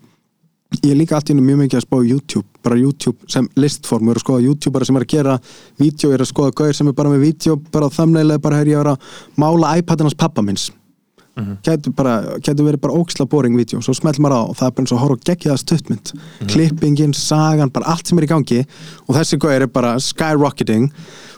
Ég 0.83 0.93
er 0.93 0.99
líka 1.01 1.17
allt 1.17 1.31
í 1.31 1.35
einu 1.35 1.43
mjög 1.47 1.63
mikið 1.63 1.79
að 1.79 1.85
spá 1.87 1.97
YouTube 2.05 2.49
bara 2.63 2.77
YouTube 2.77 3.31
sem 3.33 3.47
listform, 3.57 4.11
ég 4.11 4.13
er 4.13 4.21
að 4.21 4.25
skoða 4.27 4.45
YouTubera 4.45 4.89
sem 4.89 4.99
er 4.99 5.07
að 5.07 5.15
gera 5.15 5.37
vídeo, 5.81 6.11
ég 6.11 6.19
er 6.19 6.25
að 6.25 6.29
skoða 6.33 6.57
gauðir 6.61 6.77
sem 6.77 6.91
er 6.91 6.97
bara 6.99 7.13
með 7.15 7.25
vídeo, 7.25 7.57
bara 7.73 7.89
þamneilega 7.89 8.45
bara 8.45 8.61
hér 8.61 8.73
ég 8.75 8.83
er 8.83 8.91
að 8.93 9.15
mála 9.41 9.79
iPadinans 9.81 10.19
pappa 10.19 10.45
minns 10.45 10.69
gæti, 11.65 11.93
bara, 11.95 12.15
gæti 12.43 12.65
verið 12.67 12.81
bara 12.83 12.99
óksla 12.99 13.27
boring 13.31 13.57
vídeo, 13.59 13.81
svo 13.85 13.95
smelt 13.97 14.19
maður 14.19 14.37
á 14.37 14.43
og 14.43 14.57
það 14.59 14.67
er 14.67 14.75
bara 14.77 14.85
eins 14.85 14.93
og 14.93 14.99
að 14.99 15.03
horfa 15.05 15.19
að 15.19 15.27
gegja 15.31 15.51
það 15.53 15.63
stuttmynd 15.63 16.13
klippingin, 16.53 17.15
sagan, 17.15 17.73
bara 17.75 17.95
allt 17.95 18.07
sem 18.11 18.19
er 18.19 18.27
í 18.27 18.31
gangi. 18.31 18.61
Og 19.07 19.17
þessi 19.17 19.39
gauðir 19.41 19.67
er 19.67 19.73
bara 19.73 19.97
skyrocketing. 20.03 20.89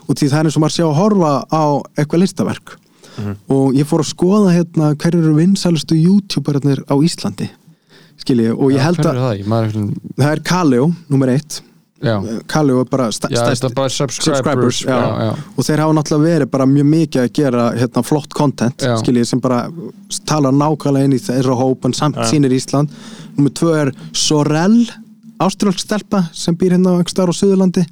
Og 0.08 0.16
því 0.16 0.30
það 0.32 0.38
er 0.40 0.50
eins 0.50 0.58
og 0.58 0.64
maður 0.64 0.76
sé 0.76 0.84
að 0.86 0.98
horfa 0.98 1.32
á 1.52 1.64
eitthvað 1.96 2.24
listaverk. 2.24 2.76
Og 3.52 3.74
ég 3.76 3.88
fór 3.88 4.00
að 4.04 4.12
skoða 4.14 4.52
hérna 4.54 4.92
hverju 4.96 5.20
eru 5.20 5.34
vinsælustu 5.36 5.98
YouTuberarnir 5.98 6.84
á 6.88 6.94
Íslandi. 6.96 7.50
Skilji, 8.20 8.50
og 8.52 8.72
ég 8.72 8.80
held 8.84 9.00
að 9.00 9.20
ekki. 9.32 9.84
Það 10.18 10.30
er 10.32 10.42
Kaleo, 10.44 10.90
nummer 11.08 11.32
eitt 11.32 11.60
Já, 12.00 12.16
Kaleo 12.48 12.80
er 12.80 12.86
bara 12.88 13.10
bara 13.10 13.88
subscribers, 13.90 13.96
subscribers, 14.24 14.80
já. 14.82 14.88
já, 14.88 15.24
já. 15.24 15.32
og 15.56 15.66
þeir 15.66 15.82
hafa 15.82 15.96
náttúrulega 15.98 16.24
verið 16.24 16.50
bara 16.50 16.66
mjög 16.66 16.86
mikið 16.94 17.22
að 17.22 17.32
gera 17.36 17.64
hérna, 17.76 18.02
flott 18.08 18.32
content, 18.36 18.86
skiljið 19.02 19.26
sem 19.28 19.42
bara 19.44 19.58
talar 20.28 20.56
nákvæmlega 20.56 21.10
inn 21.10 21.18
í 21.18 21.20
þeirra 21.20 21.58
hóp 21.60 21.84
en 21.84 21.96
samt 21.96 22.16
sýnir 22.30 22.56
Ísland. 22.56 22.92
Nummer 23.36 23.52
tvö 23.52 23.74
er 23.82 23.92
Sorel 24.16 24.78
ástrálsk 25.40 25.84
stelpa 25.84 26.24
sem 26.32 26.56
býr 26.56 26.78
hérna 26.78 26.96
á 26.96 27.04
starf 27.08 27.36
á 27.36 27.40
Suðurlandi. 27.40 27.84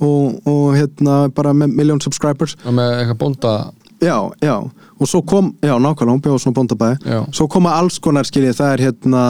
Og, 0.00 0.40
og 0.46 0.76
hérna 0.76 1.26
bara 1.34 1.52
með 1.52 1.76
miljón 1.76 2.00
subscribers. 2.00 2.54
Og 2.64 2.72
með 2.76 3.00
eitthvað 3.00 3.20
bónda 3.20 3.54
já, 4.00 4.30
já, 4.40 4.56
og 4.98 5.08
svo 5.08 5.22
kom 5.22 5.54
já, 5.60 5.76
nákvæmlega, 5.78 6.12
hún 6.12 6.22
bjóð 6.24 6.42
svona 6.42 6.56
bóndabæði 6.58 7.22
svo 7.34 7.48
koma 7.48 7.72
alls 7.78 7.98
konar, 8.02 8.28
skiljið, 8.28 8.58
það 8.58 8.72
er 8.74 8.84
hérna 8.86 9.22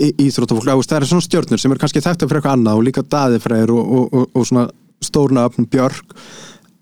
í- 0.00 0.14
íþróttafólk, 0.26 0.64
eða, 0.66 0.76
þú 0.76 0.82
veist, 0.82 0.92
það 0.94 1.00
er 1.02 1.10
svona 1.10 1.26
stjörnur 1.26 1.60
sem 1.62 1.74
er 1.74 1.80
kannski 1.82 2.02
þekkta 2.04 2.28
fyrir 2.30 2.40
eitthvað 2.40 2.56
annað 2.58 2.80
og 2.80 2.86
líka 2.88 3.04
daðifræðir 3.14 3.74
og, 3.76 3.92
og, 3.98 4.14
og, 4.20 4.30
og 4.40 4.48
svona 4.48 4.64
stórna 5.04 5.46
öfnum 5.48 5.68
björk. 5.72 6.16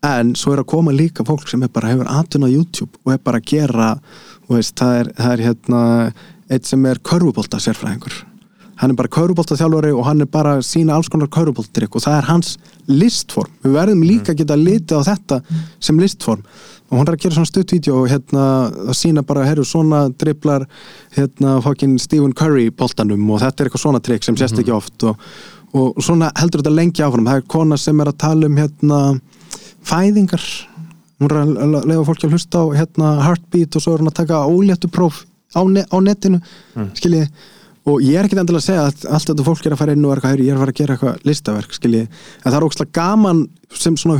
En 0.07 0.33
svo 0.39 0.53
er 0.55 0.63
að 0.63 0.69
koma 0.71 0.93
líka 0.95 1.25
fólk 1.27 1.49
sem 1.51 1.63
bara 1.75 1.91
hefur 1.91 2.07
atun 2.15 2.47
á 2.47 2.49
YouTube 2.49 2.95
og 3.05 3.13
er 3.17 3.19
bara 3.25 3.41
að 3.43 3.49
gera 3.51 3.89
veist, 4.49 4.77
það 4.79 4.95
er, 5.03 5.13
það 5.19 5.33
er 5.35 5.45
hérna 5.49 5.83
eitt 6.49 6.65
sem 6.71 6.87
er 6.87 7.01
körfubólta 7.05 7.59
sérfræðingur. 7.61 8.15
Hann 8.79 8.93
er 8.95 8.99
bara 9.01 9.11
körfubóltaþjálfari 9.11 9.91
og 9.91 10.05
hann 10.07 10.23
er 10.23 10.29
bara 10.31 10.61
sína 10.63 10.95
alls 10.95 11.11
konar 11.11 11.27
körfubóltrykk 11.35 11.99
og 11.99 12.05
það 12.05 12.19
er 12.21 12.29
hans 12.31 12.53
listform, 12.87 13.51
við 13.67 13.75
verðum 13.75 14.05
líka 14.07 14.33
að 14.33 14.39
geta 14.45 14.57
litið 14.57 15.03
á 15.03 15.09
þetta 15.11 15.41
sem 15.83 15.99
listform 15.99 16.45
og 16.89 16.97
hann 16.97 17.09
er 17.09 17.17
að 17.17 17.23
gera 17.25 17.37
svona 17.37 17.51
stuttvídeó 17.51 17.99
og 18.01 18.09
hérna 18.09 18.45
að 18.89 18.97
sína 18.97 19.25
bara, 19.27 19.45
herru, 19.45 19.65
svona 19.69 20.07
driblar 20.21 20.65
hérna 21.17 21.59
fucking 21.65 21.99
Stephen 22.01 22.33
Curry 22.37 22.71
boltanum 22.73 23.29
og 23.29 23.43
þetta 23.43 23.63
er 23.63 23.69
eitthvað 23.69 23.85
svona 23.85 24.03
trikk 24.05 24.25
sem 24.25 24.39
sést 24.41 24.59
ekki 24.61 24.73
oft 24.73 25.05
og, 25.09 25.21
og 25.77 26.01
svona 26.05 26.31
heldur 26.41 26.63
þetta 26.63 26.73
lengi 26.73 27.05
áfram. 27.05 27.29
Það 27.29 27.43
er 27.43 27.47
kona 27.57 27.81
sem 27.81 28.01
er 28.01 28.13
að 28.13 28.21
tala 28.25 28.49
um 28.49 28.57
hérna 28.57 29.03
fæðingar. 29.89 30.49
Hún 31.19 31.33
er 31.33 31.39
að 31.43 31.77
lega 31.91 32.07
fólki 32.09 32.29
að 32.29 32.39
hlusta 32.39 32.65
á 32.65 32.67
hérna 32.79 33.13
heartbeat 33.27 33.77
og 33.77 33.85
svo 33.85 33.95
er 33.95 34.05
hún 34.05 34.13
að 34.13 34.21
taka 34.23 34.43
óléttu 34.49 34.89
próf 34.93 35.25
á, 35.53 35.61
ne 35.69 35.85
á 35.85 35.97
netinu 36.01 36.41
mm. 36.41 36.91
skiljið 36.97 37.29
og 37.89 38.01
ég 38.05 38.19
er 38.19 38.25
ekki 38.29 38.37
endilega 38.39 38.61
að 38.63 38.67
segja 38.69 38.87
að 38.89 39.07
allt 39.17 39.29
þetta 39.31 39.45
fólk 39.47 39.67
er 39.67 39.73
að 39.75 39.79
fara 39.83 39.93
inn 39.97 40.05
og 40.05 40.13
er 40.13 40.19
eitthvað, 40.21 40.33
"Heyrðu, 40.33 40.45
ég 40.47 40.51
er 40.53 40.57
að 40.57 40.63
fara 40.65 40.73
að 40.73 40.81
gera 40.81 40.97
eitthvað 40.97 41.23
listaverk 41.29 41.73
skiljið, 41.79 42.09
en 42.45 42.53
það 42.53 42.57
er 42.59 42.67
ógslag 42.69 42.93
gaman 42.93 43.49
sem 43.75 43.95
svona 43.97 44.19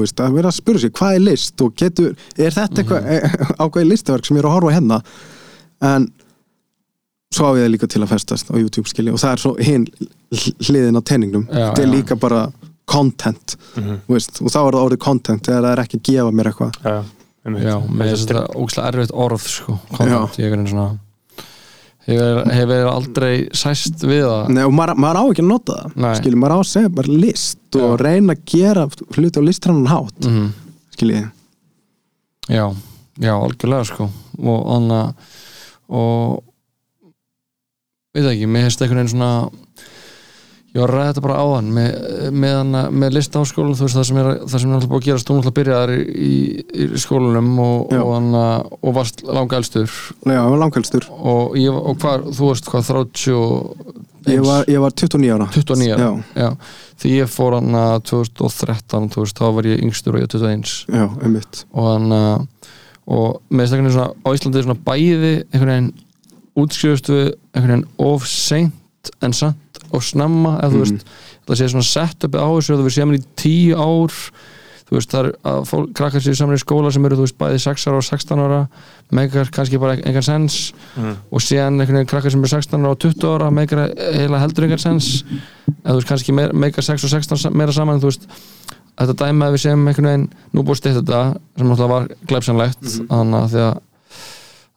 veist, 0.00 0.16
að 0.20 0.34
vera 0.34 0.48
að 0.48 0.58
spyrja 0.60 0.80
sig 0.80 0.92
hvað 0.92 1.14
er 1.14 1.20
list? 1.20 1.60
Og 1.62 1.74
getur, 1.76 2.16
er 2.38 2.50
þetta 2.50 2.76
eitthvað 2.82 3.02
mm 3.04 3.56
ákveði 3.58 3.88
listaverk 3.90 4.26
sem 4.26 4.36
ég 4.36 4.44
er 4.44 4.48
að 4.48 4.54
horfa 4.60 4.74
hérna? 4.76 5.02
En 5.82 6.08
svo 7.34 7.50
á 7.50 7.52
ég 7.58 7.70
líka 7.70 7.88
til 7.88 8.02
að 8.02 8.08
festast 8.08 8.50
á 8.50 8.54
YouTube 8.56 8.86
skilji 8.86 9.12
og 9.12 9.18
það 9.18 9.32
er 9.32 9.36
svo 9.42 9.54
hinn 9.58 9.86
hliðin 10.32 10.96
á 10.96 11.02
tenningnum 11.02 11.46
Já, 11.50 11.72
þetta 11.74 11.82
er 11.82 11.86
já. 11.86 11.94
líka 11.94 12.16
bara 12.20 12.52
content 12.86 13.56
Mhm. 13.76 14.00
þú 14.06 14.12
veist, 14.14 14.40
og 14.42 14.48
þá 14.52 14.58
er 14.68 14.72
það 14.72 14.84
orðið 14.90 14.98
content 14.98 15.42
það 15.42 15.72
er 15.72 15.82
ekki 15.84 15.98
að 15.98 16.02
gefa 16.02 16.30
mér 16.32 16.44
eitthvað. 16.52 16.72
Já. 16.84 17.04
Já, 17.44 17.76
með 17.88 18.08
þess 18.08 18.24
að 18.24 18.28
Þetta 18.28 18.54
ógæslega 18.56 18.88
erfitt 18.92 19.10
orð 19.12 19.40
sko, 19.48 19.78
content, 19.92 20.36
ég 20.38 20.52
er 20.52 20.56
einhvern 20.56 20.98
hefur, 22.06 22.40
hefur 22.52 22.88
aldrei 22.90 23.32
sæst 23.56 24.02
við 24.04 24.24
það? 24.26 24.50
Nei, 24.56 24.62
og 24.68 24.74
maður, 24.76 25.00
maður 25.04 25.20
á 25.20 25.24
ekki 25.30 25.44
að 25.44 25.50
nota 25.50 25.78
það 25.94 26.18
skilji, 26.20 26.40
maður 26.42 26.56
á 26.56 26.58
að 26.60 26.68
segja 26.72 26.92
bara 26.98 27.18
list 27.24 27.78
og 27.80 27.94
Já. 27.94 28.02
reyna 28.04 28.36
að 28.36 28.44
gera 28.54 28.86
hluti 29.16 29.40
á 29.40 29.42
listrannan 29.48 29.90
hátt 29.92 30.28
mm 30.30 30.50
skilji, 30.94 31.24
Já, 32.46 32.66
já, 33.18 33.32
algjörlega 33.34 33.84
sko. 33.88 34.04
Og 34.38 34.66
anna 34.76 34.98
og 35.88 36.42
veit 38.14 38.22
það 38.22 38.32
ekki, 38.34 38.46
mér 38.52 38.66
hefst 38.68 38.84
einhvern 38.84 39.00
veginn 39.00 39.12
svona 39.14 39.30
ég 40.74 40.82
var 40.82 40.90
að 40.90 40.96
ræða 40.98 41.10
þetta 41.10 41.22
bara 41.24 41.40
áðan 41.44 41.66
með, 41.74 41.90
með, 42.34 42.54
hana, 42.58 42.80
með 42.90 43.12
listaháskólan 43.14 43.76
þú 43.78 43.86
veist 43.86 43.98
það 43.98 44.06
sem 44.08 44.20
er, 44.20 44.30
það 44.42 44.62
sem 44.62 44.70
er 44.70 44.78
alltaf 44.78 44.90
búið 44.90 45.00
að 45.00 45.06
gerast. 45.08 45.28
Þú 45.28 45.36
náttúrulega 45.36 45.58
byrjaðar 45.58 45.92
í, 45.94 46.00
í, 46.28 46.86
í 46.86 46.88
skólanum 47.04 47.52
og, 47.62 47.94
og, 47.94 48.10
hana, 48.10 48.46
og 48.80 48.96
varst 48.96 49.22
langa 49.28 49.60
elstur 49.60 49.86
já, 49.86 50.34
ég 50.34 50.50
var 50.50 50.60
langkvæmstur 50.64 51.08
og, 51.14 51.54
ég, 51.60 51.78
og 51.78 52.00
hvað, 52.02 52.26
þú 52.34 52.50
veist 52.50 52.72
hvað 52.72 52.90
30 52.90 54.34
ég 54.34 54.44
var, 54.48 54.66
ég 54.72 54.82
var 54.82 54.98
29 55.04 55.32
ára. 55.36 55.48
29 55.54 55.94
ára, 55.94 56.10
já, 56.10 56.42
já. 56.42 56.76
því 57.04 57.16
ég 57.20 57.30
fór 57.30 57.58
hann 57.60 57.80
2013, 58.10 59.10
þú 59.14 59.24
veist, 59.26 59.38
þá 59.38 59.58
var 59.58 59.70
ég 59.70 59.82
yngstur 59.84 60.18
og 60.18 60.24
ég 60.24 60.30
21 60.34 60.76
já, 60.90 61.06
einmitt. 61.22 61.64
Og 61.70 61.90
hann 61.92 62.18
og 63.04 63.42
með 63.52 63.66
þess 63.68 63.76
að 63.76 63.90
svona 63.92 64.12
á 64.24 64.28
Íslandi 64.32 64.62
svona 64.64 64.82
bæði 64.86 65.34
einhvern 65.52 65.70
veginn 65.70 65.90
útskrifustu 66.54 67.18
við 67.18 67.28
einhvern 67.52 67.74
veginn 67.74 68.08
of 68.08 68.24
seint 68.30 69.12
en 69.20 69.36
samt 69.36 69.60
og 69.94 70.02
snemma 70.02 70.58
þú 70.60 70.74
Mhm. 70.74 70.82
veist, 70.84 71.06
það 71.46 71.56
sé 71.62 71.68
svona 71.72 71.88
sett 71.88 72.24
uppi 72.28 72.38
á 72.38 72.46
þessu 72.50 72.76
þú 72.78 72.84
veist, 72.88 72.98
séum 72.98 73.14
í 73.14 73.22
tíu 73.36 73.76
ár 73.78 74.12
þú 74.84 74.98
veist, 74.98 75.10
það 75.10 75.24
er 75.24 75.30
að 75.48 75.62
fólk 75.70 75.92
krakkar 75.96 76.20
sér 76.20 76.36
saman 76.36 76.56
í 76.58 76.60
skóla 76.60 76.92
sem 76.92 77.04
eru, 77.08 77.16
þú 77.16 77.24
veist, 77.24 77.38
bæði 77.40 77.60
6 77.64 77.86
ára 77.88 77.96
og 77.96 78.04
16 78.04 78.38
ára 78.44 78.68
meikar 79.12 79.50
kannski 79.50 79.78
bara 79.80 79.96
engan 79.96 80.22
sens 80.22 80.72
Mhm. 80.96 81.16
og 81.32 81.40
síðan 81.40 81.80
einhvern 81.80 81.96
veginn 81.96 82.06
krakkar 82.12 82.30
sem 82.30 82.40
eru 82.44 82.48
16 82.48 82.82
ára 82.84 82.90
og 82.90 82.98
20 82.98 83.28
ára 83.38 83.50
meikar 83.50 83.88
heila 84.14 84.38
heldur 84.42 84.64
engan 84.68 84.78
sens 84.78 85.24
eða 85.84 85.94
þú 85.94 86.00
veist, 86.02 86.08
kannski 86.08 86.32
meikar 86.52 86.82
6 86.84 87.04
og 87.04 87.10
16 87.10 87.52
meira 87.56 87.72
saman, 87.72 88.00
þú 88.00 88.10
veist 88.12 88.26
þetta 88.98 89.14
dæmi 89.26 89.42
að 89.48 89.52
við 89.56 89.62
séum 89.64 89.88
einhvern 89.88 90.06
veginn 90.06 90.28
nú 90.54 90.62
búið 90.62 90.78
stið 90.82 91.00
þetta 91.02 91.38
sem 91.58 91.66
náttúrulega 91.66 91.88
var 91.88 92.08
glæpsanlegt 92.28 92.82
þannig 93.08 93.40
að 93.40 93.50
því 93.50 93.60
að 93.64 93.78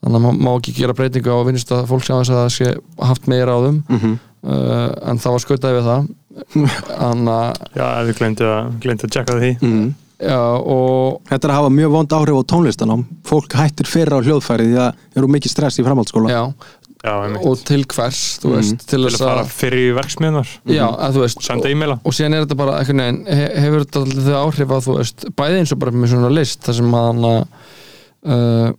þannig 0.04 0.18
að 0.18 0.24
má, 0.24 0.32
má 0.46 0.52
ekki 0.58 0.74
gera 0.78 0.94
breytingu 0.94 1.30
á 1.30 1.38
að 1.42 1.88
fólk 1.90 2.04
sem 2.06 2.16
að 2.16 2.26
það 2.32 2.50
sé 2.56 2.68
haft 3.02 3.28
meira 3.28 3.54
á 3.54 3.60
þeim 3.66 3.84
mm 3.90 4.20
uh, 4.44 4.90
en 5.10 5.18
það 5.24 5.32
var 5.38 5.44
skautaði 5.46 5.78
við 5.80 5.88
það. 5.92 6.10
Þannig 7.02 7.32
að 7.34 7.78
Já, 7.80 7.86
ef 7.88 8.08
við 8.12 8.18
glemdu 8.22 8.50
að, 8.52 9.08
checka 9.16 9.38
því. 9.42 9.52
Mm. 9.66 9.88
já, 10.22 10.40
og 10.62 11.22
Þetta 11.30 11.48
er 11.48 11.54
að 11.54 11.60
hafa 11.62 11.72
mjög 11.74 11.92
vond 11.98 12.14
áhrif 12.18 12.38
á 12.38 12.44
tónlistanám. 12.54 13.06
Fólk 13.26 13.56
hættir 13.58 13.90
fyrir 13.90 14.14
á 14.14 14.20
hljóðfæri 14.22 14.68
því 14.72 14.78
að 14.86 15.06
eru 15.18 15.28
mikið 15.34 15.54
stress 15.56 15.80
í 15.82 15.86
framhaldsskóla. 15.88 16.30
Já, 16.34 16.44
Já, 17.06 17.14
og 17.46 17.60
til 17.64 17.84
hvers, 17.86 18.20
þú 18.42 18.50
Mhm. 18.50 18.56
veist 18.58 18.80
til 18.80 18.88
Til 18.90 18.98
að 19.00 19.12
þess 19.14 19.22
fara 19.22 19.42
að, 19.44 19.52
fyrir 19.54 19.92
verksmiðnar 19.96 20.48
já, 20.66 20.86
að 20.98 21.14
þú 21.14 21.22
veist 21.22 21.44
Senda 21.46 21.70
e-maila. 21.70 22.00
og 22.04 22.12
síðan 22.18 22.34
er 22.34 22.42
þetta 22.46 22.58
bara 22.58 22.80
einhvern 22.80 22.98
veginn 23.04 23.20
he, 23.28 23.46
hefur 23.62 23.84
þetta 23.86 24.02
alltaf 24.02 24.26
þau 24.26 24.40
áhrif 24.42 24.74
að 24.74 24.82
þú 24.88 24.96
veist 24.98 25.26
bæði 25.38 25.60
eins 25.62 25.72
og 25.72 25.80
bara 25.80 25.92
með 25.94 26.10
svona 26.16 26.32
list 26.34 26.60
þar 26.66 26.74
sem 26.80 26.92
að 26.98 27.06
hann 27.08 27.24
uh, 28.26 28.74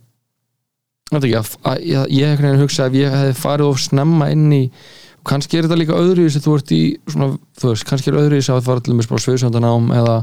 þetta 1.09 1.25
ekki 1.29 1.39
að, 1.39 1.53
að 1.71 1.77
ég, 1.87 2.05
ég 2.19 2.27
einhvern 2.27 2.49
veginn 2.51 2.63
hugsa 2.65 2.85
ef 2.89 2.93
ég 2.99 3.09
hefði 3.15 3.39
farið 3.39 3.69
of 3.71 3.79
snemma 3.87 4.29
inn 4.35 4.45
í 4.53 4.61
og 4.67 5.08
kannski 5.27 5.59
er 5.59 5.67
þetta 5.67 5.77
líka 5.79 5.97
öðru 5.99 6.25
í 6.27 6.33
þú 6.33 6.55
ert 6.57 6.73
í 6.75 6.81
svona, 7.09 7.29
þú 7.59 7.71
veist, 7.73 7.87
kannski 7.89 8.11
er 8.11 8.19
öðru 8.21 8.39
í 8.39 8.43
að 8.45 8.65
fara 8.67 8.83
til 8.83 8.95
mér 8.95 9.09
bara 9.09 9.23
sviðsöndanám 9.25 9.89
eða 9.97 10.17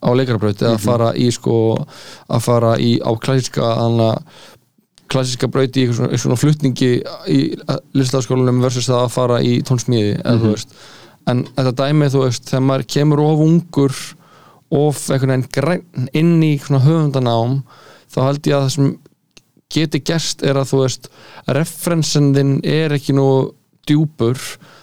á 0.00 0.08
leikarabraut 0.16 0.62
eða 0.64 0.80
fara 0.82 1.10
í 1.14 1.28
sko 1.34 1.56
að 2.30 2.46
fara 2.46 2.72
í 2.80 2.94
á 3.02 3.10
klassiska 3.20 3.74
klassiska 5.10 5.50
braut 5.50 5.76
í 5.76 5.88
svona, 5.90 6.18
svona 6.20 6.38
flutningi 6.38 6.90
í 7.30 7.40
listaskólanum 7.98 8.62
versus 8.62 8.88
það 8.90 9.04
að 9.04 9.14
fara 9.16 9.42
í 9.42 9.58
tónsmíði 9.66 10.16
eða 10.20 10.38
þú 10.38 10.54
veist. 10.54 10.74
En 11.30 11.44
þetta 11.56 11.76
dæmið 11.84 12.14
þú 12.14 12.24
veist 12.24 12.48
þegar 12.48 12.66
maður 12.68 12.88
kemur 12.94 13.22
of 13.24 13.44
ungur 13.44 13.96
of 14.70 15.04
einhvern 15.10 15.34
veginn 15.34 15.54
græn 15.54 16.10
inn 16.16 16.34
í 16.46 16.52
svona 16.62 16.84
höfundanám 16.84 17.56
þá 18.10 18.20
held 18.22 18.50
ég 18.50 18.56
að 18.56 18.66
það 18.66 18.74
sem 18.76 18.92
geti 19.70 20.02
gerst 20.02 20.44
er 20.46 20.58
að 20.58 20.70
þú 20.72 20.82
veist 20.84 21.08
referensendin 21.58 22.56
er 22.66 22.94
ekki 22.94 23.14
nú 23.14 23.26
djúpur 23.90 24.40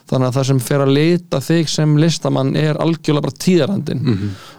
þannig 0.07 0.27
að 0.29 0.37
það 0.37 0.45
sem 0.51 0.59
fer 0.67 0.83
að 0.85 0.93
leita 0.97 1.39
þig 1.43 1.71
sem 1.73 1.95
listamann 1.99 2.53
er 2.59 2.77
algjörlega 2.83 3.25
bara 3.27 3.41
tíðarandin 3.47 4.03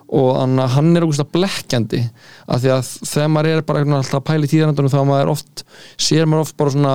og 0.09 0.29
þannig 0.41 0.65
að 0.65 0.75
hann 0.77 0.91
er 0.97 1.07
ógust 1.07 1.33
blekkjandi 1.37 2.03
af 2.49 2.63
því 2.65 2.73
að 2.75 2.91
þegar 3.13 3.33
maður 3.37 3.51
er 3.55 3.63
bara 3.69 3.85
alltaf 3.85 4.19
að 4.21 4.27
pæla 4.31 4.49
í 4.49 4.53
tíðarandunum 4.55 4.93
þá 4.93 5.01
maður 5.09 5.33
oft, 5.37 5.65
sér 6.01 6.27
maður 6.29 6.47
oft 6.49 6.57
bara 6.61 6.75
svona 6.75 6.95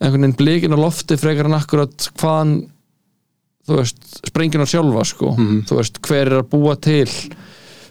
einhvern 0.00 0.22
veginn 0.24 0.36
blikin 0.40 0.76
á 0.76 0.78
lofti 0.80 1.16
frekar 1.20 1.48
en 1.50 1.56
akkurat 1.58 2.10
hvaðan 2.20 2.54
þú 3.68 3.76
veist, 3.82 3.98
sprengina 4.26 4.64
sjálfa 4.66 5.04
sko. 5.06 5.34
Þú 5.68 5.76
veist, 5.78 6.00
hver 6.08 6.30
er 6.32 6.38
að 6.40 6.48
búa 6.50 6.72
til 6.80 7.04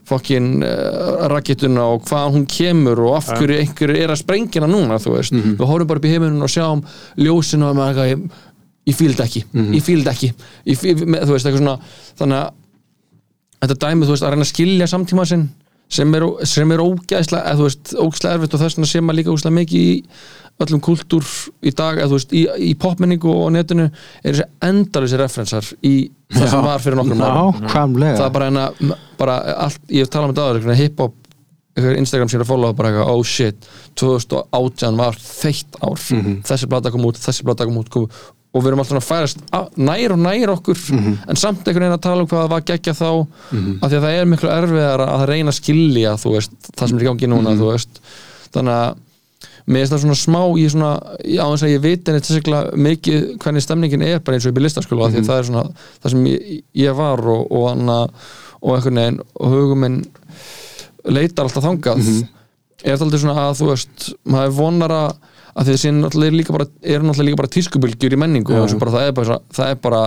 fokkin 0.10 0.64
uh, 0.66 1.28
raketuna 1.30 1.84
og 1.94 2.08
hvað 2.10 2.32
hún 2.34 2.46
kemur 2.50 2.98
og 3.06 3.20
af 3.20 3.28
hverju 3.38 3.60
einhverju 3.62 4.00
er 4.02 4.10
að 4.10 4.22
sprengina 4.24 4.66
núna 4.68 4.98
þú 5.00 5.14
veist, 5.20 5.36
við 5.38 5.62
horfum 5.70 5.88
bara 5.92 6.02
upp 6.02 6.08
í 6.10 6.14
heiminum 6.16 6.42
og 6.48 6.50
sjáum 6.50 6.82
ljósinu 7.22 7.68
og 7.70 7.78
maður 7.78 8.02
eitthvað, 8.08 8.40
ég, 8.90 8.92
ég 8.92 8.98
fíld 8.98 9.24
ekki, 9.24 9.44
ég 9.78 9.86
fíld 9.86 10.10
ekki. 10.12 10.32
Ég 10.66 11.06
með, 11.06 11.26
þú 11.30 11.36
veist, 11.36 11.48
eitthvað 11.48 11.64
svona 11.64 11.78
þannig 12.20 12.42
að 12.42 12.52
þetta 13.64 13.80
dæmi, 13.86 14.06
þú 14.08 14.14
veist, 14.16 14.24
að 14.28 14.36
reyna 14.36 14.46
að 14.48 14.54
skilja 14.54 14.88
samtíma 14.92 15.26
sinn 15.30 15.48
sem 15.90 16.12
er, 16.14 16.24
sem 16.46 16.70
er 16.72 16.84
ógæðslega, 16.84 17.44
eða 17.50 17.58
þú 17.58 17.66
veist, 17.66 17.96
ógæðslega 17.98 18.36
erfitt 18.38 18.54
og 18.54 18.62
þess 18.62 18.78
vegna 18.78 18.90
sé 18.92 19.02
maður 19.02 19.18
líka 19.20 19.34
ógæðslega 19.34 19.56
mikið 19.58 19.88
í 19.90 19.96
öllum 20.60 20.82
kultúr 20.84 21.26
í 21.66 21.72
dag, 21.72 21.98
eða 21.98 22.10
þú 22.12 22.18
veist, 22.20 22.34
í, 22.36 22.44
í 22.68 22.74
popmenningu 22.80 23.32
og 23.32 23.48
netinu 23.56 23.88
er 23.90 24.28
þessi 24.36 24.46
endalisi 24.68 25.18
referensar 25.20 25.70
í 25.88 25.94
það 26.36 26.52
sem 26.52 26.68
var 26.68 26.84
fyrir 26.84 27.00
nokkrum 27.00 27.24
árum. 27.26 27.64
Það 28.20 28.26
er 28.28 28.36
bara 28.36 28.50
en 28.52 28.60
að 28.62 28.84
bara 29.18 29.38
allt, 29.66 29.82
ég 29.90 30.06
hef 30.06 30.12
talað 30.14 30.30
um 30.30 30.36
þetta 30.36 30.60
veginn 30.60 30.82
hip-hop, 30.84 31.16
Instagram 31.80 32.30
sér 32.30 32.44
að 32.44 32.50
followa 32.52 32.76
bara 32.76 32.92
eitthvað, 32.92 33.10
oh 33.16 33.24
shit, 33.24 33.70
2018 33.98 35.00
var 35.00 35.16
feitt 35.24 35.80
ár, 35.80 35.98
þessi 36.52 36.68
blata 36.70 36.92
kom 36.92 37.06
út 37.08 37.18
þessi 37.24 37.48
blata 37.48 37.66
kom 37.70 37.78
út 37.80 37.90
kom, 37.94 38.10
og 38.50 38.64
við 38.64 38.72
erum 38.72 38.82
alltaf 38.82 38.98
að 38.98 39.08
færast 39.10 39.44
nær 39.78 40.16
og 40.16 40.22
nær 40.24 40.54
okkur 40.56 40.80
en 40.96 41.38
samt 41.38 41.68
einhvern 41.68 41.86
veginn 41.86 41.98
að 41.98 42.06
tala 42.08 42.24
um 42.24 42.30
hvað 42.32 42.42
það 42.42 42.54
var 42.56 42.64
geggja 42.72 42.96
þá 42.98 43.10
af 43.12 43.86
því 43.92 44.00
að 44.00 44.06
það 44.08 44.16
er 44.16 44.32
miklu 44.32 44.50
erfiðar 44.56 45.04
að 45.06 45.26
reyna 45.30 45.54
að 45.54 45.60
skilja 45.60 46.16
veist, 46.24 46.58
það 46.74 46.88
sem 46.88 46.98
er 46.98 47.06
í 47.06 47.10
gangi 47.12 47.30
núna 47.30 47.54
þú 47.60 47.70
veist, 47.70 48.02
þannig 48.56 48.74
að 48.80 49.06
mér 49.70 49.84
finnst 49.84 49.94
það 49.94 50.02
svona 50.02 50.18
smá 50.18 50.42
ég 50.58 50.72
svona, 50.74 50.92
á 50.98 51.46
þess 51.46 51.66
að 51.68 51.74
ég 51.76 51.84
veit 51.84 52.10
en 52.10 52.18
þetta 52.18 52.62
mikið 52.74 53.28
hvernig 53.44 53.66
stemningin 53.66 54.06
er 54.08 54.20
bara 54.26 54.40
eins 54.40 54.48
og 54.48 54.56
upp 54.56 54.58
í 54.58 54.64
listaskóla 54.66 55.10
mm 55.10 55.14
því 55.20 55.26
það 55.28 55.42
er 55.42 55.50
svona 55.52 55.66
það 56.02 56.14
sem 56.16 56.26
ég, 56.32 56.64
ég 56.82 56.98
var 56.98 57.22
og, 57.22 57.44
og, 57.54 57.68
hana, 57.70 58.00
og 58.64 58.76
einhvern 58.76 59.02
veginn 59.04 59.22
og 59.38 59.54
hugum 59.54 59.84
minn 59.86 60.00
leitar 61.06 61.46
alltaf 61.46 61.64
þangað. 61.64 62.02
Er 62.84 62.96
þetta 62.96 63.06
alltaf 63.06 63.22
svona 63.24 63.44
að 63.46 63.58
þú 63.60 63.70
veist 63.70 64.10
maður 64.30 64.56
vonar 64.58 64.96
að, 64.96 65.14
að 65.56 65.72
þessi 65.72 65.92
náttúrulega 65.96 66.32
er 66.32 66.38
líka 66.38 66.54
bara, 66.54 66.68
er 66.84 67.02
náttúrulega 67.02 67.30
líka 67.30 67.42
bara 67.42 67.54
tískubylgjur 67.56 68.14
í 68.14 68.20
menningu 68.20 68.54
og 68.54 68.68
þessu 68.68 68.80
bara, 68.80 68.92
það, 68.92 69.08
er 69.08 69.12
bara, 69.20 69.40
það 69.58 69.70
er 69.70 69.76
bara 69.76 70.04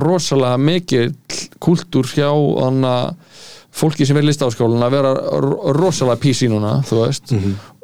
rosalega 0.00 0.56
mikið 0.60 1.14
kultúr 1.60 2.06
hjá 2.14 2.28
fólki 3.70 4.06
sem 4.06 4.16
er 4.18 4.26
listafaskólan 4.26 4.82
að 4.82 4.90
vera 4.96 5.12
ro- 5.44 5.72
rosalega 5.76 6.20
PC 6.20 6.48
núna 6.50 6.80
þú 6.88 7.04
veist. 7.04 7.30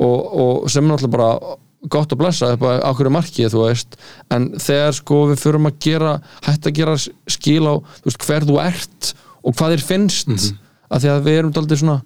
Og, 0.03 0.19
og 0.43 0.71
sem 0.71 0.85
náttúrulega 0.85 1.17
bara 1.17 1.57
gott 1.89 2.11
að 2.13 2.19
blessa 2.19 2.49
upp 2.57 2.65
á 2.67 2.83
okkur 2.91 3.11
markið 3.15 3.53
þú 3.55 3.63
veist. 3.69 3.97
En 4.35 4.49
þegar 4.59 4.93
sko 4.99 5.21
við 5.31 5.39
förum 5.45 5.69
að 5.71 5.79
gera 5.87 6.17
hætt 6.43 6.67
að 6.67 6.77
gera 6.81 6.97
skil 6.99 7.63
á 7.71 7.75
þú 8.03 8.11
veist, 8.11 8.27
hver 8.27 8.49
þú 8.49 8.59
ert 8.65 9.13
og 9.47 9.55
hvað 9.55 9.77
þér 9.77 9.85
finnst 9.87 10.29
mm 10.29 10.37
-hmm. 10.37 10.66
Að 10.91 11.03
því 11.03 11.11
að 11.13 11.25
við 11.27 11.39
erum 11.41 11.53
daldið 11.57 11.81
svona 11.83 11.99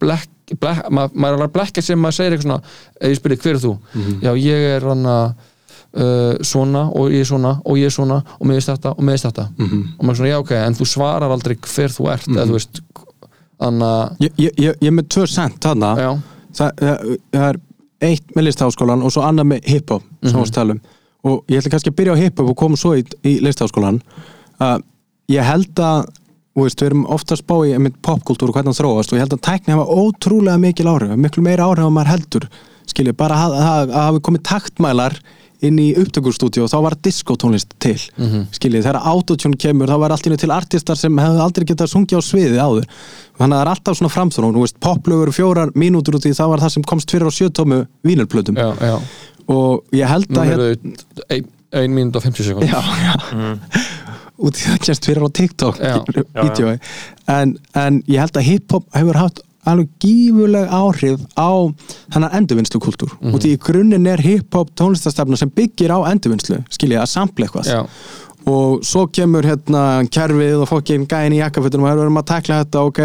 blek, 0.00 0.28
blek, 0.60 0.80
ma, 0.94 1.08
maður 1.14 1.40
er 1.40 1.46
að 1.48 1.52
blekka 1.56 1.82
sem 1.82 1.98
maður 2.00 2.18
segir 2.20 2.36
eitthvað 2.36 2.48
svona 2.48 2.60
eða 3.00 3.10
ég 3.12 3.20
spyrir 3.20 3.40
hver 3.42 3.54
er 3.56 3.62
þú? 3.64 3.72
Já 4.22 4.32
ég 4.38 4.66
er 4.76 4.86
hann 4.90 5.06
að 5.10 5.26
uh, 5.96 6.34
svona 6.46 6.84
og 6.92 7.10
ég 7.14 7.24
er 7.24 7.28
svona 7.30 7.52
og 7.64 7.80
ég 7.80 7.90
er 7.90 7.94
svona 7.96 8.20
og 8.38 8.46
með 8.50 8.60
þetta 8.68 8.92
og 8.96 9.02
með 9.08 9.20
þetta. 9.26 9.46
Og 9.98 10.02
maður 10.04 10.12
er 10.14 10.20
svona 10.20 10.32
já 10.34 10.38
ok 10.42 10.52
en 10.60 10.78
þú 10.80 10.88
svarar 10.92 11.34
aldrei 11.34 11.56
hver 11.66 11.94
þú 11.96 12.08
ert 12.14 12.28
eða 12.32 12.46
þú 12.50 12.58
veist 12.58 12.82
þannig 13.56 13.86
að 13.88 14.26
Ég, 14.26 14.32
ég, 14.46 14.58
ég, 14.66 14.82
er 14.90 14.92
með 14.98 15.08
tvö 15.14 15.26
sent 15.32 15.58
þarna. 15.64 15.94
Það, 16.56 16.82
það, 17.32 17.48
er 17.48 17.58
eitt 18.06 18.34
með 18.36 18.44
listháskólan 18.50 19.02
og 19.06 19.12
svo 19.14 19.22
annað 19.24 19.46
með 19.54 19.66
hiphop 19.72 20.02
sem 20.22 20.34
Mhm. 20.36 20.42
við 20.44 20.52
talum 20.52 20.80
og 21.26 21.44
ég 21.50 21.58
ætla 21.62 21.70
kannski 21.72 21.90
að 21.90 21.96
byrja 21.98 22.12
á 22.14 22.20
hiphop 22.22 22.50
og 22.52 22.56
koma 22.60 22.76
svo 22.76 22.92
í, 22.94 23.02
í 23.24 23.38
listháskólan 23.42 23.98
uh, 24.60 24.76
ég 25.32 25.42
held 25.42 25.80
að 25.80 26.04
veist, 26.64 26.80
við 26.80 26.90
erum 26.90 27.04
ofta 27.12 27.36
að 27.36 27.42
spá 27.42 27.56
í 27.66 27.74
einmitt 27.76 27.98
popkultúr 28.04 28.52
og 28.52 28.56
hvernig 28.56 28.76
það 28.76 28.80
þróast 28.82 29.12
og 29.12 29.18
ég 29.18 29.26
held 29.26 29.36
að 29.36 29.44
tækni 29.48 29.74
hafa 29.74 30.00
ótrúlega 30.00 30.62
mikil 30.62 30.88
áhrif 30.88 31.16
miklu 31.20 31.44
meira 31.44 31.66
áhrif 31.68 31.84
að 31.84 31.96
maður 31.96 32.12
heldur 32.14 32.48
skiljið, 32.86 33.16
bara 33.18 33.40
að, 33.46 33.56
að, 33.58 33.90
að 33.90 34.06
hafi 34.06 34.22
komið 34.28 34.46
taktmælar 34.46 35.18
inn 35.64 35.78
í 35.80 35.86
upptökustúdíu 35.96 36.66
og 36.66 36.70
þá 36.70 36.76
var 36.84 36.96
diskotónlist 37.04 37.72
til 37.82 37.96
skiljið, 38.54 38.84
þegar 38.84 38.98
autotune 39.08 39.56
kemur 39.60 39.88
þá 39.88 39.96
var 40.02 40.14
einu 40.16 40.36
til 40.40 40.52
artistar 40.52 40.98
sem 41.00 41.20
hefðu 41.20 41.42
aldrei 41.44 41.66
getað 41.70 41.92
sungið 41.94 42.20
á 42.20 42.22
sviði 42.24 42.60
áður. 42.60 42.84
Þannig 43.40 43.56
að 43.56 43.56
það 43.56 43.62
er 43.62 43.72
alltaf 43.72 43.98
svona 43.98 44.12
framþróun, 44.12 44.56
þú 44.56 44.64
veist, 44.66 44.78
poplögur 44.84 45.32
fjórar 45.32 45.72
mínútur 45.72 46.18
út 46.18 46.28
í 46.28 46.34
það 46.36 46.52
var 46.52 46.64
það 46.64 46.74
sem 46.76 46.86
komst 46.92 47.12
fyrir 47.14 47.32
á 47.32 47.36
sjötómu 47.38 47.82
vínarplötum 48.06 48.60
já, 48.60 48.68
já. 48.84 48.96
Og 49.52 49.96
ég 49.96 50.10
held 50.10 50.36
að 50.36 50.52
er 50.52 50.64
þau 50.64 51.40
1 51.80 51.92
mínúti 54.38 54.44
og 54.44 54.44
50 54.44 54.44
sekund 54.44 54.44
já, 54.44 54.44
já. 54.44 54.44
út 54.46 54.56
í 54.56 54.62
það 54.66 54.78
kemst 54.86 55.04
fyrir 55.06 55.22
á 55.24 55.28
TikTok 55.32 55.76
Já, 55.86 56.42
vídeói. 56.42 56.78
En, 57.28 57.56
en 57.74 58.02
ég 58.06 58.18
held 58.20 58.36
að 58.36 58.42
hip-hop 58.50 58.84
hefur 58.94 59.16
haft 59.16 59.40
alveg 59.66 59.88
gífuleg 59.98 60.68
áhrif 60.70 61.20
á 61.34 61.50
þennan 62.14 62.34
endurvinnslu 62.38 62.78
kultúr 62.80 63.16
Mhm. 63.20 63.34
út 63.34 63.44
í 63.48 63.56
grunninn 63.58 64.06
er 64.06 64.20
hip-hop 64.22 64.70
tónlistastefna 64.78 65.36
sem 65.36 65.50
byggir 65.50 65.90
á 65.90 65.98
endurvinnslu 66.12 66.60
skilja 66.70 67.02
að 67.02 67.10
sampla 67.10 67.46
eitthvað. 67.46 67.66
Já, 67.66 67.80
og 68.46 68.84
svo 68.86 69.06
kemur 69.10 69.46
hérna 69.46 69.82
kerfið 70.12 70.60
og 70.62 70.68
fokkin 70.70 71.06
gæin 71.10 71.34
í 71.34 71.40
jakkafötunum 71.40 71.88
og 71.88 71.96
við 71.96 72.02
erum 72.04 72.20
að 72.20 72.28
takla 72.30 72.60
þetta 72.60 72.84
ok, 72.86 73.00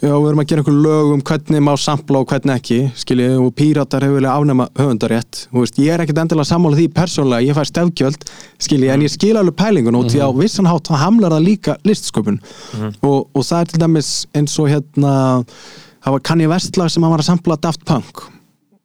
já, 0.00 0.08
við 0.08 0.28
erum 0.30 0.42
að 0.42 0.48
gera 0.48 0.64
einhver 0.64 0.78
lög 0.86 1.12
um 1.12 1.24
hvernig 1.28 1.64
má 1.66 1.72
sampla 1.80 2.22
og 2.22 2.32
hvernig 2.32 2.54
ekki 2.56 2.78
skiljið? 3.02 3.36
Og 3.42 3.52
píratar 3.58 4.06
hefur 4.06 4.18
vilja 4.20 4.32
afnema 4.32 4.68
höfundarétt. 4.80 5.44
Þú 5.52 5.64
veist, 5.66 5.80
ég 5.82 5.92
er 5.92 6.04
ekkert 6.04 6.22
endilega 6.24 6.48
sammála 6.48 6.80
því 6.80 6.88
persónulega, 6.96 7.48
ég 7.50 7.58
fæ 7.58 7.68
stefgjöld 7.68 8.26
skiljið, 8.64 8.94
en 8.96 9.06
ég 9.06 9.12
skil 9.12 9.36
alveg 9.36 9.58
pælingun 9.60 10.00
og 10.00 10.08
því 10.08 10.24
á 10.24 10.28
vissan 10.40 10.70
hátt 10.70 10.88
þá 10.88 11.00
hamlar 11.04 11.36
það 11.36 11.48
líka 11.50 11.78
listsköpun. 11.88 12.40
Og, 13.04 13.18
og 13.28 13.42
það 13.44 13.58
er 13.60 13.72
til 13.72 13.84
dæmis 13.84 14.12
eins 14.32 14.56
og 14.56 14.72
hérna 14.72 15.16
það 16.02 16.16
var 16.16 16.24
Kanye 16.26 16.50
West 16.50 16.80
lag 16.80 16.90
sem 16.90 17.04
hann 17.04 17.12
var 17.12 17.22
að 17.22 17.28
sampla 17.28 17.60
Daft 17.60 17.84
Punk. 17.88 18.24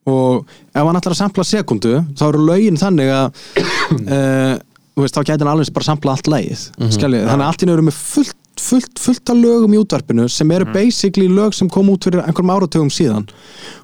Og 0.08 0.46
ef 0.72 0.78
hann 0.80 0.96
ætlar 0.96 1.16
að 1.16 1.20
sampla 1.20 1.44
sekundu 1.44 1.98
þá 2.16 2.24
eru 2.30 2.46
lögin 2.46 2.78
þannig 2.80 3.10
að 3.12 3.42
uh, 3.58 4.54
veist, 5.04 5.16
þá 5.16 5.24
gæti 5.24 5.44
hann 5.44 5.52
alveg 5.52 5.72
bara 5.76 5.88
sampla 5.88 6.14
allt 6.16 6.28
lagið 6.30 6.68
mm 6.78 6.90
þannig 7.30 7.44
að 7.44 7.48
allt 7.48 7.64
í 7.64 7.68
nöður 7.68 7.84
með 7.88 7.98
fullt, 7.98 8.36
fullt, 8.58 8.98
fullt 8.98 9.32
af 9.32 9.38
lögum 9.38 9.74
í 9.74 9.80
útvarpinu 9.80 10.28
sem 10.32 10.50
eru 10.50 10.66
basically 10.74 11.28
lög 11.30 11.54
sem 11.54 11.68
kom 11.70 11.90
út 11.92 12.04
fyrir 12.04 12.24
einhverjum 12.24 12.54
áratugum 12.54 12.90
síðan. 12.90 13.28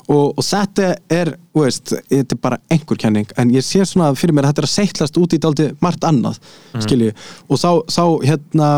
Og, 0.08 0.34
og 0.36 0.44
þetta 0.44 0.96
er, 1.08 1.30
veist, 1.56 1.94
þetta 2.10 2.34
er 2.34 2.40
bara 2.42 2.58
einhver 2.68 2.98
kenning, 3.00 3.30
en 3.38 3.52
ég 3.54 3.64
sé 3.64 3.84
svona 3.86 4.10
fyrir 4.18 4.34
mér 4.34 4.48
að 4.48 4.54
þetta 4.54 4.64
er 4.64 4.68
að 4.68 4.74
seitlast 4.74 5.20
út 5.20 5.36
í 5.36 5.40
daldi 5.40 5.70
margt 5.80 6.04
annað 6.04 6.40
skilji, 6.82 7.14
og 7.48 7.62
þá, 7.62 7.70
þá 7.88 8.04
hérna, 8.26 8.72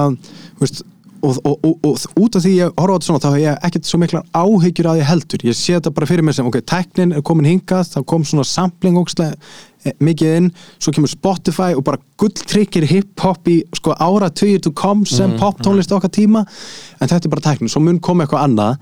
veist 0.60 0.84
Og, 1.24 1.38
og, 1.48 1.54
og, 1.64 1.78
og 1.86 2.20
út 2.20 2.36
af 2.36 2.44
því 2.44 2.52
ég 2.58 2.74
horfa 2.76 2.92
á 2.92 2.96
þetta 2.96 3.06
svona 3.08 3.22
þá 3.22 3.28
hef 3.30 3.40
ég 3.40 3.62
ekkert 3.68 3.88
svo 3.88 4.00
miklar 4.02 4.26
áhyggjur 4.36 4.90
að 4.90 5.00
ég 5.00 5.08
heldur. 5.08 5.46
Ég 5.48 5.56
sé 5.56 5.78
þetta 5.78 5.92
bara 5.96 6.08
fyrir 6.10 6.26
mér 6.26 6.36
sem, 6.36 6.50
ok, 6.50 6.60
tæknin 6.68 7.14
er 7.16 7.24
komin 7.26 7.48
hingað, 7.48 7.88
þá 7.94 7.98
kom 8.12 8.26
svona 8.28 8.44
sampling 8.46 8.98
ókslega 9.00 9.34
mikið 10.02 10.36
inn, 10.40 10.48
svo 10.82 10.92
kemur 10.94 11.10
Spotify 11.10 11.76
og 11.76 11.84
bara 11.86 12.00
gulltrykkir 12.20 12.86
hip-hop 12.90 13.50
í 13.50 13.60
sko 13.76 13.94
ára 13.94 14.30
tögir 14.34 14.62
to 14.64 14.72
come 14.76 15.06
sem 15.08 15.36
pop 15.40 15.60
tónlist 15.62 15.94
okkar 15.94 16.12
tíma, 16.12 16.42
en 16.98 17.10
þetta 17.10 17.28
er 17.28 17.34
bara 17.36 17.46
tæknin 17.50 17.70
svo 17.72 17.84
mun 17.84 18.00
koma 18.02 18.26
eitthvað 18.26 18.48
annað 18.48 18.80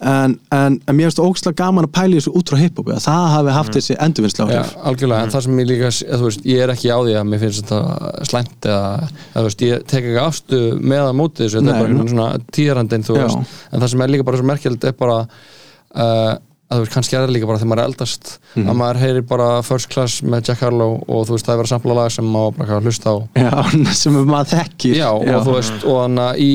en, 0.00 0.34
en, 0.56 0.76
en 0.88 0.96
mér 0.96 1.10
finnst 1.10 1.18
ókslega 1.20 1.58
gaman 1.60 1.84
að 1.84 1.92
pæla 1.92 2.14
í 2.16 2.20
þessu 2.20 2.32
út 2.40 2.48
frá 2.52 2.56
hip-hopi, 2.62 2.92
að 2.96 3.02
það 3.04 3.24
hafi 3.34 3.54
haft 3.56 3.74
þessi 3.76 3.96
endurvinnsla 4.06 4.46
já, 4.48 4.60
áhrif 4.62 4.76
algjörlega, 4.90 5.22
en 5.26 5.32
það 5.34 5.44
sem 5.46 5.58
ég 5.60 5.68
líka 5.68 5.90
veist, 6.24 6.44
ég 6.48 6.62
er 6.64 6.72
ekki 6.74 6.88
á 6.92 6.98
því 7.04 7.16
að 7.20 7.26
mér 7.32 7.42
finnst 7.44 7.62
þetta 7.68 8.26
slæmt 8.30 8.68
eða, 8.70 9.08
veist, 9.44 9.64
ég 9.68 9.84
tek 9.92 10.04
ekki 10.08 10.20
afstu 10.24 10.60
með 10.80 11.02
að 11.10 11.16
móti 11.20 11.44
þessu, 11.44 11.60
þetta 11.60 11.74
er 11.76 11.90
bara 11.98 12.12
svona 12.14 12.28
tíðarandinn, 12.56 13.04
þú 13.10 13.18
Já. 13.18 13.24
veist, 13.26 13.58
en 13.72 13.84
það 13.84 13.92
sem 13.94 14.04
er 14.06 14.14
líka 14.16 14.28
bara 14.30 14.40
svo 14.40 14.48
merkjöld 14.54 14.88
er 14.88 14.96
bara 15.04 15.18
uh, 15.20 16.32
að 16.70 16.78
þú 16.78 16.84
veist, 16.84 16.94
kannski 16.94 17.16
er 17.18 17.24
það 17.26 17.34
líka 17.34 17.50
bara 17.50 17.58
þegar 17.60 17.70
maður 17.74 17.82
er 17.84 17.90
eldast 17.90 18.32
Mhm. 18.56 18.66
að 18.72 18.76
maður 18.80 18.98
heyrir 19.04 19.24
bara 19.30 19.48
First 19.62 19.88
Class 19.92 20.22
með 20.26 20.48
Jack 20.48 20.60
Harlow 20.64 20.96
og 21.06 21.26
þú 21.28 21.36
veist, 21.36 21.46
það 21.46 21.52
er 21.54 21.60
verið 21.60 21.68
að 21.68 21.74
sampla 21.74 21.94
lag 22.00 22.10
sem 22.14 22.24
maður 22.30 22.56
bara 22.58 22.80
hlusta 22.82 23.10
á. 23.10 23.16
Já, 23.36 23.50
sem 24.00 24.16
maður 24.26 24.50
þekkir. 24.56 24.96
Já, 24.98 25.08
og 25.12 25.44
þú 25.46 25.54
veist, 25.58 25.84
og 25.84 25.98
þannig 26.04 26.24
að 26.24 26.40
í 26.46 26.50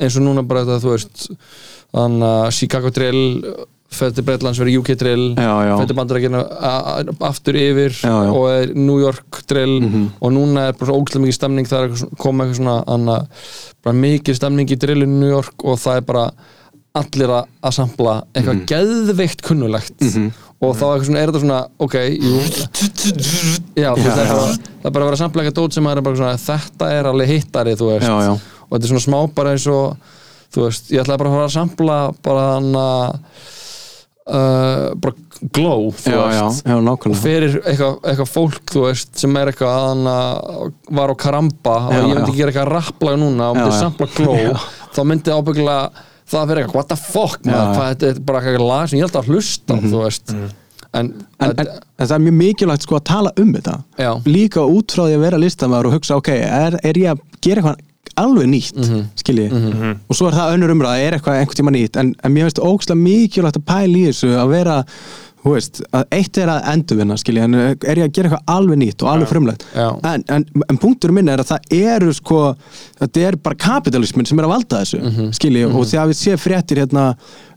eins 0.00 0.16
og 0.20 0.24
núna 0.26 0.44
bara 0.46 0.62
þetta, 0.68 0.78
þú 0.84 0.92
veist 0.94 1.24
þannig 1.94 2.26
að 2.30 2.50
Chicago 2.58 2.90
Drill 2.94 3.22
fætti 3.90 4.22
Breitlands 4.22 4.60
verið 4.62 4.76
UK 4.78 4.92
Drill 5.00 5.24
Já, 5.34 5.50
já. 5.66 5.72
fætti 5.80 5.96
bandarækina 5.98 6.40
aftur 7.26 7.56
yfir 7.58 7.90
Já, 7.98 8.12
já. 8.22 8.30
og 8.30 8.44
er 8.52 8.70
New 8.78 9.00
York 9.02 9.40
Drill. 9.50 9.80
Og 10.22 10.30
núna 10.36 10.68
er 10.70 10.76
bara 10.78 10.92
svo 10.92 11.00
ógæslega 11.00 11.24
mikið 11.24 11.38
stemning 11.40 11.66
það 11.66 11.88
er 11.88 12.04
koma 12.22 12.46
eitthvað 12.46 12.60
svona 12.60 12.76
anna, 12.94 13.16
bara 13.82 13.96
mikið 13.98 14.38
stemning 14.38 14.70
í 14.70 14.78
Drill 14.78 15.02
í 15.02 15.10
New 15.10 15.32
York 15.32 15.66
og 15.66 15.80
það 15.82 15.98
er 16.02 16.06
bara 16.12 16.28
allir 17.00 17.30
að, 17.30 17.50
að 17.66 17.74
sampla 17.80 18.14
eitthvað 18.34 18.62
geðveikt 18.70 19.42
kunnulegt. 19.46 20.06
Og 20.60 20.72
þá 20.76 20.86
eitthvað 20.92 21.04
svona, 21.08 21.20
er 21.22 21.30
þetta 21.30 21.42
svona, 21.44 21.60
ok, 21.86 21.94
jú. 22.18 22.40
Já, 23.80 23.90
veist, 23.96 24.06
það 24.06 24.22
er 24.22 24.30
bara 24.30 24.46
það 24.46 24.88
er 24.88 24.94
bara 24.94 25.02
að 25.02 25.08
vera 25.08 25.16
að 25.16 25.20
sampla 25.22 25.44
eitthvað 25.44 25.58
dót 25.60 25.76
sem 25.76 25.86
er 25.90 26.00
bara 26.06 26.18
svona 26.22 26.40
þetta 26.46 26.88
er 26.96 27.08
alveg 27.10 27.30
hittari, 27.34 27.76
þú 27.78 27.90
veist. 27.92 28.06
Já. 28.10 28.32
og 28.66 28.72
þetta 28.74 28.84
er 28.86 28.92
svona 28.94 29.04
smá 29.06 29.18
bara 29.34 29.54
eins 29.56 29.66
og 29.70 30.10
þú 30.54 30.66
veist, 30.66 30.90
ég 30.92 31.02
ætlaði 31.02 31.22
bara 31.22 31.30
að 31.30 31.36
fara 31.38 31.48
að 31.48 31.56
sampla 31.56 31.98
bara 32.26 32.46
hann 32.54 32.70
að 32.80 33.04
uh, 34.30 34.86
bara 35.00 35.14
glow, 35.56 35.86
þú 35.96 36.12
já, 36.12 36.20
veist. 36.20 36.66
já, 36.68 36.76
já, 36.76 37.14
fyrir 37.22 37.56
eitthvað, 37.62 37.94
eitthvað 38.10 38.30
fólk 38.34 38.74
þú 38.74 38.84
veist, 38.88 39.10
sem 39.22 39.38
er 39.40 39.50
eitthvað 39.52 39.72
að 39.78 39.88
hann 39.88 40.10
að 40.12 40.70
var 41.00 41.12
á 41.12 41.16
karamba 41.24 41.76
og 41.86 41.96
ég 41.96 42.10
myndi 42.10 42.34
já. 42.34 42.38
gera 42.42 42.52
eitthvað 42.52 42.72
rapplag 42.74 43.20
núna 43.22 43.50
og 43.50 43.58
myndi 43.60 43.78
sampla 43.78 44.10
glow 44.18 44.64
þá 44.92 45.02
myndi 45.08 45.32
það 46.30 46.40
að 46.44 46.50
vera 46.50 46.62
eitthvað, 46.64 46.78
what 46.78 46.90
the 46.90 46.98
fuck 47.00 47.44
maður, 47.44 47.50
Já, 47.50 47.60
já. 47.60 47.76
hvað, 47.76 47.92
þetta 47.92 48.10
er 48.10 48.24
bara 48.26 48.42
eitthvað 48.42 48.66
lag 48.68 48.90
sem 48.90 48.98
ég 49.00 49.06
held 49.06 49.20
að 49.20 49.30
hlusta 49.32 49.74
á, 49.74 49.76
þú 49.82 50.02
veist. 50.04 50.34
En, 50.90 51.08
en, 51.38 51.52
en, 51.54 51.68
en 51.70 52.06
það 52.06 52.16
er 52.16 52.22
mjög 52.24 52.36
mikilvægt 52.40 52.86
sko 52.86 52.96
að 52.98 53.04
tala 53.10 53.32
um 53.38 53.52
þetta. 53.54 53.74
Já. 53.98 54.10
líka 54.26 54.64
út 54.66 54.94
frá 54.94 55.04
því 55.06 55.16
að 55.16 55.24
vera 55.24 55.40
listamæður 55.42 55.88
og 55.90 55.96
hugsa 55.98 56.18
ok, 56.18 56.30
er, 56.34 56.76
er 56.86 56.98
ég 56.98 57.12
að 57.14 57.22
gera 57.46 57.62
eitthvað 57.62 57.84
alveg 58.20 58.50
nýtt, 58.50 58.76
mm. 58.76 58.88
-hmm. 58.90 59.08
skilji 59.22 59.48
og 60.08 60.16
svo 60.16 60.28
er 60.28 60.38
það 60.38 60.54
önnur 60.54 60.74
umræða, 60.74 61.00
er 61.06 61.16
eitthvað 61.16 61.40
einhvern 61.40 61.60
tíma 61.60 61.74
nýtt 61.76 62.00
en, 62.00 62.14
en 62.24 62.32
mér 62.34 62.48
finnst 62.48 62.62
ógslag 62.62 62.98
mikilvægt 62.98 63.60
að 63.60 63.66
pæla 63.72 63.98
í 63.98 64.06
þessu 64.10 64.30
að 64.36 64.54
vera, 64.54 64.76
þú 65.40 65.52
veist 65.54 65.78
að 65.96 66.04
eitt 66.18 66.38
er 66.42 66.50
að 66.52 66.66
endurvinna, 66.74 67.16
skilji 67.16 67.40
en 67.46 67.54
er 67.56 67.76
ég 67.96 68.04
að 68.04 68.12
gera 68.12 68.28
eitthvað 68.28 68.54
alveg 68.54 68.80
nýtt 68.82 69.04
og 69.06 69.08
alveg 69.14 69.28
frumlegt? 69.30 69.62
Já. 69.74 69.86
en, 70.12 70.24
en, 70.36 70.44
en 70.68 70.78
punktur 70.82 71.14
minn 71.16 71.28
er 71.32 71.40
að 71.40 71.54
það 71.54 71.76
eru 71.80 72.12
sko, 72.12 72.40
þetta 73.00 73.22
er 73.30 73.38
bara 73.40 73.56
kapitalismin 73.56 74.28
sem 74.28 74.38
er 74.42 74.44
að 74.48 74.52
valda 74.56 74.82
þessu, 74.82 75.00
Mhm. 75.00 75.30
skilji 75.38 75.64
og 75.70 75.86
því 75.86 75.96
að 76.02 76.12
við 76.12 76.18
sé 76.20 76.36
fréttir 76.36 76.82
hérna 76.82 77.06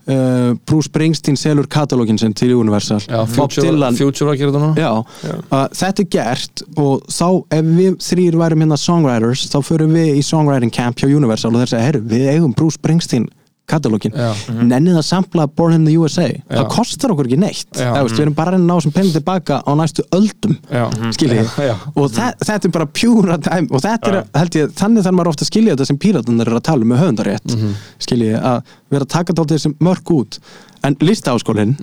uh, 0.08 0.54
Bruce 0.68 0.88
Springsteen 0.88 1.36
selur 1.36 1.66
katalógin 1.68 2.18
sinn 2.20 2.32
til 2.36 2.54
Universal. 2.56 2.98
Já, 3.04 3.20
future, 3.28 3.68
Dylan 3.68 3.96
future 3.96 4.32
að 4.32 4.38
gera 4.40 4.52
þetta 4.52 4.64
núna. 4.64 4.74
Já, 4.80 5.38
að 5.50 5.78
þetta 5.80 6.04
er 6.04 6.10
gert 6.16 6.62
og 6.76 7.06
þá 7.08 7.28
ef 7.60 7.64
við 7.78 7.96
þrýr 8.08 8.40
værum 8.40 8.64
hérna 8.64 8.80
songwriters 8.80 9.46
þá 9.52 9.58
förum 9.64 9.92
við 9.96 10.18
í 10.18 10.22
songwriting 10.24 10.72
camp 10.72 10.96
hjá 11.00 11.08
Universal 11.08 11.52
og 11.54 11.60
þeir 11.62 11.72
segja, 11.76 11.86
herru, 11.88 12.00
við 12.08 12.28
eigum 12.34 12.52
Bruce 12.56 12.80
Springsteen 12.80 13.28
katalógin, 13.70 14.12
Já. 14.12 14.32
nennið 14.60 14.98
að 15.00 15.06
sampla 15.08 15.46
Born 15.48 15.72
in 15.78 15.84
the 15.88 15.94
USA, 15.96 16.26
það 16.50 16.66
kostar 16.74 17.14
okkur 17.14 17.28
ekki 17.30 17.38
neitt. 17.40 17.70
Já. 17.72 17.86
Eða, 17.88 18.02
veist, 18.04 18.16
við 18.18 18.24
erum 18.26 18.36
bara 18.36 18.52
að 18.52 18.58
reyna 18.58 18.64
að 18.64 18.70
ná 18.74 18.82
sem 18.84 18.94
penning 18.96 19.14
tilbaka 19.16 19.60
á 19.64 19.70
næstu 19.80 20.04
öldum 20.18 20.56
Já. 20.68 20.84
skiljið, 21.16 21.48
Já, 21.56 21.68
já. 21.70 21.74
og 21.94 22.10
þe 22.12 22.26
þetta 22.44 22.68
er 22.68 22.74
bara 22.76 22.88
pjúra 23.00 23.38
dæm 23.48 23.70
og 23.70 23.84
þetta 23.86 24.12
er, 24.12 24.20
held 24.36 24.58
ég, 24.60 24.74
þannig 24.82 25.06
þarf 25.06 25.16
maður 25.20 25.32
ofta 25.32 25.46
að 25.46 25.50
skilja 25.52 25.76
þetta 25.76 25.88
sem 25.92 26.00
píratunir 26.04 26.46
eru 26.50 26.60
að 26.60 26.66
tala 26.68 26.84
um 26.84 26.92
með 26.92 27.02
höfundarétt 27.04 27.54
mm 27.56 27.72
skiljið, 28.04 28.36
að 28.36 28.74
vera 28.92 29.06
að 29.06 29.12
taka 29.14 29.32
dálítið 29.38 29.62
sem 29.64 29.74
mörg 29.80 30.10
út, 30.12 30.38
en 30.84 30.96
listaháskólinn 31.00 31.76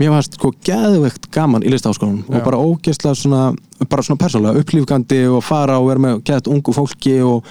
mér 0.00 0.14
varst 0.14 0.36
sko 0.38 0.52
geðveikt 0.64 1.28
gaman 1.34 1.64
í 1.64 1.72
listaháskólanum 1.72 2.24
og 2.30 2.44
bara 2.46 2.60
ógeðslega 2.60 3.18
svona 3.18 3.42
bara 3.88 4.04
svona 4.04 4.20
persónulega 4.20 4.60
upplýfgandi 4.60 5.20
og 5.30 5.42
fara 5.44 5.78
og 5.80 5.88
vera 5.88 6.02
með 6.04 6.22
geðt 6.28 6.50
ungu 6.52 6.74
fólki 6.76 7.16
og 7.24 7.48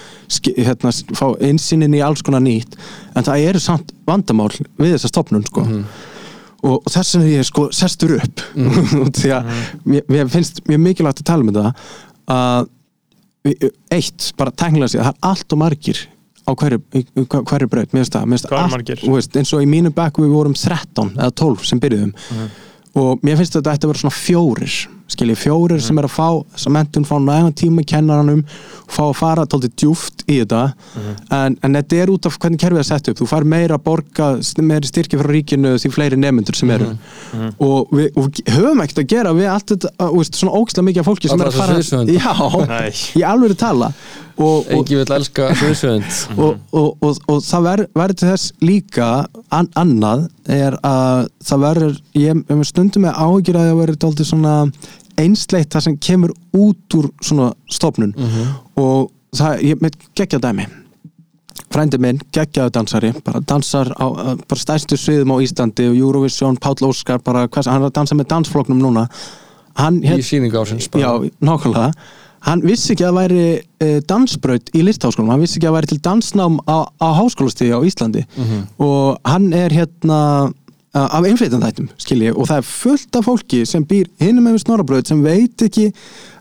hérna, 0.56 0.92
fá 1.18 1.26
einsýnin 1.42 1.96
í 1.98 2.02
alls 2.04 2.22
konar 2.26 2.42
nýtt. 2.44 2.76
En 3.18 3.26
það 3.26 3.46
eru 3.50 3.62
samt 3.62 3.90
vandamál 4.06 4.50
við 4.78 4.94
þessa 4.94 5.10
stopnun 5.10 5.46
sko. 5.46 5.64
Og, 6.60 6.76
og 6.76 6.90
þess 6.92 7.16
vegna 7.16 7.32
ég 7.32 7.48
sko 7.48 7.68
sestur 7.74 8.18
upp. 8.20 8.44
Mm. 8.60 9.10
því 9.16 9.30
að 9.32 9.50
mér, 9.86 10.06
mér 10.10 10.30
finnst 10.30 10.62
mjög 10.68 10.80
mikilvægt 10.84 11.22
að 11.22 11.28
tala 11.30 11.44
um 11.44 11.50
þetta 11.50 11.72
að 12.34 12.70
eitt, 13.94 14.30
bara 14.36 14.52
tæknilega 14.52 14.92
sér, 14.92 15.06
það 15.06 15.14
er 15.14 15.30
allt 15.30 15.54
og 15.54 15.60
margir 15.62 16.00
á 16.50 16.54
hverju, 16.58 17.68
braut. 17.70 17.92
Mér 17.94 18.02
finnst 18.02 18.14
það, 18.16 18.26
eins 19.40 19.52
og 19.54 19.62
í 19.62 19.68
mínu 19.70 19.92
bekku 19.94 20.24
við 20.26 20.34
vorum 20.34 20.54
13 20.58 21.14
eða 21.16 21.30
12 21.42 21.66
sem 21.70 21.80
byrjuðum. 21.82 22.14
Og 23.00 23.22
mér 23.22 23.38
finnst 23.38 23.54
þetta 23.54 23.76
að 23.76 23.90
vera 23.92 24.02
svona 24.02 24.16
fjórir 24.18 24.74
skilji, 25.10 25.36
fjórir 25.38 25.82
sem 25.82 25.98
er 26.00 26.06
að 26.08 26.14
fá 26.14 26.28
þessa 26.54 26.72
mentun, 26.74 27.06
fá 27.08 27.16
nægan 27.22 27.56
tíma 27.58 27.84
kennaranum 27.86 28.44
fá 28.90 29.02
að 29.06 29.16
fara 29.20 29.44
tóltið 29.46 29.74
djúft 29.78 30.24
í 30.26 30.40
þetta. 30.40 30.62
En, 31.34 31.56
en 31.62 31.76
þetta 31.78 31.98
er 32.02 32.10
út 32.10 32.26
af 32.26 32.38
hvernig 32.42 32.58
kerfið 32.62 32.80
er 32.82 32.88
sett 32.88 33.10
upp. 33.12 33.18
Þú 33.20 33.28
fær 33.30 33.46
meira 33.46 33.76
að 33.78 33.84
borga, 33.86 34.30
meiri 34.66 34.90
styrki 34.90 35.20
frá 35.20 35.30
ríkinu 35.30 35.76
því 35.78 35.92
fleiri 35.94 36.18
nefnendur 36.18 36.58
sem 36.58 36.72
eru. 36.74 36.88
Og 37.62 37.92
við 37.94 38.18
og 38.18 38.40
höfum 38.50 38.82
ekkert 38.82 39.04
að 39.04 39.12
gera 39.14 39.34
við 39.36 39.50
allt 39.52 39.74
þetta, 39.76 39.92
veist, 40.16 40.40
svona 40.40 40.56
ógstlega 40.58 40.88
mikið 40.88 41.04
af 41.04 41.10
fólki 41.12 41.30
sem 41.30 41.38
Alla 41.38 41.52
er 41.52 41.60
að 41.60 41.70
sviðshöfunda. 41.76 42.18
já, 42.18 43.14
í 43.20 43.24
alveg 43.30 43.56
tala. 43.62 43.92
Og, 44.40 44.64
og, 44.64 44.68
Engi 44.72 44.96
vil 44.96 45.10
elska 45.12 45.50
sviðsönd 45.58 46.06
og, 46.40 46.54
og, 46.72 46.94
og, 47.04 47.18
og 47.28 47.42
það 47.44 47.64
ver- 47.66 47.82
verður 47.98 48.16
til 48.22 48.28
þess 48.30 48.52
líka 48.64 49.08
an, 49.52 49.68
annað 49.76 50.22
er 50.48 50.78
að 50.86 51.26
það 51.44 51.60
verður 51.66 51.98
ég, 52.16 52.40
stundum 52.70 53.04
með 53.04 53.18
áhyggjur 53.20 53.58
að 53.60 53.68
það 53.68 53.80
verður 53.82 53.98
dálítið 54.06 54.30
svona 54.30 54.54
einsleitt 55.22 55.70
það 55.72 55.86
sem 55.86 55.96
kemur 56.08 56.34
út 56.56 56.98
úr 56.98 57.10
svona 57.22 57.52
stofnun. 57.70 58.14
Mhm. 58.16 58.52
og 58.80 59.10
það, 59.36 59.64
ég 59.70 59.82
með 59.82 59.98
geggja 60.18 60.40
dæmi. 60.42 60.66
Frændi 61.70 62.00
minn, 62.02 62.18
geggjaðu 62.34 62.72
dansari 62.74 63.10
bara 63.22 63.40
dansar 63.46 63.92
á 63.94 64.06
bara 64.48 64.58
stærstu 64.58 64.96
sviðum 64.98 65.34
á 65.34 65.42
Íslandi 65.44 65.86
og 65.90 65.98
Eurovision, 65.98 66.56
Páll 66.58 66.82
Óskar 66.88 67.22
bara, 67.22 67.44
hvers, 67.46 67.68
hann 67.70 67.82
er 67.84 67.90
að 67.90 67.94
dansa 68.00 68.16
með 68.18 68.30
dansfloknum 68.32 68.80
núna. 68.82 69.04
Hann, 69.78 70.00
í 70.02 70.18
síningu 70.26 70.58
ásins 70.58 70.88
já, 70.98 71.12
nákvæmlega. 71.38 71.92
Hann 72.40 72.62
vissi 72.64 72.94
ekki 72.94 73.04
að 73.04 73.16
væri 73.18 73.44
uh, 73.84 73.98
dansbraut 74.08 74.70
í 74.74 74.82
listháskólum, 74.82 75.28
hann 75.30 75.42
vissi 75.44 75.58
ekki 75.60 75.68
að 75.68 75.76
væri 75.76 75.90
til 75.92 76.00
dansnám 76.08 76.56
á, 76.64 76.88
á 76.88 77.08
háskólastíði 77.20 77.76
á 77.76 77.80
Íslandi. 77.86 78.24
Og 78.80 79.20
hann 79.28 79.52
er 79.52 79.70
hérna 79.76 80.20
af 80.96 81.22
einfleitan 81.22 81.62
þættum, 81.62 81.88
skilji 82.02 82.32
og 82.34 82.48
það 82.48 82.60
er 82.60 82.66
fullt 82.66 83.16
af 83.20 83.26
fólki 83.28 83.62
sem 83.68 83.84
býr 83.86 84.08
hinum 84.22 84.48
með 84.48 84.62
snorabraut 84.64 85.10
sem 85.10 85.20
veit 85.22 85.62
ekki 85.62 85.90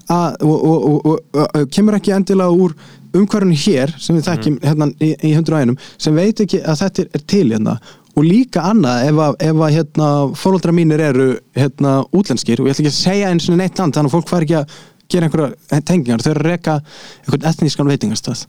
að, 0.09 0.39
og, 0.41 0.55
og, 0.55 1.05
og, 1.05 1.19
og, 1.37 1.59
kemur 1.73 1.99
ekki 1.99 2.15
endilega 2.15 2.49
úr 2.49 2.73
umhverfunu 3.13 3.57
hér 3.57 3.93
sem 4.01 4.17
við 4.17 4.29
þekkjum 4.29 4.59
hérna 4.65 4.89
í, 4.97 5.13
í 5.29 5.33
hundru 5.37 5.59
einum 5.59 5.77
sem 6.01 6.17
veit 6.17 6.41
ekki 6.41 6.63
að 6.63 6.81
þetta 6.83 7.05
er, 7.05 7.25
til 7.29 7.45
hérna. 7.51 7.77
Og 8.17 8.25
líka 8.25 8.65
annað 8.65 9.05
ef 9.05 9.21
að, 9.23 9.35
ef 9.45 9.61
að 9.63 9.75
hérna, 9.77 10.07
fóröldra 10.35 10.73
mínir 10.75 11.03
eru 11.11 11.29
hérna, 11.55 11.99
útlenskir 12.09 12.59
og 12.59 12.67
ég 12.67 12.73
ætla 12.75 12.87
ekki 12.87 12.93
að 12.95 12.97
segja 12.97 13.29
eins 13.29 13.47
og 13.49 13.59
neitt 13.59 13.79
land 13.79 13.95
þannig 13.95 14.09
að 14.09 14.17
fólk 14.17 14.33
fær 14.33 14.47
ekki 14.47 14.57
að 14.59 14.77
gera 15.09 15.29
einhverja 15.29 15.81
tengingar, 15.85 16.25
þau 16.25 16.31
eru 16.33 16.41
að 16.41 16.49
reka 16.49 16.75
einhvern 16.81 17.47
etnískan 17.53 17.89
veitingastað 17.89 18.43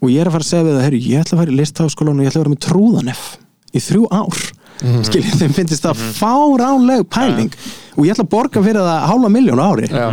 og 0.00 0.08
ég 0.10 0.22
er 0.22 0.30
að 0.30 0.38
fara 0.38 0.46
að 0.46 0.50
segja 0.50 0.66
við 0.66 0.76
það, 0.76 0.84
herru, 0.86 1.02
ég 1.04 1.22
ætla 1.22 1.36
að 1.36 1.42
fara 1.42 1.52
í 1.52 1.58
listháskólan 1.58 2.16
og 2.16 2.24
ég 2.24 2.32
ætla 2.32 2.40
að 2.40 2.44
vera 2.46 2.54
með 2.54 2.62
trúðanef 2.66 3.24
í 3.70 3.82
þrjú 3.84 4.08
ár 4.10 4.40
mm. 4.82 5.00
skiljið, 5.08 5.38
þeim 5.42 5.56
finnst 5.56 5.86
það 5.86 6.04
fáránleg 6.18 7.06
pæling. 7.12 7.56
Og 7.96 8.06
ég 8.06 8.14
ætla 8.14 8.26
að 8.26 8.32
borga 8.36 8.62
fyrir 8.64 8.86
það 8.86 9.08
hálfa 9.10 9.32
miljón 9.32 9.62
á 9.62 9.66
ári. 9.66 9.90
Já. 9.90 10.08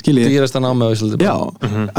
skiljið, 0.00 0.30
á 1.28 1.40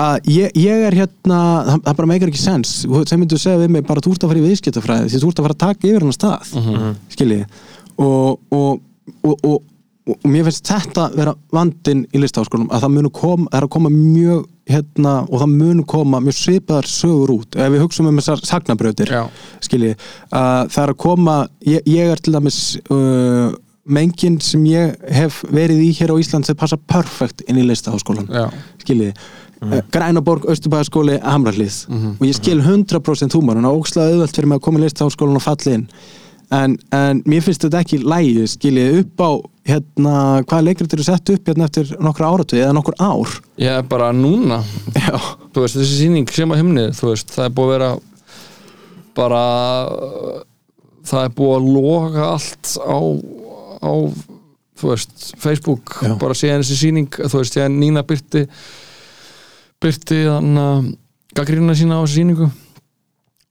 að 0.02 0.32
ég, 0.34 0.56
ég 0.58 0.86
er 0.88 0.96
hérna 0.98 1.42
það, 1.68 1.84
það 1.86 2.00
bara 2.00 2.10
meikar 2.10 2.32
ekki 2.32 2.42
sens. 2.42 2.72
Þeim 2.90 3.20
myndu 3.22 3.38
segja 3.38 3.62
við 3.62 3.76
mig 3.76 3.86
bara 3.86 4.02
þú 4.02 4.16
ert 4.16 4.26
að 4.26 4.34
fara 4.34 4.42
í 4.42 4.48
viðskiptafræði 4.48 5.12
því 5.12 5.22
þú 5.22 5.30
ert 5.30 5.42
að 5.42 5.48
fara 5.48 5.58
að 5.58 5.62
taka 5.66 5.88
yfir 5.92 6.06
hann 6.08 6.18
stað. 6.18 6.56
Mm 6.56 6.66
-hmm. 6.66 6.96
skiljið 7.14 7.46
og, 8.02 8.40
og, 8.50 8.82
og, 9.22 9.36
og, 9.46 9.58
og 10.10 10.26
mér 10.30 10.48
finnst 10.48 10.72
þetta 10.72 11.08
vera 11.16 11.36
vandinn 11.54 12.06
í 12.12 12.22
listaháskólum 12.22 12.72
að 12.72 12.86
það 12.86 13.12
koma, 13.18 13.50
það 13.52 13.60
er 13.60 13.68
að 13.68 13.74
koma 13.76 13.94
mjög 13.94 14.46
hérna, 14.74 15.16
og 15.28 15.42
það 15.42 15.56
munu 15.56 15.86
koma 15.88 16.22
mjög 16.24 16.38
svipaðar 16.40 16.88
sögur 16.90 17.36
út, 17.36 17.58
ef 17.58 17.74
við 17.74 17.84
hugsaum 17.84 18.12
um 18.12 18.22
þessar 18.22 18.46
sagnabrautir, 18.48 19.12
Já. 19.12 19.26
skiljið 19.64 20.08
að 20.38 20.72
það 20.76 20.84
er 20.84 20.94
að 20.94 21.02
koma, 21.06 21.36
ég, 21.68 21.92
ég 21.92 22.14
er 22.14 22.24
til 22.24 22.36
dæmis 22.36 22.62
uh, 22.94 23.52
mengin 23.92 24.40
sem 24.44 24.64
ég 24.70 24.98
hef 25.12 25.42
verið 25.50 25.86
í 25.86 25.92
hér 25.98 26.14
á 26.14 26.22
Ísland 26.22 26.48
sem 26.48 26.58
passa 26.58 26.78
perfekt 26.78 27.44
inn 27.48 27.60
í 27.62 27.66
listaháskólan 27.66 28.30
Já. 28.30 28.48
skiljiði 28.84 29.14
mm. 29.16 29.78
Grænaborg, 29.94 30.46
Östubæðaskóli, 30.54 31.18
Hamrallið 31.26 31.80
og 32.20 32.26
ég 32.28 32.38
skil 32.38 32.60
100% 32.62 33.38
húmorinn 33.38 33.68
og 33.70 33.82
ógslaði 33.82 34.18
auðvelt 34.18 34.38
fyrir 34.38 34.52
mig 34.52 34.62
að 34.62 34.66
koma 34.68 34.82
í 34.82 34.86
listaháskólan 34.86 35.40
og 35.42 35.46
falla 35.46 35.78
inn 35.80 35.88
en, 36.52 36.76
en 36.96 37.22
mér 37.30 37.44
finnst 37.46 37.64
þetta 37.66 37.82
ekki 37.84 38.02
lægi 38.04 38.46
skiljiði 38.52 39.04
upp 39.04 39.24
á 39.24 39.32
hérna, 39.72 40.14
hvaða 40.44 40.66
leikrit 40.66 40.94
eru 40.96 41.06
sett 41.06 41.32
upp 41.34 41.50
hérna 41.52 41.68
eftir 41.70 41.92
nokkra 42.02 42.32
áratu 42.34 42.60
eða 42.60 42.74
nokkur 42.76 42.98
ár? 43.00 43.36
Ég 43.62 43.78
er 43.78 43.86
bara 43.88 44.12
núna. 44.16 44.62
Já, 44.98 45.16
þú 45.54 45.66
veist, 45.66 45.78
þessi 45.78 46.00
sýning 46.02 46.34
sem 46.34 46.52
á 46.52 46.56
himni 46.60 46.88
veist, 46.92 47.34
það 47.34 47.48
er 47.48 47.56
búið 47.58 47.70
að 47.70 47.76
vera 47.76 47.92
bara 49.18 49.44
það 51.08 51.26
er 51.26 51.36
búið 51.38 51.56
að 51.58 51.70
loka 51.76 52.28
allt 52.36 52.74
á, 52.82 53.00
á 53.82 53.94
þú 54.82 54.92
veist, 54.94 55.28
Facebook 55.42 55.98
Já. 56.02 56.16
bara 56.22 56.38
síðan 56.38 56.66
þessi 56.66 56.80
sýning, 56.80 57.22
þú 57.22 57.42
veist, 57.42 57.58
síðan 57.58 57.80
Nína 57.82 58.06
byrti 58.08 58.46
byrti 59.82 60.24
þannig 60.28 60.66
að 60.66 60.92
gaggrínuna 61.38 61.78
sína 61.78 62.02
á 62.02 62.04
þessi 62.04 62.22
sýningu 62.22 62.50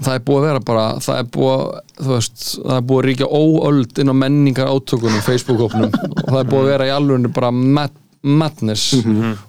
það 0.01 0.15
er 0.17 0.23
búið 0.27 0.39
að 0.41 0.47
vera 0.49 0.61
bara 0.71 0.85
það 1.05 1.19
er 1.23 1.31
búið, 1.37 1.57
að- 1.57 2.05
þú 2.05 2.11
veist, 2.15 2.45
það 2.65 2.77
er 2.77 2.85
búið 2.91 3.01
að 3.03 3.09
ríkja 3.11 3.29
óöld 3.41 3.99
inn 4.05 4.13
á 4.13 4.15
menningar 4.25 4.71
átökunum 4.73 5.25
Facebook-hópnum. 5.27 5.91
Og 6.25 6.29
það 6.31 6.39
er 6.45 6.51
búið 6.53 6.63
að 6.65 6.71
vera 6.75 6.87
í 6.89 6.95
alveg 6.95 7.29
bara 7.37 7.51
mad, 7.53 7.97
madness. 8.23 8.87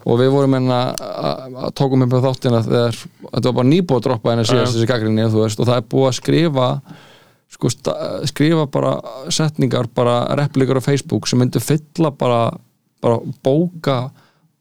Og 0.08 0.20
við 0.22 0.30
vorum 0.32 0.58
enna 0.60 0.82
að 0.96 1.72
tókum 1.80 2.04
upp 2.06 2.14
á 2.16 2.26
þáttina 2.28 2.62
þegar 2.68 3.00
þetta 3.02 3.46
var 3.50 3.58
bara 3.62 3.70
nýbúið 3.72 3.98
að 4.00 4.06
droppa 4.10 4.32
henni 4.36 4.46
síðast 4.48 4.76
þessi 4.78 4.90
gaggrinni 4.92 5.26
og 5.28 5.52
það 5.60 5.76
er 5.78 5.88
búið 5.92 6.08
að 6.12 6.18
skrifa 6.20 6.68
sko, 7.52 7.72
skrifa 8.32 8.66
bara 8.72 8.94
setningar, 9.32 9.90
bara 9.96 10.22
replikur 10.40 10.80
á 10.80 10.84
Facebook 10.84 11.28
sem 11.28 11.40
myndu 11.44 11.60
fylla 11.64 12.12
bara, 12.16 12.46
bara 13.04 13.20
bóka 13.44 13.98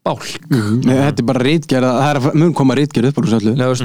bálk. 0.03 0.43
Nei, 0.49 0.95
þetta 0.97 1.21
er 1.21 1.27
bara 1.29 1.43
rítgerð 1.45 1.87
það 1.87 2.09
er 2.09 2.19
að 2.19 2.37
mun 2.41 2.53
koma 2.57 2.75
rítgerð 2.79 3.11
upp 3.13 3.19
á 3.19 3.21
þessu 3.23 3.39
öllu. 3.39 3.55
Veist, 3.61 3.83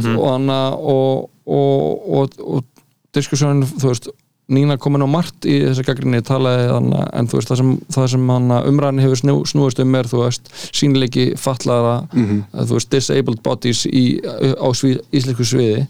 og 0.80 1.30
og, 1.47 2.07
og, 2.20 2.38
og, 2.42 2.86
diskussjónin 3.16 3.66
þú 3.66 3.90
veist, 3.92 4.09
Nína 4.47 4.76
komin 4.78 5.03
á 5.03 5.11
margt 5.11 5.42
í 5.42 5.57
þessa 5.59 5.82
gaggrinni 5.88 6.20
talaði 6.22 6.68
hana, 6.70 7.01
en 7.18 7.26
þú 7.26 7.40
veist, 7.40 7.49
það 7.51 7.59
sem, 7.59 7.70
það 7.97 8.05
sem 8.12 8.28
umræðin 8.30 9.03
hefur 9.03 9.18
snú, 9.18 9.34
snúist 9.51 9.80
um 9.82 9.97
er, 9.99 10.07
þú 10.07 10.20
veist 10.20 10.53
sínleiki 10.70 11.24
fatlaða 11.40 11.97
að, 12.14 12.68
þú 12.68 12.76
veist, 12.76 12.92
disabled 12.92 13.42
bodies 13.42 13.82
í, 13.90 14.05
á 14.22 14.68
svið, 14.70 15.01
íslensku 15.11 15.49
sviði. 15.51 15.82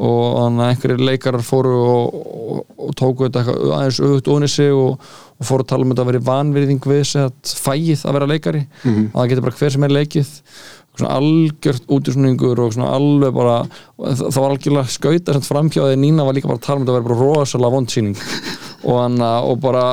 Og 0.00 0.20
þannig 0.36 0.62
að 0.62 0.70
einhverjir 0.70 1.02
leikarar 1.02 1.42
fóru 1.44 1.72
og, 1.82 2.20
og, 2.30 2.60
og 2.78 2.94
tóku 2.96 3.26
þetta 3.26 3.42
eitthvað 3.42 3.74
aðeins 3.80 3.98
auðvitað 4.00 4.34
ofni 4.36 4.48
sig 4.54 4.70
og, 4.72 5.10
og 5.34 5.48
fóru 5.50 5.66
að 5.66 5.70
tala 5.72 5.84
um 5.84 5.90
þetta 5.90 6.04
að 6.06 6.12
vera 6.12 6.22
vanvirðing 6.30 6.86
við 6.86 7.02
þess 7.02 7.18
að 7.24 7.56
fægið 7.66 8.04
að 8.06 8.16
vera 8.16 8.30
leikari. 8.30 8.62
Að 9.10 9.18
það 9.18 9.28
getur 9.34 9.46
bara 9.48 9.58
hver 9.58 9.74
sem 9.74 9.88
er 9.88 9.96
leikið 9.98 10.30
svona 10.98 11.18
algjört 11.18 11.86
útisnungur 11.92 12.60
og 12.64 12.74
svona 12.74 12.94
alveg 12.96 13.36
bara 13.36 13.60
það 13.98 14.40
var 14.40 14.54
algjörlega 14.54 14.94
skauta 14.96 15.36
sem 15.36 15.46
framhjáði 15.46 16.00
Nína 16.00 16.26
var 16.26 16.36
líka 16.36 16.50
bara 16.50 16.60
að 16.60 16.66
tala 16.66 16.80
um 16.80 16.86
þetta 16.86 16.96
að 16.96 16.98
vera 16.98 17.08
bara 17.10 17.20
rosalega 17.20 17.74
vondsýning 17.76 18.18
og, 18.88 18.96
hana, 18.96 19.30
og 19.46 19.60
bara 19.62 19.84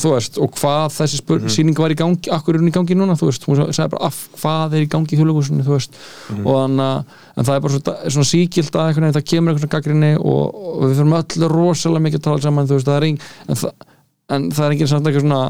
þú 0.00 0.14
veist, 0.14 0.38
og 0.40 0.54
hvað 0.56 0.94
þessi 0.94 1.18
spur, 1.20 1.42
sýning 1.52 1.76
var 1.76 1.92
í 1.92 1.96
gangi, 1.98 2.30
akkur 2.32 2.56
er 2.56 2.62
hún 2.62 2.70
í 2.70 2.74
gangi 2.74 2.96
núna 2.96 3.16
þú 3.20 3.28
veist, 3.28 3.44
hún 3.44 3.58
sagði 3.68 3.92
bara 3.94 4.08
af 4.08 4.20
hvað 4.40 4.76
er 4.78 4.86
í 4.86 4.88
gangi 4.94 5.12
í 5.12 5.18
þjóðleikusinu, 5.20 5.66
þú 5.66 5.74
veist, 5.74 5.98
og 6.38 6.56
hana 6.56 6.88
en 7.36 7.46
það 7.46 7.52
er 7.54 7.64
bara 7.66 7.74
svona, 7.74 7.96
svona 8.16 8.30
síkilt 8.30 8.78
að 8.78 8.88
einhvern 8.88 9.06
veginn 9.08 9.18
það 9.18 9.28
kemur 9.34 9.52
einhvern 9.52 9.66
svona 9.66 9.74
gaggrinni 9.76 10.12
og, 10.16 10.60
og 10.72 10.86
við 10.86 11.02
fyrir 11.02 11.18
öll 11.20 11.52
rosalega 11.52 12.04
mikið 12.06 12.22
að 12.22 12.26
tala 12.28 12.44
saman, 12.46 12.70
þú 12.70 12.78
veist, 12.78 12.88
það 12.88 12.98
er 12.98 13.08
ein, 13.10 13.20
en, 13.46 13.60
það, 13.60 13.88
en 14.36 14.50
það 14.56 14.66
er 14.66 14.76
enginn 14.76 14.92
samt 14.94 15.10
eitthvað 15.10 15.26
svona 15.26 15.42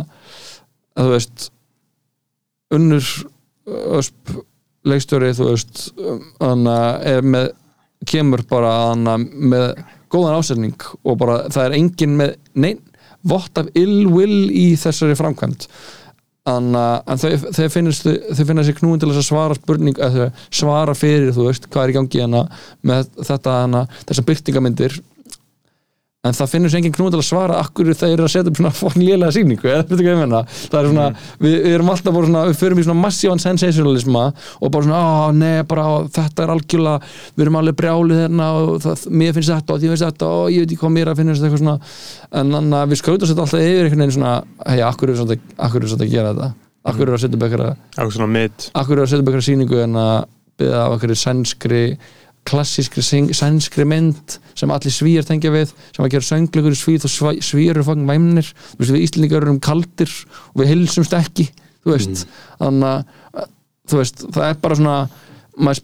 að 0.98 1.07
þú 1.07 1.14
veist 1.14 1.51
unnur 2.74 3.12
ösp 4.01 4.38
leikstjóri 4.88 5.32
þú 5.36 5.48
veist 5.50 5.88
er 6.40 7.26
með 7.26 7.50
kemur 8.08 8.44
bara 8.48 8.70
hann 8.90 9.26
með 9.30 9.66
góðan 10.10 10.38
ásetning 10.40 10.86
og 11.04 11.18
bara 11.20 11.42
það 11.52 11.66
er 11.66 11.78
enginn 11.78 12.16
með 12.18 12.36
neinn 12.54 12.80
vott 13.20 13.58
af 13.60 13.68
ill 13.76 14.08
will 14.08 14.48
í 14.48 14.70
þessari 14.80 15.16
framkvæmt 15.18 15.66
en, 16.48 16.72
þau, 17.20 17.66
finnast 17.72 18.06
þau 18.08 18.44
finna 18.48 18.64
sér 18.64 18.78
knúin 18.78 19.00
til 19.02 19.10
að 19.10 19.20
svara 19.26 19.56
spurning 19.58 19.98
eða 20.00 20.30
svara 20.48 20.94
fyrir 20.96 21.34
þú 21.36 21.50
veist 21.50 21.68
hvað 21.68 21.84
er 21.84 21.92
í 21.92 21.96
gangi 21.98 22.22
hana 22.24 22.44
með 22.86 23.10
þetta 23.18 23.56
hana 23.60 23.84
þessar 24.08 24.28
byrtingamyndir 24.30 24.96
en 26.20 26.34
það 26.36 26.50
finnur 26.52 26.68
sér 26.68 26.82
enginn 26.82 26.92
knúin 26.92 27.12
til 27.14 27.16
að 27.22 27.24
svara 27.30 27.58
akkur 27.62 27.88
þeir 27.96 28.10
eru 28.12 28.24
að 28.26 28.32
setja 28.34 28.50
upp 28.50 28.58
svona 28.58 28.70
fokkin 28.76 29.04
lélega 29.06 29.32
sýningu 29.32 29.64
eða 29.70 29.86
veitu 29.88 29.96
hvað 30.02 30.10
ég 30.10 30.18
menna 30.20 30.40
það 30.52 30.74
er 30.80 30.88
svona, 30.90 31.06
við, 31.40 31.54
við 31.64 31.76
erum 31.78 31.92
alltaf 31.94 32.12
bara 32.16 32.28
svona 32.28 32.42
við 32.50 32.58
förum 32.60 32.80
í 32.80 32.84
svona 32.84 33.00
massívan 33.00 33.40
sensationalisma 33.40 34.24
og 34.60 34.68
bara 34.74 34.84
svona, 34.84 35.00
á, 35.00 35.32
nei, 35.32 35.64
bara 35.70 35.86
þetta 36.12 36.44
er 36.44 36.52
algjörlega, 36.52 37.08
við 37.32 37.44
erum 37.46 37.56
alveg 37.62 37.78
brjálið 37.80 38.20
hérna 38.20 38.50
og 38.58 38.84
það, 38.84 39.06
mér 39.22 39.32
finnst 39.38 39.54
þetta 39.54 39.72
og 39.72 39.80
því 39.80 39.92
finnst 39.94 40.06
þetta 40.10 40.26
og 40.36 40.44
ég 40.52 40.60
veit 40.60 40.68
ekki 40.68 40.82
hvað 40.82 40.94
mér 40.98 41.08
að 41.08 41.16
þetta 41.22 41.32
eitthvað 41.40 41.62
svona. 41.64 41.76
En 42.36 42.46
þannig 42.58 42.76
að 42.82 42.92
við 42.92 43.00
skautum 43.00 43.28
þetta 43.30 43.44
alltaf 43.46 43.64
yfir 43.64 43.84
einhvern 43.86 44.02
veginn 44.04 44.16
svona, 44.18 44.34
hei, 44.68 44.80
akkur 44.84 45.08
er 45.08 45.16
þetta 45.24 46.04
að 46.04 46.12
gera 46.12 46.34
þetta, 46.34 46.48
akkur 46.92 47.08
er 47.08 47.16
að 47.16 47.24
setja 47.24 47.36
upp 47.40 47.49
eitthvað 47.49 47.72
akkur 48.76 48.96
er 48.99 49.04
að 49.07 49.11
setja 49.14 49.24
upp 49.24 49.32
eitthvað 49.32 49.49
sýningu 49.49 49.78
en 49.86 49.95
að 50.04 50.18
klassískri 52.49 53.03
sænskri 53.37 53.84
mynd 53.87 54.38
sem 54.58 54.71
allir 54.72 54.92
svíjar 54.95 55.26
tengja 55.29 55.53
við 55.53 55.72
sem 55.95 56.04
að 56.04 56.11
gera 56.14 56.26
söngleikur 56.26 56.75
í 56.75 56.96
og 57.04 57.12
svæ- 57.12 57.42
svíjar 57.45 57.76
eru 57.79 57.84
fangin 57.87 58.08
væmnir. 58.08 58.49
Þú 58.75 58.80
veist, 58.80 58.92
við 58.95 59.04
Íslendingar 59.07 59.42
erum 59.46 59.61
kaldir 59.61 60.12
og 60.54 60.62
við 60.62 60.71
hilsumst 60.75 61.12
ekki 61.17 61.50
þú 61.84 61.95
veist, 61.95 62.25
þannig 62.61 62.88
að 62.91 63.46
þú 63.91 64.00
veist, 64.00 64.25
það 64.34 64.49
er 64.49 64.58
bara 64.64 64.76
svona 64.80 64.96
maður, 65.57 65.83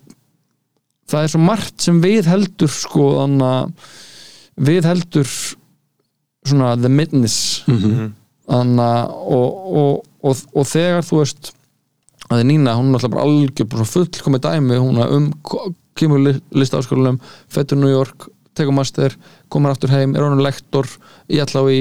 það 1.08 1.22
er 1.26 1.32
svo 1.32 1.40
margt 1.44 1.80
sem 1.86 2.00
við 2.04 2.28
heldur 2.28 2.72
sko, 2.72 3.06
þannig 3.20 3.46
að 3.48 3.94
við 4.66 4.88
heldur 4.90 5.30
svona 6.46 6.74
the 6.80 6.88
midness 6.92 7.62
þannig 8.46 8.84
að 8.84 9.14
og, 9.36 9.56
og, 9.76 10.04
og, 10.22 10.42
og 10.54 10.66
þegar 10.70 11.02
þú 11.08 11.22
veist 11.22 11.52
að 12.30 12.42
Nína, 12.48 12.74
hún 12.78 12.90
er 12.90 12.98
alltaf 12.98 13.10
bara 13.12 13.24
algjör 13.26 13.84
fullkomið 13.86 14.40
dæmi, 14.46 14.78
hún 14.82 14.98
er 15.02 15.12
um 15.14 15.28
kemur 15.98 16.40
listaáskólanum, 16.56 17.20
fættur 17.52 17.80
New 17.80 17.92
York 17.92 18.28
tekur 18.56 18.76
master, 18.76 19.14
komur 19.52 19.74
aftur 19.74 19.92
heim 19.92 20.14
er 20.16 20.24
hún 20.24 20.40
lektor 20.44 20.88
í 21.28 21.40
LHI 21.42 21.80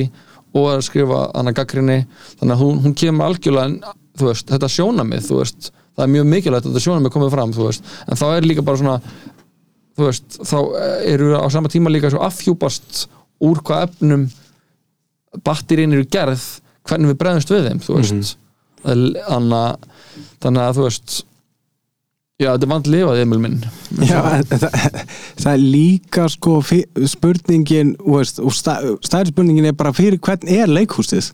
og 0.55 0.69
er 0.71 0.79
að 0.79 0.85
skrifa 0.87 1.21
hann 1.35 1.51
að 1.51 1.57
gaggrinni, 1.59 2.01
þannig 2.39 2.55
að 2.55 2.63
hún, 2.63 2.81
hún 2.83 2.95
kemur 2.99 3.29
algjörlega 3.29 3.93
þú 4.15 4.29
veist, 4.29 4.51
þetta 4.51 4.71
sjónamið 4.71 5.29
þú 5.29 5.39
veist, 5.41 5.71
það 5.95 6.05
er 6.05 6.13
mjög 6.13 6.27
mikilvægt 6.31 6.67
að 6.67 6.73
þetta 6.73 6.83
sjónamið 6.85 7.15
komið 7.15 7.33
fram 7.35 7.55
þú 7.55 7.67
veist, 7.69 7.89
en 8.07 8.19
þá 8.19 8.25
er 8.29 8.47
líka 8.47 8.65
bara 8.67 8.81
svona 8.81 8.97
þú 9.95 10.07
veist, 10.09 10.39
þá 10.43 10.57
eru 11.11 11.31
á 11.39 11.47
sama 11.51 11.71
tíma 11.71 11.91
líka 11.91 12.11
svo 12.11 12.23
afhjúpast 12.25 13.05
úr 13.43 13.61
hvað 13.67 13.89
efnum 13.89 14.25
batterín 15.43 15.95
eru 15.95 16.07
gerð 16.07 16.43
hvernig 16.87 17.13
við 17.13 17.21
bregðumst 17.21 17.51
við 17.51 17.69
þeim 17.69 17.81
þú 17.83 17.99
veist. 17.99 18.35
Þannig 18.85 19.21
að 19.25 19.87
þannig 20.43 20.61
að 20.61 20.77
þú 20.77 20.85
veist 20.85 21.15
já, 22.41 22.49
þetta 22.51 22.65
er 22.65 22.69
vant 22.71 22.87
lifað 22.91 23.19
Emil 23.21 23.39
minn. 23.39 23.57
Já, 24.03 24.19
það, 24.49 24.65
það 25.39 25.49
er 25.53 25.61
líka 25.63 26.25
sko 26.33 26.55
spurningin 27.07 27.93
veist, 28.03 28.41
og 28.43 28.51
stæ- 28.55 28.97
stærri 29.07 29.31
spurningin 29.31 29.69
er 29.69 29.75
bara 29.77 29.93
fyrir 29.95 30.19
hvern 30.19 30.43
er 30.51 30.67
leikhúsið? 30.75 31.29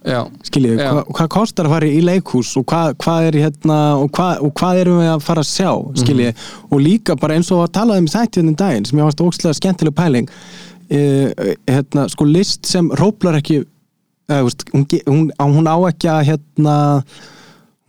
Skiljið, 0.47 0.77
hva, 0.83 1.03
hvað 1.09 1.31
kostar 1.37 1.69
að 1.69 1.75
fara 1.77 1.89
í 1.89 2.03
leikhús 2.05 2.51
og 2.61 2.67
hvað, 2.69 2.93
hvað 3.01 3.29
er 3.31 3.39
hérna 3.45 3.79
og 3.97 4.11
hvað, 4.17 4.43
og 4.45 4.53
hvað 4.61 4.83
erum 4.83 5.01
við 5.01 5.11
að 5.15 5.25
fara 5.25 5.45
að 5.45 5.49
sjá 5.55 5.71
skiljið, 6.03 6.45
og 6.69 6.85
líka 6.85 7.17
bara 7.23 7.39
eins 7.39 7.49
og 7.55 7.63
að 7.65 7.73
tala 7.79 7.97
um 8.01 8.11
þættjörnum 8.13 8.59
daginn 8.61 8.85
sem 8.91 9.01
ég 9.01 9.09
varst 9.09 9.25
ókslega 9.25 9.57
skemmtileg 9.57 9.97
pæling 9.97 10.29
e, 10.91 11.01
hérna, 11.65 12.05
sko 12.13 12.29
list 12.29 12.69
sem 12.69 12.93
róplar 13.01 13.39
ekki 13.41 13.63
eða, 14.29 14.45
veist, 14.45 14.67
hún, 14.75 14.85
hún, 15.09 15.29
hún 15.57 15.65
á 15.71 15.75
ekki 15.89 16.13
að 16.13 16.25
hérna 16.29 16.77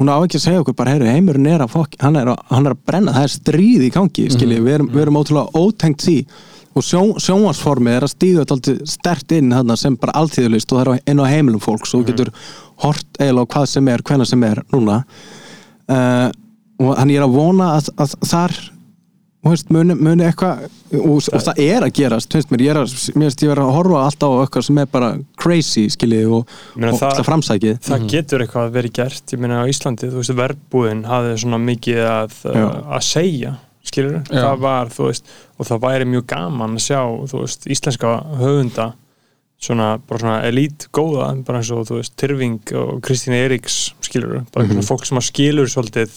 hún 0.03 0.11
á 0.11 0.19
ekki 0.19 0.41
að 0.41 0.47
segja 0.47 0.63
okkur 0.63 0.77
bara, 0.79 0.95
heyru, 0.97 1.11
heimurinn 1.11 1.51
er 1.53 1.63
að 1.65 1.77
fokk, 1.77 1.95
hann 2.03 2.19
hann 2.19 2.67
er 2.67 2.75
að 2.75 2.81
brenna, 2.89 3.15
það 3.15 3.29
er 3.29 3.35
stríð 3.37 3.87
í 3.87 3.93
gangi, 3.95 4.27
skiljið, 4.35 4.65
við, 4.65 4.75
erum, 4.79 4.91
við 4.93 5.05
erum 5.05 5.21
ótrúlega 5.21 5.63
ótengt 5.63 6.03
því. 6.05 6.19
Og 6.73 6.85
sjó, 6.87 7.03
sjónvarsformið 7.21 7.97
er 7.99 8.07
að 8.07 8.13
stíða 8.15 8.45
alltaf 8.47 8.79
stert 8.89 9.33
inn 9.37 9.53
þarna 9.53 9.75
sem 9.77 9.97
bara 10.01 10.15
alltíðulist 10.23 10.73
og 10.73 10.79
það 10.81 10.93
er 10.95 11.11
inn 11.13 11.21
á 11.21 11.27
heimilum 11.29 11.61
fólks 11.61 11.93
og 11.93 12.01
þú 12.01 12.07
getur 12.09 12.31
hort 12.81 13.21
eiginlega 13.21 13.45
á 13.45 13.53
hvað 13.55 13.67
sem 13.75 13.91
er, 13.93 14.05
hvenna 14.09 14.29
sem 14.29 14.47
er 14.49 14.63
núna. 14.73 15.03
Uh, 15.93 16.29
og 16.81 16.95
hann 16.97 17.13
er 17.13 17.27
að 17.27 17.37
vona 17.37 17.75
að, 17.77 17.91
að 18.01 18.17
þar 18.25 18.57
muni, 19.75 19.95
muni 19.99 20.25
eitthvað 20.29 20.69
og, 21.01 21.17
og 21.35 21.43
það 21.43 21.61
er 21.65 21.87
að 21.87 21.93
gerast, 21.99 22.31
mér. 22.53 22.63
Ég 22.63 22.71
er 22.75 22.79
að, 22.83 22.93
ég 23.43 23.51
vera 23.51 23.65
að 23.67 23.75
horfa 23.79 24.03
alltaf 24.07 24.35
á 24.35 24.39
eitthvað 24.45 24.67
sem 24.69 24.79
er 24.83 24.89
bara 24.93 25.11
crazy, 25.43 25.85
skiljið 25.91 26.31
og, 26.39 26.55
og 26.79 26.97
það- 27.01 27.25
framsækið. 27.27 27.81
það 27.89 28.07
getur 28.13 28.45
eitthvað 28.47 28.73
verið 28.77 28.95
gert 29.01 29.35
ég 29.35 29.43
meina 29.43 29.63
á 29.63 29.71
Íslandi, 29.73 30.11
þú 30.13 30.23
veist, 30.23 30.35
verbúðin 30.39 31.05
hafði 31.11 31.37
svona 31.43 31.61
mikið 31.65 32.01
að, 32.07 32.39
að 32.55 33.07
segja 33.09 33.57
skilur, 33.83 34.21
Já. 34.31 34.45
það 34.47 34.59
var 34.63 34.93
þú 34.95 35.07
veist, 35.11 35.31
og 35.59 35.67
það 35.67 35.81
væri 35.89 36.11
mjög 36.13 36.27
gaman 36.31 36.77
að 36.79 36.85
sjá 36.87 37.01
þú 37.33 37.41
veist, 37.43 37.67
íslenska 37.67 38.13
höfunda 38.39 38.93
svona, 39.63 39.89
bara 40.07 40.23
svona 40.23 40.37
elít 40.47 40.87
góða 40.95 41.33
bara 41.47 41.59
eins 41.59 41.71
og, 41.75 41.83
þú 41.91 41.99
veist, 41.99 42.15
Tyrfing 42.19 42.61
og 42.79 43.01
Kristína 43.03 43.41
Eiríks, 43.43 43.93
skilur, 44.07 44.45
bara 44.55 44.67
mm 44.67 44.83
fólk 44.87 45.05
sem 45.07 45.19
að 45.19 45.27
skilur 45.33 45.67
svolítið 45.71 46.15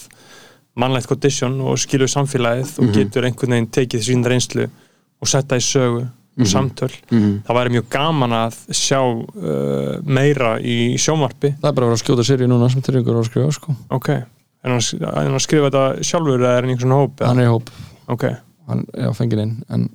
mannlegt 0.76 1.08
condition 1.08 1.56
og 1.64 1.78
skilur 1.80 2.10
samfélagið 2.12 2.74
og 2.84 2.92
getur 2.94 3.24
einhvern 3.28 3.54
veginn 3.56 3.70
tekið 3.72 4.04
sín 4.10 4.24
reynslu 4.28 4.66
og 4.68 5.30
setja 5.30 5.56
í 5.56 5.64
sögu 5.64 6.04
og 6.36 6.44
samtöl. 6.50 6.90
Það 7.08 7.56
væri 7.56 7.70
mjög 7.78 7.86
gaman 7.94 8.34
að 8.36 8.56
sjá 8.76 8.98
uh, 9.00 9.94
meira 10.04 10.56
í 10.60 10.96
sjónvarpi. 11.00 11.54
Það 11.62 11.70
er 11.70 11.76
bara 11.78 11.86
að 11.86 11.92
vera 11.92 11.96
að 11.96 12.02
skjóta 12.04 12.26
séri 12.28 12.48
núna 12.50 12.68
sem 12.72 12.82
til 12.84 12.98
ykkur 13.00 13.20
að 13.22 13.28
skrifa 13.30 13.54
sko. 13.56 13.76
ok, 13.96 14.10
en 14.66 14.74
hann, 14.76 15.38
skrifa 15.40 15.70
þetta 15.70 15.84
sjálfur 16.04 16.42
eða 16.44 16.50
er 16.58 16.66
hann 16.66 16.72
í 16.72 16.76
einhvern 16.76 16.92
hóp 16.98 17.22
eða? 17.22 17.30
hann 17.30 17.40
er 17.40 17.48
í 17.48 17.54
hóp, 17.54 17.70
ok, 18.12 18.26
hann 18.68 18.84
er 18.92 19.08
á 19.08 19.14
fengin 19.16 19.42
inn 19.46 19.54
en 19.72 19.88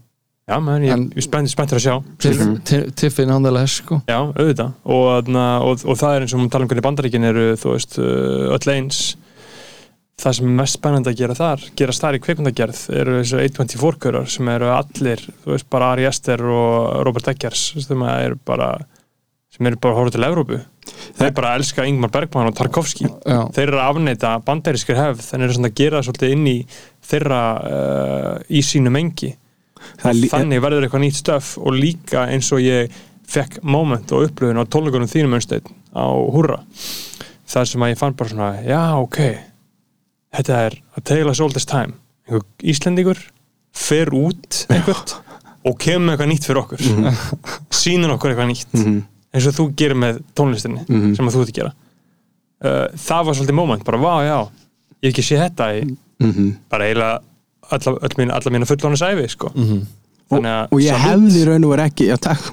já, 0.49 0.57
menn, 0.65 0.83
ég, 0.89 1.23
spennt, 1.27 1.51
spenntur 1.53 1.77
að 1.77 1.85
sjá. 1.85 1.95
Ti- 2.65 2.83
Tiffin 2.97 3.29
er 3.37 3.53
les 3.59 3.77
sko. 3.83 4.01
já, 4.09 4.17
auðvitað. 4.33 4.73
Og, 4.89 5.05
þarna, 5.21 5.45
og, 5.61 5.85
og 5.85 5.99
það 6.01 6.15
er 6.17 6.25
eins 6.25 6.33
og 6.33 6.41
við 6.41 6.49
tala 6.55 6.65
um 6.65 6.71
hvernig 6.73 6.87
bandaríkin 6.89 7.29
eru 7.29 7.45
þú 7.61 7.75
veist, 7.77 7.99
uh, 8.01 8.49
öll 8.57 8.73
eins 8.73 9.03
það 10.22 10.38
sem 10.38 10.48
er 10.48 10.57
mest 10.60 10.77
spennandi 10.77 11.11
að 11.11 11.19
gera 11.22 11.38
þar 11.38 11.68
gerast 11.80 12.03
þar 12.03 12.18
í 12.18 12.22
kveikmyndagerð 12.26 12.81
eru 13.02 13.19
þessu 13.19 13.41
124-körar 13.41 14.31
sem 14.31 14.49
eru 14.53 14.72
allir 14.76 15.23
þú 15.43 15.53
veist, 15.56 15.69
bara 15.73 15.91
Ari 15.95 16.07
Ester 16.10 16.43
og 16.45 17.02
Robert 17.07 17.31
Eggers 17.34 17.72
sem 17.81 18.06
eru 18.07 18.39
bara 18.45 18.73
sem 19.52 19.68
eru 19.68 19.81
bara 19.84 19.91
að 19.91 19.99
horfa 19.99 20.14
til 20.15 20.23
Evrópu. 20.23 20.57
Þeir 21.19 21.34
bara 21.35 21.56
elska 21.60 21.84
Ingmar 21.89 22.11
Bergman 22.14 22.48
og 22.48 22.56
Tarkovski 22.56 23.06
já, 23.10 23.41
þeir 23.52 23.65
eru 23.68 23.81
að 23.81 23.89
afneita 23.89 24.31
bandarískir 24.45 24.98
hefð 24.98 25.26
þannig 25.27 25.48
eru 25.48 25.57
svona 25.57 25.72
að 25.72 25.77
gera 25.81 25.99
það 25.99 26.07
svolítið 26.07 26.35
inn 26.38 26.48
í 26.48 26.57
þeirra 27.11 27.43
uh, 27.60 28.34
í 28.48 28.64
sínu 28.65 28.93
mengi 28.93 29.34
Það 30.02 30.11
er 30.11 30.31
þannig 30.31 30.64
verður 30.64 30.85
eitthvað 30.85 31.03
nýtt 31.06 31.19
stöf 31.19 31.53
og 31.60 31.77
líka 31.77 32.26
eins 32.31 32.49
og 32.53 32.61
ég 32.64 32.99
fekk 33.31 33.61
moment 33.64 34.11
og 34.14 34.27
upplöfun 34.27 34.61
á 34.61 34.65
tónleikunum 34.69 35.10
þínum 35.10 35.38
önsteinn 35.39 35.77
á 35.95 36.06
Húrra. 36.06 36.61
Þar 37.52 37.69
sem 37.69 37.85
að 37.85 37.93
ég 37.93 37.99
fann 37.99 38.18
bara 38.18 38.31
svona 38.31 38.52
já 38.64 38.84
ok 39.02 39.19
þetta 40.37 40.59
er 40.67 40.77
A 40.97 41.01
Tale 41.01 41.29
as 41.33 41.41
Old 41.43 41.55
as 41.59 41.65
Time. 41.69 41.93
Einhver 42.27 42.45
Íslendingur 42.63 43.19
fer 43.75 44.11
út 44.15 44.65
einhvert 44.71 45.15
og 45.67 45.77
kemur 45.79 46.07
með 46.07 46.13
eitthvað 46.15 46.29
nýtt 46.31 46.47
fyrir 46.47 46.61
okkur. 46.63 46.81
Sýnur 47.81 48.15
okkur 48.15 48.31
eitthvað 48.33 48.49
nýtt. 48.51 48.75
Eins 49.31 49.47
og 49.47 49.55
þú 49.55 49.65
gerir 49.79 49.95
með 49.95 50.21
tónlistinni 50.35 50.83
sem 51.15 51.27
að 51.27 51.35
þú 51.37 51.41
ert 51.45 51.51
að 51.53 51.57
gera. 51.61 51.73
Uh, 52.61 52.87
það 52.99 53.25
var 53.25 53.35
svolítið 53.37 53.55
moment, 53.57 53.83
bara 53.87 53.97
vá 53.97 54.13
já 54.25 54.37
ég 55.01 55.09
ekki 55.11 55.23
sé 55.25 55.37
þetta 55.41 55.69
í 55.79 55.85
bara 56.69 56.85
eiginlega 56.85 57.21
alla, 57.71 57.91
alla, 58.03 58.15
mín, 58.19 58.29
alla 58.35 58.51
mína 58.53 58.65
fullónu 58.69 58.97
sæfi 58.99 59.27
sko. 59.33 59.49
Að 60.37 60.73
og 60.75 60.81
ég 60.83 61.03
hefði 61.05 61.43
raun 61.47 61.67
og 61.67 61.73
verið 61.73 61.89
ekki 61.91 62.07
já, 62.07 62.15
takk, 62.21 62.47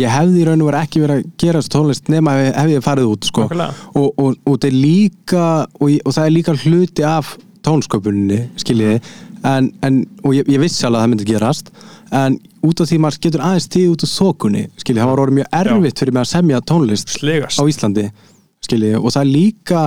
ég 0.00 0.14
hefði 0.14 0.46
raun 0.48 0.62
og 0.62 0.70
verið 0.70 0.86
ekki 0.86 1.02
verið 1.04 1.20
að 1.20 1.28
gera 1.42 1.60
þessu 1.60 1.72
tónlist 1.74 2.10
nema 2.12 2.34
ef, 2.40 2.48
ef 2.62 2.72
ég 2.72 2.84
farið 2.84 3.10
út 3.10 3.28
sko. 3.30 3.46
Og, 3.48 4.08
og, 4.08 4.38
og, 4.44 4.56
það 4.56 4.68
er 4.70 4.76
líka, 4.78 5.44
og, 5.80 5.94
og 6.04 6.16
það 6.16 6.24
er 6.24 6.34
líka 6.34 6.56
hluti 6.64 7.06
af 7.08 7.34
tónsköpuninni 7.64 8.40
skiljiði. 8.60 8.98
En, 9.44 9.68
en, 9.84 10.02
og 10.24 10.36
ég, 10.36 10.48
ég 10.48 10.62
vissi 10.62 10.86
alveg 10.86 11.00
að 11.00 11.04
það 11.04 11.10
myndi 11.12 11.28
gerast. 11.28 11.72
En 12.14 12.38
út 12.64 12.80
af 12.80 12.88
því 12.88 13.00
maður 13.02 13.24
getur 13.26 13.44
aðeins 13.44 13.70
tíð 13.72 13.88
út 13.92 14.04
úr 14.06 14.12
þokunni 14.12 14.66
skiljiði, 14.80 15.02
það 15.02 15.10
var 15.10 15.24
orðið 15.24 15.40
mjög 15.40 15.58
erfitt 15.60 16.00
fyrir 16.02 16.16
mig 16.16 16.24
að 16.24 16.30
semja 16.30 16.62
tónlist 16.70 17.16
slegast 17.18 17.60
á 17.60 17.64
Íslandi 17.68 18.06
skiljiði, 18.64 19.00
og 19.00 19.12
það 19.12 19.24
er 19.24 19.32
líka 19.32 19.82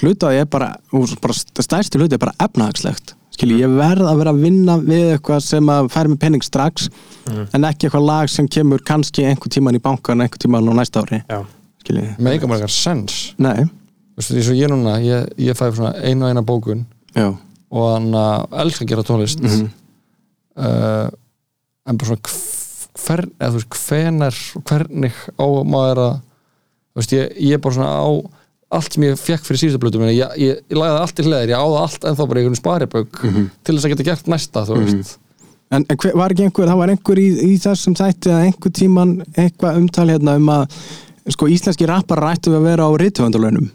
hlutaði 0.00 0.42
er 0.42 0.50
bara, 0.50 0.68
og 0.94 1.14
bara 1.22 1.34
stærsti 1.34 1.98
hluti 1.98 2.16
er 2.16 2.22
bara 2.22 2.36
efnahagslegt 2.46 3.16
skiljiði, 3.40 3.62
ég 3.64 3.74
verð 3.80 4.06
að 4.10 4.18
vera 4.20 4.32
að 4.36 4.42
vinna 4.44 4.76
við 4.84 5.06
eitthvað 5.16 5.40
sem 5.48 5.72
að 5.72 5.88
færi 5.94 6.12
með 6.12 6.20
penning 6.26 6.44
strax 6.44 6.88
en 7.54 7.64
ekki 7.64 7.88
eitthvað 7.88 8.04
lag 8.06 8.28
sem 8.30 8.48
kemur 8.48 8.82
kannski 8.84 9.24
einhver 9.24 9.48
tíman 9.50 9.76
í 9.78 9.80
bankan, 9.82 10.20
einhver 10.20 10.38
tíman 10.42 10.68
á 10.68 10.72
næsta 10.76 11.00
ári. 11.02 11.22
Með 12.20 12.32
eitthvað 12.34 12.50
margar 12.52 12.70
sens. 12.70 13.34
Nei. 13.40 13.64
Eins 14.20 14.48
og 14.52 14.58
ég 14.58 14.68
núna, 14.68 14.98
ég, 15.00 15.30
ég 15.40 15.56
fæ 15.56 15.70
svona 15.72 15.94
einu 16.04 16.26
og 16.26 16.30
eina 16.34 16.42
bókun 16.44 16.82
já, 17.16 17.30
og 17.72 17.86
hann 17.94 18.10
uh, 18.14 18.44
elskar 18.60 18.84
að 18.84 18.90
gera 18.92 19.04
tónlist 19.08 19.40
Mhm. 19.40 19.70
uh, 20.60 21.08
en 21.88 21.96
bara 21.96 22.10
svona 22.10 22.20
hv- 22.20 22.90
hvern, 23.00 23.30
eða 23.40 23.50
þú 23.54 23.60
veist, 23.62 23.78
hvenar 23.86 24.40
hvernig 24.68 25.14
á 25.40 25.46
maður 25.64 26.00
að 26.04 26.12
þú 26.20 27.00
veist, 27.00 27.14
ég, 27.16 27.32
ég 27.50 27.60
bara 27.64 27.74
svona 27.78 27.94
á 27.96 28.08
allt 28.70 28.94
sem 28.94 29.06
ég 29.08 29.18
fekk 29.18 29.48
fyrir 29.48 29.62
síðustu 29.64 29.82
blötu 29.82 30.02
ég, 30.06 30.20
ég, 30.38 30.60
ég 30.70 30.78
lagði 30.78 30.94
það 30.94 31.02
allt 31.06 31.22
í 31.22 31.26
hliðar, 31.26 31.50
ég 31.50 31.58
á 31.58 31.66
það 31.66 31.80
allt 31.80 32.06
ennþá 32.10 32.28
bara 32.30 32.40
í 32.40 32.44
einhvern 32.44 32.60
sparibögg 32.60 33.20
til 33.24 33.74
þess 33.74 33.88
að 33.88 33.92
geta 33.94 34.08
gert 34.10 34.30
næsta 34.30 34.64
þú 34.68 34.78
veist, 34.84 35.18
En, 35.70 35.84
en 35.86 35.98
hver, 36.02 36.16
var 36.18 36.32
ekki 36.34 36.48
einhver, 36.48 36.66
það 36.66 36.80
var 36.80 36.90
einhver 36.90 37.18
í, 37.22 37.28
í 37.46 37.58
þessum 37.62 37.94
þætti 37.94 38.32
að 38.34 38.46
einhver 38.48 38.72
tíman 38.74 39.12
eitthvað 39.38 39.76
umtal 39.78 40.06
hérna 40.10 40.32
um 40.40 40.48
að 40.50 40.80
sko 41.30 41.46
íslenski 41.46 41.86
rappar 41.86 42.18
rættu 42.24 42.56
að 42.58 42.66
vera 42.66 42.88
á 42.88 42.92
rithöfundalönum? 42.98 43.68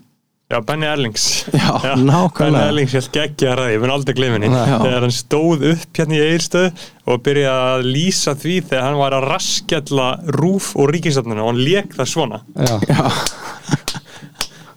Já, 0.52 0.60
Benny 0.62 0.86
Erlings. 0.86 1.46
Já, 1.56 1.72
Benny 1.82 2.04
nákvæmlega. 2.06 2.68
Erlings 2.68 2.98
held 3.00 3.08
geggja 3.16 3.54
að 3.54 3.58
ræði, 3.62 3.72
ég 3.78 3.82
mun 3.82 3.94
aldrei 3.96 4.30
Nei. 4.36 4.50
Já. 4.52 4.76
þegar 4.84 5.06
hann 5.08 5.16
stóð 5.16 5.64
upp 5.72 5.98
hérna 6.02 6.20
í 6.20 6.26
eirstöð 6.28 6.84
og 7.08 7.24
byrjaði 7.26 7.72
að 7.72 7.88
lýsa 7.96 8.36
því 8.44 8.58
þegar 8.68 8.86
hann 8.86 9.00
var 9.00 9.16
að 9.18 9.28
raskjalla 9.32 10.10
rúf 10.36 10.74
og 10.76 10.92
ríkisöfnuna 10.94 11.42
og 11.48 11.54
hann 11.54 11.64
lék 11.64 11.96
það 11.96 12.12
svona. 12.12 12.42
Já, 12.60 12.76
Já, 12.92 13.08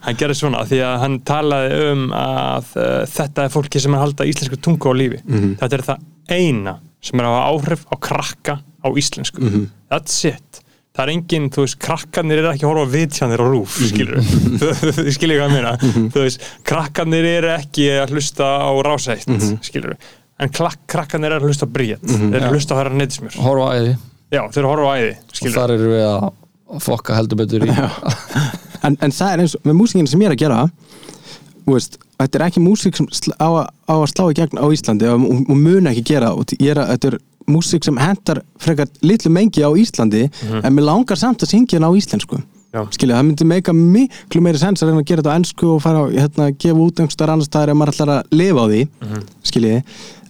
hann 0.09 0.19
gerði 0.19 0.37
svona 0.39 0.63
því 0.67 0.79
að 0.85 0.95
hann 1.03 1.17
talaði 1.27 1.81
um 1.93 2.05
að 2.17 2.71
uh, 2.75 2.87
þetta 3.09 3.45
er 3.47 3.53
fólki 3.53 3.81
sem 3.83 3.93
er 3.93 3.99
að 4.01 4.05
halda 4.07 4.29
íslensku 4.29 4.59
tungu 4.65 4.91
á 4.91 4.93
lífi. 4.97 5.21
Þetta 5.61 5.77
er 5.79 5.85
það 5.91 6.07
eina 6.29 6.75
sem 6.99 7.21
er 7.21 7.29
að 7.29 7.37
hafa 7.37 7.53
áhrif 7.53 7.85
á 7.87 7.95
krakka 8.09 8.57
á 8.59 8.87
íslensku. 8.99 9.53
That's 9.91 10.17
it. 10.27 10.63
Það 10.99 11.03
er 11.05 11.11
engin, 11.13 11.45
þú 11.53 11.63
veist, 11.63 11.77
krakkarnir 11.79 12.39
eru 12.41 12.49
ekki 12.49 12.65
að 12.65 12.71
horfa 12.73 12.87
á 12.89 12.93
vitjanir 12.95 13.39
á 13.39 13.45
rúf, 13.47 13.75
skilur 13.87 14.17
þú 14.59 15.11
skilur 15.15 15.37
hvað 15.37 15.45
ég 15.45 15.53
meina? 15.53 15.73
Þú 16.11 16.23
veist, 16.25 16.47
krakkarnir 16.67 17.27
eru 17.29 17.51
ekki 17.53 17.85
að 18.01 18.15
hlusta 18.17 18.49
á 18.67 18.71
rásætt, 18.83 19.29
skilur 19.63 19.93
en 20.39 20.51
klak, 20.55 20.81
krakkarnir 20.91 21.37
eru 21.37 21.45
að 21.45 21.53
hlusta 21.53 21.69
þeir 22.03 22.35
eru 22.41 22.49
að 22.49 22.57
hlusta 22.57 22.75
á 22.75 22.79
hæra 22.81 22.99
neytismjör 22.99 23.39
horfa 23.45 23.69
æði. 23.77 23.95
Já, 24.33 24.41
þeir 24.41 24.59
eru 24.59 24.67
að 24.67 24.73
horfa 24.73 24.97
æði, 24.97 25.15
og 25.39 25.55
þar 25.55 25.75
eru 25.77 25.93
við 25.93 26.05
að 26.09 26.27
fokka 26.83 27.17
heldur 27.17 27.41
betur 27.41 27.65
í 27.65 27.71
en, 28.85 28.95
en 28.95 29.11
það 29.11 29.31
er 29.31 29.43
eins 29.43 29.55
og 29.57 29.65
með 29.65 29.79
músíkinu 29.81 30.11
sem 30.11 30.21
ég 30.21 30.29
er 30.29 30.37
að 30.37 30.43
gera 30.43 30.59
veist, 31.73 31.97
þetta 32.19 32.39
er 32.39 32.45
ekki 32.47 32.63
músík 32.63 32.99
sem 32.99 33.07
á, 33.37 33.49
á 33.69 33.95
að 33.95 34.07
slá 34.11 34.27
í 34.29 34.37
gegn 34.39 34.61
á 34.61 34.65
Íslandi 34.73 35.09
og, 35.09 35.25
og, 35.25 35.41
og 35.49 35.59
mun 35.59 35.89
ekki 35.91 36.05
gera. 36.13 36.31
Og 36.35 36.53
er 36.59 36.81
að, 36.81 36.93
þetta 36.93 37.11
er 37.11 37.17
músík 37.49 37.87
sem 37.87 37.99
hentar 37.99 38.43
frekar 38.61 38.89
litlu 39.05 39.31
mengi 39.33 39.65
á 39.65 39.71
Íslandi 39.71 40.27
en 40.61 40.75
mér 40.75 40.87
langar 40.89 41.19
samt 41.19 41.45
að 41.45 41.53
syngja 41.53 41.77
hérna 41.77 41.91
á 41.91 41.97
íslensku. 41.97 42.41
Skilja, 42.93 43.15
það 43.17 43.25
myndi 43.25 43.45
meika 43.49 43.73
miklu 43.73 44.41
meiri 44.45 44.59
sens 44.61 44.83
að 44.83 44.91
reyna 44.91 45.01
að 45.01 45.09
gera 45.09 45.23
þetta 45.23 45.33
á 45.33 45.37
ennsku 45.39 45.69
og 45.73 45.81
fara 45.81 46.03
að 46.05 46.17
hérna, 46.19 46.49
gefa 46.53 46.83
út 46.85 46.99
einhverstaðar 47.01 47.33
annars 47.33 47.49
staðar 47.49 47.71
ef 47.73 47.77
maður 47.79 47.93
ætlar 47.95 48.11
að 48.13 48.33
lifa 48.39 48.61
á 48.61 48.65
því 48.69 48.81
Mhm. 49.01 49.23
skiljiði, 49.49 49.83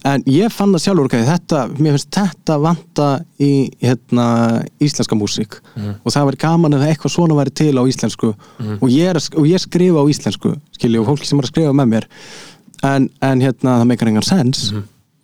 en 0.04 0.22
ég 0.24 0.52
fann 0.56 0.72
það 0.72 0.84
sjálfur 0.86 1.04
okay, 1.04 1.24
þetta, 1.28 1.58
mér 1.76 1.92
finnst 1.98 2.10
þetta 2.16 2.56
vanta 2.64 3.08
í 3.38 3.50
hérna, 3.82 4.26
íslenska 4.80 5.18
músík. 5.20 5.60
Mhm. 5.76 5.94
og 6.04 6.12
það 6.12 6.26
væri 6.30 6.38
gaman 6.46 6.74
ef 6.74 6.80
eitthvað 6.88 7.12
svona 7.16 7.34
væri 7.36 7.54
til 7.54 7.74
á 7.76 7.84
íslensku. 7.84 8.34
Og, 8.80 8.88
ég 8.88 9.10
er, 9.10 9.16
að 9.16 9.36
og 9.36 9.44
ég 9.44 9.60
skrifa 9.60 10.00
á 10.00 10.04
íslensku 10.08 10.56
skiljiði, 10.78 11.00
og 11.00 11.06
fólki 11.12 11.26
sem 11.26 11.38
er 11.38 11.44
að 11.44 11.52
skrifa 11.52 11.72
með 11.76 11.88
mér. 11.92 12.04
En, 12.82 13.10
en 13.20 13.40
hérna, 13.40 13.82
það 13.82 13.86
meikar 13.92 14.08
engan 14.08 14.22
sens 14.24 14.72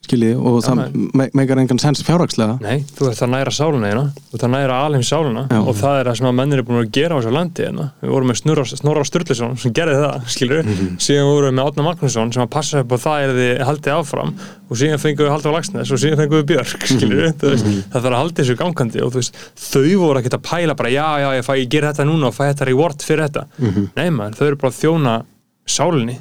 skiljiði, 0.06 0.36
og 0.38 0.56
það 0.64 0.96
me 1.18 1.26
meikar 1.36 1.58
engan 1.62 1.78
sens 1.82 2.02
fjárhagslega 2.06 2.56
Nei, 2.62 2.84
þú 2.96 3.10
ert 3.10 3.22
að 3.26 3.32
næra 3.34 3.52
sáluna 3.52 3.90
þína 3.90 4.04
þú 4.30 4.38
ert 4.38 4.46
að 4.46 4.52
næra 4.56 4.78
alheim 4.86 5.02
sáluna 5.06 5.42
Já. 5.50 5.58
og 5.60 5.74
það 5.76 5.98
er 6.00 6.10
það 6.10 6.16
sem 6.20 6.28
að 6.30 6.36
mennir 6.40 6.62
er 6.62 6.66
búin 6.68 6.80
að 6.82 6.90
gera 6.96 7.14
á 7.14 7.18
þessu 7.20 7.32
landi 7.36 7.66
hérna. 7.66 7.86
við 8.02 8.10
vorum 8.14 8.30
með 8.32 8.38
Snorra, 8.40 8.64
Snorra 8.70 9.04
Sturluson 9.04 9.56
sem 9.58 9.72
gerði 9.76 9.96
það, 10.02 10.26
skilur 10.36 10.62
Mhm. 10.66 10.96
síðan 11.02 11.28
vorum 11.30 11.50
við 11.50 11.56
með 11.60 11.66
Átna 11.70 11.86
Magnússon 11.90 12.32
sem 12.32 12.42
að 12.46 12.50
passa 12.56 12.80
upp 12.80 12.92
á 12.92 12.96
það 12.96 13.18
er 13.26 13.34
þið 13.36 13.64
haldið 13.66 13.92
áfram 14.00 14.34
og 14.70 14.76
síðan 14.80 14.98
fengum 15.02 15.26
við 15.26 15.32
Haldur 15.36 15.52
Lagsnes 15.56 15.90
og 15.92 15.98
síðan 16.02 16.18
fengum 16.22 16.42
við 16.42 16.46
Björk 16.52 16.86
skilur 16.86 17.22
Mhm. 17.26 17.38
veist, 17.40 17.66
það 17.92 18.00
þarf 18.02 18.12
að 18.14 18.20
halda 18.22 18.42
þessu 18.42 18.56
gangandi 18.56 19.02
og 19.02 19.12
þú 19.12 19.20
veist, 19.20 19.34
þau 19.56 19.96
voru 19.98 20.18
ekkert 20.22 20.38
að 20.38 20.42
pæla 20.42 20.74
bara 20.76 20.88
já, 20.90 21.06
já, 21.22 21.28
ég, 21.38 21.44
fæ, 21.44 21.52
ég 21.60 21.68
ger 21.68 21.82
þetta 21.82 22.04
núna 22.06 22.26
og 22.30 22.34
fæ 22.34 22.44
þetta 22.54 22.66
reward 22.66 22.98
fyrir 23.02 23.28
þetta 23.28 23.44
Mhm. 23.58 23.88
nei 23.96 24.10
maður, 24.10 24.34
þau 24.38 24.46
eru 24.46 24.56
bara 24.56 24.72
að 24.72 24.80
þjóna 24.82 25.22
sálinni, 25.66 26.14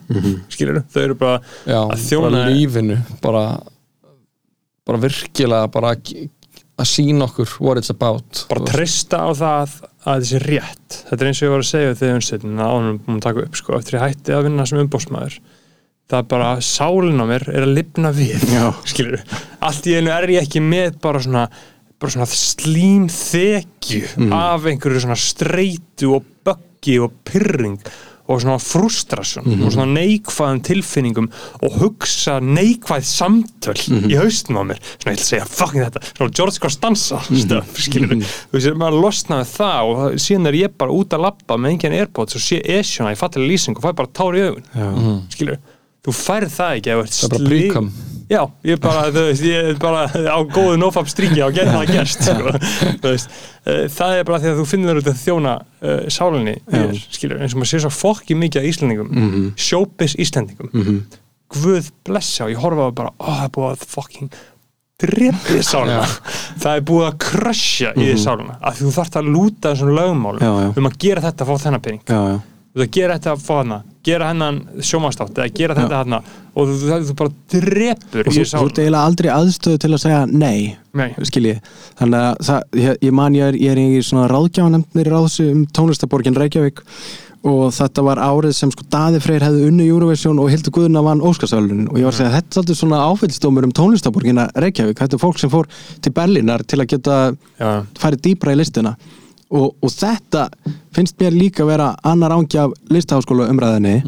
skilur 0.49 0.83
þau 0.89 1.01
eru 1.03 1.13
bara 1.15 1.39
já, 1.67 1.77
að 1.85 1.99
þjóna 2.01 2.31
bara 2.31 2.49
lífinu 2.49 2.97
bara, 3.21 3.43
bara 4.85 5.01
virkilega 5.01 5.71
bara 5.73 5.95
að 5.95 6.89
sína 6.89 7.29
okkur 7.29 7.57
what 7.63 7.79
it's 7.81 7.93
about 7.93 8.45
bara 8.51 8.65
treysta 8.69 9.23
á 9.25 9.29
það 9.33 9.75
að 10.05 10.23
þessi 10.25 10.39
rétt. 10.43 10.97
Þetta 11.09 11.23
er 11.23 11.29
eins 11.29 11.39
og 11.41 11.47
ég 11.47 11.53
var 11.55 11.63
að 11.63 11.69
segja 11.71 11.99
þegar 11.99 12.17
unnstættin 12.19 12.59
að 12.61 12.73
ánum 12.75 12.97
búin 13.05 13.19
að 13.19 13.23
taka 13.25 13.45
upp 13.47 13.55
sko, 13.57 13.77
eftir 13.79 13.97
ég 13.97 14.03
hætti 14.05 14.35
að 14.35 14.43
vinna 14.49 14.65
sem 14.69 14.81
umbósmaður 14.83 15.39
það 16.05 16.19
er 16.19 16.27
bara 16.29 16.49
sálinn 16.61 17.21
á 17.21 17.25
mér 17.25 17.47
er 17.49 17.65
að 17.65 17.77
lifna 17.79 18.11
við 18.13 18.43
Já. 18.53 18.65
skilur 18.91 19.23
allt 19.65 19.87
í 19.89 19.95
einu 19.97 20.13
er 20.13 20.33
ég 20.35 20.45
ekki 20.45 20.61
með 20.61 20.99
bara 21.01 21.21
svona 21.23 21.45
bara 21.95 22.13
svona 22.13 22.27
slím 22.29 23.07
þekju 23.09 24.29
af 24.35 24.67
einhverju 24.69 25.05
svona 25.05 25.17
streitu 25.17 26.11
og 26.19 26.27
böggi 26.45 26.99
og 27.01 27.15
pyrring 27.25 27.79
og 28.25 28.39
svona 28.41 28.57
frustrasjón 28.57 29.45
og 29.65 29.73
svona 29.75 29.85
neikvæðum 29.99 30.61
tilfinningum 30.65 31.27
og 31.61 31.75
hugsa 31.81 32.39
neikvæð 32.41 33.05
samtöl 33.05 33.77
í 34.09 34.17
haustum 34.17 34.57
á 34.57 34.63
mér. 34.65 34.79
Svona 34.97 35.13
ég 35.13 35.21
að 35.21 35.27
segja 35.27 35.45
fucking 35.45 35.85
þetta 35.85 36.01
svona 36.15 36.35
George 36.39 36.63
Costanza 36.63 37.19
stöf 37.29 37.77
skilur 37.85 38.15
þú 38.17 38.57
veist 38.57 38.79
maður 38.81 38.99
losna 39.05 39.41
með 39.43 39.53
það 39.53 39.91
og 39.93 40.19
síðan 40.25 40.49
er 40.49 40.59
ég 40.63 40.75
bara 40.79 40.97
út 40.97 41.13
að 41.13 41.25
labba 41.27 41.59
með 41.61 41.75
engin 41.75 41.97
airpods 41.99 42.39
og 42.39 42.45
sé 42.47 42.61
esjuna 42.79 43.13
í 43.13 43.19
fattilega 43.19 43.53
lýsing 43.53 43.77
og 43.77 43.85
fæ 43.85 43.93
bara 44.01 44.13
tár 44.17 44.37
í 44.39 44.45
augun 44.49 45.23
skilur 45.29 45.61
þú 46.05 46.13
færð 46.17 46.51
það 46.57 46.75
ekki 46.79 46.95
Það 46.95 47.25
er 47.25 47.35
bara 47.35 47.49
príkam. 47.49 47.91
Já, 48.31 48.41
ég 48.65 48.79
bara, 48.81 49.09
þú 49.13 49.25
veist, 49.27 49.43
ég 49.45 49.69
er 49.71 49.77
bara 49.81 50.05
á 50.09 50.39
góðu 50.49 50.79
nofab 50.81 51.09
stríki 51.11 51.43
á 51.45 51.49
gett 51.53 51.69
það 51.69 51.91
gerst 51.93 52.25
sko. 52.25 52.53
Uh, 53.05 53.85
það 53.91 54.15
er 54.19 54.25
bara 54.25 54.39
því 54.41 54.51
að 54.51 54.61
þú 54.61 54.65
finnur 54.69 55.01
að 55.01 55.11
þjóna 55.21 55.53
uh, 55.61 56.07
sálinni 56.13 56.55
þér, 56.65 56.97
skilur, 57.17 57.41
eins 57.41 57.53
og 57.53 57.61
maður 57.61 57.71
sé 57.73 57.83
svo 57.83 57.93
fokki 57.93 58.37
mikið 58.39 58.61
af 58.61 58.71
Íslandingum, 58.71 59.11
mm 59.11 59.29
-hmm. 59.29 59.53
sjópis 59.67 60.17
Íslandingum 60.17 61.05
Guð 61.53 61.91
blessa 62.03 62.45
og 62.45 62.51
ég 62.51 62.59
horfa 62.59 62.89
á 62.89 62.91
bara, 62.91 63.13
ó, 63.21 63.29
það 63.29 63.45
er 63.45 63.51
búið 63.53 63.71
að 63.71 63.87
fucking 63.87 64.35
drepið 65.01 65.61
sálina. 65.65 66.05
Það 66.63 66.71
er 66.71 66.83
búið 66.87 67.05
að 67.09 67.17
krasja 67.25 67.91
í 67.95 68.07
því 68.09 68.17
sálina. 68.21 68.57
Að 68.63 68.81
þú 68.81 68.91
þarft 68.95 69.17
að 69.19 69.31
lúta 69.35 69.73
þessum 69.73 69.91
lögmálum. 69.95 70.41
Já, 70.41 70.51
já. 70.63 70.69
um 70.79 70.89
að 70.89 70.97
gera 71.05 71.23
þetta 71.25 71.45
að 71.45 71.51
fá 71.51 71.65
þennan 71.65 71.83
pening. 71.85 72.03
Veist 72.75 72.87
að 72.87 72.95
gera 72.97 73.17
þetta 73.17 73.33
að 73.35 73.43
fá 73.45 73.53
hana 73.59 73.79
gera 74.05 74.29
hennan 74.31 74.61
sjómastátt 74.85 75.37
eða 75.37 75.51
gera 75.55 75.77
þetta 75.77 76.01
hana 76.03 76.21
og 76.55 76.71
þú, 76.71 76.99
þú, 77.09 77.15
bara 77.19 77.33
drepur 77.51 78.29
og 78.29 78.37
þú, 78.37 78.45
eiginlega 78.45 79.03
aldrei 79.03 79.29
aðstöðu 79.33 79.81
til 79.83 79.91
að 79.91 80.01
segja 80.05 80.23
nei, 80.29 80.75
Nei. 80.95 81.09
skilji 81.27 81.57
þannig 81.99 82.21
að 82.21 82.41
það, 82.49 82.65
ég, 82.85 83.03
ég 83.07 83.15
man 83.19 83.37
ég 83.37 83.51
er, 83.51 83.59
ég 83.59 83.75
er 83.75 83.81
í 83.83 84.01
svona 84.05 84.29
ráðgjáfanemnir 84.31 85.09
í 85.09 85.15
ráðsi 85.15 85.47
um 85.51 85.63
tónlistaborgin 85.75 86.37
Reykjavík 86.39 86.83
og 87.45 87.67
þetta 87.75 88.03
var 88.05 88.21
árið 88.21 88.55
sem 88.57 88.71
sko 88.73 88.87
Daði 88.89 89.19
Freyr 89.21 89.43
hefði 89.45 89.67
unni 89.69 89.85
Eurovision 89.85 90.39
og 90.41 90.49
Hildur 90.49 90.73
Guðuna 90.73 91.03
vann 91.05 91.21
Óskarsvölunin 91.25 91.91
og 91.91 91.99
ég 91.99 92.07
var 92.07 92.15
að 92.15 92.21
segja 92.21 92.31
að 92.31 92.37
þetta 92.39 92.49
er 92.49 92.57
svolítið 92.57 92.79
svona 92.79 93.01
áfællstómur 93.11 93.67
um 93.67 93.75
tónlistaborgina 93.75 94.47
Reykjavík, 94.63 94.97
þetta 95.01 95.19
er 95.19 95.21
fólk 95.21 95.41
sem 95.41 95.51
fór 95.53 95.69
til 96.01 96.13
Berlínar 96.15 96.65
til 96.65 96.81
að 96.81 96.89
geta 96.95 97.19
Já. 97.59 97.69
farið 98.01 98.23
dýpra 98.29 98.55
í 98.55 98.59
listina 98.63 98.95
og, 99.55 99.75
og 99.81 99.93
þetta 99.93 100.47
finnst 100.95 101.19
mér 101.21 101.35
líka 101.35 101.67
vera 101.67 101.93
annar 102.03 102.35
ángi 102.35 102.59
af 102.61 102.75
listaháskóla 102.91 103.49
umræðinni 103.53 103.99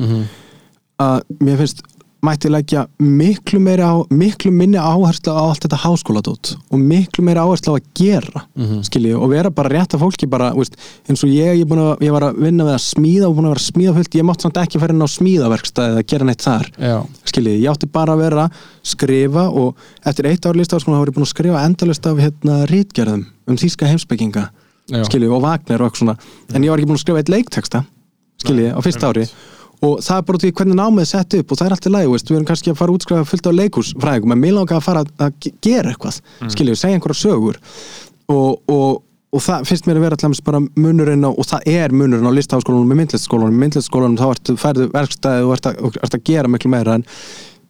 að 1.02 1.22
mér 1.40 1.62
finnst 1.62 1.86
mætti 2.26 2.50
leggja 2.50 2.86
miklu 3.00 3.60
meiri 3.62 3.86
á 3.86 3.94
miklu 4.10 4.52
minni 4.52 4.80
áherslu 4.82 5.34
á 5.34 5.42
allt 5.48 5.66
þetta 5.66 5.80
háskóladót 5.84 6.56
og 6.74 6.82
miklu 6.82 7.24
meiri 7.28 7.44
áherslu 7.44 7.76
á 7.76 7.78
að 7.78 7.90
gera 7.98 8.44
mm 8.58 8.82
skilji, 8.88 9.14
og 9.14 9.30
vera 9.30 9.52
bara 9.52 9.70
rétt 9.70 9.94
af 9.94 10.02
fólki 10.02 10.28
bara, 10.30 10.52
veist, 10.56 10.76
eins 11.10 11.24
og 11.24 11.30
ég, 11.30 11.62
ég, 11.62 11.72
að, 11.72 12.02
ég 12.02 12.12
var 12.12 12.24
að 12.30 12.42
vinna 12.42 12.66
við 12.66 12.74
að 12.74 12.84
smíða 12.84 13.30
og 13.30 13.36
búin 13.38 13.48
að 13.48 13.54
vera 13.54 13.62
að 13.62 13.70
smíða 13.72 13.96
fullt, 13.98 14.16
ég 14.16 14.28
mátt 14.28 14.42
samt 14.42 14.58
ekki 14.58 14.80
fara 14.80 14.94
inn 14.94 15.06
á 15.06 15.16
smíðaverkstæði 15.18 15.94
eða 15.94 16.06
gera 16.12 16.26
neitt 16.26 16.46
þar 16.46 16.70
já, 16.78 16.98
skilji, 17.24 17.58
ég 17.62 17.72
átti 17.72 17.90
bara 17.92 18.14
að 18.14 18.24
vera 18.26 18.46
að 18.48 18.62
skrifa 18.84 19.50
og 19.50 19.76
eftir 20.06 20.30
eitt 20.32 20.46
ár 20.46 20.58
listaháskóla 20.58 20.98
þá 20.98 21.02
var 21.02 21.12
ég 21.12 21.18
búin 21.18 21.28
að 21.28 21.36
skrifa 21.36 21.66
endalist 21.66 22.08
af 22.08 22.22
hérna 22.22 22.62
rítgerðum 22.72 23.26
um 23.48 23.58
þýska 23.58 23.90
heimsbygginga 23.92 24.50
Já. 24.88 25.04
skilji, 25.08 25.28
og 25.28 25.42
Wagner 25.44 25.82
og 25.84 25.90
eitthvað 25.90 26.04
svona. 26.04 26.18
En 26.54 26.64
ég 26.64 26.72
var 26.72 26.80
ekki 26.80 26.90
búin 26.90 27.00
að 27.00 27.04
skrifa 27.06 27.22
eitt 27.24 27.32
leikteksta 27.34 27.84
skilji, 28.44 28.70
á 28.72 28.80
fyrsta 28.86 29.10
ári. 29.12 29.26
Og 29.86 30.00
það 30.02 30.18
er 30.18 30.24
bara 30.26 30.40
því 30.42 30.52
hvernig 30.58 30.78
námið 30.80 31.04
er 31.04 31.10
sett 31.12 31.34
upp 31.38 31.52
og 31.52 31.58
það 31.60 31.68
er 31.68 31.74
allt 31.76 31.88
í 31.88 31.92
lagi, 31.94 32.08
veist, 32.10 32.30
við 32.32 32.38
erum 32.40 32.46
kannski 32.50 32.72
að 32.72 32.78
fara 32.80 32.94
að 32.94 32.98
útskrifa 32.98 33.26
fullt 33.30 33.50
af 33.50 33.58
leikúsfræðingum, 33.58 34.32
en 34.34 34.40
mér 34.42 34.56
langar 34.56 34.80
að 34.80 34.86
fara 34.88 35.04
að, 35.06 35.12
að 35.22 35.36
ge- 35.46 35.52
gera 35.68 35.92
eitthvað, 35.92 36.18
mm. 36.42 36.54
skilju, 36.56 36.78
segja 36.82 36.98
einhverja 36.98 37.20
sögur. 37.20 37.60
Og, 38.34 38.56
og, 38.74 39.04
og 39.38 39.44
það 39.46 39.68
finnst 39.70 39.86
mér 39.90 40.00
að 40.00 40.08
vera 40.08 40.18
allavega 40.18 40.48
bara 40.50 40.64
munurinn 40.82 41.28
á, 41.28 41.30
og 41.30 41.46
það 41.46 41.70
er 41.76 41.94
munurinn 41.94 42.26
á 42.26 42.34
listaháskólanum 42.34 42.90
með 42.90 43.02
myndlistskólanum, 43.04 43.54
með 43.54 43.64
myndlistskólanum 43.68 44.18
þá 44.18 44.26
ertu 44.32 44.58
færðu 44.58 44.90
verkstæði 44.96 45.46
og 45.46 45.54
ert 45.60 45.70
að, 45.70 45.80
og 45.86 46.02
ert 46.02 46.18
að 46.18 46.26
gera 46.32 46.52
miklu 46.56 46.74
meira 46.74 46.98
en 46.98 47.06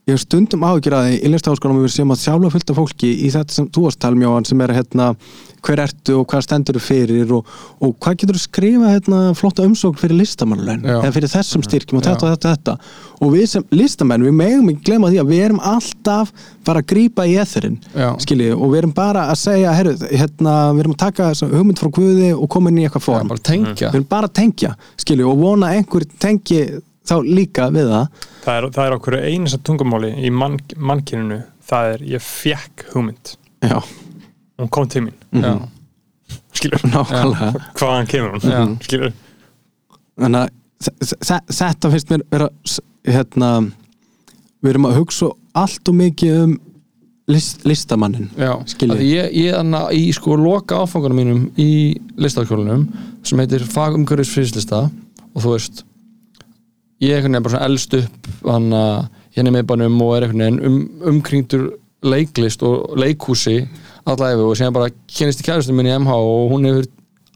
ég 0.08 0.16
hef 0.16 0.24
stundum 0.24 0.64
áhyggjur 0.64 0.96
að 0.96 1.10
í 1.18 1.30
listaháskólanum 1.34 1.84
við 1.84 1.98
séum 1.98 2.14
að 2.16 2.22
sjálfa 2.22 2.52
fullt 2.54 2.70
af 2.72 2.78
fólki 2.80 3.10
í 3.28 3.32
þetta 3.34 3.56
sem 3.58 3.66
þú 3.76 3.82
varst 3.88 4.00
talmjóðan 4.00 4.46
sem 4.48 4.62
er 4.64 4.74
hérna 4.78 5.08
hver 5.66 5.82
ertu 5.84 6.16
og 6.22 6.28
hvað 6.32 6.46
stendur 6.46 6.78
þú 6.78 6.84
fyrir 6.86 7.34
og, 7.36 7.50
og 7.84 7.96
hvað 8.00 8.22
getur 8.22 8.38
þú 8.38 8.44
skrifa 8.46 8.94
hérna 8.94 9.20
flotta 9.36 9.66
umsókn 9.68 10.00
fyrir 10.00 10.22
listamannlaun 10.22 10.86
Já. 10.86 10.96
eða 11.02 11.12
fyrir 11.18 11.34
þessum 11.34 11.66
styrkjum 11.66 12.00
og 12.00 12.08
þetta 12.08 12.24
Já. 12.24 12.30
og 12.30 12.38
þetta 12.38 12.48
og 12.48 12.56
þetta 12.56 13.28
og 13.28 13.34
við 13.34 13.46
sem 13.52 13.68
listamenn, 13.74 14.26
við 14.30 14.36
megum 14.40 14.72
ekki 14.72 14.88
glemma 14.88 15.12
því 15.12 15.22
að 15.24 15.32
við 15.34 15.46
erum 15.50 15.62
alltaf 15.74 16.34
bara 16.68 16.84
að 16.84 16.90
grípa 16.94 17.28
í 17.28 17.36
eþurinn 17.42 17.80
Já. 17.92 18.10
skiljið, 18.24 18.56
og 18.56 18.72
við 18.72 18.82
erum 18.84 18.96
bara 18.96 19.28
að 19.34 19.40
segja 19.44 19.76
herru, 19.76 19.96
hérna, 20.08 20.58
við 20.72 20.84
erum 20.86 20.96
að 20.96 21.02
taka 21.04 21.32
hugmynd 21.42 21.82
frá 21.82 21.92
Guði 21.98 22.34
og 22.38 22.52
koma 22.54 22.72
inn 22.72 22.80
í 22.80 22.88
eitthvað 22.88 23.04
já, 23.04 23.08
form 23.10 23.34
tengja 23.42 23.90
við 23.90 24.00
erum 24.00 24.12
bara 24.12 24.30
að 24.30 24.38
tengja, 24.40 24.76
skiljið, 25.02 25.32
og 25.32 25.42
vona 25.42 25.74
einhver 25.76 26.06
tengi 26.22 26.62
þá 27.08 27.16
líka 27.24 27.70
við 27.74 27.88
það. 27.94 28.26
Það 28.44 28.58
er, 28.60 28.68
það 28.78 28.86
er 28.90 28.96
okkur 28.98 29.18
einasta 29.22 29.60
tungumáli 29.68 30.12
í 30.28 30.32
mann, 30.34 30.60
mannkyninu. 30.78 31.40
Það 31.68 31.94
er 31.96 32.04
ég 32.14 32.24
fekk 32.24 32.86
hugmynd. 32.94 33.34
Já, 33.66 33.80
hún 34.62 34.70
kom 34.72 34.88
til 34.92 35.02
mín, 35.08 35.16
já, 35.34 35.56
skilur 36.58 36.84
nákvæmlega. 36.92 37.50
Hvaðan 37.80 38.08
kemur 38.12 38.36
hún, 38.38 38.46
Já. 38.52 38.62
skilur 38.86 39.12
þannig 40.18 40.44
að 40.44 40.54
þe- 40.88 41.18
þe- 41.28 41.56
þetta 41.58 41.92
finnst 41.94 42.12
mér 42.14 42.24
vera 42.32 42.48
hérna 43.08 43.50
við 44.64 44.72
erum 44.72 44.88
að 44.90 44.96
hugsa 45.02 45.30
allt 45.58 45.90
og 45.92 45.98
mikið 46.00 46.38
um 46.44 46.56
list, 47.30 47.66
listamannin 47.68 48.30
já. 48.38 48.54
Skil 48.70 48.90
ég. 48.96 49.04
Ég, 49.06 49.36
ég 49.48 49.58
anna, 49.60 49.88
í 49.94 50.08
sko 50.16 50.38
loka 50.40 50.80
áfangunum 50.86 51.20
mínum 51.22 51.44
í 51.60 51.98
listaskólanum 52.18 52.88
sem 53.28 53.42
heitir 53.44 53.66
fagumhverfis 53.68 54.32
frislista 54.38 54.86
og 54.88 55.42
þú 55.44 55.54
veist 55.58 55.84
ég 57.04 57.14
er 57.14 57.20
einhvern 57.20 57.38
veginn 57.38 57.48
bara 57.50 57.66
elst 57.68 57.98
upp 57.98 58.30
hann 58.46 58.72
að 58.74 58.94
hérna 59.38 59.54
með 59.54 59.68
bannum 59.72 60.00
og 60.06 60.16
er 60.16 60.28
einhvern 60.28 60.46
veginn 60.46 60.62
um, 60.66 60.80
umkringdur 61.14 61.68
leiklist 62.08 62.64
og 62.66 62.96
leikhúsi 63.00 63.60
allavega 64.08 64.46
og 64.46 64.58
sem 64.58 64.74
bara 64.74 64.94
kynist 65.10 65.42
í 65.42 65.48
kærustum 65.48 65.78
minni 65.78 65.92
í 65.92 65.98
MH 65.98 66.16
og 66.16 66.54
hún 66.54 66.68
hefur 66.70 66.90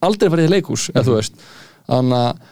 aldrei 0.05 0.31
farið 0.31 0.49
í 0.49 0.53
leikhús 0.55 0.89
eða 0.93 1.05
þú 1.07 1.17
veist. 1.17 1.45
Þannig 1.89 2.17
að 2.21 2.49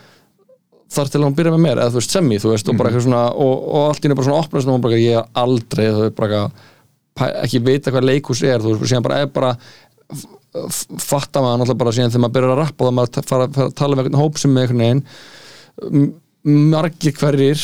þar 0.90 1.12
til 1.12 1.20
að 1.20 1.28
hún 1.28 1.38
byrja 1.38 1.54
með 1.54 1.64
mér 1.66 1.82
eða 1.84 1.94
þú 1.94 2.02
veist 2.02 2.16
semmi 2.16 2.40
þú 2.42 2.54
veist 2.54 2.70
og 2.72 2.80
bara 2.80 2.90
eitthvað 2.90 3.06
svona 3.06 3.26
og, 3.30 3.68
og 3.70 3.84
allt 3.86 4.02
í 4.02 4.08
henni 4.08 4.18
bara 4.18 4.28
svona 4.30 4.44
opnast 4.44 4.70
og 4.70 4.76
hún 4.76 4.86
bara 4.86 5.02
ég 5.02 5.20
er 5.20 5.28
aldrei 5.44 5.86
þú 5.86 6.06
veist 6.06 6.18
bara 6.18 6.42
ekki 7.44 7.62
vita 7.66 7.94
hvað 7.94 8.08
leikhús 8.10 8.42
er 8.48 8.64
þú 8.64 8.74
veist 8.74 8.86
og 8.86 8.92
síðan 8.92 9.06
bara 9.06 9.20
er 9.22 9.30
bara 9.34 9.52
fatta 10.98 11.44
maður 11.44 11.62
náttúrulega 11.62 11.82
bara 11.84 11.94
síðan 11.94 12.14
þegar 12.16 12.24
maður 12.26 12.36
byrjar 12.40 12.56
að 12.56 12.62
rappa 12.64 12.86
og 12.86 12.90
þá 12.90 12.98
maður 12.98 13.30
fara, 13.30 13.48
að 13.50 13.76
tala 13.78 13.96
um 13.96 14.02
einhvern 14.02 14.20
hóp 14.24 14.42
sem 14.42 14.56
með 14.56 14.66
einhvern 14.66 14.84
veginn 14.86 16.10
margir 16.74 17.16
hverjir 17.20 17.64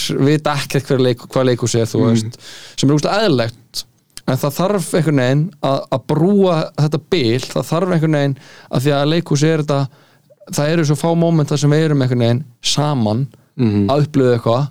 ekkert 0.56 0.88
hver 0.90 1.04
leik, 1.04 1.26
hvað 1.32 1.48
leikhús 1.52 1.76
er 1.80 1.90
þú 1.92 2.04
veist, 2.10 2.40
sem 2.80 2.90
er 2.90 2.96
úrst 2.98 3.10
eðlilegt. 3.12 3.86
En 4.26 4.40
það 4.42 4.56
þarf 4.58 4.88
einhvern 4.98 5.20
veginn 5.22 5.44
að, 5.62 5.80
að 5.94 6.06
brúa 6.10 6.56
þetta 6.82 7.00
bil, 7.14 7.42
það 7.46 7.68
þarf 7.70 7.92
einhvern 7.96 8.18
veginn 8.20 8.38
að 8.72 8.86
því 8.88 8.94
að 8.98 9.10
leikhús 9.14 9.44
er 9.46 9.62
þetta 9.66 9.82
það 10.56 10.72
eru 10.76 10.86
svo 10.90 10.96
fá 10.98 11.08
moment 11.18 11.50
þar 11.50 11.62
sem 11.64 11.74
við 11.76 11.84
erum 11.88 12.02
einhvern 12.06 12.26
veginn 12.28 12.46
saman 12.62 13.26
Mhm. 13.56 13.86
að 13.88 14.02
upplöðu 14.04 14.34
eitthvað 14.36 14.66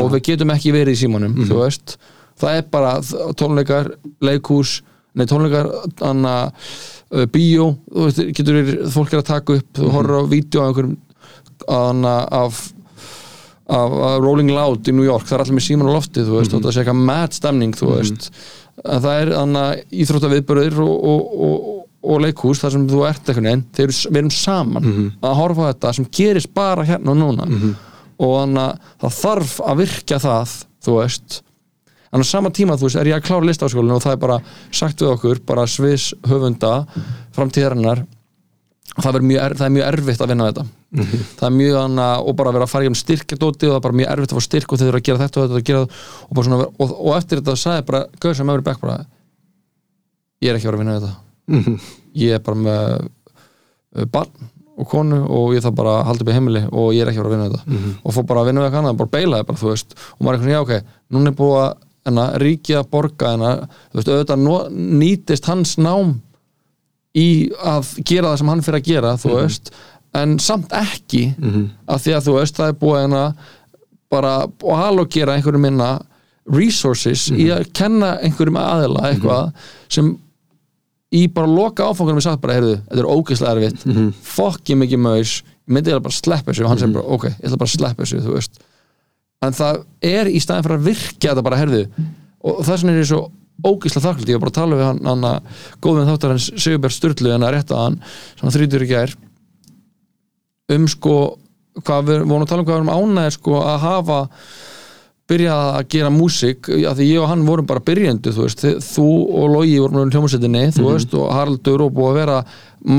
og 0.00 0.12
við 0.14 0.22
getum 0.30 0.50
ekki 0.54 0.70
verið 0.72 0.94
í 0.94 1.00
símanum 1.02 1.34
þú 1.44 1.58
veist, 1.58 1.98
það 2.40 2.54
er 2.56 2.62
bara 2.72 2.92
tónleikar, 3.36 3.90
leikhús 4.24 4.70
nei 5.12 5.26
tónleikar, 5.28 5.68
anna 6.00 6.32
uh, 6.48 7.26
bíó, 7.28 7.66
þú 7.92 8.06
veist, 8.06 8.22
getur 8.38 8.56
verið 8.62 8.86
fólk 8.94 9.12
er 9.12 9.20
að 9.20 9.28
taka 9.28 9.58
upp, 9.58 9.68
þú 9.76 9.90
horfir 9.92 10.16
á 10.16 10.24
vídeo 10.32 10.62
af 10.62 10.70
einhverjum 10.70 10.96
anna, 11.68 12.14
af 12.32 12.62
af, 13.70 13.92
Rolling 14.24 14.50
Loud 14.54 14.88
í 14.90 14.94
New 14.96 15.06
York, 15.06 15.26
það 15.28 15.36
er 15.38 15.44
allir 15.44 15.58
með 15.58 15.66
síman 15.68 15.90
á 15.90 15.96
lofti 15.96 16.24
þú 16.26 16.38
veist, 16.38 16.54
og 16.56 16.64
það 16.64 16.74
sé 16.74 16.82
eitthvað 16.82 17.04
mad 17.10 17.36
stemning 17.36 17.76
þú 17.78 17.90
veist, 17.94 18.30
að 18.84 19.04
það 19.06 19.20
er 19.24 19.32
anna, 19.40 19.62
íþróttaviðbörður 20.02 20.80
og, 20.84 20.96
og, 21.12 21.36
og, 21.48 21.76
og 22.10 22.22
leikhús 22.24 22.62
þar 22.62 22.74
sem 22.76 22.88
þú 22.88 23.04
ert 23.08 23.28
einhvern 23.28 23.48
veginn. 23.50 23.64
Þeir 23.76 23.86
eru, 23.86 23.96
við 24.08 24.20
erum 24.22 24.32
saman 24.32 24.88
að 25.20 25.38
horfa 25.42 25.66
á 25.66 25.68
þetta 25.70 25.92
sem 25.98 26.08
gerist 26.16 26.52
bara 26.56 26.86
hérna 26.88 27.12
og 27.12 27.20
núna 27.20 27.46
og 28.20 28.34
þannig 28.36 28.62
að 28.64 28.90
það 29.04 29.18
þarf 29.20 29.54
að 29.64 29.80
virkja 29.84 30.18
það 30.20 30.54
þú 30.84 30.96
veist. 31.00 31.42
En 32.10 32.24
á 32.24 32.26
sama 32.26 32.50
tíma 32.50 32.74
þú 32.80 32.88
veist 32.88 32.98
er 32.98 33.10
ég 33.12 33.20
að 33.20 33.26
klára 33.28 33.46
listafaskólinu 33.46 33.94
og 33.98 34.02
það 34.02 34.16
er 34.16 34.22
bara 34.24 34.38
sagt 34.72 35.00
við 35.04 35.12
okkur 35.12 35.42
bara 35.46 35.66
svis 35.70 36.08
höfunda 36.26 36.72
framtíðarinnar 37.36 38.02
það, 39.04 39.18
mjög, 39.30 39.54
það 39.58 39.66
er 39.66 39.74
mjög 39.74 39.86
erfitt 39.90 40.22
að 40.24 40.30
vinna 40.32 40.48
þetta. 40.50 40.64
Það 41.38 41.46
er 41.48 41.54
mjög 41.56 41.78
hana, 41.80 42.06
og 42.20 42.36
bara 42.38 42.52
vera 42.56 42.66
að 42.66 42.72
fara 42.72 42.86
í 42.86 42.90
um 42.90 42.98
styrkjadóti 42.98 43.68
og 43.68 43.72
það 43.72 43.78
er 43.78 43.84
bara 43.86 43.98
mjög 44.00 44.12
erfitt 44.14 44.34
að 44.34 44.40
fá 44.40 44.46
styrk 44.46 44.72
og 44.74 44.80
þeir 44.80 44.90
eru 44.90 45.00
að 45.00 45.06
gera 45.08 45.22
þetta 45.24 45.40
og 45.40 45.46
þetta 45.46 45.58
og, 45.60 45.66
gera, 45.70 45.82
og, 46.28 46.40
svona, 46.46 46.60
og, 46.70 46.94
og 46.94 47.10
eftir 47.16 47.40
þetta 47.40 47.56
sagði 47.62 47.86
bara 47.90 48.00
gauð 48.22 48.36
sem 48.38 48.52
hefur 48.52 48.64
bekk 48.68 48.80
bara 48.84 48.96
ég 50.40 50.50
er 50.50 50.58
ekki 50.58 50.68
að 50.68 50.72
vera 50.72 50.78
að 50.78 50.84
vinna 50.84 50.96
þetta. 50.98 51.12
Mhm. 51.50 51.76
ég 52.20 52.34
er 52.34 52.42
bara 52.46 52.62
með 52.64 52.80
uh, 53.98 54.06
barn 54.10 54.48
og 54.80 54.88
konu 54.88 55.20
og 55.28 55.52
ég 55.54 55.62
þarf 55.64 55.76
bara 55.76 55.98
að 55.98 56.06
halda 56.08 56.24
upp 56.24 56.30
í 56.32 56.34
heimili 56.38 56.64
og 56.70 56.90
ég 56.96 57.04
er 57.04 57.10
ekki 57.10 57.20
að 57.20 57.26
vera 57.28 57.30
að 57.30 57.36
vinna 57.36 57.50
þetta. 57.50 57.92
Og 58.00 58.16
fór 58.16 58.26
bara 58.30 58.42
að 58.42 58.50
vinna 58.50 58.62
við 58.62 58.68
eitthvað 58.70 58.82
annað, 58.84 58.98
bara 59.02 59.14
beilaði 59.14 59.46
bara, 59.50 59.60
þú 59.60 59.70
veist. 59.74 59.94
Og 60.16 60.24
maður 60.24 60.32
er 60.32 60.40
eitthvað, 60.40 60.54
já 60.54 60.60
ok, 60.64 60.94
núna 61.12 61.30
er 61.30 61.36
búið 61.40 61.60
að 61.60 62.38
ríkið 62.40 62.78
að 62.80 62.90
borga 62.94 63.32
enna, 63.36 63.50
þú 63.92 64.00
veist, 64.00 64.10
auðvitað 64.14 64.78
nýtist 65.02 65.50
hans 65.50 65.74
nám 65.76 66.14
í 67.18 67.28
að 67.58 67.94
gera 68.06 68.30
það 68.30 68.38
sem 68.38 68.52
hann 68.52 68.62
fyrir 68.62 68.80
að 68.80 68.90
gera, 68.90 69.16
þú 69.18 69.32
veist 69.34 69.72
en 70.20 70.38
samt 70.42 70.72
ekki 70.74 71.24
af 71.86 72.02
því 72.02 72.14
að 72.16 72.24
þú 72.26 72.36
veist, 72.38 72.56
það 72.56 72.72
er 72.72 72.78
búið 72.80 73.04
enna 73.04 73.24
bara 74.10 74.32
og 74.46 74.78
halogera 74.78 75.36
einhverjum 75.36 75.62
minna 75.68 75.90
resources 76.50 77.28
í 77.30 77.50
að 77.54 77.68
kenna 77.76 78.16
einhverjum 78.24 78.58
aðila 78.58 79.06
eitthvað 79.10 79.52
sem 79.92 80.10
í 81.14 81.24
bara 81.34 81.50
loka 81.50 81.86
áfangunum 81.90 82.20
við 82.20 82.26
sagt 82.26 82.42
bara, 82.42 82.56
heyrðu, 82.58 82.76
þetta 82.86 83.02
er 83.02 83.08
ógeðslega 83.10 83.52
erfitt. 83.56 83.86
Mm 83.86 83.94
-hmm. 83.94 84.10
fokki 84.22 84.76
mikið 84.78 85.00
maus 85.02 85.32
ég 85.42 85.74
myndi 85.74 85.90
eða 85.90 86.02
bara 86.02 86.14
að 86.14 86.22
sleppa 86.22 86.52
þessu 86.52 86.64
og 86.64 86.70
hann 86.70 86.78
segir 86.78 86.94
bara, 86.94 87.06
ok, 87.06 87.24
ég 87.24 87.44
ætla 87.46 87.58
bara 87.62 87.70
að 87.70 87.76
sleppa 87.78 88.02
þessu 88.02 88.22
þú 88.24 88.34
veist, 88.34 88.60
en 89.42 89.52
það 89.52 89.82
er 90.02 90.26
í 90.26 90.40
staðin 90.40 90.64
fyrir 90.66 90.78
að 90.78 90.86
virkja 90.86 91.30
þetta 91.30 91.42
bara, 91.42 91.60
heyrðu. 91.60 91.82
Og 92.40 92.66
vegna 92.66 92.92
er 92.92 92.98
ég 92.98 93.10
svo 93.10 93.20
ógeðslega 93.66 94.06
þakklátt. 94.06 94.30
Ég 94.30 94.38
var 94.38 94.44
bara 94.46 94.54
að 94.54 94.58
tala 94.60 94.78
við 94.78 94.86
hann, 94.88 95.02
hann 95.10 95.28
að 95.30 95.66
góðum 95.84 96.10
þáttar 96.10 96.34
hans 96.34 96.48
Sigurbjörn 96.56 96.96
Sturlu, 96.96 97.32
hann 97.34 97.46
að 97.46 97.54
rétta 97.56 97.84
hann 97.84 98.00
sem 98.06 98.46
hann 98.46 98.56
þrýtur 98.56 98.86
í 98.86 98.90
gær 98.90 99.14
um 100.70 100.88
sko 100.90 101.14
hvað 101.80 102.10
við 102.10 102.24
vorum 102.26 102.44
að 102.44 102.50
tala 102.50 102.62
um 102.62 102.68
hvað 102.68 102.76
við 102.76 102.82
erum 102.82 102.94
ánæðir 102.98 103.36
sko 103.36 103.62
að 103.62 103.78
hafa 103.84 104.18
byrjað 105.30 105.68
að 105.78 105.86
gera 105.94 106.10
músík 106.12 106.68
af 106.90 106.96
því 106.98 107.06
ég 107.06 107.22
og 107.22 107.30
hann 107.30 107.44
vorum 107.46 107.68
bara 107.68 107.82
byrjendu 107.86 108.32
þú 108.34 108.46
veist, 108.46 108.64
þú 108.90 109.06
og 109.40 109.52
Logi 109.54 109.78
vorum 109.80 109.98
með 110.00 110.16
hljómsveitinni 110.16 110.62
þú 110.76 110.86
veist, 110.88 111.14
og 111.18 111.30
Haraldur 111.34 111.84
og 111.86 111.92
búið 111.96 112.10
að 112.10 112.18
vera 112.20 112.38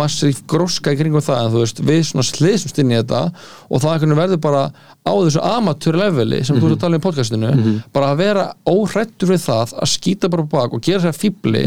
massíf 0.01 0.43
gróska 0.49 0.93
í 0.93 0.99
kringum 0.99 1.23
það 1.25 1.57
veist, 1.57 1.81
við 1.85 2.03
svona 2.09 2.25
sliðsumst 2.27 2.81
inn 2.83 2.93
í 2.93 2.99
þetta 2.99 3.23
og 3.67 3.83
það 3.83 4.05
verður 4.19 4.41
bara 4.43 4.63
á 4.71 5.11
þessu 5.11 5.41
amateur 5.45 5.97
leveli 6.01 6.43
sem 6.45 6.59
þú 6.59 6.69
ert 6.69 6.77
að 6.77 6.83
tala 6.85 6.97
um 6.97 7.01
í 7.01 7.05
podcastinu 7.07 7.73
bara 7.95 8.11
að 8.13 8.21
vera 8.21 8.45
óhrættur 8.69 9.33
við 9.33 9.43
það 9.47 9.75
að 9.81 9.91
skýta 9.95 10.31
bara 10.31 10.47
bak 10.53 10.77
og 10.77 10.85
gera 10.85 11.03
sér 11.07 11.17
fíbli 11.17 11.65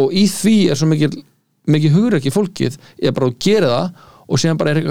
og 0.00 0.16
í 0.16 0.24
því 0.30 0.56
er 0.72 0.80
svo 0.80 0.88
mikið 0.90 1.20
mikið 1.70 1.94
hugur 1.96 2.18
ekki 2.18 2.32
fólkið 2.34 2.80
ég 3.04 3.14
bara 3.16 3.30
að 3.30 3.38
gera 3.44 3.70
það 3.74 4.10
og 4.24 4.58
bara 4.58 4.74
er 4.74 4.82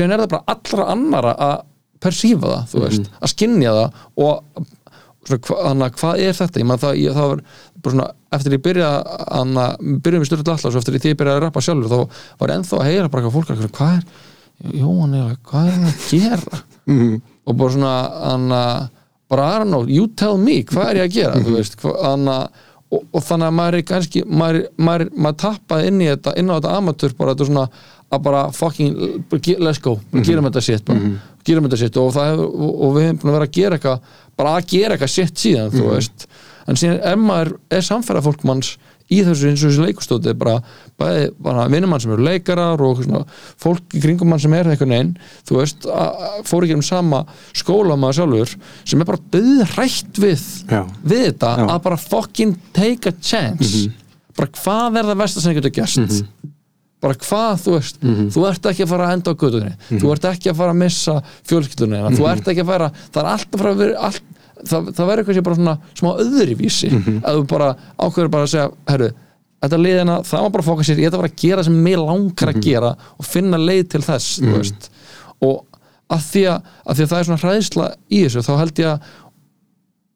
er 0.00 0.18
það 0.24 0.30
bara 0.32 0.44
allra 0.54 0.88
annara 0.94 1.36
að 1.38 1.62
persífa 2.04 2.50
það, 2.50 2.64
þú 2.72 2.82
veist, 2.84 3.12
að 3.20 3.32
skinja 3.34 3.76
það 3.78 4.02
og 4.26 4.66
hva, 5.24 5.56
hana, 5.64 5.88
hvað 5.96 6.20
er 6.20 6.36
þetta, 6.36 6.60
ég 6.60 6.68
maður 6.68 6.84
það, 6.84 6.98
ég, 7.00 7.16
það 7.16 7.30
var 7.30 7.42
bara 7.84 7.94
svona, 7.94 8.08
eftir 8.36 8.56
ég 8.56 8.62
byrja 8.64 8.90
hana, 9.38 9.64
byrjum 10.04 10.24
við 10.24 10.30
styrla 10.30 10.56
alltaf, 10.56 10.74
svo 10.74 10.82
eftir 10.82 10.98
ég 11.00 11.18
byrjaði 11.20 11.40
að 11.40 11.44
rappa 11.46 11.64
sjálfur 11.64 11.92
þá 11.94 12.20
var 12.42 12.54
ennþá 12.58 12.80
að 12.80 12.90
heyra 12.90 13.12
bara 13.12 13.24
hvað 13.24 13.38
fólk 13.38 13.72
hvað 13.78 13.96
er, 13.96 14.04
Jóhann 14.70 15.16
er 15.18 15.32
hvað 15.48 15.66
er 15.66 15.72
hann 15.74 15.88
að 15.90 16.04
gera? 16.12 16.60
Og 17.44 17.56
bara 17.58 17.74
svona, 17.74 17.94
hana, 18.22 18.60
bara 19.32 19.48
know, 19.64 19.88
you 19.88 20.06
tell 20.16 20.38
me, 20.38 20.60
hvað 20.68 20.92
er 20.92 21.00
ég 21.02 21.08
að 21.08 21.16
gera? 21.16 21.42
Þú 21.42 21.56
veist, 21.56 21.80
hva, 21.82 21.96
hana 22.04 22.36
og, 22.94 23.02
og 23.10 23.24
þannig 23.24 23.48
að 23.48 23.56
maður 23.58 23.78
er 23.78 23.84
kannski 23.88 24.22
maður, 24.28 24.62
maður, 24.76 25.10
maður 25.16 25.38
tappaði 25.44 25.90
inn 25.90 26.02
í 26.02 26.08
þetta, 26.10 26.34
inn 26.40 26.52
á 26.52 26.54
þetta 26.56 26.74
amatör 26.78 27.14
bara 27.18 27.34
þetta 27.34 27.48
svona 27.50 27.66
að 28.14 28.24
bara 28.28 28.42
fucking 28.54 28.98
let's 29.64 29.80
go, 29.82 29.96
bara 30.12 30.26
gerum 30.26 30.48
þetta 30.48 30.64
shit 30.64 30.84
bara, 30.86 31.14
þetta 31.44 31.76
shit 31.80 31.96
og, 32.00 32.12
hefur, 32.14 32.46
og, 32.48 32.72
og 32.88 32.96
við 32.96 33.06
hefum 33.08 33.20
búin 33.22 33.30
að 33.30 33.38
vera 33.38 33.48
að 33.50 33.54
gera 33.58 33.76
eitthvað 33.78 34.00
bara 34.40 34.56
að 34.58 34.66
gera 34.72 34.94
eitthvað 34.96 35.14
shit 35.14 35.36
síðan, 35.44 35.70
þú 35.74 35.84
veist. 35.92 36.26
En 36.68 36.76
síðan 36.80 37.00
ef 37.04 37.18
maður 37.20 37.54
er 37.76 37.84
samfæra 37.84 38.22
fólkmanns 38.24 38.74
í 39.12 39.18
þessu 39.20 39.50
eins 39.50 39.60
og 39.60 39.68
þessu 39.68 39.82
leikustóti 39.84 40.32
bara, 40.40 40.54
bæði, 40.98 41.26
bara 41.44 41.66
vinnumann 41.68 42.00
sem 42.00 42.14
eru 42.14 42.24
leikarar 42.24 42.80
og 42.80 43.02
svona, 43.04 43.20
fólk 43.60 43.92
í 43.92 44.00
kringum 44.00 44.30
mann 44.32 44.40
sem 44.40 44.54
er 44.56 44.64
einhvern 44.72 44.94
veginn, 44.94 45.10
þú 45.44 45.58
veist 45.60 45.84
að- 45.84 46.22
að 46.24 46.38
fór 46.48 46.64
ekki 46.64 46.78
um 46.78 46.82
sama 46.88 47.20
skóla 47.52 47.98
maður 48.00 48.16
sjálfur 48.22 48.54
sem 48.88 49.00
er 49.04 49.10
bara 49.10 49.20
döðrætt 49.36 50.22
við 50.24 50.46
Já. 50.72 50.80
við 51.04 51.22
þetta 51.28 51.52
Já. 51.60 51.66
að 51.74 51.82
bara 51.84 51.96
fucking 52.00 52.56
take 52.72 53.06
a 53.06 53.12
chance. 53.20 53.90
Bara 54.34 54.48
hvað 54.56 54.96
er 54.98 55.04
það 55.12 55.20
versta 55.20 55.40
sem 55.44 55.54
getur 55.60 55.70
gerst 55.76 56.24
bara 57.04 57.18
hvað, 57.24 57.58
þú 57.64 57.74
veist 57.76 57.98
þú 58.34 58.46
ert 58.50 58.70
ekki 58.72 58.86
að 58.86 58.92
fara 58.94 59.08
að 59.08 59.16
enda 59.18 59.34
á 59.34 59.40
gödunni 59.44 59.72
þú 59.90 60.12
ert 60.14 60.28
ekki 60.32 60.52
að 60.52 60.60
fara 60.62 60.74
að 60.74 60.80
missa 60.84 61.18
fjölskyldunni 61.50 62.00
mm 62.00 62.16
þú 62.18 62.30
ert 62.30 62.48
ekki 62.52 62.64
að 62.64 62.72
fara, 62.72 62.88
það 63.12 63.20
er 63.24 63.30
alltaf 63.34 63.66
vera 63.82 64.06
allt, 64.08 64.24
það, 64.64 64.88
það 64.96 65.12
verður 65.12 65.36
sem 65.38 65.46
bara 65.50 65.60
svona 65.60 65.76
smá 66.00 66.10
öðruvísi, 66.24 66.90
að 67.20 67.38
þú 67.38 67.46
bara 67.52 67.70
ákveður 67.98 68.32
bara 68.34 68.48
að 68.48 68.52
segja, 68.54 68.70
herru 68.88 69.10
þetta 69.64 69.80
liðina, 69.80 70.16
það 70.28 70.44
var 70.44 70.52
bara 70.54 70.64
að 70.64 70.68
fóka 70.68 70.86
sér, 70.86 71.00
ég 71.00 71.10
ætla 71.10 71.20
bara 71.22 71.30
að 71.32 71.40
gera 71.40 71.64
sem 71.64 71.76
mig 71.84 71.96
langar 72.00 72.52
að 72.52 72.60
gera 72.64 72.94
og 73.16 73.28
finna 73.28 73.60
leið 73.60 73.84
til 73.94 74.02
þess, 74.04 74.38
þú 74.42 74.56
veist. 74.58 74.88
Og 75.44 75.62
að 76.12 76.24
því 76.30 76.42
að, 76.52 76.72
að 76.84 76.98
því 76.98 77.04
að 77.04 77.12
það 77.12 77.20
er 77.20 77.28
svona 77.28 77.42
hræðsla 77.44 77.86
í 78.10 78.22
þessu, 78.24 78.44
þá 78.44 78.52
held 78.60 78.82
ég 78.82 78.90
að 78.90 79.12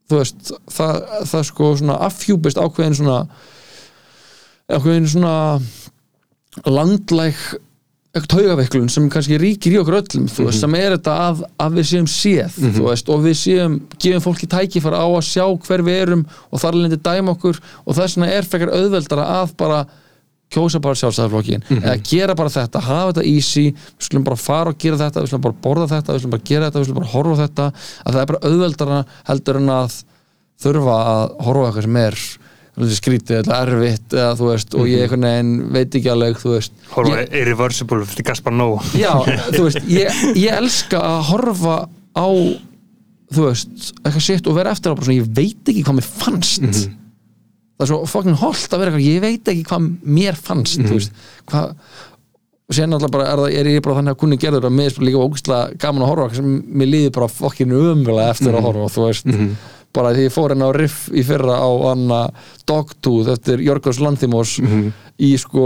þú 0.09 0.21
veist, 0.21 0.53
það, 0.73 0.99
það 1.33 1.47
sko 1.49 1.71
svona 1.81 1.99
afhjúpist 2.09 2.61
ákveðin 2.61 2.99
svona 2.99 3.19
ákveðin 4.69 5.09
svona 5.15 5.35
landlæg 6.67 7.39
eitthvað 8.09 8.31
taugaveiklun 8.33 8.89
sem 8.91 9.07
kannski 9.13 9.37
ríkir 9.39 9.75
í 9.77 9.79
okkur 9.83 9.99
öllum 10.01 10.27
veist, 10.33 10.63
sem 10.63 10.75
er 10.79 10.95
þetta 10.97 11.15
að, 11.27 11.43
að 11.61 11.77
við 11.77 11.89
séum 11.91 12.09
séð 12.09 12.57
þú 12.79 12.87
veist, 12.89 13.11
og 13.13 13.23
við 13.27 13.37
séum, 13.37 13.75
gefum 14.01 14.25
fólki 14.25 14.49
tækifæra 14.51 15.03
á 15.05 15.07
að 15.07 15.27
sjá 15.29 15.45
hver 15.67 15.85
við 15.87 16.01
erum 16.07 16.25
og 16.49 16.63
þar 16.63 16.79
lendi 16.81 16.99
dæma 17.05 17.35
okkur 17.37 17.61
og 17.85 17.99
þess 17.99 18.17
vegna 18.17 18.31
er 18.33 18.49
frekar 18.49 18.73
auðveldara 18.73 19.29
að 19.43 19.55
bara 19.61 19.83
kjósa 20.49 20.81
bara 20.81 20.97
sjálfstæðarflokkin 20.97 21.67
eða 21.83 21.97
gera 22.09 22.35
bara 22.39 22.53
þetta, 22.55 22.81
hafa 22.81 23.13
þetta 23.13 23.27
easy 23.29 23.67
við 23.69 24.09
skulum 24.09 24.25
bara 24.25 24.41
fara 24.41 24.73
og 24.73 24.81
gera 24.81 24.97
þetta, 25.03 25.21
við 25.21 25.33
skulum 25.35 25.45
bara 25.45 25.61
borða 25.69 25.89
þetta 25.93 26.15
við 26.15 26.23
skulum 26.23 26.37
bara 26.39 26.47
gera 26.49 26.71
þetta, 26.71 26.81
við 26.81 26.89
skulum 26.89 27.03
bara 27.03 27.13
horfa 27.13 27.41
þetta 27.43 27.67
að 27.69 28.15
það 28.17 28.21
er 28.23 28.31
bara 28.33 28.45
auðveldara 28.49 29.01
heldur 29.29 29.61
en 29.61 29.73
að 29.77 29.99
þurfa 30.65 31.01
að 31.13 31.25
horfa 31.45 31.69
eitthvað 31.69 31.89
sem 31.91 32.01
er 32.07 32.23
skrítið 32.99 33.41
eða 33.41 33.59
erfitt 33.65 34.15
eða 34.17 34.37
þú 34.39 34.49
veist, 34.53 34.77
og 34.79 34.89
ég 34.91 35.05
einhvern 35.05 35.27
veginn 35.29 35.53
veit 35.75 35.99
ekki 35.99 36.13
alveg, 36.13 36.41
Horfa 36.95 37.25
Irreversible 37.27 38.05
eftir 38.07 38.27
Gaspar 38.29 38.55
Noé 38.55 38.79
Já, 38.99 39.13
þú 39.57 39.65
veist, 39.67 39.81
ég, 39.91 40.23
ég 40.39 40.59
elska 40.59 41.03
að 41.03 41.21
horfa 41.33 41.79
á 42.15 42.29
þú 43.35 43.49
veist, 43.49 43.91
eitthvað 44.03 44.25
sitt 44.25 44.49
og 44.49 44.59
vera 44.59 44.75
eftir 44.75 44.95
á 44.95 44.97
ég 45.13 45.33
veit 45.37 45.73
ekki 45.73 45.85
hvað 45.85 45.99
mér 46.01 46.09
fannst. 46.09 46.85
Það 47.79 47.85
er 47.85 47.91
svo 47.93 47.99
fucking 48.11 48.39
holdt 48.41 48.73
að 48.73 48.83
vera 48.83 48.93
eitthvað 48.93 49.09
ég 49.09 49.25
veit 49.25 49.51
ekki 49.53 49.67
hvað 49.69 49.91
mér 50.19 50.39
fannst 50.49 50.81
þú 50.83 50.95
veist, 50.97 51.27
hvað 51.51 51.75
og 52.69 52.77
sér 52.77 52.89
náttúrulega 52.91 53.15
bara 53.15 53.27
er, 53.31 53.41
það, 53.41 53.55
er 53.57 53.69
ég 53.73 53.85
bara 53.85 53.97
þannig 53.97 54.13
að 54.13 54.21
kunni 54.21 54.37
gerður 54.41 54.67
að 54.69 54.75
mér 54.77 54.91
er 54.91 55.05
líka 55.09 55.21
ógustlega 55.25 55.77
gaman 55.81 56.05
að 56.05 56.11
horfa 56.11 56.37
sem 56.37 56.49
mér 56.69 56.91
líði 56.93 57.13
bara 57.17 57.29
fucking 57.33 57.73
umvöla 57.73 58.27
eftir 58.29 58.53
að 58.53 58.67
horfa 58.67 58.89
þú 58.93 59.07
veist, 59.07 59.31
bara 59.97 60.11
því 60.15 60.25
ég 60.29 60.33
fór 60.35 60.53
henni 60.53 60.67
á 60.69 60.73
riff 60.77 61.09
í 61.17 61.23
fyrra 61.27 61.57
á 61.65 61.69
anna 61.93 62.21
Dogtooth 62.69 63.31
eftir 63.33 63.63
Jorgos 63.65 63.99
Lanthimos 64.05 64.57
í 65.19 65.31
sko 65.41 65.65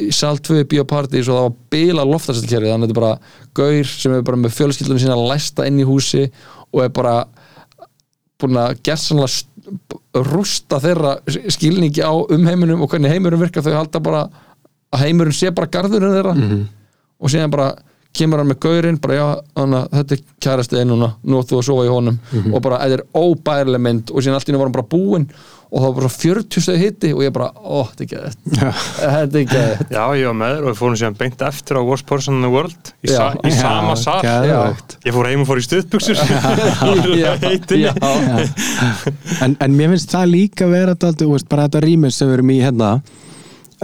í 0.00 0.10
sal 0.14 0.38
2 0.38 0.62
bioparty 0.70 1.22
svo 1.26 1.34
það 1.36 1.46
var 1.48 1.56
bila 1.74 2.04
loftarstilkerfi 2.08 2.70
þannig 2.70 2.86
að 2.86 2.94
þetta 2.94 2.94
er 2.94 3.00
bara 3.02 3.18
gaur 3.58 3.90
sem 3.90 4.12
er 4.16 4.22
bara 4.30 4.40
með 4.44 4.54
fjölskyldunum 4.56 5.02
sína 5.02 5.16
læsta 5.28 5.66
inn 5.68 5.80
í 5.82 5.88
húsi 5.88 6.22
og 6.72 6.84
er 6.86 6.92
bara 6.94 7.16
búin 8.40 8.56
að 8.60 8.78
gersanlega 8.86 9.30
st- 9.30 9.98
rústa 10.30 10.78
þeirra 10.82 11.16
skilningi 11.50 12.02
á 12.04 12.12
umheiminum 12.14 12.82
og 12.84 12.90
hvernig 12.92 13.10
heimurinn 13.14 13.40
virkar 13.42 13.64
þau 13.64 13.74
halda 13.78 14.00
bara 14.04 14.24
að 14.94 15.04
heimurinn 15.06 15.34
sé 15.36 15.50
bara 15.54 15.66
garðurinn 15.72 16.14
þeirra 16.14 16.34
og 17.20 17.30
síðan 17.32 17.50
bara 17.54 17.68
kemur 18.14 18.38
hann 18.42 18.50
með 18.52 18.60
gaurinn 18.62 19.00
bara 19.02 19.18
já, 19.18 19.26
hana, 19.58 19.80
þetta 19.92 20.14
er 20.16 20.22
kærasti 20.46 20.78
einn 20.80 20.92
núna 20.92 21.08
nú 21.24 21.40
átt 21.40 21.50
þú 21.50 21.58
að 21.60 21.66
sofa 21.70 21.84
í 21.88 21.92
honum. 21.92 22.18
Og 22.52 22.62
bara 22.64 22.78
þetta 22.84 23.00
er 23.00 23.06
óbærileg 23.18 23.82
mynd 23.88 24.14
og 24.14 24.22
síðan 24.22 24.38
allt 24.38 24.48
í 24.48 24.52
henni 24.52 24.62
var 24.62 24.70
hann 24.70 24.78
bara 24.78 24.90
búinn 24.94 25.26
og 25.74 25.80
það 25.82 25.88
var 25.88 25.96
bara 25.98 26.08
40 26.14 26.62
stegi 26.62 26.78
hitti 26.84 27.08
og 27.10 27.22
ég 27.24 27.32
bara, 27.34 27.48
ó, 27.58 27.82
þetta 27.90 28.04
er 28.04 28.06
ekki 28.06 28.18
þetta 28.22 28.68
þetta 29.00 29.40
er 29.40 29.48
þetta 29.50 29.96
Já, 29.96 30.04
ég 30.20 30.28
var 30.28 30.36
með 30.38 30.52
þér 30.52 30.62
og 30.62 30.68
við 30.68 30.76
fórum 30.78 30.98
síðan 31.00 31.16
beint 31.18 31.42
eftir 31.48 31.74
á 31.74 31.82
Worst 31.82 32.06
Person 32.06 32.36
in 32.38 32.44
the 32.46 32.50
World 32.52 32.92
í, 33.02 33.10
Já. 33.10 33.16
sa 33.16 33.24
í 33.34 33.50
Já, 33.50 33.56
sama 33.58 33.96
sal. 33.98 34.20
geðveikt. 34.22 34.94
Ég 35.08 35.16
fór 35.16 35.30
heim 35.32 35.42
og 35.42 35.48
fór 35.50 35.58
í 35.58 35.64
já, 37.82 37.90
en, 39.42 39.56
en 39.58 39.74
mér 39.74 39.94
finnst 39.96 40.14
það 40.14 40.30
líka 40.30 40.70
vera 40.70 40.94
dálítið, 40.94 41.26
þú 41.26 41.34
veist, 41.34 41.50
bara 41.50 41.66
þetta 41.66 41.82
rýmis 41.88 42.20
sem 42.20 42.30
við 42.30 42.38
erum 42.38 42.54
í 42.54 42.60
hérna 42.62 42.92
að 42.94 43.00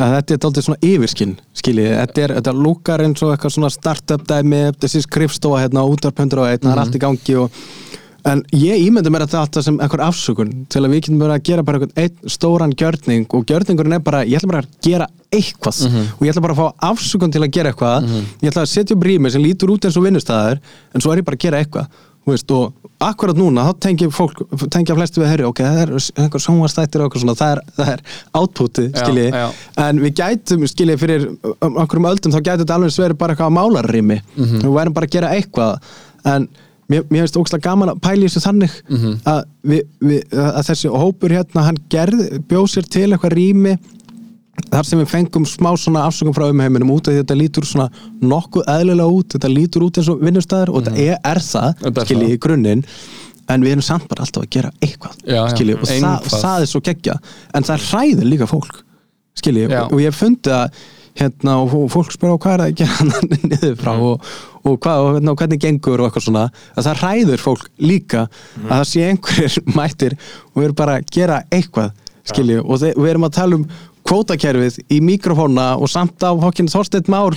þetta 0.00 0.34
er 0.34 0.42
dálítið 0.44 0.66
svona 0.66 0.82
yfirskinn 0.90 1.36
skiljið, 1.60 1.92
þetta, 1.98 2.24
er, 2.24 2.34
þetta 2.40 2.56
lúkar 2.56 3.04
eins 3.04 3.22
og 3.24 3.34
eitthvað 3.34 3.56
svona 3.56 3.72
startup 3.74 4.26
dæmi, 4.28 4.64
þessi 4.80 5.04
skrifstofa 5.06 5.62
hérna 5.64 5.84
á 5.84 5.90
útarpundur 5.90 6.44
og 6.44 6.50
einn, 6.50 6.64
það 6.64 6.74
er 6.74 6.82
allt 6.84 6.98
í 6.98 7.04
gangi 7.04 7.38
og 7.40 7.62
En 8.28 8.42
ég 8.52 8.82
ímynda 8.84 9.08
mér 9.12 9.24
að 9.24 9.32
þetta 9.32 9.62
sem 9.64 9.78
einhver 9.80 10.02
afsökun 10.04 10.50
til 10.72 10.82
að 10.82 10.92
við 10.92 10.98
getum 11.06 11.22
verið 11.22 11.36
að 11.38 11.46
gera 11.48 11.64
bara 11.64 11.88
einn 12.02 12.28
stóran 12.34 12.74
gjörning 12.76 13.24
og 13.36 13.46
gjörningurinn 13.48 13.96
er 13.96 14.02
bara, 14.04 14.20
ég 14.28 14.36
ætla 14.36 14.50
bara 14.50 14.60
að 14.60 14.74
gera 14.84 15.06
eitthvað 15.32 15.80
og 15.86 16.26
ég 16.26 16.32
ætla 16.34 16.44
bara 16.44 16.56
að 16.56 16.60
fá 16.60 16.84
afsökun 16.90 17.32
til 17.32 17.40
að 17.46 17.52
gera 17.56 17.72
eitthvað. 17.72 18.10
Ég 18.42 18.52
ætla 18.52 18.66
að 18.66 18.72
setja 18.74 18.96
upp 18.96 19.06
rými 19.08 19.32
sem 19.32 19.44
lítur 19.44 19.72
út 19.72 19.88
eins 19.88 19.96
og 19.96 20.04
vinnustæðar 20.04 20.60
en 20.60 21.04
svo 21.04 21.14
er 21.14 21.22
ég 21.22 21.28
bara 21.30 21.40
að 21.40 21.46
gera 21.46 21.62
eitthvað 21.64 22.00
veist, 22.28 22.50
og 22.52 22.72
akkurat 23.00 23.36
núna 23.38 23.64
þá 23.70 23.72
tengja 23.80 24.10
fólk, 24.12 24.42
tengja 24.70 24.94
flestu 24.94 25.22
við 25.22 25.30
herri 25.32 25.44
ok, 25.48 25.62
það 25.64 25.78
er 25.82 25.92
einhver 26.20 26.42
sjónvarstættir 26.44 27.00
og 27.00 27.08
eitthvað 27.08 27.22
svona 27.24 27.36
það 27.40 27.52
er, 27.56 27.60
það 27.78 27.92
er 27.94 28.02
outputið, 28.40 28.88
skiljið 29.00 29.36
en 29.86 30.00
við 30.04 30.14
gætum, 30.20 30.66
skiljið, 30.68 30.98
fyrir 31.00 31.28
um, 31.64 31.78
okkur 31.84 31.98
um 32.02 32.08
öldum 32.12 32.34
þá 32.34 32.40
gætum 32.44 32.64
þetta 32.66 32.76
alveg 32.76 32.98
verið 33.00 33.18
bara 33.22 33.34
eitthvað 33.34 33.54
málarrými 33.56 34.18
Mhm. 34.36 34.60
við 34.66 34.74
værum 34.76 34.94
bara 34.98 35.06
að 35.06 35.14
gera 35.16 35.32
eitthvað 35.34 35.78
en 36.34 36.48
mér, 36.90 37.04
mér 37.08 37.24
finnst 37.24 37.36
ógslag 37.40 37.62
gaman 37.64 37.88
að 37.94 38.00
pæla 38.04 38.26
í 38.26 38.28
þessu 38.28 38.44
þannig 38.44 38.72
Mhm. 38.90 39.16
að, 39.24 39.42
við, 39.64 39.82
við, 40.02 40.22
að 40.34 40.64
þessi 40.68 40.88
hópur 40.92 41.30
hérna, 41.30 41.62
hann 41.70 41.76
gerð, 41.88 42.22
bjóð 42.50 42.68
sér 42.74 42.88
til 42.90 43.08
eitthvað 43.12 43.32
rými 43.38 43.78
þar 44.70 44.86
sem 44.88 44.98
við 45.02 45.08
fengum 45.12 45.46
smá 45.48 45.70
svona 45.78 46.04
afsökum 46.08 46.34
frá 46.36 46.46
umheiminum 46.50 46.90
út 46.94 47.08
af 47.08 47.14
því 47.14 47.18
að 47.18 47.24
þetta 47.24 47.38
lítur 47.40 47.66
svona 47.68 47.88
nokkuð 48.20 48.68
eðlilega 48.74 49.16
út, 49.16 49.28
þetta 49.36 49.50
lítur 49.54 49.86
út 49.88 49.98
eins 50.00 50.08
og 50.12 50.20
vinnustæður 50.26 50.72
og 50.74 50.84
þetta 50.86 51.00
er, 51.06 51.18
er 51.32 51.42
það, 51.46 51.90
skiljið 52.04 52.34
í 52.36 52.38
grunninn 52.46 52.84
en 53.50 53.64
við 53.66 53.72
erum 53.74 53.82
samt 53.82 54.06
bara 54.10 54.22
alltaf 54.26 54.44
að 54.46 54.50
gera 54.54 54.70
eitthvað 54.80 55.16
Já, 55.24 55.40
já. 55.40 55.48
skiljið, 55.56 55.80
og 55.80 55.88
það, 55.90 55.96
Eitthvað. 55.96 56.40
það 56.44 56.62
er 56.66 56.70
svo 56.70 56.80
geggja 56.90 57.16
en 57.58 57.66
það 57.70 57.84
hræðir 57.90 58.28
líka 58.30 58.46
fólk 58.50 58.80
skiljið, 59.40 59.70
Já. 59.74 59.82
og, 59.86 59.92
og 59.96 60.00
ég 60.04 60.10
hef 60.12 60.20
fundið 60.20 60.54
að 60.54 60.80
hérna, 61.20 61.54
og 61.58 61.72
fó- 61.72 61.88
fólk 61.90 62.12
spyrir 62.14 62.36
á 62.36 62.42
hvað 62.42 62.52
er 62.54 62.60
það 62.60 62.70
að 62.70 62.76
gera 62.78 62.96
hann 63.00 63.50
niður 63.50 63.74
frá 63.80 63.92
Mhm. 63.96 64.04
og, 64.06 64.28
og, 64.60 64.76
hvað, 64.84 65.00
og 65.02 65.10
hérna, 65.16 65.32
og 65.34 65.40
hvernig 65.40 65.60
gengur 65.64 66.00
og 66.00 66.06
eitthvað 66.10 66.26
svona 66.28 66.44
að 66.76 66.86
það 66.86 67.00
hræður 67.02 67.42
fólk 67.46 67.64
líka 67.82 68.22
Mhm. 68.28 68.68
að 68.70 68.76
það 68.76 68.86
sé 68.92 69.08
einhverjir 69.10 69.58
mættir 69.78 70.14
og 70.54 70.60
við 70.60 70.64
erum 70.68 70.78
bara 70.78 70.98
að 71.00 71.10
gera 71.10 71.40
eitthvað 71.50 71.90
skiljið, 72.30 72.60
og 72.62 72.78
þe- 72.84 72.94
við 72.94 73.10
erum 73.10 73.26
að 73.26 73.32
tala 73.40 73.56
um 73.58 73.66
kvótakerfið 74.10 74.78
í 74.90 74.98
mikrofóna 75.06 75.68
og 75.78 75.86
samt 75.90 76.18
á 76.26 76.34
hokkinn 76.34 76.68
Þorsteinn 76.72 77.06
Már 77.12 77.36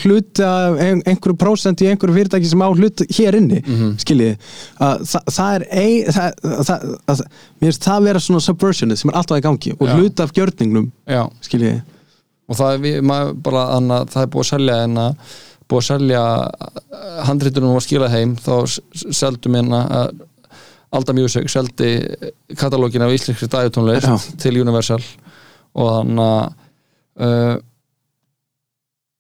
ein- 0.82 1.04
einhverju 1.06 1.38
prósent 1.38 1.82
í 1.86 1.90
einhverju 1.92 2.16
fyrirtæki 2.18 2.50
sem 2.50 2.64
á 2.66 2.70
hlut 2.74 3.04
hér 3.14 3.38
inni 3.38 3.62
Mhm. 3.62 3.92
skiljið, 4.02 4.38
að 4.82 5.06
það, 5.12 5.24
það 5.38 5.56
er 5.56 5.66
ein, 5.72 6.12
það, 6.18 6.34
það, 6.42 6.98
það, 7.08 7.24
það 7.86 8.04
vera 8.10 8.20
svona 8.26 8.42
subversionið 8.48 8.98
sem 9.04 9.10
er 9.14 9.20
alltaf 9.22 9.38
í 9.38 9.46
gangi 9.46 9.74
og 9.80 9.88
Já. 9.88 9.94
hluti 10.00 10.24
af 10.26 10.34
gjörningnum 10.34 10.92
skiljið 11.42 11.82
og 12.50 12.56
það 12.58 12.74
er, 12.74 12.80
við, 12.84 13.02
bara, 13.44 13.64
þannig 13.78 13.98
að 14.02 14.10
það 14.18 14.22
er 14.26 14.32
búið 14.34 14.44
að 14.44 14.52
selja 14.54 14.84
en 14.84 14.96
að 14.98 15.16
búið 15.70 15.80
að 15.80 15.88
selja 15.88 16.24
handritunum 17.28 17.76
og 17.78 17.82
skila 17.86 18.10
heim 18.12 18.36
þá 18.36 18.54
seldum 19.14 19.56
hérna 19.60 19.84
að 19.90 20.12
Alda 20.94 21.14
Music 21.18 21.48
seldi 21.50 21.88
katalógin 22.60 23.02
af 23.02 23.14
íslenskri 23.16 23.48
dægutónlist 23.50 24.06
Já. 24.06 24.18
til 24.38 24.60
Universal 24.62 25.00
og 25.74 25.88
þannig 26.04 26.28
að 26.28 26.54
uh, 27.22 27.56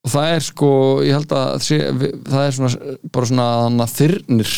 og 0.03 0.11
það 0.11 0.29
er 0.35 0.45
sko 0.45 0.69
ég 1.05 1.17
held 1.17 1.35
að 1.37 1.51
sé, 1.63 1.79
það 2.27 2.45
er 2.45 2.55
svona 2.57 2.95
bara 3.15 3.29
svona 3.29 3.89
þyrnir 3.93 4.53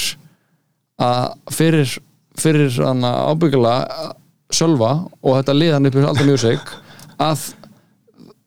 að 1.06 1.54
fyrir 1.54 1.98
fyrir 2.40 2.80
að 2.84 3.06
ábyggilega 3.32 4.14
Sölva 4.56 4.92
og 5.26 5.40
þetta 5.40 5.56
liðan 5.56 5.90
upp 5.90 5.96
í 5.98 6.04
Alda 6.06 6.26
Music 6.28 6.74
að 7.22 7.46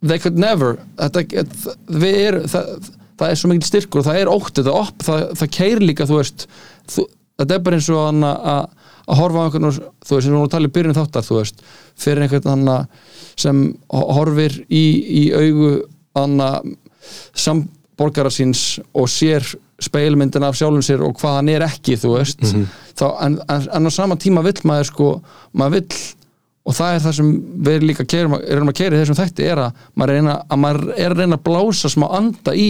they 0.05 0.21
could 0.23 0.39
never 0.39 0.79
þetta, 0.99 1.25
er, 1.35 2.41
það, 2.47 2.91
það 3.19 3.31
er 3.31 3.41
svo 3.41 3.51
mikil 3.53 3.69
styrkur 3.69 4.07
það 4.07 4.21
er 4.23 4.31
ótt 4.33 4.61
þetta 4.61 4.75
upp, 4.79 5.07
það, 5.07 5.25
það 5.41 5.55
keir 5.59 5.83
líka 5.83 6.07
þú 6.09 6.21
veist 6.21 6.47
þú, 6.93 7.07
þetta 7.41 7.57
er 7.57 7.65
bara 7.67 7.81
eins 7.81 7.91
og 7.93 8.03
að 8.55 8.78
að 9.09 9.21
horfa 9.23 9.41
á 9.41 9.45
einhvern 9.49 9.69
og 9.71 9.77
þú 9.79 10.15
veist, 10.15 10.25
sem 10.25 10.33
við 10.33 10.37
vorum 10.37 10.49
að 10.49 10.55
tala 10.57 10.69
í 10.71 10.75
byrjun 10.77 10.97
þáttar 10.99 11.27
þú 11.29 11.39
veist, 11.41 11.63
fyrir 11.99 12.25
einhvern 12.27 12.51
hann 12.53 12.87
sem 13.39 13.63
ho- 13.95 14.09
horfir 14.19 14.59
í, 14.69 14.85
í 15.21 15.23
augu 15.39 15.71
hann 16.19 16.37
samborgara 17.39 18.31
síns 18.33 18.79
og 18.95 19.09
sér 19.11 19.45
speilmyndin 19.83 20.43
af 20.47 20.57
sjálfum 20.59 20.83
sér 20.83 21.03
og 21.07 21.17
hvað 21.21 21.37
hann 21.39 21.51
er 21.53 21.65
ekki 21.69 21.97
þú 22.03 22.17
veist, 22.17 22.41
þá, 22.99 23.05
en, 23.25 23.37
en, 23.49 23.67
en 23.79 23.87
á 23.87 23.91
sama 23.95 24.17
tíma 24.19 24.43
vill 24.47 24.59
maður 24.67 24.89
sko, 24.91 25.11
maður 25.55 25.77
vill 25.79 25.99
og 26.69 26.75
það 26.77 26.95
er 26.99 27.05
það 27.07 27.15
sem 27.17 27.29
við 27.65 27.85
líka 27.89 28.05
keirum, 28.05 28.35
erum 28.43 28.69
að 28.73 28.77
keira 28.81 28.99
í 28.99 29.01
þessum 29.05 29.17
þætti 29.21 29.47
er 29.49 29.61
að 29.69 29.85
maður 29.97 30.11
er, 30.11 30.17
að 30.19 30.19
reyna, 30.19 30.35
að 30.53 30.63
maður 30.65 30.83
er 30.99 31.15
að 31.15 31.23
reyna 31.23 31.39
að 31.39 31.45
blása 31.47 31.93
smá 31.95 32.07
anda 32.19 32.55
í 32.59 32.67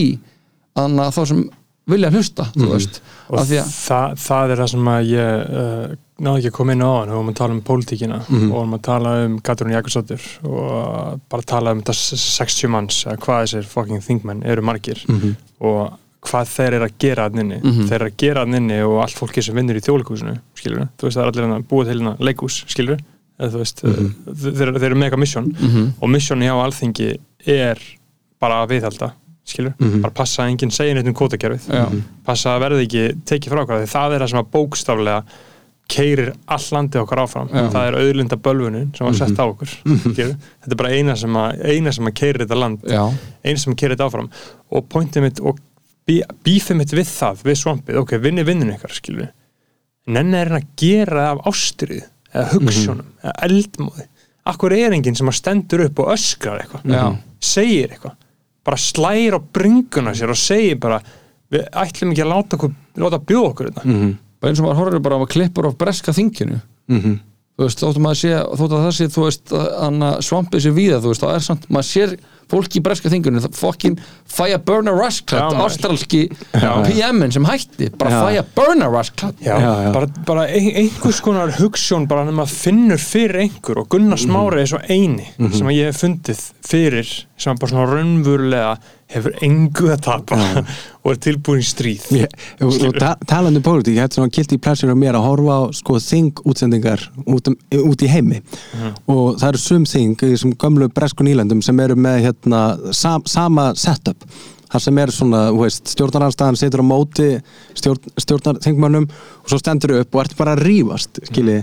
þannig 0.78 1.02
að 1.08 1.16
þá 1.16 1.22
sem 1.32 1.40
vilja 1.88 2.10
hlusta 2.12 2.46
þú 2.52 2.68
veist, 2.74 3.00
og 3.32 3.40
af 3.40 3.48
því 3.48 3.58
að 3.62 3.72
það, 3.72 4.14
það 4.28 4.52
er 4.54 4.60
það 4.62 4.70
sem 4.74 4.90
að 4.92 5.08
ég 5.14 5.56
uh, 5.62 5.96
náðu 6.18 6.40
ekki 6.40 6.50
að 6.50 6.56
koma 6.58 6.74
inn 6.74 6.82
á 6.82 6.90
hann 6.90 7.12
og 7.14 7.28
að 7.30 7.36
tala 7.38 7.54
um 7.54 7.62
pólitíkina. 7.66 8.18
Og 8.26 8.34
við 8.34 8.58
erum 8.58 8.74
að 8.78 8.82
tala 8.88 9.14
um 9.26 9.38
Gatrún 9.46 9.74
Jakobsdóttir 9.76 10.24
og 10.48 11.20
bara 11.30 11.46
tala 11.46 11.72
um 11.76 11.82
þetta 11.82 11.94
60 12.24 12.72
manns 12.74 13.00
að 13.06 13.20
hvað 13.24 13.44
þessir 13.44 13.68
fucking 13.70 14.02
þingmenn 14.04 14.42
eru 14.44 14.62
margir 14.66 15.04
og 15.60 15.92
hvað 16.28 16.48
þeir 16.50 16.74
eru 16.80 16.88
að 16.88 16.96
gera 16.98 17.28
að 17.28 17.36
nynni 17.38 17.60
þeir 17.88 17.94
eru 18.00 18.08
að 18.10 18.16
gera 18.18 18.42
að 18.42 18.50
nynni 18.56 18.80
og 18.82 18.96
allt 19.04 19.14
fólki 19.20 19.42
sem 19.46 19.54
vinnur 19.54 19.78
í 19.78 19.84
þjóðleikúsinu 19.86 20.34
skilur 20.58 20.88
þú 20.98 21.06
veist 21.06 21.16
það 21.16 21.22
er 21.22 21.30
allir 21.30 21.44
hérna 21.46 21.60
búið 21.70 21.86
til 21.92 21.94
hérna 22.00 22.16
leikús 22.18 22.56
skilur 22.66 22.98
eða 23.38 23.60
veist 23.62 23.82
þeir, 23.84 24.72
þeir 24.74 24.88
eru 24.90 24.98
mega 24.98 25.16
mission. 25.16 25.46
Og 26.02 26.10
missioni 26.10 26.50
á 26.50 26.58
alþingi 26.58 27.12
er 27.46 27.78
bara 28.42 28.64
að 28.64 28.72
viðhalda 28.74 29.12
skilur, 29.48 29.72
bara 30.02 30.12
passa 30.12 30.42
að 30.44 30.50
enginn 30.52 30.70
segja 30.74 30.94
neitt 30.98 31.06
um 31.08 31.14
kvotakerfið 31.16 31.68
Já. 31.72 31.86
passa 32.26 32.56
að 32.56 32.64
verði 32.66 32.82
ekki 32.88 33.04
tekið 33.30 33.54
frá 33.54 33.62
hvað 33.64 33.84
því 33.84 33.92
það 33.94 34.14
er 34.16 34.24
það 34.24 34.32
sem 34.34 34.40
að 34.42 34.50
bókstaflega 34.58 35.22
keirir 35.88 36.34
all 36.46 36.66
landið 36.76 37.00
okkar 37.02 37.22
áfram. 37.24 37.48
Já. 37.48 37.68
það 37.72 37.86
er 37.88 37.98
auðlinda 38.02 38.36
bölvunin 38.44 38.90
sem 38.96 39.06
var 39.08 39.16
sett 39.16 39.40
á 39.40 39.44
okkur 39.46 39.70
skilur. 39.72 40.34
þetta 40.36 40.74
er 40.74 40.80
bara 40.82 40.92
eina 40.92 41.16
sem 41.16 41.38
að, 41.40 41.62
eina 41.72 41.94
sem 41.96 42.10
að 42.10 42.16
keirir 42.20 42.44
þetta 42.44 42.60
land. 42.60 42.84
Já, 42.84 43.02
eina 43.44 43.62
sem 43.64 43.76
keirir 43.78 43.96
þetta 43.96 44.10
áfram. 44.10 44.28
Og 44.68 44.86
pointið 44.92 45.24
mitt 45.24 45.40
og 45.40 45.58
bí, 46.08 46.20
bífið 46.44 46.80
mitt 46.82 46.92
við 46.96 47.08
það, 47.08 47.42
við 47.48 47.60
svampið 47.62 48.00
ok, 48.02 48.14
vinni 48.22 48.44
vinninu 48.46 48.76
ykkar, 48.76 48.94
skilur 48.96 49.24
við 49.26 49.34
nenni 50.08 50.38
er 50.38 50.48
hann 50.52 50.62
að 50.62 50.68
gera 50.80 51.24
það 51.26 51.34
af 51.34 51.48
ástriðu 51.50 52.04
eða 52.32 52.44
hugssjónum, 52.54 53.08
eða 53.24 53.34
eldmóði. 53.48 54.06
Akkur 54.48 54.74
er 54.76 54.94
enginn 54.96 55.16
sem 55.18 55.28
að 55.28 55.36
stendur 55.36 55.82
upp 55.84 56.00
og 56.04 56.12
öskrar 56.14 56.62
eitthvað, 56.62 57.18
segir 57.44 57.92
eitthvað. 57.92 58.14
Bara 58.64 58.78
slægir 58.80 59.36
á 59.36 59.40
bringuna 59.58 60.14
sér 60.16 60.32
og 60.32 60.40
segir 60.40 60.78
bara, 60.80 61.00
við 61.52 61.66
ætlum 61.84 62.14
ekki 62.14 62.24
að 62.24 62.32
láta, 62.32 62.60
láta 63.04 63.20
bjóða 63.20 63.50
okkur 63.52 63.70
þetta 63.70 63.84
bara 64.40 64.52
eins 64.52 64.60
og 64.62 64.68
maður 64.68 64.80
horfir 64.84 65.04
bara 65.08 65.18
á 65.18 65.26
klippur 65.30 65.66
af 65.70 65.78
breska 65.80 66.14
þinginu. 66.16 66.60
Þú 67.58 67.66
veist, 67.66 67.80
þóttu 67.82 67.98
maður 68.04 68.18
sé 68.20 68.28
þóttu 68.54 68.76
að 68.78 68.82
það 68.86 68.92
sé, 68.94 69.06
þú 69.10 69.22
veist, 69.24 69.52
að 70.06 70.20
svampið 70.22 70.60
sé 70.62 70.70
víða, 70.76 70.98
þú 71.02 71.10
veist, 71.10 71.22
það 71.24 71.32
er 71.34 71.42
samt, 71.42 71.64
maður 71.74 71.88
sér 71.88 72.12
fólki 72.48 72.78
í 72.78 72.82
breska 72.86 73.10
þinginu, 73.12 73.40
það 73.44 73.56
fokkin 73.58 73.96
fæja 74.30 74.60
Rushclad, 74.94 75.42
maður. 75.56 75.64
ástralski 75.66 76.20
PM-in 76.86 77.34
sem 77.34 77.44
hætti, 77.50 77.90
bara 77.98 78.22
fæja 78.30 78.44
Já, 79.58 79.74
já. 79.88 79.90
bara, 79.92 80.06
bara 80.30 80.46
ein, 80.46 80.70
einhvers 80.84 81.18
konar 81.26 81.50
hugssjón 81.58 82.06
bara 82.08 82.22
nema 82.30 82.46
finnur 82.48 83.02
fyrir 83.02 83.42
einhver 83.42 83.82
og 83.82 83.90
Gunnar 83.92 84.22
Smári 84.22 84.62
er 84.62 84.70
svo 84.70 84.80
eini 84.88 85.26
sem 85.50 85.66
að 85.68 85.76
ég 85.80 85.90
hef 85.90 86.00
fundið 86.06 86.46
fyrir 86.70 87.10
sem 87.38 87.58
bara 87.58 87.70
svona 87.70 87.86
raunverulega 87.88 88.72
hefur 89.12 89.36
engu 89.46 89.88
að 89.92 90.02
tapa 90.04 90.38
og 91.04 91.12
er 91.12 91.20
tilbúin 91.22 91.62
í 91.62 91.66
stríð. 91.66 92.08
Ég, 92.18 92.34
og, 92.64 92.74
og 92.88 92.98
ta 92.98 93.14
talandi 93.28 93.62
um 93.62 93.64
pólitík, 93.64 93.96
ég 93.96 94.04
hætti 94.04 94.18
svona 94.18 94.34
kilti 94.34 94.58
pleasure 94.62 94.92
á 94.92 94.98
mér 94.98 95.18
að 95.18 95.26
horfa 95.28 95.56
á 95.56 95.62
sko 95.78 95.96
þing 96.02 96.42
útsendingar 96.44 97.06
út, 97.24 97.48
um, 97.50 97.56
út 97.88 98.04
í 98.04 98.10
heimi. 98.12 98.42
Og 99.06 99.38
það 99.40 99.48
eru 99.52 99.62
sum 99.62 99.88
þing 99.88 100.18
í 100.18 100.32
þessum 100.34 100.54
gömlu 100.60 100.90
bresku 100.92 101.26
nýlandum 101.26 101.62
sem 101.64 101.80
eru 101.84 101.96
með 101.98 102.22
hérna 102.26 102.62
sam, 102.92 103.24
sama 103.30 103.70
setup. 103.78 104.26
Þar 104.68 104.84
sem 104.84 104.98
er 105.00 105.12
svona, 105.14 105.46
þú 105.48 105.62
veist, 105.62 105.86
stjórnaranstæðan 105.94 106.58
situr 106.60 106.82
á 106.84 106.90
móti 106.90 107.28
stjórn, 107.78 108.10
stjórnarþingmönnum 108.20 109.06
og 109.08 109.48
svo 109.48 109.60
stendur 109.62 109.96
upp 110.02 110.12
og 110.12 110.26
ert 110.26 110.36
bara 110.36 110.58
að 110.58 110.66
rífast 110.66 111.22
skilji, 111.30 111.62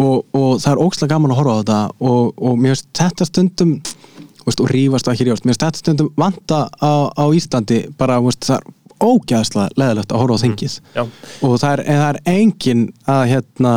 og, 0.00 0.22
og 0.32 0.62
það 0.62 0.70
er 0.72 0.82
ókslega 0.86 1.12
gaman 1.12 1.34
að 1.34 1.40
horfa 1.42 1.52
á 1.52 1.60
þetta 1.60 1.80
og, 2.08 2.30
og 2.38 2.56
mér 2.56 2.72
finnst 2.72 2.88
þetta 2.96 3.28
stundum 3.28 3.74
veist, 4.50 4.62
og 4.64 4.70
rífast 4.74 5.08
og 5.08 5.14
ekki 5.14 5.28
rífast, 5.28 5.46
mér 5.46 5.54
finnst 5.54 5.64
þetta 5.66 5.82
stundum 5.82 6.10
vanta 6.18 6.60
á, 6.82 6.92
á 7.14 7.24
Íslandi 7.36 7.80
bara, 8.00 8.20
þú 8.20 8.30
veist, 8.30 8.48
það 8.48 8.58
er 8.58 8.76
ógæðslega 9.08 9.78
leðilegt 9.78 10.12
að 10.12 10.22
horfa 10.24 10.38
á 10.38 10.42
þingið. 10.44 10.78
Já. 10.96 11.02
og 11.46 11.58
það 11.62 11.72
er, 11.72 11.82
en 11.86 12.00
það 12.02 12.08
er 12.08 12.20
engin 12.34 12.86
að 13.06 13.24
hérna 13.32 13.74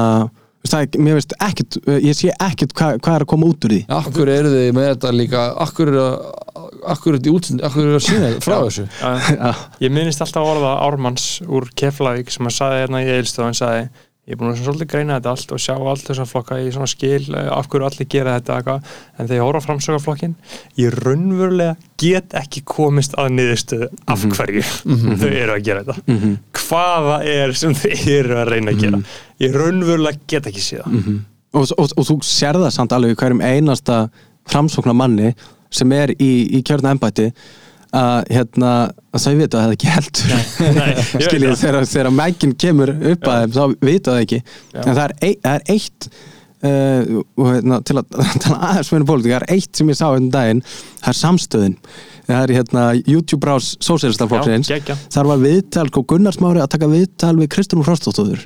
er, 0.70 0.88
mér 1.02 1.18
veist 1.18 1.36
ekkert, 1.42 1.78
ég 2.02 2.18
sé 2.18 2.34
ekkert 2.38 2.76
hvað, 2.78 3.00
hvað 3.02 3.18
er 3.18 3.26
að 3.26 3.30
koma 3.34 3.50
út 3.50 3.68
úr 3.68 3.76
því. 3.76 3.82
Akkur 3.98 4.32
eru 4.34 4.54
þið 4.54 4.72
með 4.78 4.88
þetta 4.92 5.14
líka? 5.18 5.46
Akkur 5.66 5.94
eru 5.96 7.22
þið 7.22 7.34
útsend 7.34 7.66
Akkur 7.66 7.86
eru 7.88 7.98
að 8.00 8.06
sína 8.08 8.32
frá 8.46 8.58
þessu? 8.64 8.88
Já. 9.02 9.52
Ég 9.86 9.94
minnist 9.94 10.22
alltaf 10.26 10.50
orða 10.54 10.76
Ármanns 10.86 11.28
úr 11.46 11.70
Keflavík 11.78 12.34
sem 12.34 12.50
að 12.50 12.58
sagði 12.58 12.84
hérna 12.84 13.04
í 13.06 13.12
Eilstof 13.18 13.48
hann 13.48 13.58
sagði, 13.58 13.90
ég 14.30 14.36
er 14.36 14.38
búin 14.38 14.52
að 14.52 14.60
svolítið 14.62 14.90
greina 14.92 15.16
þetta 15.18 15.32
allt 15.34 15.52
og 15.56 15.62
sjá 15.64 15.74
allt 15.76 16.04
þess 16.06 16.22
að 16.22 16.30
flokka 16.30 16.58
í 16.62 16.68
svona 16.74 16.90
skil 16.92 17.24
eh, 17.34 17.48
af 17.52 17.70
hverju 17.72 17.88
allir 17.88 18.08
gera 18.14 18.36
þetta 18.38 18.58
eitthvað. 18.60 18.92
En 19.18 19.26
þegar 19.26 19.40
ég 19.40 19.46
horfa 19.48 19.62
framsögaflokkin 19.66 20.36
ég 20.78 21.00
raunverulega 21.02 21.76
get 22.02 22.36
ekki 22.38 22.62
komist 22.70 23.18
að 23.22 23.32
niðurstöðu 23.40 23.90
af 24.14 24.26
hverju 24.36 24.64
þau 25.24 25.28
eru 25.32 25.56
að 25.56 25.66
gera 25.66 25.84
þetta. 25.88 26.06
Mhm. 26.06 26.36
hvaða 26.62 27.18
er 27.34 27.56
sem 27.58 27.74
þau 27.76 27.90
eru 28.20 28.38
að 28.44 28.54
reyna 28.54 28.76
að 28.76 28.84
gera. 28.86 29.02
Ég 29.42 29.58
raunverulega 29.58 30.22
get 30.30 30.52
ekki 30.52 30.64
séð 30.64 30.86
það. 30.86 31.10
Og, 31.52 31.74
og, 31.76 31.98
og 31.98 32.06
þú 32.08 32.20
sér 32.24 32.62
það 32.62 32.72
samt 32.78 32.94
alveg 32.96 33.18
hverjum 33.20 33.42
einasta 33.44 34.04
framsóknar 34.48 34.96
manni 34.96 35.34
sem 35.72 35.92
er 35.98 36.14
í, 36.16 36.32
í 36.58 36.62
kjörna 36.68 36.94
embætti 36.96 37.32
að 37.92 38.30
hérna 38.32 38.74
að 39.12 39.24
þau 39.26 39.34
vita 39.40 39.62
það 39.62 39.74
ekki 39.76 39.90
heldur. 39.92 40.36
Skiljið 41.26 41.56
þegar, 41.60 41.88
þegar 41.92 42.14
mækin 42.16 42.54
kemur 42.64 42.94
upp 42.96 43.28
að 43.28 43.42
þeim 43.42 43.56
þá 43.58 43.88
vita 43.88 44.14
það 44.14 44.22
ekki. 44.26 44.44
Já. 44.72 44.84
en 44.84 44.94
það 44.94 45.04
er, 45.04 45.16
ei, 45.22 45.34
það 45.42 45.58
er 45.58 45.66
eitt 45.76 46.08
uh, 46.62 47.20
og, 47.36 47.44
hérna, 47.50 47.82
til 47.88 47.98
að 48.00 48.16
tala 48.46 48.62
aðeins 48.70 48.94
með 48.96 49.08
pólitík, 49.10 49.34
það 49.36 49.42
er 49.42 49.58
eitt 49.58 49.82
sem 49.82 49.92
ég 49.92 50.00
sá 50.00 50.08
um 50.10 50.32
daginn 50.34 50.64
það 50.70 51.12
er 51.14 51.20
samstöðin 51.22 51.78
það 52.36 52.44
er 52.48 52.54
hérna 52.58 52.84
YouTube 53.08 53.42
brás 53.44 53.72
sósélistaflokksins 53.84 54.70
þar 55.14 55.30
var 55.32 55.42
viðtal, 55.42 55.88
sko 55.92 56.04
Gunnar 56.08 56.34
Smári 56.36 56.62
að 56.64 56.72
taka 56.76 56.88
viðtal 56.92 57.36
við 57.40 57.50
Kristján 57.56 57.84
Frostóttur 57.88 58.46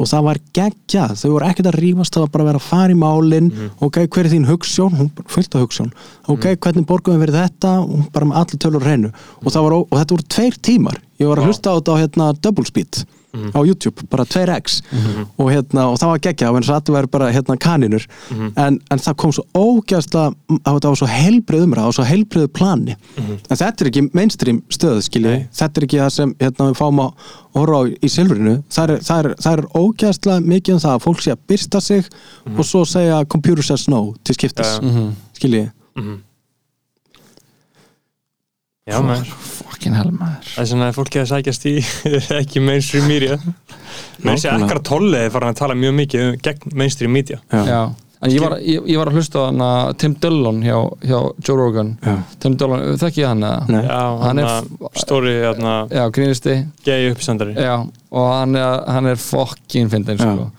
og 0.00 0.08
það 0.08 0.22
var 0.24 0.38
geggja, 0.56 1.06
þau 1.18 1.30
voru 1.34 1.48
ekkert 1.50 1.66
að 1.68 1.78
rífast 1.82 2.14
það 2.16 2.22
var 2.24 2.30
bara 2.32 2.44
að 2.44 2.48
vera 2.50 2.60
að 2.60 2.68
fara 2.70 2.94
í 2.94 2.96
málin. 2.96 3.50
Mhm. 3.52 3.70
ok, 3.84 3.96
hver 4.08 4.24
er 4.24 4.30
þín 4.32 4.46
hugssjón, 4.48 4.94
hún 4.96 5.10
af 5.58 5.64
hugssjón 5.66 5.90
ok, 6.26 6.46
hvernig 6.56 6.86
borgum 6.88 7.16
við 7.18 7.24
verið 7.26 7.40
þetta? 7.42 7.72
Og 7.82 7.90
hún 7.90 8.06
bara 8.14 8.26
með 8.30 8.36
allir 8.40 8.60
tölur 8.64 8.86
hreinu. 8.86 9.10
Og, 9.44 9.52
var, 9.66 9.72
ó- 9.76 9.86
og 9.90 9.96
þetta 9.98 10.14
voru 10.16 10.28
tveir 10.28 10.56
tímar. 10.62 10.96
Ég 11.20 11.28
var 11.28 11.36
að 11.42 11.50
hlusta 11.50 11.74
á 11.74 11.76
þetta 11.76 11.92
á 11.92 12.00
hérna, 12.00 12.32
double 12.40 12.64
speed 12.64 13.04
Mhm. 13.32 13.50
á 13.54 13.60
YouTube, 13.66 14.02
bara 14.10 14.24
2x 14.24 14.80
og, 15.38 15.50
hérna, 15.52 15.84
og 15.92 15.98
það 15.98 16.08
var 16.10 16.18
geggja, 16.18 16.48
eins 16.50 16.68
og 16.68 16.76
allir 16.80 16.96
væri 16.96 17.10
bara 17.10 17.30
hérna, 17.32 17.56
kaninur 17.58 18.06
Mhm. 18.30 18.52
en, 18.56 18.80
en 18.90 18.98
það 18.98 19.16
kom 19.16 19.30
svo 19.32 19.44
ógæðslega 19.54 20.34
að 20.64 20.74
þetta 20.74 20.88
var 20.88 20.96
svo 20.96 21.06
heilbrið 21.06 21.62
umræð 21.66 21.86
og 21.86 21.94
svo 21.94 22.04
heilbrið 22.04 22.48
plani 22.52 22.96
en 23.16 23.56
þetta 23.56 23.80
er 23.84 23.90
ekki 23.90 24.10
mainstream 24.14 24.62
stöð 24.68 25.02
skilji, 25.02 25.30
Nei. 25.38 25.48
þetta 25.52 25.78
er 25.78 25.86
ekki 25.86 25.98
það 26.00 26.10
sem 26.12 26.34
hérna, 26.40 26.70
við 26.70 26.76
fáum 26.80 26.98
að 27.00 27.12
horfa 27.54 27.78
á 27.78 27.82
í 28.02 28.08
silfrinu 28.08 28.62
það 28.70 28.90
er, 28.90 29.00
er, 29.10 29.34
er 29.52 29.62
ógæðslega 29.74 30.40
mikið 30.46 30.74
um 30.74 30.80
það 30.80 30.94
að 30.96 31.04
fólk 31.06 31.20
sé 31.22 31.32
að 31.32 31.38
byrsta 31.48 31.80
sig 31.80 32.04
og 32.58 32.64
svo 32.64 32.84
segja 32.84 33.24
computer 33.28 33.62
says 33.62 33.88
no 33.88 34.14
til 34.24 34.34
skiptis 34.34 34.78
Já. 34.80 36.18
Já, 38.90 39.00
maður. 39.06 39.32
Fucking 39.70 39.96
hell 39.96 40.12
maður 40.12 40.52
Það 40.52 40.62
er 40.64 40.70
svona 40.72 40.90
að 40.90 40.98
fólki 40.98 41.22
að 41.22 41.30
sækjast 41.30 41.66
í 41.70 41.74
ekki 42.40 42.62
mainstream 42.64 43.08
media 43.10 43.40
Mér 44.24 44.38
sé 44.40 44.52
ekkert 44.52 44.86
tolliði 44.90 45.32
farin 45.32 45.54
að 45.54 45.60
tala 45.62 45.76
mjög 45.78 45.98
mikið 46.02 46.26
um, 46.26 46.38
gegn 46.44 46.78
mainstream 46.82 47.14
media 47.16 47.40
Já. 47.48 47.64
Já 47.64 47.82
En 48.20 48.28
ég 48.28 48.42
var, 48.44 48.58
ég, 48.60 48.82
ég 48.84 48.98
var 49.00 49.08
að 49.08 49.16
hlusta 49.16 49.46
á 49.48 49.96
Tim 49.96 50.12
Dillon 50.20 50.58
hjá, 50.60 50.74
hjá 51.08 51.16
Joe 51.40 51.56
Rogan 51.56 51.94
Já. 52.04 52.18
Tim 52.42 52.56
Dillon, 52.60 52.82
þekki 53.00 53.22
ég 53.22 53.30
hann 53.30 53.46
eða? 53.48 53.80
Já, 53.86 54.00
Hann 54.20 54.42
er 54.42 54.66
stóri 55.00 55.32
hérna, 55.38 55.76
Já, 55.88 56.02
grínisti 56.12 56.56
og 58.12 58.26
hann 58.34 58.58
er, 58.60 58.82
hann 58.92 59.08
er 59.08 59.16
fokkin 59.16 59.88
fyndin 59.92 60.20
sko. 60.20 60.50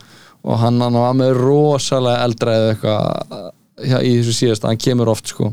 og 0.41 0.57
hann, 0.57 0.81
hann 0.81 0.97
var 0.97 1.13
með 1.19 1.35
rosalega 1.37 2.25
eldra 2.25 2.57
eða 2.57 2.73
eitthvað 2.73 4.01
í 4.09 4.15
þessu 4.17 4.33
síðasta, 4.39 4.71
hann 4.71 4.81
kemur 4.81 5.13
oft 5.13 5.29
sko. 5.29 5.51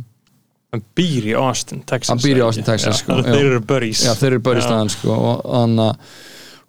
Hann 0.72 0.82
býr 0.98 1.30
í 1.30 1.34
Austin, 1.38 1.80
Texas 1.88 2.10
Hann 2.12 2.20
býr 2.20 2.40
í 2.42 2.44
Austin? 2.44 2.64
Texas, 2.66 2.98
sko. 3.00 3.16
Þeir 3.24 3.46
eru 3.54 3.60
já, 4.04 4.12
þeir 4.20 4.34
eru 4.36 4.40
Já. 4.60 4.66
staðan 4.66 4.90
sko, 4.92 5.14
og, 5.16 5.46
hann, 5.54 5.78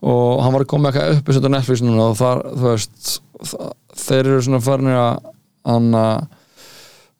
og 0.07 0.43
hann 0.45 0.53
var 0.55 0.63
að 0.63 0.69
koma 0.71 0.91
eitthvað 0.91 1.17
upp 1.17 1.31
á 1.49 1.51
Netflix 1.51 1.81
núna 1.83 2.05
og 2.13 2.15
þar, 2.19 2.43
veist 2.63 3.17
þa- 3.43 3.71
þeir 3.99 4.21
eru 4.31 4.41
svona 4.45 4.61
farin 4.63 4.87
að 4.95 5.33
hann 5.67 5.89
að 5.99 6.27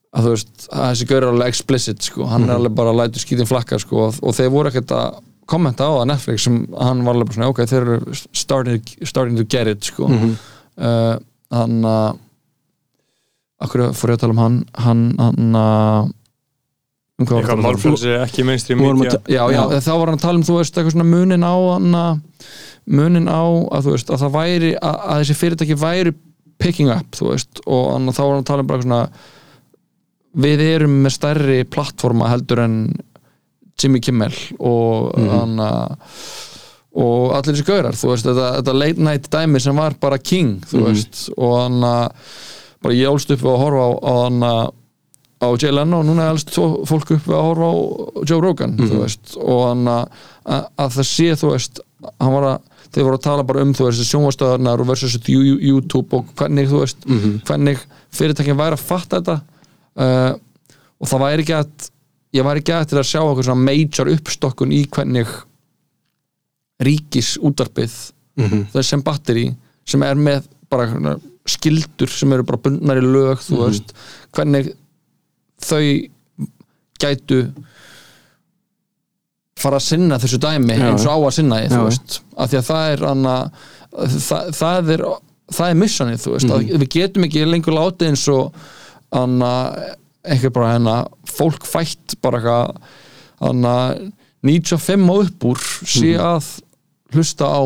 að 0.10 0.24
þú 0.26 0.30
veist, 0.34 0.54
að 0.74 0.86
þessi 0.90 1.06
gaur 1.12 1.20
er 1.26 1.28
alveg 1.34 1.52
explicit 1.52 2.02
sko, 2.08 2.26
hann 2.32 2.48
er 2.48 2.56
alveg 2.56 2.74
bara 2.80 2.90
að 2.96 3.02
lætu 3.04 3.22
skítin 3.22 3.46
flakka 3.50 3.78
sko, 3.84 4.08
og, 4.08 4.16
og 4.26 4.34
þeir 4.40 4.50
voru 4.56 4.72
ekkert 4.72 4.94
að 4.96 5.20
kommenta 5.50 5.86
á 5.86 5.92
það 6.00 6.08
Netflix 6.14 6.44
sem 6.48 6.56
hann 6.80 7.04
var 7.06 7.14
alveg 7.14 7.28
bara 7.30 7.38
svona 7.38 7.52
ok, 7.52 7.60
þeir 7.70 7.84
eru 7.84 8.16
starting, 8.40 8.88
starting 9.06 9.38
to 9.38 9.44
get 9.46 9.68
it 9.68 9.84
sko 9.84 10.08
Mhm. 10.08 10.32
uh, 10.80 11.20
hann 11.52 11.82
að 11.84 12.18
akkur 13.68 13.92
fór 13.92 14.14
ég 14.14 14.18
að 14.18 14.24
tala 14.24 14.34
um 14.38 14.42
hann 14.46 14.58
hann, 14.80 15.04
hann 15.20 15.54
að 15.60 16.06
um 16.06 16.14
hvað 16.14 16.14
var 16.14 16.16
Eitthvað 17.20 17.42
að 17.42 17.48
tala 17.50 17.58
um? 17.60 17.66
málfrelsi, 17.68 18.12
ekki 18.24 18.46
mainstream 18.48 18.82
Vorum 18.84 19.04
media. 19.04 19.20
að 19.20 19.34
já, 19.36 19.42
já, 19.52 19.62
þá 19.84 19.92
var 19.92 20.12
hann 20.12 20.20
að 20.20 20.24
tala 20.24 20.40
um 20.40 20.46
þú 20.48 20.58
veist, 20.60 20.78
eitthvað 20.78 20.96
svona 20.96 21.10
munin 21.10 21.44
á 21.44 21.56
hann 21.56 21.98
að 22.00 22.22
munin 23.00 23.28
á 23.28 23.44
að 23.76 23.86
þú 23.86 23.96
veist 23.96 24.14
að 24.14 24.24
það 24.24 24.36
væri, 24.38 24.72
að, 24.80 24.96
að 25.04 25.22
þessi 25.24 25.38
fyrirtæki 25.42 25.78
væri 25.84 26.16
picking 26.60 26.94
up, 26.94 27.12
þú 27.16 27.30
veist 27.34 27.62
og 27.68 27.84
hann, 27.94 28.14
þá 28.16 28.22
var 28.24 28.32
hann 28.34 28.44
að 28.44 28.50
tala 28.52 28.64
um 28.66 28.70
bara 28.72 28.80
eitthvað 28.80 28.90
svona 28.90 30.46
við 30.46 30.64
erum 30.68 30.96
með 31.04 31.16
stærri 31.16 31.60
plattforma 31.68 32.30
heldur 32.32 32.64
en 32.64 32.78
Jimmy 33.80 34.02
Kimmel 34.04 34.36
og 34.60 35.16
hann 35.18 35.60
að 35.64 35.98
og 37.00 37.36
allir 37.38 37.54
þessi 37.54 37.68
gaurar, 37.68 37.96
þú 37.96 38.10
veist 38.12 38.26
þetta, 38.26 38.48
þetta 38.60 38.74
late 38.76 39.04
night 39.06 39.28
dæmi 39.32 39.60
sem 39.62 39.78
var 39.78 39.94
bara 40.02 40.18
king 40.20 40.58
þú 40.68 40.88
veist, 40.88 41.28
og 41.38 41.54
hann 41.62 41.84
að 41.86 42.34
bara 42.84 42.96
ég 42.98 43.12
álst 43.12 43.32
upp 43.36 43.44
við 43.44 43.52
að 43.54 43.62
horfa 43.62 43.86
á, 43.86 43.92
á 44.00 44.14
hann 44.24 44.46
að 44.48 44.62
á 45.40 45.48
Jay 45.56 45.72
Leno 45.72 46.02
og 46.02 46.06
núna 46.10 46.26
er 46.28 46.34
alls 46.34 46.44
fólk 46.90 47.14
upp 47.16 47.28
að 47.32 47.46
horfa 47.48 47.68
á 47.72 47.76
Joe 48.28 48.42
Rogan 48.44 48.74
þú 48.80 48.98
veist, 49.04 49.36
og 49.40 49.62
hann 49.70 49.86
að, 49.88 50.10
að, 50.46 50.66
að 50.84 50.98
það 50.98 51.08
sé 51.12 51.30
þú 51.40 51.52
veist, 51.54 51.80
hann 52.20 52.34
var 52.36 52.48
að 52.50 52.58
þeir 52.90 53.06
voru 53.08 53.20
að 53.20 53.24
tala 53.28 53.44
bara 53.48 53.62
um 53.64 53.72
þú 53.78 53.86
veist, 53.88 54.04
sjónvastöðarnar 54.10 54.82
og 54.84 54.90
versus 54.90 55.16
You- 55.30 55.60
YouTube 55.62 56.18
og 56.18 56.34
hvernig 56.40 56.68
þú 56.72 56.82
veist, 56.84 57.08
hvernig 57.48 57.80
fyrirtækin 58.12 58.58
væri 58.60 58.76
að 58.80 58.84
fatta 58.90 59.20
þetta 59.22 59.38
uh, 60.00 60.34
og 61.00 61.08
það 61.14 61.24
væri 61.24 61.46
ekki 61.46 61.56
að 61.60 61.90
ég 62.40 62.46
væri 62.50 62.62
ekki 62.64 62.76
að 62.76 62.88
til 62.92 63.00
að 63.00 63.08
sjá 63.10 63.22
okkur 63.24 63.48
svona 63.48 63.64
major 63.70 64.10
uppstokkun 64.12 64.74
í 64.76 64.84
hvernig 64.92 65.32
ríkis 66.84 67.36
útarpið 67.44 67.96
Mhm. 68.40 68.60
það 68.72 68.80
er 68.80 68.86
sem 68.88 69.02
batteri 69.04 69.42
sem 69.90 70.04
er 70.06 70.16
með 70.16 70.46
bara 70.72 70.86
skildur 71.50 72.08
sem 72.08 72.32
eru 72.32 72.44
bara 72.48 72.58
bundnar 72.64 73.00
í 73.02 73.04
lög 73.04 73.42
þú 73.44 73.58
veist, 73.66 73.90
hvernig 74.32 74.70
þau 75.66 75.84
gætu 77.00 77.40
fara 79.60 79.80
að 79.80 79.88
sinna 79.90 80.20
þessu 80.22 80.40
dæmi 80.40 80.78
Já. 80.78 80.86
eins 80.88 81.08
og 81.08 81.16
á 81.16 81.18
að 81.20 81.34
sinna 81.36 81.60
því, 81.60 81.72
þú 81.74 81.82
veist. 81.88 82.20
Af 82.40 82.52
því 82.52 82.60
að 82.60 82.68
það 82.70 82.92
er 82.94 83.04
anna, 83.10 83.34
það, 84.30 84.52
það 84.60 84.94
er 84.96 85.04
það 85.50 85.72
er 85.74 85.80
missionið, 85.82 86.22
þú 86.24 86.36
veist, 86.36 86.54
að 86.54 86.72
við 86.84 86.90
getum 86.96 87.26
ekki 87.28 87.46
lengur 87.50 87.76
látið 87.76 88.12
eins 88.12 88.26
og 88.32 88.60
anna, 89.20 89.52
eitthvað 90.24 90.56
bara 90.60 90.72
hérna 90.76 90.96
fólk 91.30 91.68
fætt 91.68 92.16
bara 92.24 92.40
eitthvað 92.40 93.50
anna, 93.50 93.76
95 94.46 95.10
og 95.12 95.26
upp 95.26 95.48
úr 95.52 95.64
sé 95.90 96.14
að 96.22 96.52
hlusta 97.16 97.50
á 97.50 97.62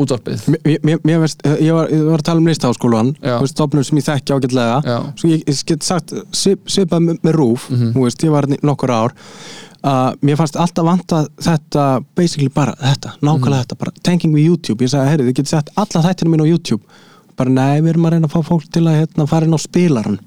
útvarpið. 0.00 0.46
Mér, 0.50 0.78
mér, 0.82 1.02
mér 1.06 1.20
veist, 1.22 1.44
ég 1.46 1.70
var, 1.76 1.90
ég 1.92 2.06
var 2.08 2.22
að 2.22 2.26
tala 2.26 2.42
um 2.42 2.48
listaháskólan 2.50 3.12
stofnum 3.50 3.84
sem 3.86 4.00
ég 4.00 4.08
þekki 4.08 4.34
ágætlega. 4.34 4.96
Svo 5.20 5.30
ég, 5.30 5.44
ég 5.46 5.60
get 5.68 5.86
sagt 5.86 6.14
svip, 6.34 6.64
svipað 6.66 7.06
með, 7.06 7.20
með 7.22 7.38
rúf 7.38 7.68
þú 7.70 8.08
veist, 8.08 8.26
ég 8.26 8.34
var 8.34 8.48
nokkur 8.50 8.90
ár 8.94 9.14
uh, 9.84 10.10
mér 10.24 10.38
fannst 10.40 10.58
alltaf 10.60 10.86
vanta 10.86 11.22
þetta 11.42 11.86
basically 12.16 12.50
bara 12.52 12.74
þetta, 12.80 13.14
nákvæmlega 13.20 13.64
þetta 13.64 13.80
bara 13.80 13.96
tenging 14.06 14.36
við 14.36 14.50
YouTube, 14.50 14.84
ég 14.84 14.92
sagði, 14.92 15.12
herri, 15.12 15.26
þið 15.28 15.40
getur 15.40 15.52
sett 15.54 15.72
alla 15.80 16.04
þættinu 16.08 16.32
mín 16.32 16.44
á 16.44 16.50
YouTube, 16.50 17.00
bara 17.38 17.52
nei, 17.52 17.82
við 17.82 17.94
erum 17.94 18.08
að 18.08 18.16
reyna 18.16 18.30
að 18.30 18.36
fá 18.36 18.50
fólk 18.50 18.70
til 18.72 18.86
að 18.86 19.00
hérna, 19.02 19.28
fara 19.30 19.48
inn 19.48 19.56
á 19.56 19.60
spilaran 19.60 20.20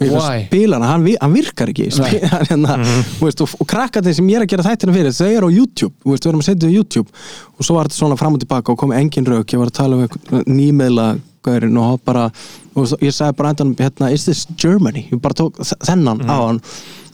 veist, 0.00 0.48
spilaran, 0.48 0.86
hann, 0.88 1.06
hann 1.22 1.34
virkar 1.36 1.70
ekki. 1.72 1.86
Spi- 1.94 2.20
hérna, 2.50 2.76
þú 3.16 3.28
veist, 3.28 3.42
og, 3.44 3.54
og 3.62 3.68
krakkandi 3.70 4.14
sem 4.16 4.28
ég 4.32 4.40
er 4.40 4.44
að 4.46 4.52
gera 4.52 4.66
þættina 4.66 4.96
fyrir, 4.96 5.14
þau 5.16 5.30
eru 5.30 5.48
á 5.48 5.56
YouTube. 5.56 5.94
Veist, 6.04 6.26
við 6.26 6.32
erum 6.32 6.42
að 6.44 6.48
setja 6.50 6.68
á 6.68 6.76
YouTube. 6.76 7.24
Og 7.56 7.64
svo 7.68 7.78
var 7.78 7.88
þetta 7.88 8.00
svona 8.00 8.18
fram 8.20 8.36
og 8.36 8.42
tilbaka 8.44 8.74
og 8.74 8.80
kom 8.82 8.92
engin 8.96 9.28
rauk 9.30 9.54
ég 9.54 9.62
var 9.62 9.72
að 9.72 9.78
tala 9.80 9.96
um 9.96 10.04
einhvern 10.06 10.46
nýmiðla 10.58 11.08
gaurin 11.46 11.78
og 11.78 12.00
bara, 12.04 12.26
og 12.74 12.94
ég 13.00 13.14
sagði 13.14 13.36
bara 13.38 13.52
endan, 13.54 13.74
hérna, 13.78 14.10
is 14.12 14.24
this 14.26 14.44
Germany? 14.58 15.06
Ég 15.12 15.20
bara 15.22 15.36
tók 15.38 15.60
þennan 15.86 16.24
á 16.26 16.36
hann. 16.48 16.60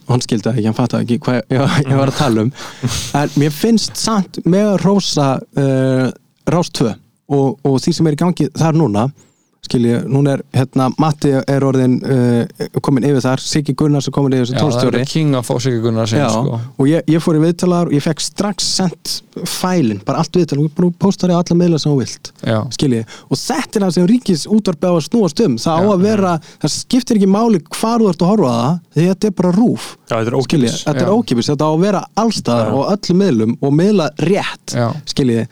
Og 0.09 0.17
hann 0.17 0.23
skildi 0.25 0.51
ekki, 0.51 0.65
hann 0.67 0.75
fattaði 0.75 1.05
ekki 1.07 1.19
hvað 1.23 1.37
ég, 1.53 1.77
ég 1.87 1.99
var 2.01 2.11
að 2.11 2.17
tala 2.19 2.47
um. 2.47 2.53
En 3.21 3.37
mér 3.39 3.53
finnst 3.55 4.01
samt 4.01 4.41
með 4.49 4.73
rósa 4.83 5.37
uh, 5.39 6.09
rás 6.51 6.73
2 6.75 6.89
og, 7.33 7.61
og 7.63 7.77
því 7.85 7.95
sem 7.95 8.09
er 8.11 8.17
í 8.17 8.21
gangi 8.25 8.49
þar 8.59 8.81
núna 8.81 9.05
skilji, 9.63 9.95
núna 10.11 10.33
er 10.37 10.41
hérna 10.57 10.89
Matti 10.99 11.31
er 11.39 11.63
orðin 11.65 11.93
uh, 12.03 12.65
komin 12.83 13.05
yfir 13.07 13.23
þar, 13.23 13.43
Siggi 13.47 13.75
Gunnars 13.79 14.09
er 14.11 14.15
komin 14.15 14.35
yfir 14.35 14.49
sem 14.51 14.57
Já, 14.57 14.59
það 14.59 14.73
tólstjóri 14.73 15.01
er 15.05 15.11
king 15.13 15.37
að 15.39 15.45
fá 15.47 15.53
sig 15.63 15.77
ekki 15.77 15.85
gunnar 15.85 16.11
Já, 16.11 16.25
sko. 16.35 16.59
og 16.83 16.91
ég, 16.91 17.05
ég 17.15 17.23
fór 17.23 17.39
í 17.39 17.43
viðtalar 17.45 17.91
og 17.91 17.95
ég 17.95 18.03
fekk 18.03 18.25
strax 18.25 18.67
sendt 18.81 19.13
fælin, 19.49 20.01
bara 20.07 20.25
allt 20.25 20.35
viðtal 20.37 20.59
og 20.59 20.67
ég 20.67 20.99
postar 21.01 21.31
í 21.33 21.37
alla 21.39 21.59
miðla 21.61 21.79
sem 21.83 21.95
þú 21.95 22.01
vilt 22.03 22.33
Já, 22.43 22.59
skilji, 22.75 23.05
og 23.31 23.39
þetta 23.45 23.79
er 23.79 23.87
það 23.87 23.95
sem 24.01 24.11
ríkis 24.11 24.45
útvarpi 24.51 24.91
á 24.91 24.95
að 24.99 25.01
snúast 25.07 25.45
um, 25.47 25.57
það 25.63 25.79
á 25.79 25.83
að 25.95 26.05
vera 26.09 26.35
það 26.67 26.75
skiptir 26.77 27.21
ekki 27.23 27.31
máli 27.31 27.63
hvar 27.79 28.03
þú 28.03 28.11
ert 28.11 28.27
að 28.27 28.33
horfa 28.35 28.53
á 28.53 28.59
það 28.59 28.79
því 28.99 29.09
þetta 29.13 29.31
er 29.31 29.37
bara 29.43 29.57
rúf 29.61 29.91
Já, 30.11 30.17
þetta 30.19 30.33
er 30.35 30.41
ókipis 30.43 30.79
þetta 30.83 31.07
er 31.07 31.13
Já. 31.13 31.15
ókipis, 31.23 31.53
þetta 31.55 31.71
á 31.71 31.73
að 31.73 31.85
vera 31.87 32.05
allstaðar 32.27 32.73
Já. 32.73 32.75
og 32.83 32.95
öllum 32.97 33.23
miðlum 33.23 33.55
og 33.63 33.77
miðla 33.79 34.11
rétt 34.27 34.75
Já. 34.77 34.89
skilji, 35.15 35.45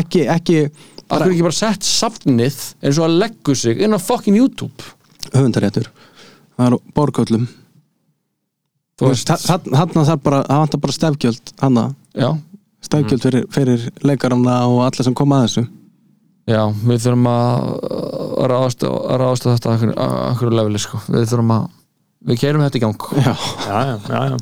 ekki, 0.00 0.24
ekki 0.32 0.62
Akkur 1.08 1.26
er 1.26 1.32
ekki 1.32 1.46
bara 1.46 1.56
sett 1.56 1.86
safnið 1.88 2.58
eins 2.82 2.98
og 3.00 3.06
að 3.08 3.16
leggu 3.22 3.54
sig 3.56 3.80
inn 3.84 3.96
á 3.96 4.00
fucking 4.00 4.36
YouTube? 4.36 4.84
Höfundaréttur. 5.32 5.88
Það 6.58 6.66
er 6.68 6.76
borgöllum. 6.96 7.48
Þú 8.98 9.12
veist, 9.12 9.30
hann 9.48 9.94
þarf 9.94 10.22
bara, 10.24 10.42
það 10.44 10.62
vantar 10.64 10.80
bara 10.84 10.96
stefgjöld 10.96 11.52
stefgjöld 12.84 13.24
fyrir, 13.24 13.46
fyrir 13.54 13.88
leikaramna 14.06 14.60
og 14.68 14.84
alla 14.86 15.06
sem 15.06 15.16
koma 15.16 15.42
að 15.42 15.48
þessu. 15.48 15.64
Já, 16.48 16.62
við 16.72 17.02
þurfum 17.04 17.28
að 17.28 17.66
að 18.38 18.50
ráðast 18.52 18.84
að 18.88 19.16
ráðast 19.20 19.46
á 19.46 19.48
þetta 19.52 19.72
að 19.72 19.82
að 19.92 20.14
einhverju 20.28 20.56
leveli 20.56 20.80
sko. 20.82 21.00
við 21.08 21.26
þurfum 21.28 21.54
að, 21.54 21.66
við 22.26 22.40
keirum 22.40 22.62
þetta 22.64 22.78
í 22.78 22.80
gang. 22.82 23.04
Já, 23.14 23.32
já, 23.62 23.76
já, 24.10 24.20
já, 24.26 24.36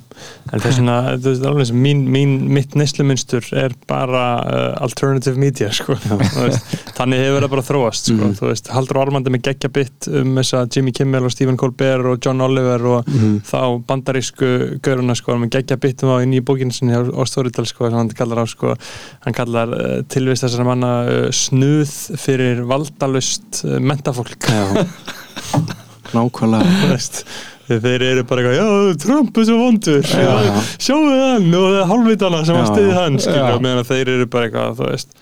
en 0.49 0.63
þess 0.65 0.79
vegna 0.79 0.95
þú 1.21 1.29
veist, 1.29 1.43
alveg 1.51 1.67
sem 1.69 1.81
mín, 1.85 1.99
mín, 2.09 2.31
mitt 2.57 2.77
neysluminstur 2.79 3.49
er 3.53 3.75
bara 3.89 4.23
uh, 4.41 4.69
alternative 4.87 5.37
media 5.41 5.69
sko. 5.77 5.97
Þú 6.07 6.47
veist, 6.47 6.71
þannig 6.97 7.21
hefur 7.21 7.45
það 7.45 7.53
bara 7.53 7.65
þróast 7.67 8.09
sko. 8.09 8.31
þú 8.39 8.49
veist, 8.49 8.71
Haldur 8.73 9.01
Ormandi 9.03 9.33
með 9.35 9.43
geggja 9.51 9.71
bit 9.77 10.09
um 10.09 10.31
þessa 10.41 10.63
Jimmy 10.73 10.95
Kimmel 10.97 11.29
og 11.29 11.35
Stephen 11.35 11.59
Colbert 11.61 12.09
og 12.09 12.25
John 12.25 12.41
Oliver 12.47 12.87
og 12.95 13.11
þá 13.47 13.61
bandarísku 13.91 14.51
gauruna 14.85 15.17
sko, 15.19 15.37
með 15.43 15.59
geggja 15.59 15.79
bit 15.83 16.07
um 16.07 16.15
á 16.17 16.25
í 16.25 16.31
nýju 16.31 16.47
bókinu 16.49 16.73
sinni 16.73 16.97
á, 16.97 17.05
á 17.05 17.23
Storytel 17.29 17.67
sko, 17.69 17.91
sem 17.91 17.99
hann 17.99 18.13
kallar 18.17 18.41
á 18.41 18.47
sko, 18.49 18.73
hann 19.27 19.37
kallar 19.37 19.75
uh, 19.77 19.99
tilvist 20.13 20.47
þessara 20.47 20.69
manna 20.71 20.95
uh, 21.05 21.27
snuð 21.35 21.93
fyrir 22.25 22.65
valdalust 22.65 23.67
uh, 23.67 23.77
mentafólk 23.85 24.49
já. 24.49 24.65
nákvæmlega 26.17 27.05
þeir 27.67 28.05
eru 28.11 28.25
bara 28.31 28.43
eitthvað, 28.43 28.57
já, 28.61 28.97
Trump 29.03 29.39
er 29.43 29.49
svo 29.49 29.59
vondur 29.61 30.07
já, 30.07 30.33
já. 30.47 30.55
sjáu 30.87 31.01
hann 31.11 31.49
og 31.59 31.67
það 31.67 31.81
er 31.83 31.91
hálfvitana 31.91 32.43
sem 32.47 32.57
að 32.59 32.65
Já. 32.65 32.71
stiði 32.73 32.97
hann 33.01 33.19
Já. 33.19 33.25
skilur, 33.27 33.61
meðan 33.67 33.89
þeir 33.91 34.13
eru 34.15 34.27
bara 34.37 34.49
eitthvað 34.51 34.77
þú 34.81 34.91
veist, 34.93 35.17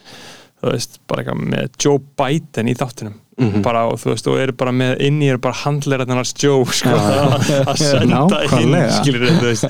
þú 0.60 0.72
veist, 0.74 0.98
bara 1.10 1.24
eitthvað 1.24 1.44
með 1.54 1.70
Joe 1.86 2.02
Biden 2.20 2.68
í 2.68 2.76
þáttunum 2.82 3.16
Mhm. 3.34 3.62
bara, 3.64 3.80
og 3.90 3.96
þú 3.98 4.12
veist, 4.12 4.26
og 4.30 4.36
eru 4.38 4.52
bara 4.54 4.70
með 4.70 5.00
inni 5.02 5.26
eru 5.32 5.40
bara 5.42 5.56
handleirarnar 5.64 6.20
hans 6.20 6.30
Joe 6.38 6.64
sko, 6.78 6.92
að 6.94 7.48
að 7.66 7.80
senda 7.80 8.04
inn 8.04 8.30
Nákvæmlega. 8.30 8.98
skilur, 9.00 9.24
þú 9.40 9.48
veist, 9.48 9.64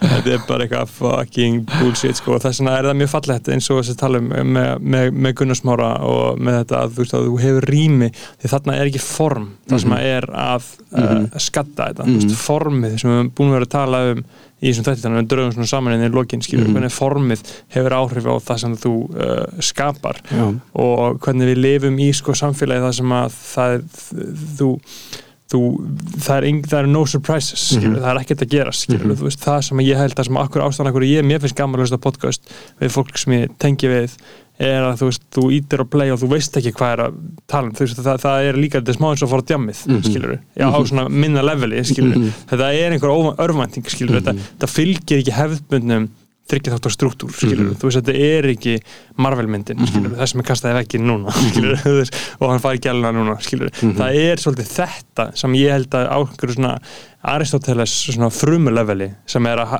þetta 0.00 0.32
er 0.32 0.46
bara 0.48 0.64
eitthvað 0.64 0.94
fucking 0.96 1.58
bullshit, 1.74 2.16
sko, 2.16 2.38
og 2.38 2.40
þess 2.46 2.62
vegna 2.62 2.78
er 2.78 2.88
það 2.88 2.96
mjög 3.02 3.10
fallegt 3.12 3.50
eins 3.52 3.68
og 3.70 3.82
þess 3.82 3.92
að 3.92 3.98
tala 4.00 4.22
um 4.22 4.30
með, 4.56 4.70
með, 4.94 5.10
með 5.26 5.34
Gunnarsmára 5.42 5.90
og 6.08 6.40
með 6.40 6.56
þetta 6.62 6.80
að 6.86 6.94
þú 6.96 7.04
veist 7.04 7.16
að 7.18 7.26
þú 7.28 7.36
hefur 7.44 7.68
rými, 7.74 8.08
því 8.40 8.52
þarna 8.54 8.78
er 8.80 8.90
ekki 8.92 9.04
form 9.04 9.50
það 9.68 9.84
sem 9.84 9.96
að 9.98 10.06
er 10.14 10.28
að 10.46 10.70
uh, 10.96 11.20
skatta 11.48 11.90
þetta, 11.90 12.08
þú 12.08 12.16
veist, 12.16 12.38
formið 12.46 12.96
sem 13.02 13.12
við 13.12 13.18
höfum 13.20 13.30
búin 13.36 13.52
að 13.52 13.58
vera 13.58 13.68
að 13.68 13.76
tala 13.76 14.02
um 14.14 14.24
í 14.62 14.70
þessum 14.70 14.86
þætti 14.86 15.02
þannig 15.02 15.18
að 15.18 15.22
við 15.22 15.30
drögum 15.32 15.54
svona 15.56 15.70
saman 15.72 15.96
inn 15.96 16.06
í 16.06 16.12
lokin 16.14 16.44
skilur, 16.44 16.70
hvernig 16.70 16.94
formið 16.94 17.42
hefur 17.74 17.96
áhrif 17.98 18.28
á 18.30 18.34
það 18.46 18.62
sem 18.62 18.76
þú 18.84 18.94
uh, 19.10 19.42
skapar 19.58 20.22
Já. 20.30 20.44
og 20.84 21.18
hvernig 21.24 21.50
við 21.50 21.62
lifum 21.66 21.98
í 21.98 22.08
sko 22.14 22.36
samfélagi 22.38 22.86
það 22.86 22.96
sem 23.00 23.16
að 23.18 23.36
það 23.42 23.76
þú, 24.60 24.70
þú 25.52 25.62
það 26.18 26.36
er, 26.36 26.46
það 26.68 26.78
er 26.80 26.90
no 26.92 27.02
surprises 27.08 27.66
skilur, 27.72 27.98
það 28.00 28.12
er 28.12 28.22
ekkert 28.22 28.44
að 28.46 28.54
gera 28.56 28.76
skilur, 28.76 29.16
þú 29.18 29.28
veist, 29.28 29.42
það 29.44 29.58
sem 29.68 29.82
ég 29.86 30.00
held 30.00 30.16
að 30.16 30.28
sem 30.28 30.40
akkur 30.42 30.64
ástæðan 30.66 30.92
akkur 30.92 31.08
ég, 31.08 31.26
mér 31.28 31.42
finnst 31.42 31.58
gaman 31.58 31.78
að 31.78 31.84
hlusta 31.86 32.00
podcast 32.02 32.54
við 32.80 32.94
fólk 32.96 33.20
sem 33.20 33.36
ég 33.36 33.58
tengi 33.62 33.92
við 33.92 34.16
er 34.62 34.84
að 34.84 35.00
þú 35.00 35.08
þú 35.34 35.44
ítir 35.56 35.82
á 35.82 35.86
play 35.90 36.12
og 36.12 36.20
þú 36.20 36.28
veist 36.34 36.56
ekki 36.60 36.74
hvað 36.76 36.92
er 36.94 37.02
að 37.06 37.20
tala 37.50 37.70
um, 37.70 37.76
veist, 37.78 38.00
það, 38.04 38.18
það 38.22 38.48
er 38.48 38.58
líka 38.60 38.80
þetta 38.80 38.96
smá 38.98 39.06
eins 39.10 39.24
og 39.24 39.32
að 39.32 39.42
á 39.42 39.48
djammið, 39.50 39.80
skilur 40.06 40.34
já, 40.36 40.66
á 40.68 40.78
svona 40.90 41.06
minna 41.08 41.44
leveli, 41.44 41.80
skilur 41.88 42.26
þetta 42.52 42.72
er 42.76 42.94
einhver 42.94 43.14
örvænting, 43.42 43.88
skilur 43.90 44.20
þetta, 44.20 44.36
þetta 44.52 44.70
fylgir 44.70 45.22
ekki 45.22 45.34
hefðbundnum 45.38 46.10
þryggja 46.50 46.74
þáttar 46.74 46.92
struktúr, 46.92 47.30
skilur 47.36 47.70
þú 47.78 47.88
veist, 47.88 48.00
þetta 48.00 48.14
er 48.26 48.48
ekki 48.50 48.74
Marvel-myndin, 49.22 49.86
skilur 49.88 50.16
það 50.18 50.30
sem 50.32 50.42
er 50.42 50.48
kastaði 50.48 50.78
vekki 50.80 51.00
núna, 51.00 51.32
skilur 51.52 51.78
þú 51.84 51.94
veist, 52.00 52.18
og 52.40 52.50
hann 52.50 52.62
fari 52.64 52.82
gæluna 52.82 53.12
núna, 53.14 53.36
skilur 53.44 53.70
það 53.78 54.18
er 54.24 54.42
svolítið 54.42 54.68
þetta 54.74 55.28
sem 55.38 55.56
ég 55.60 55.72
held 55.76 55.96
að 55.96 56.10
á 56.10 56.16
einhverju 56.18 56.58
svona 56.58 56.74
Aristoteles 57.32 57.92
svona 58.08 58.32
frumuleveli 58.34 59.06
sem 59.30 59.46
er 59.46 59.62
að 59.62 59.74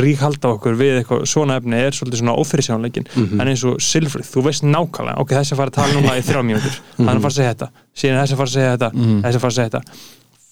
ríkhalda 0.00 0.54
okkur 0.56 0.78
við 0.80 1.02
eitthvað 1.02 1.26
svona 1.28 1.58
efni 1.60 1.76
er 1.76 1.92
svolítið 1.92 2.22
svona 2.22 2.36
ófyrirsjónleikin 2.40 3.10
en 3.36 3.50
eins 3.52 3.64
og 3.68 3.76
Silfrið, 3.84 4.30
þú 4.32 4.46
veist 4.48 4.64
nákvæmlega 4.64 5.20
ok, 5.20 5.34
þessi 5.36 5.58
fara 5.60 5.68
að 5.74 5.76
tala 5.82 5.98
núna 6.00 6.16
í 6.16 6.24
þrjá 6.24 6.40
hann 6.40 7.10
er 7.12 7.18
að 7.18 7.26
fara 7.26 7.34
að 7.34 7.36
segja 7.36 7.52
þetta, 7.52 7.68
síðan 7.92 8.22
þessi 8.22 8.38
fara 8.40 8.48
að 8.48 8.56
segja 8.56 8.76
þetta 8.78 8.90
þessi 9.26 9.42
fara 9.44 9.52
að 9.52 9.58
segja 9.60 9.74
þetta 9.76 9.82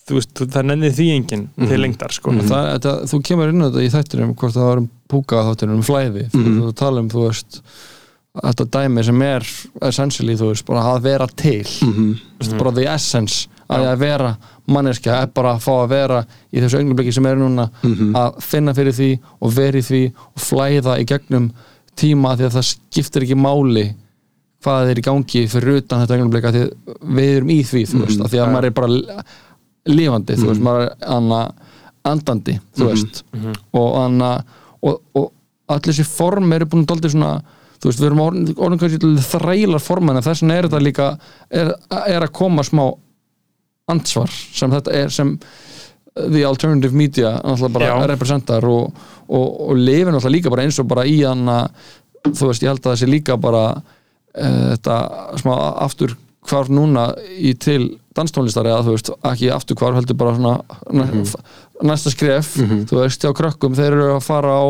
þú 0.05 0.18
veist, 0.18 0.44
það 0.52 0.68
nennir 0.68 0.93
því 0.94 1.09
enginn 1.14 1.47
til 1.68 1.81
lengdar 1.81 2.12
sko. 2.12 2.35
það, 2.44 2.68
þetta, 2.74 2.94
þú 3.12 3.20
kemur 3.31 3.52
inn 3.55 3.64
á 3.64 3.66
þetta 3.70 3.85
í 3.86 3.93
þættinum 3.94 4.35
hvort 4.36 4.55
það 4.59 4.68
var 4.70 4.82
um 4.82 4.89
púka 5.09 5.44
þáttinum 5.48 5.81
um 5.81 5.86
flæði 5.86 6.26
þú, 6.35 6.44
þú 6.60 6.72
tala 6.82 7.01
um, 7.05 7.09
þú 7.12 7.26
veist 7.28 7.60
þetta 8.35 8.66
dæmi 8.74 9.05
sem 9.06 9.22
er 9.22 9.44
essentially, 9.89 10.35
þú 10.36 10.48
veist, 10.51 10.64
bara 10.66 10.82
að 10.90 11.05
vera 11.05 11.26
til. 11.39 11.62
Þú 11.70 12.16
veist, 12.40 12.56
bara 12.59 12.72
the 12.74 12.86
essence 12.90 13.44
að 13.70 13.85
að 13.93 14.01
vera 14.02 14.31
manneskja 14.68 15.20
er 15.22 15.31
bara 15.32 15.55
að 15.55 15.62
fá 15.64 15.72
að 15.78 15.93
vera 15.94 16.18
í 16.52 16.60
þessu 16.60 16.81
augnablikki 16.81 17.12
sem 17.16 17.26
er 17.31 17.39
núna 17.40 17.68
að 18.20 18.40
finna 18.44 18.74
fyrir 18.76 18.93
því 18.97 19.10
og 19.40 19.55
vera 19.56 19.81
í 19.81 19.85
því 19.86 20.01
og 20.35 20.43
flæða 20.44 20.98
í 21.01 21.06
gegnum 21.09 21.47
tíma 21.97 22.35
því 22.36 22.48
að 22.48 22.56
það 22.59 22.66
skiptir 22.72 23.24
ekki 23.24 23.39
máli 23.39 23.86
hvað 24.64 24.90
er 24.90 25.01
í 25.01 25.05
gangi 25.05 25.47
fyrir 25.48 25.81
utan 25.81 26.02
þetta 26.02 26.18
augnablik 26.18 26.44
að 26.48 26.59
því 26.59 26.64
við 27.16 27.32
erum 27.39 27.51
í 27.55 27.59
því 27.64 27.82
þú 27.89 28.02
veist, 28.05 28.20
að 28.24 28.31
því 28.35 28.43
að 28.43 28.52
maður 28.55 28.68
er 28.68 28.76
bara 28.81 29.24
lifandi, 29.90 30.36
þú 30.40 30.51
veist, 30.51 30.65
maður 30.65 30.86
er 30.86 30.94
anna, 31.16 31.40
andandi, 32.09 32.59
þú 32.77 32.90
veist 32.90 33.23
og, 33.35 33.90
anna, 34.01 34.31
og, 34.85 35.01
og 35.16 35.31
allir 35.74 35.93
þessi 35.93 36.06
form 36.09 36.52
eru 36.56 36.69
búin 36.70 36.85
að 36.85 36.94
daldi 36.94 37.12
svona 37.12 37.35
þú 37.81 37.90
veist, 37.90 38.01
við 38.01 38.09
erum 38.09 38.23
orðin, 38.24 38.81
kannski 38.81 39.12
þrælar 39.28 39.82
forman 39.82 40.19
en 40.19 40.24
þess 40.24 40.44
vegna 40.44 40.59
er 40.59 40.69
þetta 40.69 40.82
líka 40.85 41.09
er, 41.51 41.73
er 42.06 42.24
að 42.24 42.35
koma 42.36 42.65
smá 42.65 42.86
ansvar 43.93 44.32
sem 44.32 44.73
þetta 44.73 44.94
er 44.97 45.12
sem 45.12 45.35
the 46.15 46.44
alternative 46.47 46.94
media 46.97 47.35
náttúrulega 47.43 47.74
bara 47.74 47.90
Já. 47.90 48.06
representar 48.09 48.65
og, 48.65 48.94
og, 49.28 49.61
og 49.69 49.77
lifir 49.77 50.12
náttúrulega 50.12 50.36
líka 50.36 50.52
bara 50.55 50.65
eins 50.65 50.78
og 50.81 50.89
bara 50.89 51.05
í 51.05 51.19
hann 51.24 51.51
þú 52.24 52.48
veist, 52.48 52.65
ég 52.65 52.70
held 52.70 52.85
að 52.85 52.94
þessi 52.94 53.11
líka 53.11 53.36
bara 53.40 53.65
uh, 53.74 54.70
þetta 54.73 54.98
smá 55.43 55.55
aftur 55.85 56.16
hvarf 56.48 56.70
núna 56.73 57.11
í 57.36 57.55
til 57.61 57.94
danstónlistar 58.15 58.69
eða 58.70 58.85
þú 58.86 58.95
veist, 58.95 59.11
ekki 59.31 59.51
aftur 59.55 59.78
hvarf 59.81 59.99
heldur 59.99 60.19
bara 60.20 60.35
svona 60.36 60.55
næ, 60.95 61.05
næsta 61.91 62.12
skref, 62.15 62.53
þú 62.89 63.01
veist, 63.01 63.24
hjá 63.24 63.32
krökkum 63.35 63.74
þeir 63.74 63.93
eru 63.97 64.11
að 64.15 64.20
fara 64.27 64.53
á 64.55 64.66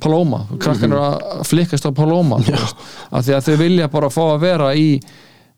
Paloma. 0.00 0.44
Krakkan 0.58 0.92
eru 0.92 1.02
að 1.04 1.42
flikkast 1.50 1.84
á 1.86 1.92
Paloma 1.96 2.40
þú 2.44 2.54
veist, 2.56 2.86
af 3.10 3.26
því 3.26 3.36
að 3.36 3.48
þau 3.50 3.56
vilja 3.64 3.90
bara 3.92 4.12
fá 4.12 4.22
að 4.30 4.40
vera 4.46 4.70
í 4.74 4.86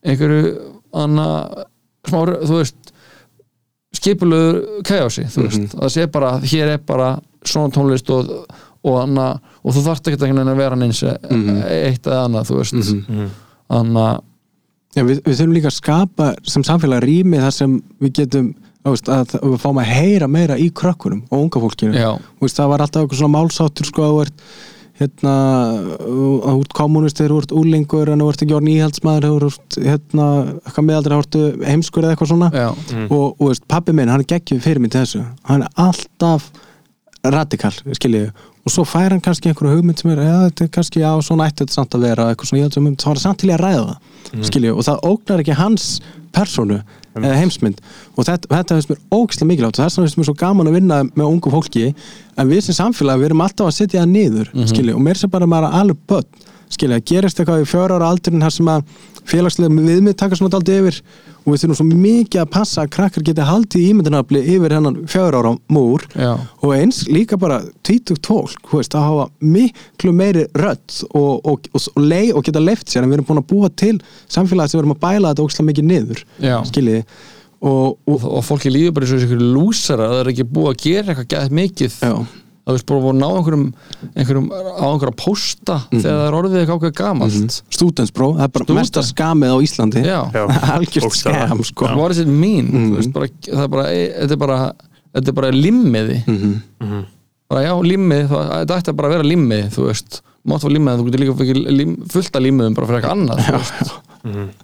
einhverju 0.03 0.55
anna, 1.03 1.27
smá, 2.09 2.19
þú 2.43 2.59
veist 2.59 2.93
skipulegu 3.93 4.83
kæjási, 4.89 5.27
þú 5.31 5.47
veist. 5.47 5.77
Það 5.79 5.93
sé 5.95 6.07
bara, 6.11 6.35
hér 6.43 6.75
er 6.75 6.83
bara 6.89 7.13
svona 7.47 7.71
tónlist 7.75 8.11
og, 8.11 8.31
og, 8.83 8.95
anna, 9.03 9.29
og 9.63 9.75
þú 9.77 9.83
þarft 9.87 10.09
ekki 10.11 10.31
að 10.33 10.57
vera 10.59 10.77
neins 10.81 11.03
eitt 11.05 12.07
eða 12.09 12.25
annað, 12.27 12.51
þú 12.51 12.59
veist. 12.63 12.95
Anna, 13.73 14.07
Já, 14.93 15.03
við, 15.09 15.23
við 15.25 15.39
þurfum 15.39 15.57
líka 15.57 15.71
að 15.71 15.79
skapa 15.79 16.29
sem 16.45 16.65
samfélag 16.67 17.05
rými 17.07 17.41
þar 17.41 17.55
sem 17.57 17.79
við 18.03 18.15
getum 18.21 18.53
þú 18.83 18.93
veist, 18.97 19.09
að, 19.09 19.33
að 19.39 19.49
við 19.55 19.63
fáum 19.63 19.81
að 19.81 19.91
heyra 19.95 20.29
meira 20.31 20.59
í 20.59 20.69
krökkunum 20.75 21.25
og 21.31 21.47
unga 21.47 21.63
fólkinu. 21.63 21.97
Þú 22.39 22.47
veist, 22.47 22.59
það 22.59 22.71
var 22.73 22.85
alltaf 22.85 23.05
eitthvað 23.05 23.21
svona 23.23 23.37
málsáttur 23.37 23.89
sko 23.89 24.05
að 24.05 24.13
þú 24.13 24.23
ert 24.27 24.47
hérna, 25.03 25.35
að 25.73 26.59
þú 26.59 27.05
ert 27.07 27.23
þú 27.23 27.39
ert 27.39 27.55
úlingur 27.63 28.13
en 28.13 28.23
þú 28.23 28.29
ert 28.33 28.45
ekki 28.45 28.57
orðin 28.59 28.75
íhaldsmaður 28.75 29.47
þú 29.47 29.51
ert 29.53 29.79
hérna, 29.87 30.27
eitthvað 30.67 30.89
meðaldri 30.91 31.15
þá 31.17 31.23
ertu 31.23 31.45
heimskur 31.71 32.05
eða 32.05 32.17
eitthvað 32.17 32.33
svona. 32.35 32.51
Já, 32.53 32.69
og, 33.07 33.27
og 33.31 33.49
veist, 33.49 33.67
pappi 33.71 33.97
minn, 33.97 34.13
hann 34.13 34.27
er 34.27 34.31
geggjum 34.35 34.63
fyrir 34.63 34.83
mig 34.83 34.93
til 34.93 35.05
þessu. 35.05 35.25
Hann 35.49 35.65
er 35.65 35.83
alltaf 35.87 36.51
radikal, 37.23 37.75
skiljiði 37.95 38.33
og 38.63 38.71
svo 38.71 38.85
fær 38.87 39.11
hann 39.11 39.23
kannski 39.23 39.51
einhverju 39.51 39.79
hugmynd 39.79 39.99
sem 39.99 40.13
er 40.13 40.23
ja, 40.23 40.41
þetta 40.47 40.67
er 40.67 40.73
kannski, 40.77 41.03
já, 41.03 41.11
svona 41.27 41.49
ætti 41.51 41.65
þetta 41.65 41.77
samt 41.77 41.97
að 41.97 42.05
vera 42.07 42.27
eitthvað 42.31 42.51
svona, 42.51 42.61
ég 42.61 42.69
held 42.69 42.77
sem 42.77 42.89
um, 42.89 42.97
þá 42.97 43.07
er 43.11 43.19
það 43.19 43.25
samt 43.25 43.41
til 43.43 43.51
í 43.51 43.55
að 43.57 43.63
ræða 43.65 43.95
mm. 43.97 44.45
skiljiði, 44.49 44.75
og 44.77 44.87
það 44.89 45.07
ógnar 45.11 45.43
ekki 45.43 45.57
hans 45.59 45.87
persónu 46.33 46.79
eða 47.13 47.35
heimsmynd. 47.37 47.83
Og 48.17 48.25
þetta, 48.25 48.49
þetta 48.55 48.77
finnst 48.79 48.93
mér 48.93 49.01
ógislega 49.13 49.49
mikilvægt 49.51 49.81
og 49.81 49.85
þess 49.85 49.99
vegna 49.99 50.07
finnst 50.07 50.21
mér 50.21 50.29
svo 50.31 50.37
gaman 50.41 50.71
að 50.71 50.79
vinna 50.79 51.01
með 51.11 51.27
ungu 51.27 51.53
fólki 51.53 51.91
en 51.91 52.49
við 52.49 52.63
sem 52.69 52.79
samfélag, 52.79 53.21
við 53.21 53.33
erum 53.33 53.45
alltaf 53.45 53.69
að 53.69 53.77
setja 53.77 54.01
það 54.01 54.15
niður 54.15 54.55
mm 54.55 54.95
og 54.95 55.03
mér 55.05 55.21
sem 55.21 55.33
bara 55.33 55.49
maður 55.51 55.77
alveg 55.83 56.01
börn 56.09 56.49
skilja, 56.73 57.01
gerist 57.05 57.41
eitthvað 57.41 57.65
í 57.65 57.69
fjöra 57.69 57.99
ára 57.99 58.09
aldurinn 58.13 58.43
þar 58.45 58.55
sem 58.55 58.71
að 58.73 58.85
félagslega 59.29 59.73
viðmið 59.73 60.17
taka 60.19 60.39
svona 60.39 60.53
daldi 60.55 60.79
yfir. 60.81 61.01
Og 61.43 61.49
við 61.51 61.65
þurfum 61.65 61.79
svo 61.81 61.87
mikið 61.91 62.41
að 62.45 62.51
passa 62.55 62.85
að 62.85 62.93
krakkar 62.95 63.25
geti 63.27 63.47
haldið 63.47 63.89
ímyndinafli 63.91 64.43
yfir 64.55 64.75
hennan 64.77 65.01
fjör 65.11 65.37
ára 65.41 65.53
múr. 65.75 66.05
Já. 66.15 66.37
og 66.63 66.75
eins 66.77 67.03
líka 67.11 67.39
bara 67.41 67.61
tvítugt 67.83 68.27
fólk, 68.31 68.63
þú 68.71 68.79
veist, 68.79 68.95
að 68.95 69.09
hafa 69.09 69.27
miklu 69.43 70.15
meiri 70.15 70.47
rödd 70.55 71.03
og, 71.11 71.43
og, 71.43 71.69
og, 71.73 71.87
og, 71.97 72.03
lei, 72.03 72.31
og 72.33 72.47
geta 72.47 72.63
leift 72.63 72.91
sér. 72.93 73.03
En 73.03 73.11
við 73.11 73.21
erum 73.21 73.31
búin 73.33 73.43
að 73.43 73.51
búa 73.51 73.71
til 73.75 73.97
samfélagi 74.31 74.73
sem 74.73 74.79
við 74.79 74.85
erum 74.85 74.97
að 74.97 75.03
bæla 75.07 75.33
þetta 75.33 75.47
ókslega 75.49 75.71
mikið 75.73 75.89
niður 75.91 76.25
Já. 76.39 76.57
skiljiði. 76.71 77.05
Og, 77.63 77.99
og, 78.11 78.25
og 78.27 78.41
fólki 78.43 78.71
líður 78.75 78.97
bara 78.97 79.07
eins 79.07 79.13
og 79.15 79.21
einhverju 79.23 79.51
lúsara 79.55 80.09
það 80.11 80.21
er 80.25 80.31
ekki 80.33 80.47
búið 80.51 80.71
að 80.73 80.81
gera 80.83 81.13
eitthvað 81.13 81.29
gæðið 81.31 81.53
mikið 81.61 81.99
já, 82.03 82.15
það 82.63 82.77
er 82.79 82.85
bara 82.87 83.01
búið 83.03 83.13
að 83.13 83.19
ná 83.19 83.29
einhverjum, 83.37 83.65
einhverjum 84.15 84.45
á 84.55 84.87
einhverja 84.93 85.17
pósta 85.19 85.77
þegar 85.91 86.19
það 86.19 86.27
er 86.29 86.37
orðið 86.39 86.59
eitthvað 86.61 86.79
ákveð 86.79 86.95
gamalt 87.01 87.57
studentsbró, 87.75 88.29
það 88.39 88.45
er 88.47 88.53
bara 88.55 88.67
Student. 88.67 88.81
mesta 88.81 89.03
skamið 89.09 89.51
á 89.55 89.59
Íslandi 89.67 90.05
Já. 90.07 90.21
Já. 90.37 90.43
algjört 90.77 91.07
Bókstaflega. 91.09 91.47
skam 91.49 91.65
sko 91.67 91.89
Já. 91.91 91.95
what 91.99 92.09
does 92.15 92.23
it 92.23 92.31
mean 92.31 92.71
mm. 92.71 92.91
veist, 92.97 93.13
bara, 93.17 93.27
það 93.49 93.65
er 93.67 93.73
bara, 93.77 93.87
þetta 93.91 94.37
er 94.39 94.43
bara 94.45 94.59
þetta 95.13 95.29
er 95.35 95.39
bara 95.41 95.51
limmiði 95.57 96.21
Mhm. 96.27 97.03
bara 97.53 97.63
já, 97.67 97.73
limmiði, 97.85 98.29
það, 98.31 98.47
þetta 98.63 98.77
ætti 98.81 98.93
að 98.95 98.97
bara 99.03 99.09
að 99.11 99.17
vera 99.19 99.27
limmiði 99.29 99.67
þú 99.75 99.89
veist, 99.91 100.21
mátt 100.49 100.63
fá 100.65 100.69
limmiði 100.73 101.03
þú 101.03 101.09
getur 101.11 101.23
líka 101.27 101.75
lim, 101.77 101.97
fullt 102.15 102.39
af 102.39 102.43
limmiðum 102.47 102.77
bara 102.79 102.87
fyrir 102.89 103.03
eitthvað 103.03 103.17
annað 103.19 103.43
þú 103.43 103.59
veist. 103.59 104.63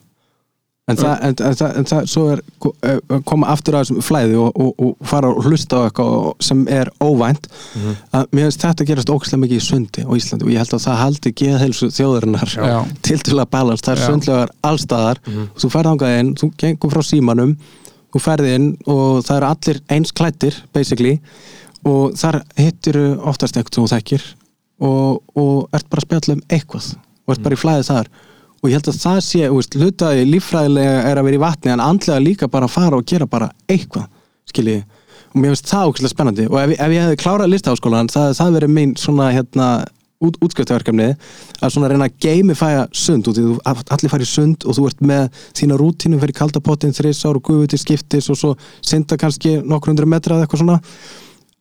En 0.89 0.97
það, 0.97 1.15
en, 1.27 1.35
en, 1.45 1.57
það, 1.61 1.73
en 1.77 1.89
það, 1.91 2.07
svo 2.09 2.23
er 2.33 2.43
eh, 2.89 3.19
koma 3.29 3.51
aftur 3.53 3.77
að 3.77 3.83
þessum 3.85 4.05
flæði 4.07 4.39
og, 4.41 4.61
og, 4.65 4.71
og 4.87 5.09
fara 5.11 5.33
og 5.33 5.49
hlusta 5.49 5.83
á 5.83 5.87
eitthvað 5.89 6.31
sem 6.49 6.63
er 6.73 6.91
óvænt. 7.05 7.51
Að 8.17 8.31
mér 8.33 8.49
finnst 8.49 8.65
þetta 8.65 8.87
gerast 8.89 9.13
ógæslega 9.13 9.43
mikið 9.43 9.61
í 9.61 9.67
sundi 9.67 10.07
á 10.09 10.11
Íslandi 10.17 10.47
og 10.47 10.55
ég 10.55 10.63
held 10.63 10.77
að 10.79 10.87
það 10.87 11.03
haldi 11.03 11.35
geðheilsu 11.43 11.91
þjóðarinnar 11.99 12.55
Já. 12.57 12.79
til 13.09 13.19
til 13.27 13.37
að 13.37 13.51
balans, 13.53 13.85
það 13.85 13.95
er 13.99 14.05
sundlegar 14.07 14.55
allstaðar, 14.65 15.21
þú 15.61 15.73
ferð 15.77 15.93
ángað 15.93 16.17
inn 16.23 16.33
þú 16.41 16.51
gengur 16.63 16.95
frá 16.97 17.05
símanum 17.05 17.55
þú 18.15 18.23
ferð 18.25 18.51
inn 18.55 18.69
og 18.89 19.23
það 19.27 19.37
eru 19.37 19.49
allir 19.53 19.81
eins 19.93 20.15
klættir 20.17 20.57
basically 20.75 21.19
og 21.87 22.17
þar 22.19 22.43
hittir 22.59 22.99
oftast 23.19 23.59
eitthvað 23.59 23.77
sem 23.77 23.85
þú 23.85 23.93
þekkir 23.93 24.25
og, 24.89 25.21
og 25.37 25.77
ert 25.77 25.89
bara 25.91 26.03
að 26.03 26.07
spjalla 26.07 26.39
um 26.39 26.45
eitthvað 26.49 26.89
og 26.97 27.35
ert 27.35 27.45
bara 27.45 27.59
í 27.59 27.61
flæði 27.61 27.87
þar 27.89 28.11
og 28.59 28.71
ég 28.71 28.79
held 28.79 28.91
að 28.91 29.01
það 29.03 29.19
sé, 29.25 29.43
veist, 29.55 29.77
hlutaði 29.79 30.25
líffræðilega 30.29 31.03
er 31.11 31.21
að 31.21 31.29
vera 31.29 31.39
í 31.39 31.43
vatni 31.43 31.75
en 31.75 31.83
andlega 31.85 32.23
líka 32.23 32.49
bara 32.51 32.67
að 32.67 32.75
fara 32.75 32.99
og 32.99 33.07
gera 33.07 33.29
bara 33.31 33.51
eitthvað 33.71 34.09
skiljiði, 34.49 34.83
og 35.29 35.39
mér 35.39 35.55
finnst 35.55 35.71
það 35.71 35.93
ókvæslega 35.93 36.15
spennandi. 36.15 36.49
Og 36.49 36.59
ef, 36.63 36.75
ef 36.75 36.97
ég 36.97 37.05
hefði 37.05 37.21
klárað 37.23 37.53
listaháskólan 37.53 38.11
það 38.13 38.35
það 38.41 38.59
verið 38.59 38.75
mín 38.75 38.97
svona 38.99 39.31
hérna 39.37 39.69
út, 40.25 40.39
útskjöftaverkefni 40.43 41.09
að 41.63 41.73
svona 41.75 41.93
reyna 41.93 42.09
að 42.09 42.19
gamifæja 42.25 42.85
sund 42.97 43.31
út 43.31 43.39
í 43.39 43.45
þú 43.45 43.55
allir 43.69 44.13
fara 44.13 44.27
í 44.27 44.31
sund 44.33 44.67
og 44.67 44.79
þú 44.79 44.87
ert 44.91 45.07
með 45.13 45.41
þína 45.61 45.79
rútínu 45.79 46.21
fyrir 46.23 46.39
kaldapottin 46.41 46.97
þrissár 46.97 47.39
og 47.39 47.47
gufu 47.47 47.71
til 47.71 47.81
skiptis 47.83 48.31
og 48.33 48.41
svo 48.41 48.53
synda 48.83 49.19
kannski 49.21 49.59
nokkur 49.63 49.95
hundru 49.95 50.11
metra 50.11 50.35
eða 50.35 50.49
eitthvað 50.49 50.65
svona. 50.65 50.81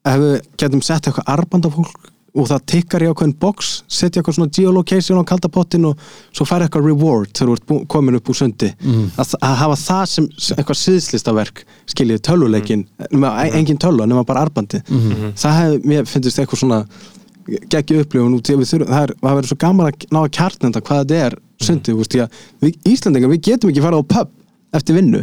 Ef 0.07 0.22
við 0.24 0.38
getum 0.57 0.86
sett 0.86 1.10
eitthvað 1.10 1.34
arband 1.36 1.69
af 1.69 1.78
fólk 1.78 2.14
og 2.38 2.49
það 2.51 2.65
tikkar 2.73 3.05
í 3.05 3.09
ákveðin 3.11 3.35
box 3.41 3.72
setja 3.89 4.22
eitthvað 4.22 4.38
svona 4.38 4.53
geolocation 4.53 5.19
á 5.19 5.26
kaldapottin 5.27 5.89
og 5.89 6.05
svo 6.30 6.45
fær 6.47 6.65
eitthvað 6.65 6.89
reward 6.91 7.34
þegar 7.34 7.51
þú 7.51 7.57
ert 7.57 7.89
komin 7.91 8.19
upp 8.19 8.31
úr 8.31 8.39
sundi. 8.39 8.72
Að, 9.18 9.35
að 9.41 9.55
hafa 9.64 9.77
það 9.81 10.05
sem 10.14 10.30
eitthvað 10.57 10.81
síðslistaverk 10.84 11.64
skiljið 11.89 12.23
tölvuleikin 12.27 12.88
mm. 13.09 13.27
engin 13.57 13.81
tölva 13.81 14.07
nema 14.09 14.26
bara 14.27 14.45
arbandi 14.47 14.84
það 15.38 15.59
hef, 15.61 15.77
mér 15.88 16.09
finnst 16.09 16.39
eitthvað 16.39 16.64
svona 16.64 16.81
geggi 17.72 18.01
upplifun 18.01 18.35
út 18.35 18.49
í 18.49 18.55
að 18.55 18.64
við 18.64 18.72
þurfum 18.73 18.93
það, 18.93 19.14
það 19.22 19.38
verður 19.38 19.51
svo 19.51 19.59
gaman 19.64 19.89
að 19.89 20.07
ná 20.11 20.19
að 20.22 20.31
kjarnenda 20.38 20.84
hvað 20.84 21.03
þetta 21.03 21.19
er 21.27 21.38
sundi, 21.64 21.93
þú 21.93 22.01
veist, 22.01 22.14
því 22.14 22.23
að 22.23 22.41
við 22.65 22.91
Íslandingar 22.91 23.31
við 23.34 23.43
getum 23.47 23.72
ekki 23.72 23.84
farið 23.85 24.03
á 24.03 24.11
pub 24.14 24.34
eftir 24.77 24.97
vinnu 24.97 25.22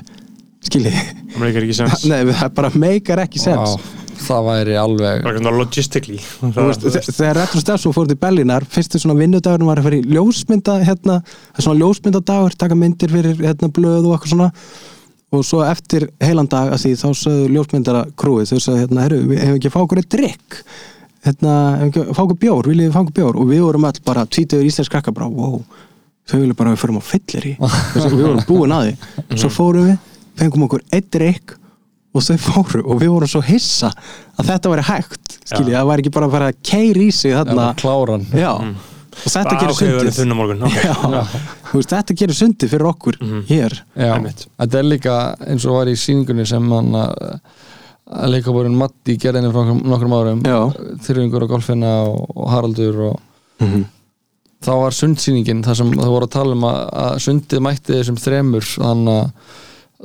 skiljið, 0.65 0.97
það 1.29 1.43
meikar 1.43 1.67
ekki 1.67 1.77
sens. 1.77 2.05
Nei, 2.11 2.23
það 4.21 4.47
væri 4.49 4.75
alveg 4.81 5.23
þe- 6.95 7.15
þegar 7.19 7.37
Retro 7.41 7.61
Stefso 7.63 7.93
fór 7.97 8.09
til 8.11 8.17
Berlínar 8.21 8.65
fyrstu 8.71 9.01
svona 9.03 9.17
vinnudagur 9.19 9.65
var 9.67 9.81
að 9.83 9.89
fara 9.89 9.99
í 10.01 10.05
ljósmynda 10.15 10.77
hérna, 10.87 11.21
svona 11.59 11.79
ljósmyndadagur 11.83 12.57
taka 12.59 12.75
myndir 12.79 13.11
fyrir 13.15 13.37
hérna, 13.43 13.69
blöð 13.75 14.07
og 14.09 14.17
eitthvað 14.19 14.35
svona. 14.35 14.51
Og 15.35 15.43
svo 15.43 15.65
eftir 15.67 16.09
heilan 16.23 16.47
dag 16.47 16.71
að 16.77 16.85
því 16.85 16.93
þá 17.01 17.07
sögðu 17.19 17.49
ljósmyndara 17.57 18.05
krúið 18.21 18.53
þau 18.53 18.61
sögðu 18.63 18.83
hérna, 18.85 19.03
herru, 19.09 19.23
við 19.33 19.41
hefum 19.43 19.57
ekki 19.59 19.71
að 19.71 19.75
fá 19.75 19.81
okkur 19.83 19.99
eitt 20.05 20.13
drikk 20.15 20.59
hérna, 21.25 21.55
hefum 21.81 21.89
ekki 21.91 22.05
að 22.05 22.13
fá 22.15 22.23
okkur 22.27 22.39
bjór 22.45 22.69
viljið 22.71 22.87
við 22.87 22.95
fá 22.95 23.01
okkur 23.03 23.17
bjór? 23.19 23.41
Og 23.43 23.49
við 23.51 23.65
vorum 23.65 23.89
all 23.89 23.99
bara 24.07 24.27
tvítuður 24.31 24.69
íslensk 24.69 24.93
krakka 24.95 25.15
bara, 25.17 25.27
wow, 25.33 25.59
þau 26.31 26.39
vilja 26.39 26.55
bara 26.61 26.71
að 26.71 26.77
við 26.77 26.83
förum 26.85 27.01
á 27.01 27.05
fyllir 27.09 27.49
í 27.51 27.55
við 28.15 28.23
vorum 28.23 28.45
búin 28.47 28.77
að 28.77 28.87
því. 28.87 28.95
Svo 29.43 29.51
fórum 29.57 29.89
við, 29.91 29.99
fengum 30.39 30.67
okkur 30.69 30.85
eitt 30.95 31.11
drikk 31.17 31.57
og 32.15 32.23
þau 32.23 32.37
fóru 32.39 32.83
og 32.87 33.01
við 33.03 33.11
vorum 33.15 33.31
svo 33.31 33.41
hissa 33.45 33.91
að 34.39 34.51
þetta 34.53 34.71
væri 34.75 34.85
hægt 34.89 35.39
skiljið, 35.45 35.75
það 35.77 35.89
væri 35.91 36.05
ekki 36.05 36.13
bara 36.15 36.27
að 36.29 36.35
fara 36.37 36.51
að 36.53 36.59
keiri 36.71 37.07
í 37.09 37.13
sig 37.15 37.35
þarna. 37.35 37.65
Já, 38.39 38.53
og 38.55 39.31
þetta 39.31 39.57
gerir 39.61 39.77
sundið. 39.79 40.15
þunna 40.21 40.35
morgun 40.39 40.63
okay. 40.67 40.85
já, 40.89 40.95
þú 41.71 41.79
veist, 41.81 41.93
þetta 41.95 42.17
gerir 42.23 42.39
sundið 42.39 42.73
fyrir 42.75 42.89
okkur 42.91 43.19
hér. 43.51 43.77
Já, 43.95 44.09
Einmitt. 44.17 44.47
þetta 44.63 44.79
er 44.81 44.89
líka 44.89 45.19
eins 45.47 45.67
og 45.69 45.77
var 45.79 45.91
í 45.93 45.97
síningunni 45.99 46.47
sem 46.51 46.71
hann 46.75 46.97
að 46.99 48.31
leikaborinn 48.35 48.75
Matti 48.79 49.17
gerðinni 49.21 49.51
frá 49.55 49.63
nokkrum- 49.75 50.15
árum. 50.19 50.41
Þyrfingur 51.07 51.47
og 51.47 51.53
Golfina 51.55 51.93
og, 52.09 52.25
og 52.37 52.51
Haraldur 52.53 52.99
og 53.11 53.21
Mhm. 53.65 53.85
þá 54.65 54.71
var 54.81 54.91
sundsýningin 54.97 55.63
þar 55.65 55.77
sem 55.79 55.91
það 55.93 56.11
voru 56.11 56.27
að 56.27 56.33
tala 56.35 56.53
um 56.57 56.65
að, 56.67 56.81
að 57.05 57.19
sundið 57.23 57.61
mætti 57.63 57.95
þessum 57.95 58.17
þremur 58.19 58.67
þannig 58.75 59.21
að 59.21 59.31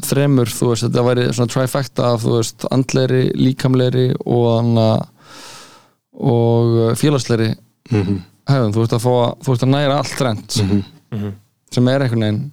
þremur, 0.06 0.48
þú 0.54 0.70
veist, 0.72 0.84
þetta 0.88 1.04
væri 1.08 1.24
svona 1.34 1.52
trifecta 1.54 2.12
af, 2.14 2.22
þú 2.24 2.36
veist, 2.38 2.66
andleri, 2.72 3.24
líkamleri 3.36 4.08
og 4.26 4.46
að 4.54 5.08
og 6.20 6.78
uh, 6.78 6.94
félagsleri 7.00 7.54
Mhm. 7.90 8.18
hefðum, 8.50 8.74
þú 8.76 8.82
veist 8.84 8.94
að 8.94 9.02
fá 9.02 9.12
að, 9.18 9.30
þú 9.46 9.54
veist 9.54 9.64
að 9.66 9.70
næra 9.74 9.96
allt 9.98 10.16
trend 10.20 10.58
sem 11.74 11.88
er 11.88 12.04
einhvern 12.06 12.22
veginn 12.26 12.52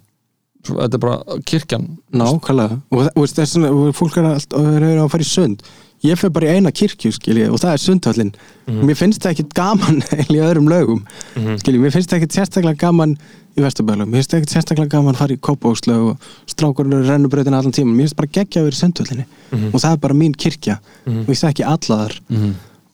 svo- 0.65 0.77
þetta 0.81 0.93
er 0.97 1.03
bara 1.03 1.37
kirkjan. 1.45 1.85
Nákvæmlega. 2.13 2.77
Og 2.91 3.03
þú 3.13 3.21
veist, 3.21 3.35
þess 3.37 3.57
að 3.57 3.93
fólk 3.97 4.17
er 4.17 4.25
allt 4.31 4.53
er 4.53 4.85
að 4.97 5.09
fara 5.11 5.23
í 5.23 5.29
sund 5.29 5.61
ég 6.05 6.19
fyrir 6.19 6.33
bara 6.35 6.51
í 6.51 6.57
eina 6.57 6.71
kirkju 6.75 7.11
skiljið 7.15 7.53
og 7.53 7.61
það 7.63 7.73
er 7.73 7.81
sundhöllin. 7.83 8.31
Og 8.69 8.85
mér 8.85 8.99
finnst 8.99 9.23
það 9.23 9.33
ekkit 9.33 9.55
gaman 9.57 9.99
í 10.35 10.39
öðrum 10.43 10.69
lögum 10.71 11.03
skiljið, 11.33 11.81
mér 11.83 11.95
finnst 11.95 12.11
það 12.11 12.21
ekkit 12.21 12.37
sérstaklega 12.37 12.81
gaman 12.85 13.17
í 13.57 13.63
Vesturbælum, 13.65 14.11
mér 14.11 14.21
finnst 14.21 14.33
það 14.33 14.41
ekkit 14.43 14.55
sérstaklega 14.55 14.93
gaman 14.93 15.15
að 15.15 15.21
fara 15.23 15.37
í 15.37 15.41
Kópavókslög 15.47 16.07
og 16.11 16.29
strákurinn 16.53 17.05
rennubrautin 17.07 17.57
allan 17.57 17.73
tíma, 17.75 17.93
mér 17.95 18.05
finnst 18.05 18.19
bara 18.19 18.33
geggja 18.37 18.61
að 18.61 18.69
vera 18.69 18.77
í 18.77 18.81
sundhöllinni. 18.81 19.27
Og 19.71 19.77
það 19.81 19.91
er 19.95 20.01
bara 20.05 20.17
mín 20.21 20.35
kirkja. 20.37 20.77
Og 21.09 21.31
ég 21.33 21.39
það 21.41 21.53
ekki 21.53 21.67
alla 21.73 21.99
þar. 22.03 22.17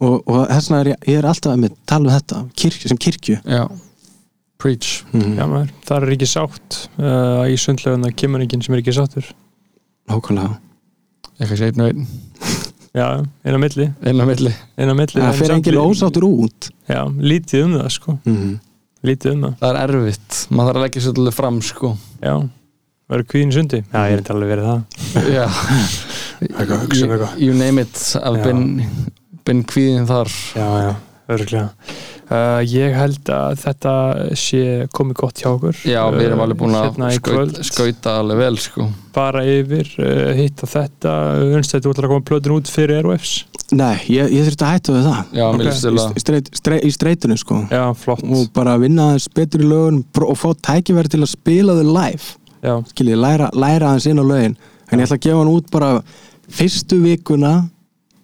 Og, 0.03 0.15
og 0.27 0.39
þess 0.49 0.69
vegna 0.71 0.80
er 0.84 0.91
ég, 0.93 1.07
ég 1.11 1.19
er 1.19 1.27
alltaf 1.30 1.53
að 1.55 1.75
tala 1.88 2.09
um 2.09 2.15
þetta 2.15 2.41
kirkju, 2.63 2.91
sem 2.91 2.99
kirkju. 3.05 3.38
Já, 3.47 3.63
preach. 4.59 4.91
Já, 5.13 5.45
maður, 5.47 5.71
það 5.88 6.07
er 6.07 6.15
ekki 6.17 6.30
sátt 6.31 6.80
uh, 6.99 7.43
í 7.47 7.55
sundleguna 7.59 8.11
kemur 8.15 8.43
enginn 8.43 8.63
sem 8.63 8.75
er 8.75 8.84
ekki 8.84 8.95
sáttur. 8.95 9.30
Nákvæmlega. 10.11 10.59
Eitthvað 11.39 12.03
Já, 12.94 13.07
eina 13.45 13.57
milli, 13.57 13.88
einn 14.06 14.22
á 14.22 14.26
milli. 14.30 14.52
Eina 14.78 14.94
milli 14.94 15.18
það 15.18 15.30
en 15.32 15.40
fer 15.40 15.74
lí- 15.74 15.82
ósáttur 15.82 16.26
út. 16.28 16.68
Já, 16.90 16.99
lítið 17.10 17.64
um 17.65 17.72
það 17.80 17.88
sko. 17.95 18.18
Mm. 18.30 18.52
Lítið 19.03 19.32
um 19.34 19.41
það, 19.48 19.56
það 19.64 19.80
er 19.80 19.80
erfitt, 19.98 20.41
maður 20.53 20.68
þarf 20.70 20.78
að 20.80 20.86
leggja 20.86 21.02
sér 21.07 21.18
alveg 21.18 21.34
fram 21.40 21.57
sko. 21.61 21.90
Já. 22.22 22.36
Verður 23.10 23.28
kvíðin 23.34 23.52
sundi? 23.56 23.80
Já, 23.84 23.99
ég 24.07 24.14
er 24.14 24.22
ekki 24.22 24.34
alveg 24.36 24.52
verið 24.53 24.70
það. 24.70 24.80
Já, 25.34 25.48
you, 26.44 26.53
eitthvað. 26.61 27.34
you 27.41 27.53
name 27.57 27.82
it 27.82 27.98
I've 28.22 28.38
Já. 28.40 28.44
been, 28.45 28.64
been 29.45 29.64
kvíðin 29.74 30.07
þar. 30.07 30.32
Já, 30.56 30.68
já, 30.86 30.94
örglega 31.34 31.70
uh, 32.30 32.60
Ég 32.68 32.95
held 32.98 33.32
að 33.34 33.58
þetta 33.64 33.94
sé 34.40 34.64
komið 34.95 35.20
gott 35.24 35.44
hjá 35.44 35.50
okkur. 35.54 35.80
Já, 35.88 36.02
við 36.14 36.28
erum 36.30 36.44
alveg 36.45 36.62
búin 36.62 36.78
að 36.78 36.90
hérna 36.90 37.12
skaut, 37.18 37.64
skauta 37.68 38.20
alveg 38.22 38.44
vel 38.44 38.60
sko. 38.62 38.90
Bara 39.16 39.45
yfir, 39.48 39.90
uh, 40.00 40.30
hitta 40.38 40.70
þetta. 40.70 41.18
Unst 41.54 41.76
þetta 41.76 41.94
ætlar 41.94 42.10
að 42.10 42.16
koma 42.16 42.30
plötun 42.32 42.58
út 42.60 42.72
fyrir 42.72 43.02
Airwaves 43.02 43.41
nei, 43.74 43.98
ég, 44.12 44.30
ég 44.34 44.48
þurfti 44.48 44.66
að 44.66 44.74
hætta 44.74 44.94
við 44.94 45.08
það. 45.08 45.20
Já, 45.34 45.44
Ok. 45.48 45.58
mér 45.58 45.70
finnst 45.70 45.86
í, 45.88 46.22
streit, 46.24 46.50
streit, 46.58 46.84
í 46.84 46.91
streitinu 46.94 47.38
sko. 47.40 47.60
Já, 47.72 47.84
flott. 47.98 48.24
Og 48.24 48.52
bara 48.54 48.78
vinna 48.78 49.10
aðeins 49.12 49.28
betur 49.34 49.64
í 49.64 49.70
lögun 49.70 50.04
og 50.22 50.38
fá 50.38 50.50
tækifæri 50.70 51.10
til 51.10 51.22
að 51.24 51.32
spila 51.34 51.78
þau 51.80 51.88
live. 51.94 52.36
Já, 52.64 52.76
skiljið, 52.94 53.20
læra, 53.20 53.50
læra 53.54 53.91
aðeins 53.91 54.08
inn 54.08 54.22
á 54.22 54.26
lögin. 54.26 54.58
En 54.91 55.00
ég 55.00 55.08
ætla 55.08 55.18
að 55.18 55.26
gefa 55.26 55.38
hann 55.41 55.54
út 55.54 55.72
bara 55.72 56.04
fyrstu 56.50 57.00
vikuna 57.02 57.54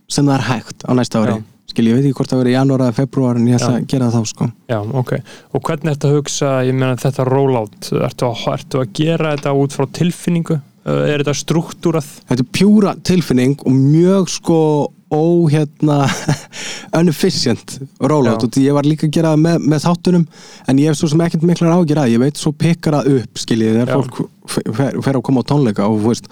sem 0.09 0.25
það 0.25 0.37
er 0.37 0.47
hægt 0.49 0.85
á 0.85 0.91
næsta 0.93 1.23
ári. 1.23 1.37
Já. 1.39 1.43
Skiljið, 1.71 1.91
ég 1.91 1.99
veit 1.99 2.07
ekki 2.09 2.19
hvort 2.19 2.33
það 2.33 2.41
verið 2.43 2.53
í 2.53 2.57
janúar 2.57 2.85
eða 2.85 2.97
februar 2.99 3.39
en 3.39 3.49
ég 3.49 3.59
ætla 3.59 3.71
að 3.77 3.87
gera 3.91 4.09
það 4.09 4.15
þá 4.15 4.31
sko. 4.33 4.49
Já, 4.69 4.79
ok. 5.01 5.13
Og 5.53 5.63
hvernig 5.69 5.93
ertu 5.93 6.09
að 6.09 6.15
hugsa, 6.19 6.53
ég 6.67 6.77
meina 6.77 6.99
þetta 6.99 7.27
rollout? 7.29 7.91
Ertu 8.09 8.29
að, 8.29 8.45
ertu 8.55 8.83
að 8.83 8.93
gera 9.01 9.33
þetta 9.35 9.55
út 9.63 9.77
frá 9.77 9.87
tilfinningu? 9.99 10.59
Er 10.89 11.21
þetta 11.21 11.35
struktúrað? 11.37 12.07
þetta 12.29 12.41
er 12.45 12.53
pjúra 12.55 12.95
tilfinning 13.05 13.59
og 13.67 13.75
mjög 13.75 14.31
sko 14.31 14.61
ó 15.09 15.49
hérna 15.49 16.05
unefficient 16.99 17.79
rollout. 17.99 18.45
Og 18.45 18.57
ég 18.61 18.73
var 18.73 18.87
líka 18.87 19.07
að 19.07 19.13
gera 19.17 19.33
það 19.33 19.43
með, 19.45 19.67
með 19.73 19.85
þáttunum 19.85 20.25
en 20.69 20.81
ég 20.81 20.91
hef 20.91 20.99
svo 20.99 21.09
sem 21.11 21.23
ekkert 21.25 21.45
miklar 21.49 21.75
ágjur 21.75 22.01
að 22.03 22.13
ég 22.13 22.23
veit 22.23 22.41
svo 22.41 22.53
pikkar 22.53 22.99
það 22.99 23.19
upp 23.19 23.41
skiljið 23.43 23.77
þegar 23.79 23.91
Já. 23.91 23.95
fólk 23.97 24.19
fer, 24.53 24.67
fer, 24.79 24.99
fer 25.07 25.19
að 25.19 25.25
koma 25.29 25.45
á 25.45 25.49
tónleika 25.49 25.87
og, 25.89 25.99
þú 26.03 26.13
veist, 26.13 26.29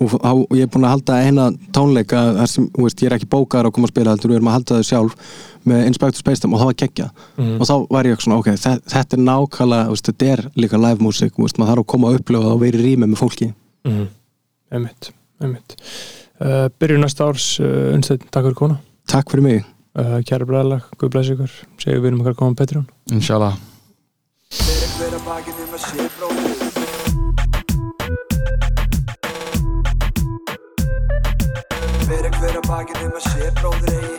og, 0.00 0.14
og, 0.22 0.42
ég 0.56 0.66
er 0.66 0.70
búin 0.72 0.86
að 0.86 0.92
halda 0.96 1.18
eina 1.26 1.46
tónleika 1.74 2.20
þar 2.38 2.50
sem 2.52 2.66
þú 2.74 2.84
veist, 2.86 3.02
ég 3.02 3.10
er 3.10 3.16
ekki 3.18 3.28
bókaður 3.32 3.68
að 3.70 3.74
koma 3.76 3.88
að 3.88 3.92
spila 3.94 4.14
heldur 4.14 4.32
við 4.32 4.38
erum 4.38 4.50
að 4.50 4.56
halda 4.58 4.78
þau 4.78 4.88
sjálf 4.90 5.32
með 5.68 5.86
Inspector 5.90 6.22
Space 6.22 6.42
Time 6.44 6.54
og 6.56 6.62
það 6.62 6.70
var 6.70 6.78
geggja 6.82 7.08
og 7.58 7.64
þá 7.68 7.74
var 7.96 8.08
ég 8.08 8.22
svona 8.24 8.38
ok, 8.42 8.50
þe- 8.54 8.82
þetta 8.94 9.18
er 9.18 9.24
nákvæmlega 9.28 9.88
þú 9.88 9.96
veist, 9.96 10.10
þetta 10.12 10.30
er 10.34 10.44
líka 10.64 10.82
live 10.84 10.98
þú 11.02 11.44
veist, 11.44 11.58
maður 11.58 11.72
þarf 11.72 11.82
að 11.84 11.88
koma 11.94 12.10
að 12.12 12.20
upplifa 12.20 12.44
það 12.46 12.54
og 12.56 12.62
vera 12.62 12.78
í 12.78 12.84
rými 12.86 13.08
með 13.08 13.18
fólki. 13.22 13.50
Mm. 13.88 14.06
einmitt, 14.74 15.10
einmitt. 15.42 15.76
Uh, 16.38 16.68
byrju 16.78 17.00
næsta 17.02 17.26
árs 17.26 17.48
uh, 17.62 17.94
unnstætt, 17.96 18.28
takk 18.30 18.46
fyrir 18.46 18.58
kona 18.58 18.78
Takk 19.08 19.30
fyrir 19.32 19.42
mig. 19.42 19.64
Uh, 19.98 20.18
kæra 20.28 20.44
bræðalag, 20.46 20.84
guð 21.00 21.10
bless 21.14 21.32
ykkur. 21.32 21.54
Segjum 21.80 22.04
við 22.04 22.12
um 22.12 22.20
okkar 22.22 22.36
koma 22.38 22.54
á 22.54 22.58
Patreon. 22.60 22.84
Inshallah 23.10 23.56
Fyrir 32.78 32.94
hver 32.94 33.02
að 33.02 33.58
bakið 33.58 33.98
um 33.98 34.08
að 34.08 34.17